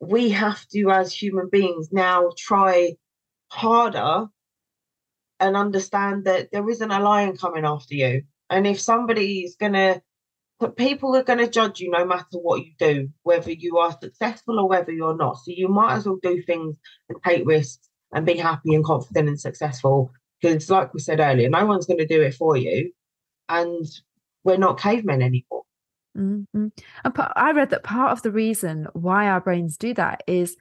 we 0.00 0.30
have 0.30 0.66
to 0.68 0.90
as 0.90 1.12
human 1.12 1.48
beings 1.50 1.90
now 1.92 2.30
try 2.36 2.94
harder 3.48 4.26
and 5.40 5.56
understand 5.56 6.24
that 6.24 6.52
there 6.52 6.68
isn't 6.68 6.90
a 6.90 7.00
lion 7.00 7.36
coming 7.36 7.64
after 7.64 7.94
you 7.94 8.22
and 8.48 8.66
if 8.66 8.80
somebody 8.80 9.40
is 9.40 9.56
going 9.58 9.72
to 9.72 10.00
people 10.76 11.16
are 11.16 11.22
going 11.22 11.38
to 11.38 11.48
judge 11.48 11.80
you 11.80 11.90
no 11.90 12.04
matter 12.04 12.26
what 12.32 12.60
you 12.60 12.72
do 12.78 13.08
whether 13.22 13.50
you 13.50 13.78
are 13.78 13.96
successful 14.00 14.60
or 14.60 14.68
whether 14.68 14.92
you're 14.92 15.16
not 15.16 15.36
so 15.38 15.44
you 15.46 15.68
might 15.68 15.94
as 15.94 16.06
well 16.06 16.18
do 16.22 16.42
things 16.42 16.76
and 17.08 17.18
take 17.24 17.46
risks 17.46 17.88
and 18.12 18.26
be 18.26 18.36
happy 18.36 18.74
and 18.74 18.84
confident 18.84 19.28
and 19.28 19.40
successful 19.40 20.12
because, 20.40 20.70
like 20.70 20.94
we 20.94 21.00
said 21.00 21.20
earlier, 21.20 21.48
no 21.48 21.66
one's 21.66 21.86
going 21.86 21.98
to 21.98 22.06
do 22.06 22.22
it 22.22 22.34
for 22.34 22.56
you. 22.56 22.92
And 23.48 23.86
we're 24.44 24.56
not 24.56 24.78
cavemen 24.78 25.22
anymore. 25.22 25.62
Mm-hmm. 26.16 26.68
And 27.04 27.14
I 27.36 27.52
read 27.52 27.70
that 27.70 27.82
part 27.82 28.12
of 28.12 28.22
the 28.22 28.30
reason 28.30 28.88
why 28.92 29.26
our 29.28 29.40
brains 29.40 29.76
do 29.76 29.94
that 29.94 30.22
is 30.26 30.56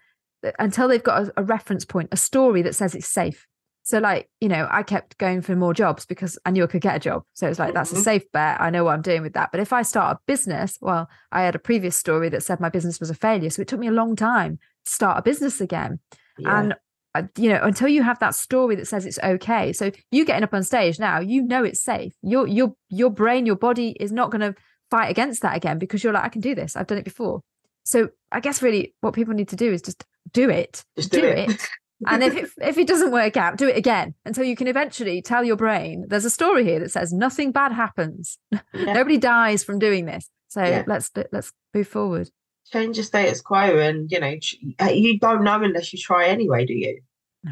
until 0.57 0.88
they've 0.88 1.03
got 1.03 1.23
a, 1.23 1.34
a 1.38 1.43
reference 1.43 1.86
point, 1.86 2.09
a 2.11 2.17
story 2.17 2.61
that 2.61 2.75
says 2.75 2.95
it's 2.95 3.07
safe. 3.07 3.47
So, 3.90 3.98
like, 3.98 4.30
you 4.40 4.50
know, 4.50 4.68
I 4.70 4.84
kept 4.84 5.18
going 5.18 5.42
for 5.42 5.56
more 5.56 5.74
jobs 5.74 6.06
because 6.06 6.38
I 6.46 6.52
knew 6.52 6.64
I 6.64 6.68
could 6.68 6.82
get 6.82 6.98
a 6.98 7.00
job. 7.00 7.24
So 7.34 7.48
it's 7.48 7.58
like, 7.58 7.70
mm-hmm. 7.70 7.76
that's 7.76 7.92
a 7.92 7.96
mm-hmm. 7.96 8.04
safe 8.04 8.32
bet. 8.32 8.62
I 8.62 8.70
know 8.70 8.84
what 8.84 8.94
I'm 8.94 9.02
doing 9.02 9.24
with 9.24 9.34
that. 9.34 9.50
But 9.52 9.62
if 9.62 9.74
I 9.74 9.82
start 9.82 10.16
a 10.16 10.20
business, 10.28 10.78
well, 10.80 11.10
I 11.32 11.42
had 11.42 11.56
a 11.56 11.60
previous 11.60 11.96
story 11.96 12.30
that 12.30 12.44
said 12.44 12.60
my 12.60 12.70
business 12.70 13.00
was 13.00 13.10
a 13.10 13.16
failure. 13.16 13.50
So 13.50 13.64
it 13.64 13.68
took 13.68 13.80
me 13.80 13.88
a 13.88 13.92
long 13.92 14.16
time 14.16 14.60
to 14.86 14.92
start 14.92 15.18
a 15.18 15.24
business 15.24 15.60
again. 15.60 15.98
Yeah. 16.38 16.60
And 16.60 16.76
uh, 17.16 17.24
you 17.36 17.50
know 17.50 17.60
until 17.64 17.88
you 17.88 18.04
have 18.04 18.20
that 18.20 18.36
story 18.36 18.76
that 18.76 18.86
says 18.86 19.04
it's 19.04 19.18
okay 19.24 19.74
so 19.74 19.90
you 20.12 20.24
getting 20.24 20.44
up 20.44 20.54
on 20.54 20.62
stage 20.62 21.00
now 21.00 21.20
you 21.20 21.42
know 21.42 21.64
it's 21.64 21.82
safe 21.82 22.14
your 22.22 22.46
your 22.46 22.76
your 22.90 23.10
brain 23.10 23.48
your 23.48 23.56
body 23.56 23.98
is 24.00 24.12
not 24.12 24.30
going 24.30 24.42
to 24.42 24.54
fight 24.92 25.10
against 25.10 25.42
that 25.42 25.58
again 25.58 25.80
because 25.80 26.04
you're 26.04 26.14
like 26.14 26.24
i 26.24 26.30
can 26.30 26.40
do 26.40 26.54
this 26.54 26.76
i've 26.76 26.86
done 26.86 27.00
it 27.00 27.04
before 27.04 27.42
so 27.84 28.10
i 28.32 28.40
guess 28.40 28.62
really 28.62 28.94
what 29.02 29.16
people 29.16 29.34
need 29.34 29.48
to 29.50 29.56
do 29.56 29.74
is 29.74 29.82
just 29.82 30.06
do 30.34 30.52
it 30.52 30.86
just 30.96 31.12
do, 31.12 31.22
do 31.22 31.28
it, 31.28 31.50
it. 31.50 31.68
and 32.08 32.24
if 32.24 32.36
it, 32.36 32.50
if 32.62 32.78
it 32.78 32.88
doesn't 32.88 33.12
work 33.12 33.36
out 33.36 33.58
do 33.58 33.68
it 33.68 33.76
again 33.76 34.14
until 34.26 34.43
you 34.43 34.56
can 34.56 34.68
eventually 34.68 35.22
tell 35.22 35.43
your 35.43 35.56
brain 35.56 36.06
there's 36.08 36.26
a 36.26 36.30
story 36.30 36.64
here 36.64 36.80
that 36.80 36.91
says 36.91 37.12
nothing 37.12 37.52
bad 37.52 37.72
happens 37.72 38.38
yeah. 38.52 38.60
nobody 38.74 39.18
dies 39.18 39.64
from 39.64 39.80
doing 39.80 40.06
this 40.06 40.30
so 40.47 40.64
yeah. 40.64 40.84
let's 40.88 41.12
let's 41.32 41.52
move 41.74 41.88
forward 41.88 42.30
change 42.72 42.97
the 42.97 43.04
status 43.04 43.41
quo 43.41 43.78
and 43.80 44.12
you 44.12 44.20
know 44.20 44.36
you 44.89 45.20
don't 45.20 45.43
know 45.43 45.62
unless 45.62 45.91
you 45.91 46.00
try 46.00 46.28
anyway 46.28 46.66
do 46.66 46.74
you 46.74 47.02
no, 47.43 47.52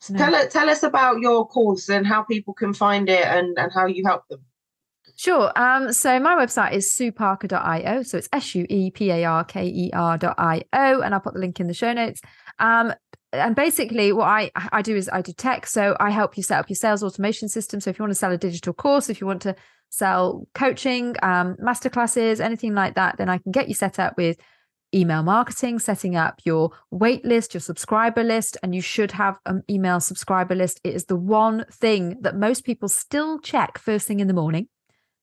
so 0.00 0.14
no. 0.14 0.18
tell 0.18 0.34
us 0.34 0.52
tell 0.52 0.70
us 0.70 0.82
about 0.82 1.20
your 1.20 1.46
course 1.46 1.88
and 1.88 2.06
how 2.06 2.22
people 2.22 2.54
can 2.54 2.72
find 2.72 3.08
it 3.08 3.26
and 3.26 3.58
and 3.58 3.72
how 3.74 3.86
you 3.86 4.04
help 4.04 4.26
them 4.28 4.40
Sure. 5.16 5.52
Um, 5.56 5.92
so 5.92 6.18
my 6.18 6.34
website 6.34 6.72
is 6.72 6.92
sueparker.io. 6.92 8.02
So 8.02 8.18
it's 8.18 8.28
S 8.32 8.54
U 8.54 8.66
E 8.68 8.90
P 8.90 9.10
A 9.10 9.24
R 9.24 9.44
K 9.44 9.66
E 9.66 9.90
R.io. 9.92 10.62
And 10.72 11.14
I'll 11.14 11.20
put 11.20 11.34
the 11.34 11.40
link 11.40 11.60
in 11.60 11.66
the 11.66 11.74
show 11.74 11.92
notes. 11.92 12.20
Um, 12.58 12.92
and 13.32 13.56
basically, 13.56 14.12
what 14.12 14.26
I, 14.26 14.50
I 14.54 14.82
do 14.82 14.94
is 14.96 15.08
I 15.12 15.22
do 15.22 15.32
tech. 15.32 15.66
So 15.66 15.96
I 15.98 16.10
help 16.10 16.36
you 16.36 16.42
set 16.42 16.58
up 16.58 16.68
your 16.68 16.76
sales 16.76 17.02
automation 17.02 17.48
system. 17.48 17.80
So 17.80 17.90
if 17.90 17.98
you 17.98 18.02
want 18.02 18.10
to 18.10 18.18
sell 18.18 18.32
a 18.32 18.38
digital 18.38 18.72
course, 18.72 19.08
if 19.08 19.20
you 19.20 19.26
want 19.26 19.42
to 19.42 19.54
sell 19.88 20.46
coaching, 20.54 21.16
um, 21.22 21.56
masterclasses, 21.56 22.40
anything 22.40 22.74
like 22.74 22.94
that, 22.94 23.16
then 23.18 23.28
I 23.28 23.38
can 23.38 23.52
get 23.52 23.68
you 23.68 23.74
set 23.74 23.98
up 23.98 24.16
with 24.16 24.38
email 24.94 25.22
marketing, 25.22 25.78
setting 25.78 26.16
up 26.16 26.40
your 26.44 26.70
wait 26.90 27.24
list, 27.24 27.54
your 27.54 27.60
subscriber 27.60 28.22
list, 28.22 28.58
and 28.62 28.74
you 28.74 28.80
should 28.80 29.12
have 29.12 29.38
an 29.46 29.62
email 29.70 30.00
subscriber 30.00 30.54
list. 30.54 30.80
It 30.84 30.94
is 30.94 31.06
the 31.06 31.16
one 31.16 31.64
thing 31.72 32.18
that 32.20 32.36
most 32.36 32.64
people 32.64 32.88
still 32.88 33.38
check 33.38 33.78
first 33.78 34.06
thing 34.06 34.20
in 34.20 34.28
the 34.28 34.34
morning, 34.34 34.68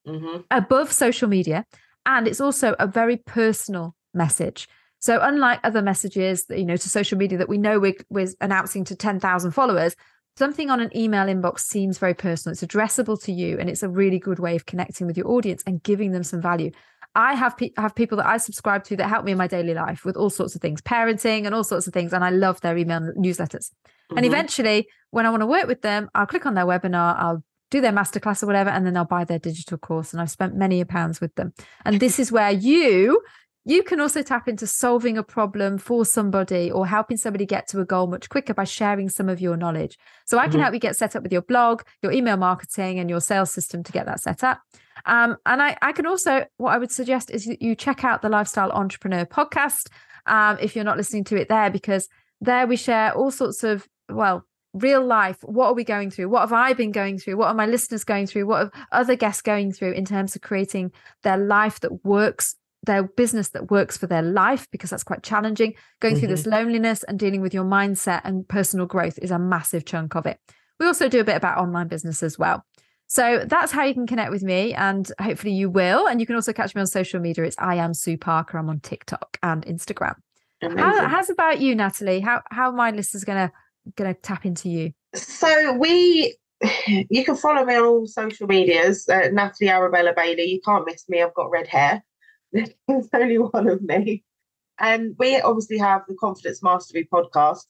mm-hmm. 0.07 0.41
above 0.49 0.91
social 0.91 1.29
media. 1.29 1.65
And 2.05 2.27
it's 2.27 2.41
also 2.41 2.75
a 2.79 2.87
very 2.87 3.17
personal 3.17 3.95
message. 4.13 4.67
So 4.99 5.19
unlike 5.21 5.59
other 5.63 5.81
messages, 5.81 6.45
you 6.49 6.65
know, 6.65 6.75
to 6.75 6.89
social 6.89 7.17
media 7.17 7.37
that 7.37 7.49
we 7.49 7.57
know 7.57 7.79
we're, 7.79 7.95
we're 8.09 8.27
announcing 8.41 8.83
to 8.85 8.95
10,000 8.95 9.51
followers, 9.51 9.95
something 10.37 10.69
on 10.69 10.79
an 10.79 10.95
email 10.95 11.25
inbox 11.25 11.59
seems 11.59 11.97
very 11.97 12.13
personal. 12.13 12.53
It's 12.53 12.63
addressable 12.63 13.21
to 13.23 13.31
you, 13.31 13.57
and 13.59 13.69
it's 13.69 13.83
a 13.83 13.89
really 13.89 14.19
good 14.19 14.39
way 14.39 14.55
of 14.55 14.65
connecting 14.65 15.07
with 15.07 15.17
your 15.17 15.27
audience 15.27 15.63
and 15.65 15.81
giving 15.81 16.11
them 16.11 16.23
some 16.23 16.41
value. 16.41 16.71
I 17.15 17.33
have 17.33 17.57
pe- 17.57 17.71
have 17.77 17.95
people 17.95 18.17
that 18.17 18.27
I 18.27 18.37
subscribe 18.37 18.83
to 18.85 18.97
that 18.97 19.07
help 19.07 19.25
me 19.25 19.31
in 19.31 19.37
my 19.37 19.47
daily 19.47 19.73
life 19.73 20.05
with 20.05 20.15
all 20.15 20.29
sorts 20.29 20.55
of 20.55 20.61
things, 20.61 20.81
parenting 20.81 21.45
and 21.45 21.55
all 21.55 21.63
sorts 21.63 21.87
of 21.87 21.93
things, 21.93 22.13
and 22.13 22.23
I 22.23 22.29
love 22.29 22.61
their 22.61 22.77
email 22.77 23.01
newsletters. 23.17 23.71
Mm-hmm. 23.71 24.17
And 24.17 24.25
eventually, 24.25 24.87
when 25.11 25.25
I 25.25 25.29
want 25.29 25.41
to 25.41 25.47
work 25.47 25.67
with 25.67 25.81
them, 25.81 26.09
I'll 26.13 26.27
click 26.27 26.45
on 26.45 26.53
their 26.53 26.65
webinar, 26.65 27.15
I'll 27.17 27.43
do 27.71 27.81
their 27.81 27.91
masterclass 27.91 28.43
or 28.43 28.47
whatever, 28.47 28.69
and 28.69 28.85
then 28.85 28.93
they'll 28.93 29.05
buy 29.05 29.23
their 29.23 29.39
digital 29.39 29.77
course. 29.77 30.13
And 30.13 30.21
I've 30.21 30.31
spent 30.31 30.55
many 30.55 30.81
a 30.81 30.85
pounds 30.85 31.19
with 31.19 31.33
them. 31.35 31.53
And 31.85 31.99
this 31.99 32.19
is 32.19 32.31
where 32.31 32.51
you 32.51 33.21
you 33.69 33.83
can 33.83 33.99
also 33.99 34.23
tap 34.23 34.47
into 34.47 34.65
solving 34.65 35.15
a 35.15 35.21
problem 35.21 35.77
for 35.77 36.03
somebody 36.03 36.71
or 36.71 36.87
helping 36.87 37.17
somebody 37.17 37.45
get 37.45 37.67
to 37.67 37.79
a 37.79 37.85
goal 37.85 38.07
much 38.07 38.27
quicker 38.27 38.51
by 38.51 38.63
sharing 38.63 39.09
some 39.09 39.29
of 39.29 39.39
your 39.39 39.55
knowledge. 39.55 39.95
So 40.25 40.39
I 40.39 40.45
can 40.45 40.53
mm-hmm. 40.53 40.61
help 40.61 40.73
you 40.73 40.79
get 40.79 40.95
set 40.95 41.15
up 41.15 41.21
with 41.21 41.31
your 41.31 41.43
blog, 41.43 41.83
your 42.01 42.11
email 42.11 42.35
marketing, 42.35 42.97
and 42.97 43.11
your 43.11 43.21
sales 43.21 43.51
system 43.51 43.83
to 43.83 43.91
get 43.91 44.07
that 44.07 44.21
set 44.21 44.43
up. 44.43 44.59
Um, 45.05 45.37
and 45.45 45.61
I, 45.61 45.77
I 45.83 45.91
can 45.91 46.07
also, 46.07 46.47
what 46.57 46.73
I 46.73 46.79
would 46.79 46.91
suggest 46.91 47.29
is 47.29 47.45
that 47.45 47.61
you 47.61 47.75
check 47.75 48.03
out 48.03 48.23
the 48.23 48.29
Lifestyle 48.29 48.71
Entrepreneur 48.71 49.23
podcast 49.23 49.89
um, 50.25 50.57
if 50.59 50.75
you're 50.75 50.83
not 50.83 50.97
listening 50.97 51.23
to 51.25 51.35
it 51.35 51.47
there, 51.47 51.69
because 51.69 52.09
there 52.41 52.65
we 52.65 52.75
share 52.75 53.13
all 53.13 53.29
sorts 53.29 53.63
of, 53.63 53.87
well, 54.09 54.47
real 54.73 55.03
life 55.03 55.37
what 55.41 55.65
are 55.65 55.73
we 55.73 55.83
going 55.83 56.11
through 56.11 56.29
what 56.29 56.41
have 56.41 56.53
i 56.53 56.73
been 56.73 56.91
going 56.91 57.17
through 57.17 57.35
what 57.35 57.47
are 57.47 57.55
my 57.55 57.65
listeners 57.65 58.03
going 58.03 58.27
through 58.27 58.45
what 58.45 58.59
have 58.59 58.71
other 58.91 59.15
guests 59.15 59.41
going 59.41 59.71
through 59.71 59.91
in 59.93 60.05
terms 60.05 60.35
of 60.35 60.43
creating 60.43 60.91
their 61.23 61.37
life 61.37 61.79
that 61.79 62.05
works 62.05 62.55
their 62.83 63.03
business 63.03 63.49
that 63.49 63.71
works 63.71 63.97
for 63.97 64.07
their 64.07 64.21
life 64.21 64.67
because 64.71 64.89
that's 64.89 65.03
quite 65.03 65.23
challenging. 65.23 65.73
Going 65.99 66.13
mm-hmm. 66.13 66.19
through 66.19 66.29
this 66.29 66.41
mm-hmm. 66.43 66.51
loneliness 66.51 67.03
and 67.03 67.19
dealing 67.19 67.41
with 67.41 67.53
your 67.53 67.65
mindset 67.65 68.21
and 68.23 68.47
personal 68.47 68.85
growth 68.85 69.19
is 69.21 69.31
a 69.31 69.39
massive 69.39 69.85
chunk 69.85 70.15
of 70.15 70.25
it. 70.25 70.39
We 70.79 70.85
also 70.85 71.09
do 71.09 71.19
a 71.19 71.25
bit 71.25 71.35
about 71.35 71.57
online 71.57 71.87
business 71.87 72.23
as 72.23 72.39
well. 72.39 72.63
So 73.07 73.43
that's 73.45 73.71
how 73.71 73.83
you 73.83 73.93
can 73.95 74.05
connect 74.05 74.31
with 74.31 74.43
me 74.43 74.73
and 74.73 75.11
hopefully 75.19 75.53
you 75.53 75.69
will. 75.69 76.07
And 76.07 76.19
you 76.19 76.27
can 76.27 76.35
also 76.35 76.53
catch 76.53 76.75
me 76.75 76.81
on 76.81 76.87
social 76.87 77.19
media. 77.19 77.43
It's 77.43 77.55
i 77.57 77.75
am 77.75 77.93
sue 77.93 78.17
parker. 78.17 78.57
I'm 78.57 78.69
on 78.69 78.79
tiktok 78.79 79.37
and 79.41 79.65
instagram. 79.65 80.15
How, 80.61 81.07
how's 81.07 81.29
about 81.29 81.59
you 81.61 81.73
natalie? 81.73 82.19
How 82.19 82.41
how 82.51 82.69
are 82.69 82.75
my 82.75 82.91
listeners 82.91 83.23
gonna 83.23 83.51
gonna 83.95 84.13
tap 84.13 84.45
into 84.45 84.69
you? 84.69 84.91
So 85.15 85.73
we 85.73 86.35
you 86.85 87.25
can 87.25 87.35
follow 87.35 87.65
me 87.65 87.75
on 87.75 87.85
all 87.85 88.07
social 88.07 88.45
medias 88.45 89.07
uh, 89.07 89.29
natalie 89.31 89.69
arabella 89.69 90.13
bailey. 90.15 90.43
You 90.43 90.61
can't 90.63 90.85
miss 90.85 91.07
me. 91.09 91.23
I've 91.23 91.33
got 91.33 91.49
red 91.49 91.67
hair 91.67 92.03
there's 92.51 93.09
only 93.13 93.37
one 93.37 93.67
of 93.67 93.81
me. 93.81 94.23
And 94.79 95.15
we 95.19 95.39
obviously 95.41 95.77
have 95.77 96.03
the 96.07 96.15
Confidence 96.15 96.63
Mastery 96.63 97.07
podcast. 97.11 97.65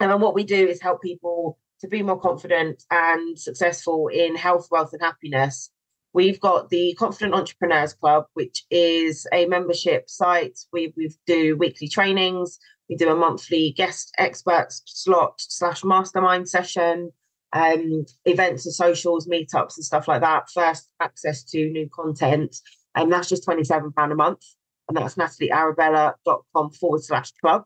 And 0.00 0.20
what 0.20 0.34
we 0.34 0.44
do 0.44 0.66
is 0.66 0.80
help 0.80 1.02
people 1.02 1.58
to 1.80 1.88
be 1.88 2.02
more 2.02 2.18
confident 2.18 2.82
and 2.90 3.38
successful 3.38 4.08
in 4.08 4.34
health, 4.34 4.68
wealth, 4.70 4.92
and 4.92 5.02
happiness. 5.02 5.70
We've 6.12 6.40
got 6.40 6.70
the 6.70 6.94
Confident 6.94 7.34
Entrepreneurs 7.34 7.92
Club, 7.92 8.26
which 8.34 8.64
is 8.70 9.26
a 9.32 9.46
membership 9.46 10.08
site. 10.08 10.58
We, 10.72 10.94
we 10.96 11.10
do 11.26 11.56
weekly 11.56 11.88
trainings. 11.88 12.58
We 12.88 12.96
do 12.96 13.10
a 13.10 13.16
monthly 13.16 13.72
guest 13.76 14.12
expert 14.18 14.68
slot 14.70 15.34
slash 15.38 15.84
mastermind 15.84 16.48
session, 16.48 17.10
um, 17.52 18.06
events 18.24 18.66
and 18.66 18.74
socials, 18.74 19.26
meetups 19.26 19.76
and 19.76 19.84
stuff 19.84 20.06
like 20.06 20.20
that. 20.20 20.48
First 20.52 20.88
access 21.00 21.42
to 21.44 21.70
new 21.70 21.88
content 21.92 22.56
and 22.94 23.12
that's 23.12 23.28
just 23.28 23.46
£27 23.46 23.92
a 23.96 24.14
month. 24.14 24.44
And 24.88 24.96
that's 24.96 25.14
nataliearabella.com 25.14 26.70
forward 26.72 27.02
slash 27.02 27.32
club. 27.40 27.64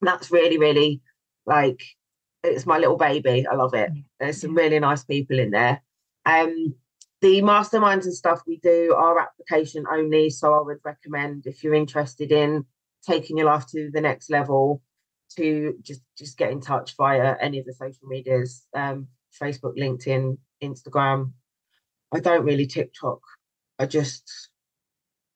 And 0.00 0.08
that's 0.08 0.30
really, 0.30 0.58
really 0.58 1.02
like, 1.46 1.82
it's 2.42 2.66
my 2.66 2.78
little 2.78 2.96
baby. 2.96 3.46
I 3.46 3.54
love 3.54 3.74
it. 3.74 3.90
There's 4.18 4.40
some 4.40 4.54
really 4.54 4.78
nice 4.78 5.04
people 5.04 5.38
in 5.38 5.50
there. 5.50 5.82
Um, 6.24 6.74
the 7.20 7.40
masterminds 7.42 8.04
and 8.04 8.14
stuff 8.14 8.42
we 8.46 8.56
do 8.58 8.94
are 8.96 9.20
application 9.20 9.84
only. 9.90 10.30
So 10.30 10.54
I 10.54 10.62
would 10.62 10.78
recommend 10.84 11.46
if 11.46 11.62
you're 11.62 11.74
interested 11.74 12.32
in 12.32 12.64
taking 13.06 13.36
your 13.36 13.46
life 13.46 13.66
to 13.68 13.90
the 13.92 14.00
next 14.00 14.30
level, 14.30 14.82
to 15.36 15.74
just 15.82 16.02
just 16.16 16.36
get 16.36 16.50
in 16.50 16.60
touch 16.60 16.94
via 16.96 17.36
any 17.40 17.58
of 17.58 17.64
the 17.64 17.72
social 17.72 18.06
medias, 18.06 18.66
um, 18.74 19.08
Facebook, 19.40 19.78
LinkedIn, 19.78 20.36
Instagram. 20.62 21.32
I 22.12 22.20
don't 22.20 22.44
really 22.44 22.66
TikTok 22.66 23.20
I 23.82 23.86
just 23.86 24.48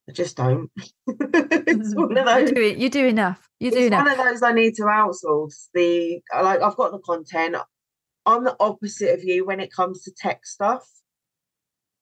I 0.09 0.13
just 0.13 0.37
don't. 0.37 0.71
it's 1.09 1.95
mm. 1.95 1.97
one 1.97 2.17
of 2.17 2.27
those. 2.27 2.49
You 2.51 2.55
do, 2.55 2.63
you 2.63 2.89
do 2.89 3.07
enough. 3.07 3.49
You 3.59 3.73
do 3.73 3.79
it's 3.79 3.87
enough. 3.89 4.05
one 4.05 4.13
of 4.13 4.25
those 4.25 4.43
I 4.43 4.53
need 4.53 4.75
to 4.77 4.83
outsource. 4.83 5.67
The 5.75 6.21
like 6.33 6.63
I've 6.63 6.77
got 6.77 6.93
the 6.93 7.01
content. 7.01 7.57
I'm 8.25 8.45
the 8.45 8.57
opposite 8.61 9.15
of 9.15 9.25
you 9.25 9.45
when 9.45 9.59
it 9.59 9.73
comes 9.73 10.05
to 10.05 10.13
tech 10.17 10.47
stuff. 10.47 10.89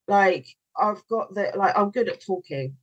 Like 0.07 0.47
I've 0.78 1.03
got 1.09 1.34
the 1.34 1.53
like 1.57 1.78
I'm 1.78 1.90
good 1.90 2.11
at 2.11 2.22
talking. 2.22 2.76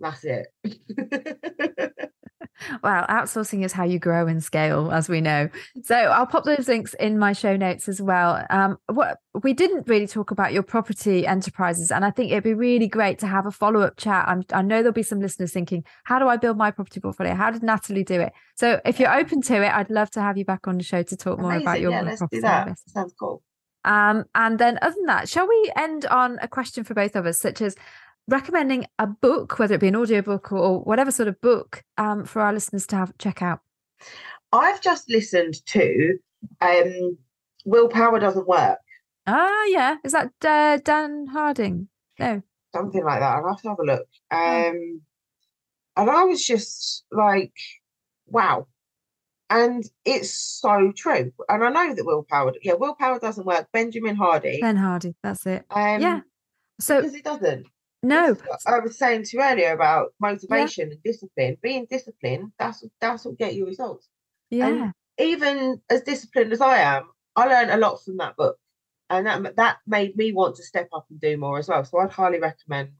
That's 0.00 0.24
it. 0.24 0.48
Wow, 2.82 3.04
outsourcing 3.08 3.64
is 3.64 3.72
how 3.72 3.84
you 3.84 3.98
grow 3.98 4.26
and 4.26 4.42
scale, 4.42 4.90
as 4.92 5.08
we 5.08 5.20
know. 5.20 5.48
So 5.82 5.94
I'll 5.96 6.26
pop 6.26 6.44
those 6.44 6.68
links 6.68 6.94
in 6.94 7.18
my 7.18 7.32
show 7.32 7.56
notes 7.56 7.88
as 7.88 8.00
well. 8.00 8.44
Um, 8.48 8.78
what 8.86 9.18
we 9.42 9.52
didn't 9.52 9.88
really 9.88 10.06
talk 10.06 10.30
about 10.30 10.52
your 10.52 10.62
property 10.62 11.26
enterprises, 11.26 11.90
and 11.90 12.04
I 12.04 12.10
think 12.10 12.30
it'd 12.30 12.44
be 12.44 12.54
really 12.54 12.86
great 12.86 13.18
to 13.20 13.26
have 13.26 13.46
a 13.46 13.50
follow 13.50 13.80
up 13.80 13.96
chat. 13.96 14.26
I'm, 14.28 14.44
i 14.52 14.62
know 14.62 14.76
there'll 14.76 14.92
be 14.92 15.02
some 15.02 15.20
listeners 15.20 15.52
thinking, 15.52 15.84
"How 16.04 16.18
do 16.18 16.28
I 16.28 16.36
build 16.36 16.56
my 16.56 16.70
property 16.70 17.00
portfolio? 17.00 17.34
How 17.34 17.50
did 17.50 17.62
Natalie 17.62 18.04
do 18.04 18.20
it?" 18.20 18.32
So 18.56 18.80
if 18.84 19.00
you're 19.00 19.14
open 19.14 19.42
to 19.42 19.62
it, 19.62 19.74
I'd 19.74 19.90
love 19.90 20.10
to 20.12 20.20
have 20.20 20.38
you 20.38 20.44
back 20.44 20.68
on 20.68 20.78
the 20.78 20.84
show 20.84 21.02
to 21.02 21.16
talk 21.16 21.38
Amazing. 21.38 21.50
more 21.50 21.60
about 21.60 21.80
your 21.80 21.90
yeah, 21.90 22.02
let's 22.02 22.18
property 22.18 22.36
do 22.36 22.42
that. 22.42 22.66
Service. 22.66 22.82
Sounds 22.88 23.14
cool. 23.18 23.42
Um, 23.84 24.24
and 24.34 24.58
then, 24.58 24.78
other 24.80 24.94
than 24.96 25.06
that, 25.06 25.28
shall 25.28 25.46
we 25.46 25.72
end 25.76 26.06
on 26.06 26.38
a 26.40 26.48
question 26.48 26.84
for 26.84 26.94
both 26.94 27.16
of 27.16 27.26
us, 27.26 27.38
such 27.38 27.60
as 27.60 27.76
recommending 28.28 28.86
a 28.98 29.06
book, 29.06 29.58
whether 29.58 29.74
it 29.74 29.80
be 29.80 29.88
an 29.88 29.96
audiobook 29.96 30.52
or 30.52 30.80
whatever 30.80 31.10
sort 31.10 31.28
of 31.28 31.40
book, 31.40 31.82
um, 31.98 32.24
for 32.24 32.40
our 32.42 32.52
listeners 32.52 32.86
to 32.88 32.96
have 32.96 33.16
check 33.18 33.42
out? 33.42 33.60
I've 34.52 34.80
just 34.80 35.10
listened 35.10 35.64
to 35.66 36.18
um, 36.60 37.18
Willpower 37.64 38.20
Doesn't 38.20 38.46
Work. 38.46 38.78
Ah, 39.26 39.64
yeah. 39.66 39.96
Is 40.04 40.12
that 40.12 40.30
uh, 40.44 40.78
Dan 40.84 41.26
Harding? 41.26 41.88
No. 42.18 42.42
Something 42.74 43.04
like 43.04 43.20
that. 43.20 43.36
I'll 43.36 43.48
have 43.48 43.62
to 43.62 43.68
have 43.68 43.78
a 43.78 43.84
look. 43.84 44.06
Oh. 44.30 44.68
Um, 44.68 45.00
And 45.96 46.10
I 46.10 46.24
was 46.24 46.44
just 46.44 47.04
like, 47.12 47.54
wow. 48.26 48.66
And 49.48 49.84
it's 50.04 50.34
so 50.34 50.92
true. 50.96 51.32
And 51.48 51.64
I 51.64 51.68
know 51.68 51.94
that 51.94 52.04
willpower, 52.04 52.52
yeah, 52.62 52.74
willpower 52.74 53.20
doesn't 53.20 53.46
work. 53.46 53.68
Benjamin 53.72 54.16
Hardy. 54.16 54.58
Ben 54.60 54.76
Hardy, 54.76 55.14
that's 55.22 55.46
it. 55.46 55.64
Um, 55.70 56.00
yeah. 56.00 56.20
So 56.80 57.00
because 57.00 57.14
it 57.14 57.24
doesn't. 57.24 57.66
No, 58.04 58.36
I 58.66 58.80
was 58.80 58.98
saying 58.98 59.24
to 59.24 59.36
you 59.38 59.42
earlier 59.42 59.72
about 59.72 60.12
motivation 60.20 60.88
yeah. 60.88 60.94
and 60.94 61.02
discipline. 61.02 61.56
Being 61.62 61.86
disciplined, 61.88 62.52
that's 62.58 62.84
that's 63.00 63.24
what 63.24 63.38
get 63.38 63.54
you 63.54 63.64
results. 63.64 64.08
Yeah. 64.50 64.68
And 64.68 64.92
even 65.18 65.80
as 65.88 66.02
disciplined 66.02 66.52
as 66.52 66.60
I 66.60 66.80
am, 66.80 67.04
I 67.34 67.46
learned 67.46 67.70
a 67.70 67.78
lot 67.78 68.04
from 68.04 68.18
that 68.18 68.36
book, 68.36 68.58
and 69.08 69.26
that 69.26 69.56
that 69.56 69.78
made 69.86 70.16
me 70.16 70.32
want 70.32 70.56
to 70.56 70.62
step 70.62 70.88
up 70.94 71.06
and 71.08 71.18
do 71.18 71.38
more 71.38 71.58
as 71.58 71.68
well. 71.68 71.82
So 71.82 71.98
I'd 71.98 72.10
highly 72.10 72.40
recommend 72.40 72.92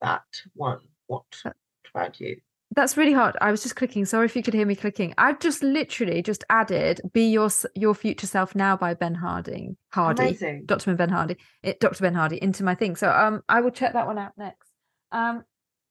that 0.00 0.24
one. 0.54 0.80
What 1.06 1.26
uh, 1.44 1.52
about 1.94 2.18
you? 2.18 2.40
That's 2.72 2.96
really 2.96 3.12
hard. 3.12 3.36
I 3.40 3.50
was 3.50 3.62
just 3.62 3.74
clicking. 3.74 4.04
Sorry 4.04 4.26
if 4.26 4.36
you 4.36 4.42
could 4.42 4.54
hear 4.54 4.66
me 4.66 4.76
clicking. 4.76 5.12
I've 5.18 5.40
just 5.40 5.62
literally 5.62 6.22
just 6.22 6.44
added 6.50 7.00
"Be 7.12 7.28
Your 7.28 7.50
Your 7.74 7.94
Future 7.94 8.28
Self 8.28 8.54
Now" 8.54 8.76
by 8.76 8.94
Ben 8.94 9.14
Harding. 9.14 9.76
Hardy, 9.92 10.22
Amazing. 10.22 10.66
Dr. 10.66 10.94
Ben 10.94 11.08
Hardy, 11.08 11.36
it, 11.62 11.80
Dr. 11.80 12.02
Ben 12.02 12.14
Hardy, 12.14 12.40
into 12.40 12.62
my 12.62 12.76
thing. 12.76 12.94
So 12.94 13.10
um, 13.10 13.42
I 13.48 13.60
will 13.60 13.72
check 13.72 13.94
that 13.94 14.06
one 14.06 14.18
out 14.18 14.32
next. 14.36 14.70
Um, 15.10 15.44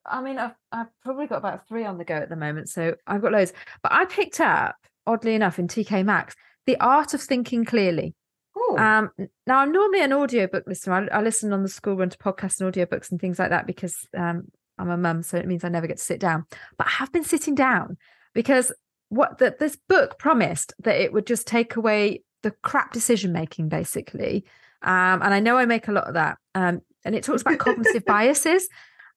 I 0.05 0.21
mean, 0.21 0.37
I've 0.37 0.55
I've 0.71 0.87
probably 1.03 1.27
got 1.27 1.39
about 1.39 1.67
three 1.67 1.83
on 1.85 1.97
the 1.97 2.05
go 2.05 2.15
at 2.15 2.29
the 2.29 2.37
moment, 2.37 2.69
so 2.69 2.95
I've 3.05 3.21
got 3.21 3.33
loads. 3.33 3.51
But 3.83 3.91
I 3.91 4.05
picked 4.05 4.39
up, 4.39 4.75
oddly 5.05 5.35
enough, 5.35 5.59
in 5.59 5.67
TK 5.67 6.05
Maxx, 6.05 6.35
"The 6.65 6.79
Art 6.79 7.13
of 7.13 7.21
Thinking 7.21 7.65
Clearly." 7.65 8.15
Ooh. 8.57 8.77
Um, 8.77 9.11
now 9.45 9.59
I'm 9.59 9.71
normally 9.71 10.01
an 10.01 10.13
audiobook 10.13 10.63
listener. 10.65 11.09
I, 11.11 11.17
I, 11.17 11.21
listen 11.21 11.53
on 11.53 11.63
the 11.63 11.69
school 11.69 11.95
run 11.95 12.09
to 12.09 12.17
podcasts 12.17 12.59
and 12.59 12.73
audiobooks 12.73 13.11
and 13.11 13.19
things 13.19 13.39
like 13.39 13.51
that 13.51 13.67
because 13.67 14.07
um, 14.17 14.47
I'm 14.79 14.89
a 14.89 14.97
mum, 14.97 15.23
so 15.23 15.37
it 15.37 15.47
means 15.47 15.63
I 15.63 15.69
never 15.69 15.87
get 15.87 15.97
to 15.97 16.03
sit 16.03 16.19
down. 16.19 16.45
But 16.77 16.87
I 16.87 16.91
have 16.91 17.11
been 17.11 17.23
sitting 17.23 17.55
down 17.55 17.97
because 18.33 18.71
what 19.09 19.37
the, 19.39 19.55
this 19.59 19.77
book 19.87 20.17
promised 20.19 20.73
that 20.79 20.99
it 20.99 21.11
would 21.13 21.27
just 21.27 21.45
take 21.47 21.75
away 21.75 22.23
the 22.43 22.51
crap 22.63 22.93
decision 22.93 23.31
making, 23.33 23.69
basically. 23.69 24.45
Um, 24.81 25.21
and 25.21 25.33
I 25.33 25.39
know 25.39 25.57
I 25.57 25.65
make 25.65 25.87
a 25.87 25.91
lot 25.91 26.05
of 26.05 26.13
that. 26.13 26.37
Um, 26.55 26.81
and 27.03 27.15
it 27.15 27.23
talks 27.23 27.41
about 27.41 27.59
cognitive 27.59 28.05
biases. 28.07 28.67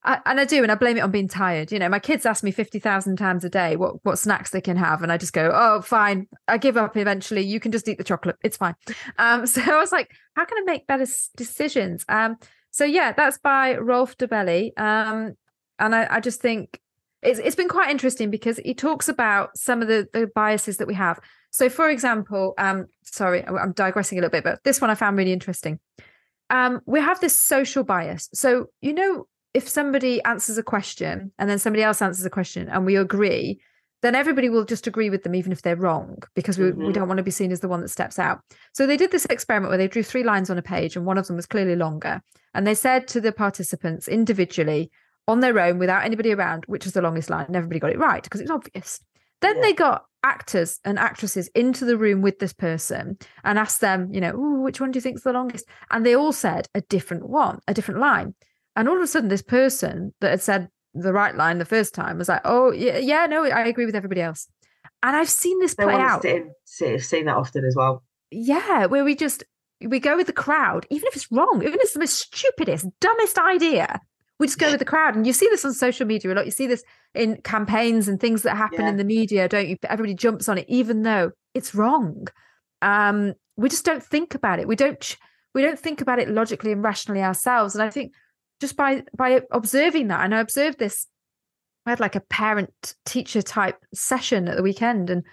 I, 0.04 0.18
and 0.26 0.40
I 0.40 0.44
do, 0.44 0.62
and 0.62 0.72
I 0.72 0.74
blame 0.74 0.96
it 0.96 1.02
on 1.02 1.12
being 1.12 1.28
tired. 1.28 1.70
You 1.70 1.78
know, 1.78 1.88
my 1.88 2.00
kids 2.00 2.26
ask 2.26 2.42
me 2.42 2.50
fifty 2.50 2.80
thousand 2.80 3.18
times 3.18 3.44
a 3.44 3.48
day 3.48 3.76
what 3.76 4.04
what 4.04 4.18
snacks 4.18 4.50
they 4.50 4.60
can 4.60 4.76
have, 4.76 5.02
and 5.02 5.12
I 5.12 5.16
just 5.16 5.32
go, 5.32 5.52
"Oh, 5.54 5.80
fine, 5.80 6.26
I 6.48 6.58
give 6.58 6.76
up 6.76 6.96
eventually. 6.96 7.42
You 7.42 7.60
can 7.60 7.70
just 7.70 7.86
eat 7.86 7.98
the 7.98 8.04
chocolate. 8.04 8.36
It's 8.42 8.56
fine." 8.56 8.74
Um, 9.18 9.46
so 9.52 9.62
I 9.62 9.78
was 9.78 9.92
like, 9.92 10.10
"How 10.34 10.44
can 10.44 10.58
I 10.58 10.62
make 10.62 10.88
better 10.88 11.06
decisions?" 11.36 12.04
Um, 12.08 12.36
So 12.70 12.84
yeah, 12.84 13.12
that's 13.12 13.38
by 13.38 13.76
Rolf 13.76 14.16
Dobelli. 14.16 14.76
Um, 14.76 15.34
and 15.78 15.94
I, 15.94 16.06
I 16.10 16.20
just 16.20 16.40
think 16.40 16.80
it's 17.22 17.38
it's 17.38 17.56
been 17.56 17.68
quite 17.68 17.90
interesting 17.90 18.30
because 18.30 18.58
he 18.58 18.74
talks 18.74 19.08
about 19.08 19.56
some 19.56 19.82
of 19.82 19.88
the, 19.88 20.08
the 20.12 20.28
biases 20.34 20.78
that 20.78 20.86
we 20.86 20.94
have. 20.94 21.20
So, 21.50 21.68
for 21.68 21.88
example, 21.88 22.54
um, 22.58 22.86
sorry, 23.02 23.46
I'm 23.46 23.72
digressing 23.72 24.18
a 24.18 24.20
little 24.20 24.30
bit, 24.30 24.44
but 24.44 24.62
this 24.64 24.80
one 24.80 24.90
I 24.90 24.94
found 24.94 25.16
really 25.16 25.32
interesting. 25.32 25.78
Um, 26.50 26.80
we 26.86 27.00
have 27.00 27.20
this 27.20 27.38
social 27.38 27.84
bias. 27.84 28.28
So, 28.34 28.66
you 28.80 28.92
know, 28.92 29.26
if 29.54 29.68
somebody 29.68 30.22
answers 30.24 30.58
a 30.58 30.62
question 30.62 31.32
and 31.38 31.48
then 31.48 31.58
somebody 31.58 31.82
else 31.82 32.02
answers 32.02 32.24
a 32.24 32.30
question 32.30 32.68
and 32.68 32.86
we 32.86 32.96
agree, 32.96 33.60
then 34.02 34.14
everybody 34.14 34.48
will 34.48 34.64
just 34.64 34.86
agree 34.86 35.10
with 35.10 35.22
them, 35.22 35.34
even 35.34 35.52
if 35.52 35.62
they're 35.62 35.76
wrong, 35.76 36.18
because 36.34 36.58
we, 36.58 36.66
mm-hmm. 36.66 36.86
we 36.86 36.92
don't 36.92 37.06
want 37.06 37.18
to 37.18 37.22
be 37.22 37.30
seen 37.30 37.52
as 37.52 37.60
the 37.60 37.68
one 37.68 37.80
that 37.80 37.88
steps 37.88 38.18
out. 38.18 38.40
So 38.72 38.86
they 38.86 38.96
did 38.96 39.12
this 39.12 39.26
experiment 39.26 39.70
where 39.70 39.78
they 39.78 39.88
drew 39.88 40.02
three 40.02 40.24
lines 40.24 40.50
on 40.50 40.58
a 40.58 40.62
page 40.62 40.96
and 40.96 41.06
one 41.06 41.18
of 41.18 41.26
them 41.26 41.36
was 41.36 41.46
clearly 41.46 41.76
longer. 41.76 42.20
And 42.54 42.66
they 42.66 42.74
said 42.74 43.06
to 43.08 43.20
the 43.20 43.32
participants 43.32 44.08
individually, 44.08 44.90
on 45.32 45.40
their 45.40 45.58
own, 45.58 45.78
without 45.78 46.04
anybody 46.04 46.32
around, 46.32 46.64
which 46.66 46.84
was 46.84 46.94
the 46.94 47.02
longest 47.02 47.30
line, 47.30 47.46
and 47.46 47.56
everybody 47.56 47.80
got 47.80 47.90
it 47.90 47.98
right 47.98 48.22
because 48.22 48.40
it's 48.40 48.50
obvious. 48.50 49.00
Then 49.40 49.56
yeah. 49.56 49.62
they 49.62 49.72
got 49.72 50.04
actors 50.22 50.78
and 50.84 50.98
actresses 50.98 51.48
into 51.54 51.84
the 51.84 51.96
room 51.96 52.22
with 52.22 52.38
this 52.38 52.52
person 52.52 53.18
and 53.42 53.58
asked 53.58 53.80
them, 53.80 54.12
you 54.12 54.20
know, 54.20 54.32
which 54.36 54.80
one 54.80 54.92
do 54.92 54.98
you 54.98 55.00
think 55.00 55.16
is 55.16 55.24
the 55.24 55.32
longest? 55.32 55.66
And 55.90 56.06
they 56.06 56.14
all 56.14 56.32
said 56.32 56.68
a 56.74 56.80
different 56.82 57.28
one, 57.28 57.58
a 57.66 57.74
different 57.74 58.00
line. 58.00 58.34
And 58.76 58.88
all 58.88 58.96
of 58.96 59.02
a 59.02 59.06
sudden, 59.06 59.28
this 59.28 59.42
person 59.42 60.14
that 60.20 60.30
had 60.30 60.42
said 60.42 60.68
the 60.94 61.12
right 61.12 61.34
line 61.34 61.58
the 61.58 61.64
first 61.64 61.94
time 61.94 62.18
was 62.18 62.28
like, 62.28 62.42
"Oh 62.44 62.70
yeah, 62.70 62.98
yeah, 62.98 63.26
no, 63.26 63.44
I 63.44 63.66
agree 63.66 63.86
with 63.86 63.96
everybody 63.96 64.20
else." 64.20 64.46
And 65.02 65.16
I've 65.16 65.28
seen 65.28 65.58
this 65.58 65.74
play 65.74 65.94
out. 65.94 66.24
I've 66.24 67.04
seen 67.04 67.24
that 67.26 67.36
often 67.36 67.64
as 67.64 67.74
well. 67.76 68.02
Yeah, 68.30 68.86
where 68.86 69.04
we 69.04 69.14
just 69.14 69.44
we 69.80 69.98
go 69.98 70.16
with 70.16 70.26
the 70.26 70.32
crowd, 70.32 70.86
even 70.90 71.08
if 71.08 71.16
it's 71.16 71.30
wrong, 71.32 71.62
even 71.62 71.74
if 71.74 71.80
it's 71.82 71.92
the 71.94 71.98
most 71.98 72.18
stupidest, 72.18 72.86
dumbest 73.00 73.38
idea. 73.38 74.00
We 74.42 74.48
just 74.48 74.58
go 74.58 74.70
with 74.70 74.80
the 74.80 74.84
crowd, 74.84 75.14
and 75.14 75.26
you 75.26 75.32
see 75.32 75.46
this 75.50 75.64
on 75.64 75.72
social 75.72 76.06
media 76.06 76.32
a 76.32 76.34
lot. 76.34 76.44
You 76.44 76.50
see 76.50 76.66
this 76.66 76.82
in 77.14 77.40
campaigns 77.42 78.08
and 78.08 78.18
things 78.20 78.42
that 78.42 78.56
happen 78.56 78.80
yeah. 78.80 78.88
in 78.88 78.96
the 78.96 79.04
media, 79.04 79.48
don't 79.48 79.68
you? 79.68 79.76
Everybody 79.84 80.14
jumps 80.14 80.48
on 80.48 80.58
it, 80.58 80.66
even 80.68 81.02
though 81.02 81.30
it's 81.54 81.74
wrong. 81.74 82.26
Um, 82.82 83.34
we 83.56 83.68
just 83.68 83.84
don't 83.84 84.02
think 84.02 84.34
about 84.34 84.58
it. 84.58 84.66
We 84.66 84.76
don't 84.76 85.16
we 85.54 85.62
don't 85.62 85.78
think 85.78 86.00
about 86.00 86.18
it 86.18 86.28
logically 86.28 86.72
and 86.72 86.82
rationally 86.82 87.22
ourselves. 87.22 87.74
And 87.74 87.82
I 87.82 87.90
think 87.90 88.14
just 88.62 88.76
by 88.76 89.02
by 89.16 89.42
observing 89.50 90.06
that 90.06 90.24
and 90.24 90.32
i 90.32 90.38
observed 90.38 90.78
this 90.78 91.08
i 91.84 91.90
had 91.90 91.98
like 91.98 92.14
a 92.14 92.20
parent 92.20 92.94
teacher 93.04 93.42
type 93.42 93.84
session 93.92 94.46
at 94.46 94.56
the 94.56 94.62
weekend 94.62 95.10
and 95.10 95.24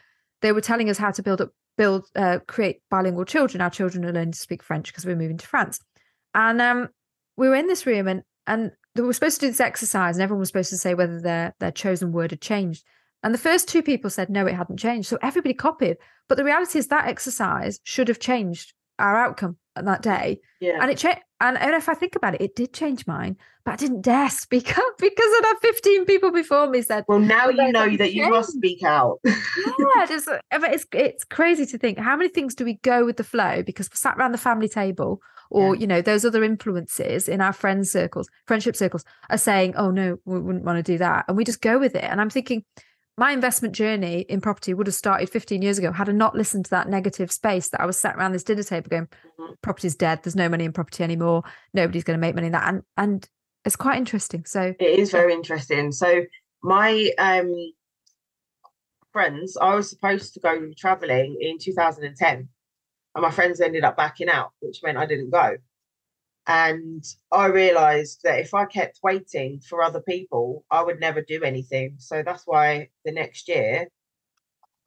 they 0.42 0.52
were 0.52 0.60
telling 0.60 0.90
us 0.90 0.98
how 0.98 1.12
to 1.12 1.22
build 1.22 1.40
up 1.40 1.52
build 1.78 2.08
uh, 2.16 2.40
create 2.48 2.82
bilingual 2.90 3.24
children 3.24 3.62
our 3.62 3.70
children 3.70 4.04
are 4.04 4.12
learning 4.12 4.32
to 4.32 4.40
speak 4.40 4.64
french 4.64 4.88
because 4.88 5.06
we're 5.06 5.16
moving 5.16 5.38
to 5.38 5.46
france 5.46 5.80
and 6.34 6.60
um, 6.60 6.90
we 7.38 7.48
were 7.48 7.56
in 7.56 7.68
this 7.68 7.86
room 7.86 8.08
and 8.08 8.24
and 8.48 8.72
they 9.04 9.08
were 9.08 9.14
supposed 9.14 9.40
to 9.40 9.46
do 9.46 9.52
this 9.52 9.60
exercise 9.60 10.16
and 10.16 10.24
everyone 10.24 10.40
was 10.40 10.50
supposed 10.50 10.70
to 10.70 10.78
say 10.78 10.94
whether 10.94 11.20
their 11.22 11.56
their 11.60 11.72
chosen 11.72 12.12
word 12.12 12.32
had 12.32 12.42
changed 12.42 12.84
and 13.24 13.34
the 13.34 13.40
first 13.40 13.68
two 13.68 13.82
people 13.82 14.10
said 14.10 14.30
no 14.30 14.46
it 14.46 14.56
hadn't 14.56 14.78
changed 14.78 15.08
so 15.08 15.18
everybody 15.22 15.54
copied 15.54 15.98
but 16.28 16.38
the 16.38 16.44
reality 16.44 16.80
is 16.80 16.88
that 16.88 17.08
exercise 17.08 17.80
should 17.84 18.08
have 18.08 18.20
changed 18.20 18.74
our 19.00 19.18
outcome 19.18 19.58
on 19.76 19.86
that 19.86 20.02
day. 20.02 20.42
Yeah. 20.60 20.78
And 20.82 20.92
it 20.92 20.98
changed. 20.98 21.22
And, 21.42 21.58
and 21.58 21.74
if 21.74 21.88
I 21.88 21.94
think 21.94 22.16
about 22.16 22.36
it, 22.36 22.42
it 22.42 22.56
did 22.56 22.74
change 22.74 23.08
mine, 23.08 23.38
but 23.64 23.72
I 23.74 23.76
didn't 23.78 24.02
dare 24.02 24.30
speak 24.30 24.78
up 24.78 24.98
because 24.98 25.18
I 25.18 25.42
had 25.46 25.58
15 25.62 26.06
people 26.06 26.32
before 26.32 26.68
me 26.68 26.82
said. 26.82 27.06
Well, 27.08 27.20
now 27.20 27.50
you 27.50 27.72
know 27.72 27.96
that 27.98 28.14
you 28.14 28.30
must 28.30 28.54
speak 28.54 28.84
out. 28.84 29.20
yeah, 29.26 30.06
just, 30.08 30.28
uh, 30.28 30.40
it's, 30.52 30.86
it's 30.94 31.24
crazy 31.24 31.66
to 31.68 31.78
think 31.78 31.98
how 31.98 32.16
many 32.16 32.30
things 32.30 32.56
do 32.56 32.66
we 32.66 32.76
go 32.76 33.06
with 33.06 33.18
the 33.18 33.24
flow 33.24 33.64
because 33.64 33.90
we're 33.90 33.96
sat 33.96 34.18
around 34.18 34.34
the 34.34 34.38
family 34.38 34.70
table 34.70 35.22
or, 35.50 35.76
yeah. 35.76 35.82
you 35.82 35.88
know, 35.88 36.02
those 36.02 36.26
other 36.26 36.44
influences 36.44 37.28
in 37.28 37.42
our 37.42 37.54
friends 37.54 37.92
circles, 37.92 38.30
friendship 38.46 38.76
circles 38.76 39.04
are 39.30 39.38
saying, 39.38 39.76
oh, 39.76 39.92
no, 39.92 40.18
we 40.26 40.40
wouldn't 40.40 40.66
want 40.66 40.78
to 40.78 40.92
do 40.92 40.98
that. 41.00 41.26
And 41.28 41.38
we 41.38 41.44
just 41.44 41.62
go 41.62 41.80
with 41.80 41.96
it. 41.96 42.04
And 42.04 42.22
I'm 42.22 42.30
thinking, 42.30 42.64
my 43.20 43.34
investment 43.34 43.76
journey 43.76 44.22
in 44.22 44.40
property 44.40 44.74
would 44.74 44.88
have 44.88 44.96
started 44.96 45.30
15 45.30 45.62
years 45.62 45.78
ago 45.78 45.92
had 45.92 46.08
I 46.08 46.14
not 46.14 46.36
listened 46.36 46.66
to 46.66 46.72
that 46.72 46.88
negative 46.88 47.32
space 47.32 47.68
that 47.70 47.82
I 47.82 47.86
was 47.86 48.00
sat 48.00 48.16
around 48.16 48.32
this 48.32 48.46
dinner 48.46 48.64
table 48.64 48.90
going, 48.90 49.08
mm-hmm. 49.08 49.54
property's 49.62 49.96
dead. 49.96 50.22
There's 50.24 50.38
no 50.38 50.48
money 50.48 50.64
in 50.64 50.72
property 50.72 51.04
anymore. 51.04 51.44
Nobody's 51.74 52.06
going 52.06 52.18
to 52.18 52.22
make 52.22 52.34
money 52.34 52.48
in 52.48 52.54
that. 52.54 52.70
And 52.70 52.84
and 52.96 53.30
it's 53.66 53.76
quite 53.76 53.98
interesting. 53.98 54.46
So 54.46 54.74
it 54.80 55.00
is 55.00 55.12
very 55.12 55.34
interesting. 55.34 55.92
So 55.92 56.24
my 56.64 57.12
um 57.18 57.54
friends, 59.12 59.58
I 59.62 59.76
was 59.76 59.90
supposed 59.90 60.34
to 60.36 60.40
go 60.40 60.72
traveling 60.78 61.38
in 61.42 61.58
2010, 61.60 62.48
and 63.16 63.22
my 63.22 63.32
friends 63.32 63.60
ended 63.60 63.84
up 63.84 63.98
backing 63.98 64.30
out, 64.30 64.52
which 64.62 64.80
meant 64.82 64.98
I 64.98 65.06
didn't 65.06 65.32
go. 65.32 65.58
And 66.50 67.06
I 67.32 67.46
realized 67.46 68.22
that 68.24 68.40
if 68.40 68.56
I 68.56 68.66
kept 68.66 69.02
waiting 69.04 69.60
for 69.60 69.84
other 69.84 70.02
people, 70.02 70.66
I 70.72 70.82
would 70.82 71.00
never 71.00 71.22
do 71.22 71.44
anything. 71.44 71.98
So 72.00 72.24
that's 72.26 72.48
why 72.48 72.90
the 73.06 73.12
next 73.12 73.48
year 73.48 73.88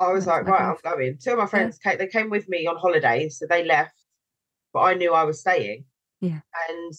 I 0.00 0.12
was 0.12 0.24
that's 0.24 0.48
like, 0.48 0.58
right, 0.58 0.70
I'm 0.70 0.76
going. 0.82 1.18
Two 1.22 1.32
of 1.32 1.38
my 1.38 1.46
friends 1.46 1.78
yeah. 1.84 1.92
came, 1.92 1.98
they 1.98 2.08
came 2.08 2.30
with 2.30 2.48
me 2.48 2.66
on 2.66 2.76
holiday, 2.76 3.28
so 3.28 3.46
they 3.48 3.64
left, 3.64 3.94
but 4.72 4.80
I 4.80 4.94
knew 4.94 5.12
I 5.12 5.22
was 5.22 5.38
staying. 5.38 5.84
Yeah. 6.20 6.40
And 6.68 6.94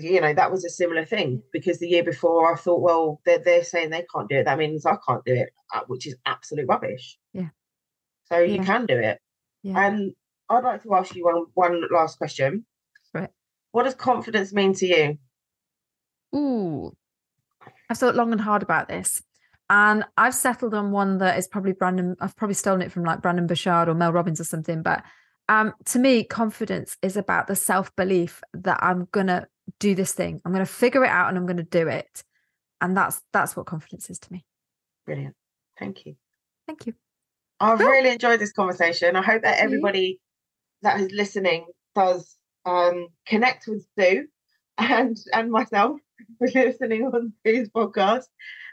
you 0.00 0.20
know, 0.22 0.32
that 0.32 0.50
was 0.50 0.64
a 0.64 0.70
similar 0.70 1.04
thing 1.04 1.42
because 1.52 1.78
the 1.78 1.88
year 1.88 2.04
before 2.04 2.50
I 2.50 2.56
thought, 2.56 2.80
well, 2.80 3.20
they're, 3.26 3.40
they're 3.40 3.64
saying 3.64 3.90
they 3.90 4.06
can't 4.14 4.30
do 4.30 4.36
it. 4.36 4.44
That 4.44 4.56
means 4.56 4.86
I 4.86 4.96
can't 5.06 5.24
do 5.26 5.34
it, 5.34 5.50
uh, 5.74 5.80
which 5.88 6.06
is 6.06 6.16
absolute 6.24 6.68
rubbish. 6.68 7.18
Yeah. 7.34 7.48
So 8.24 8.38
yeah. 8.38 8.54
you 8.54 8.62
can 8.64 8.86
do 8.86 8.96
it. 8.96 9.18
Yeah. 9.62 9.86
And 9.86 10.14
I'd 10.48 10.64
like 10.64 10.82
to 10.84 10.94
ask 10.94 11.14
you 11.14 11.24
one 11.24 11.44
one 11.52 11.82
last 11.92 12.16
question. 12.16 12.64
What 13.72 13.84
does 13.84 13.94
confidence 13.94 14.52
mean 14.52 14.74
to 14.74 14.86
you? 14.86 15.18
Ooh, 16.34 16.94
I've 17.90 17.98
thought 17.98 18.14
long 18.14 18.32
and 18.32 18.40
hard 18.40 18.62
about 18.62 18.88
this. 18.88 19.22
And 19.68 20.04
I've 20.16 20.34
settled 20.34 20.74
on 20.74 20.92
one 20.92 21.18
that 21.18 21.38
is 21.38 21.48
probably 21.48 21.72
Brendon. 21.72 22.16
I've 22.20 22.36
probably 22.36 22.54
stolen 22.54 22.82
it 22.82 22.92
from 22.92 23.04
like 23.04 23.22
Brendon 23.22 23.46
Burchard 23.46 23.88
or 23.88 23.94
Mel 23.94 24.12
Robbins 24.12 24.40
or 24.40 24.44
something. 24.44 24.82
But 24.82 25.02
um, 25.48 25.72
to 25.86 25.98
me, 25.98 26.24
confidence 26.24 26.96
is 27.02 27.16
about 27.16 27.46
the 27.46 27.56
self 27.56 27.94
belief 27.96 28.42
that 28.52 28.78
I'm 28.82 29.08
gonna 29.12 29.46
do 29.80 29.94
this 29.94 30.12
thing. 30.12 30.40
I'm 30.44 30.52
gonna 30.52 30.66
figure 30.66 31.04
it 31.04 31.10
out 31.10 31.28
and 31.28 31.38
I'm 31.38 31.46
gonna 31.46 31.62
do 31.62 31.88
it. 31.88 32.22
And 32.80 32.96
that's 32.96 33.22
that's 33.32 33.56
what 33.56 33.66
confidence 33.66 34.10
is 34.10 34.18
to 34.20 34.32
me. 34.32 34.44
Brilliant. 35.06 35.36
Thank 35.78 36.04
you. 36.04 36.16
Thank 36.66 36.86
you. 36.86 36.94
I've 37.60 37.80
really 37.80 38.10
enjoyed 38.10 38.40
this 38.40 38.52
conversation. 38.52 39.16
I 39.16 39.22
hope 39.22 39.42
that 39.42 39.58
everybody 39.58 40.20
that 40.82 41.00
is 41.00 41.12
listening 41.12 41.66
does 41.94 42.36
um, 42.64 43.08
connect 43.26 43.66
with 43.66 43.86
Sue 43.98 44.26
and 44.78 45.16
and 45.32 45.50
myself 45.50 45.98
for 46.38 46.48
listening 46.48 47.04
on 47.06 47.32
Sue's 47.44 47.68
podcast. 47.68 48.26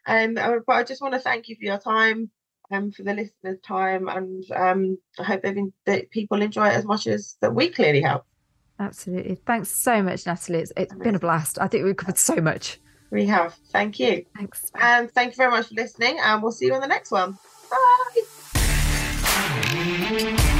And 0.06 0.40
uh, 0.40 0.60
but 0.66 0.74
I 0.74 0.84
just 0.84 1.02
want 1.02 1.14
to 1.14 1.20
thank 1.20 1.48
you 1.50 1.56
for 1.56 1.66
your 1.66 1.80
time 1.80 2.32
and 2.72 2.86
um, 2.86 2.92
for 2.92 3.04
the 3.04 3.14
listeners' 3.14 3.60
time, 3.66 4.08
and 4.08 4.44
um, 4.56 4.98
I 5.18 5.24
hope 5.24 5.42
been, 5.42 5.74
that 5.86 6.12
people 6.12 6.42
enjoy 6.42 6.68
it 6.68 6.76
as 6.76 6.86
much 6.86 7.08
as 7.08 7.36
that 7.42 7.54
we 7.54 7.70
clearly 7.70 8.02
have. 8.02 8.22
Absolutely. 8.80 9.36
Thanks 9.36 9.72
so 9.72 10.02
much, 10.04 10.26
Natalie. 10.26 10.60
It's, 10.60 10.72
it's 10.78 10.94
been 10.94 11.16
a 11.16 11.20
blast. 11.20 11.60
I 11.60 11.68
think 11.68 11.84
we've 11.84 11.98
covered 11.98 12.18
so 12.18 12.36
much. 12.36 12.80
We 13.12 13.26
have. 13.26 13.56
Thank 13.72 14.00
you. 14.00 14.26
Thanks. 14.38 14.72
And 14.80 15.12
thank 15.12 15.34
you 15.34 15.38
very 15.38 15.52
much 15.52 15.68
for 15.68 15.76
listening, 15.76 16.20
and 16.24 16.44
we'll 16.44 16.52
see 16.52 16.68
you 16.68 16.76
on 16.76 16.82
the 16.82 16.88
next 16.88 17.12
one. 17.12 17.38
Bye. 20.12 20.56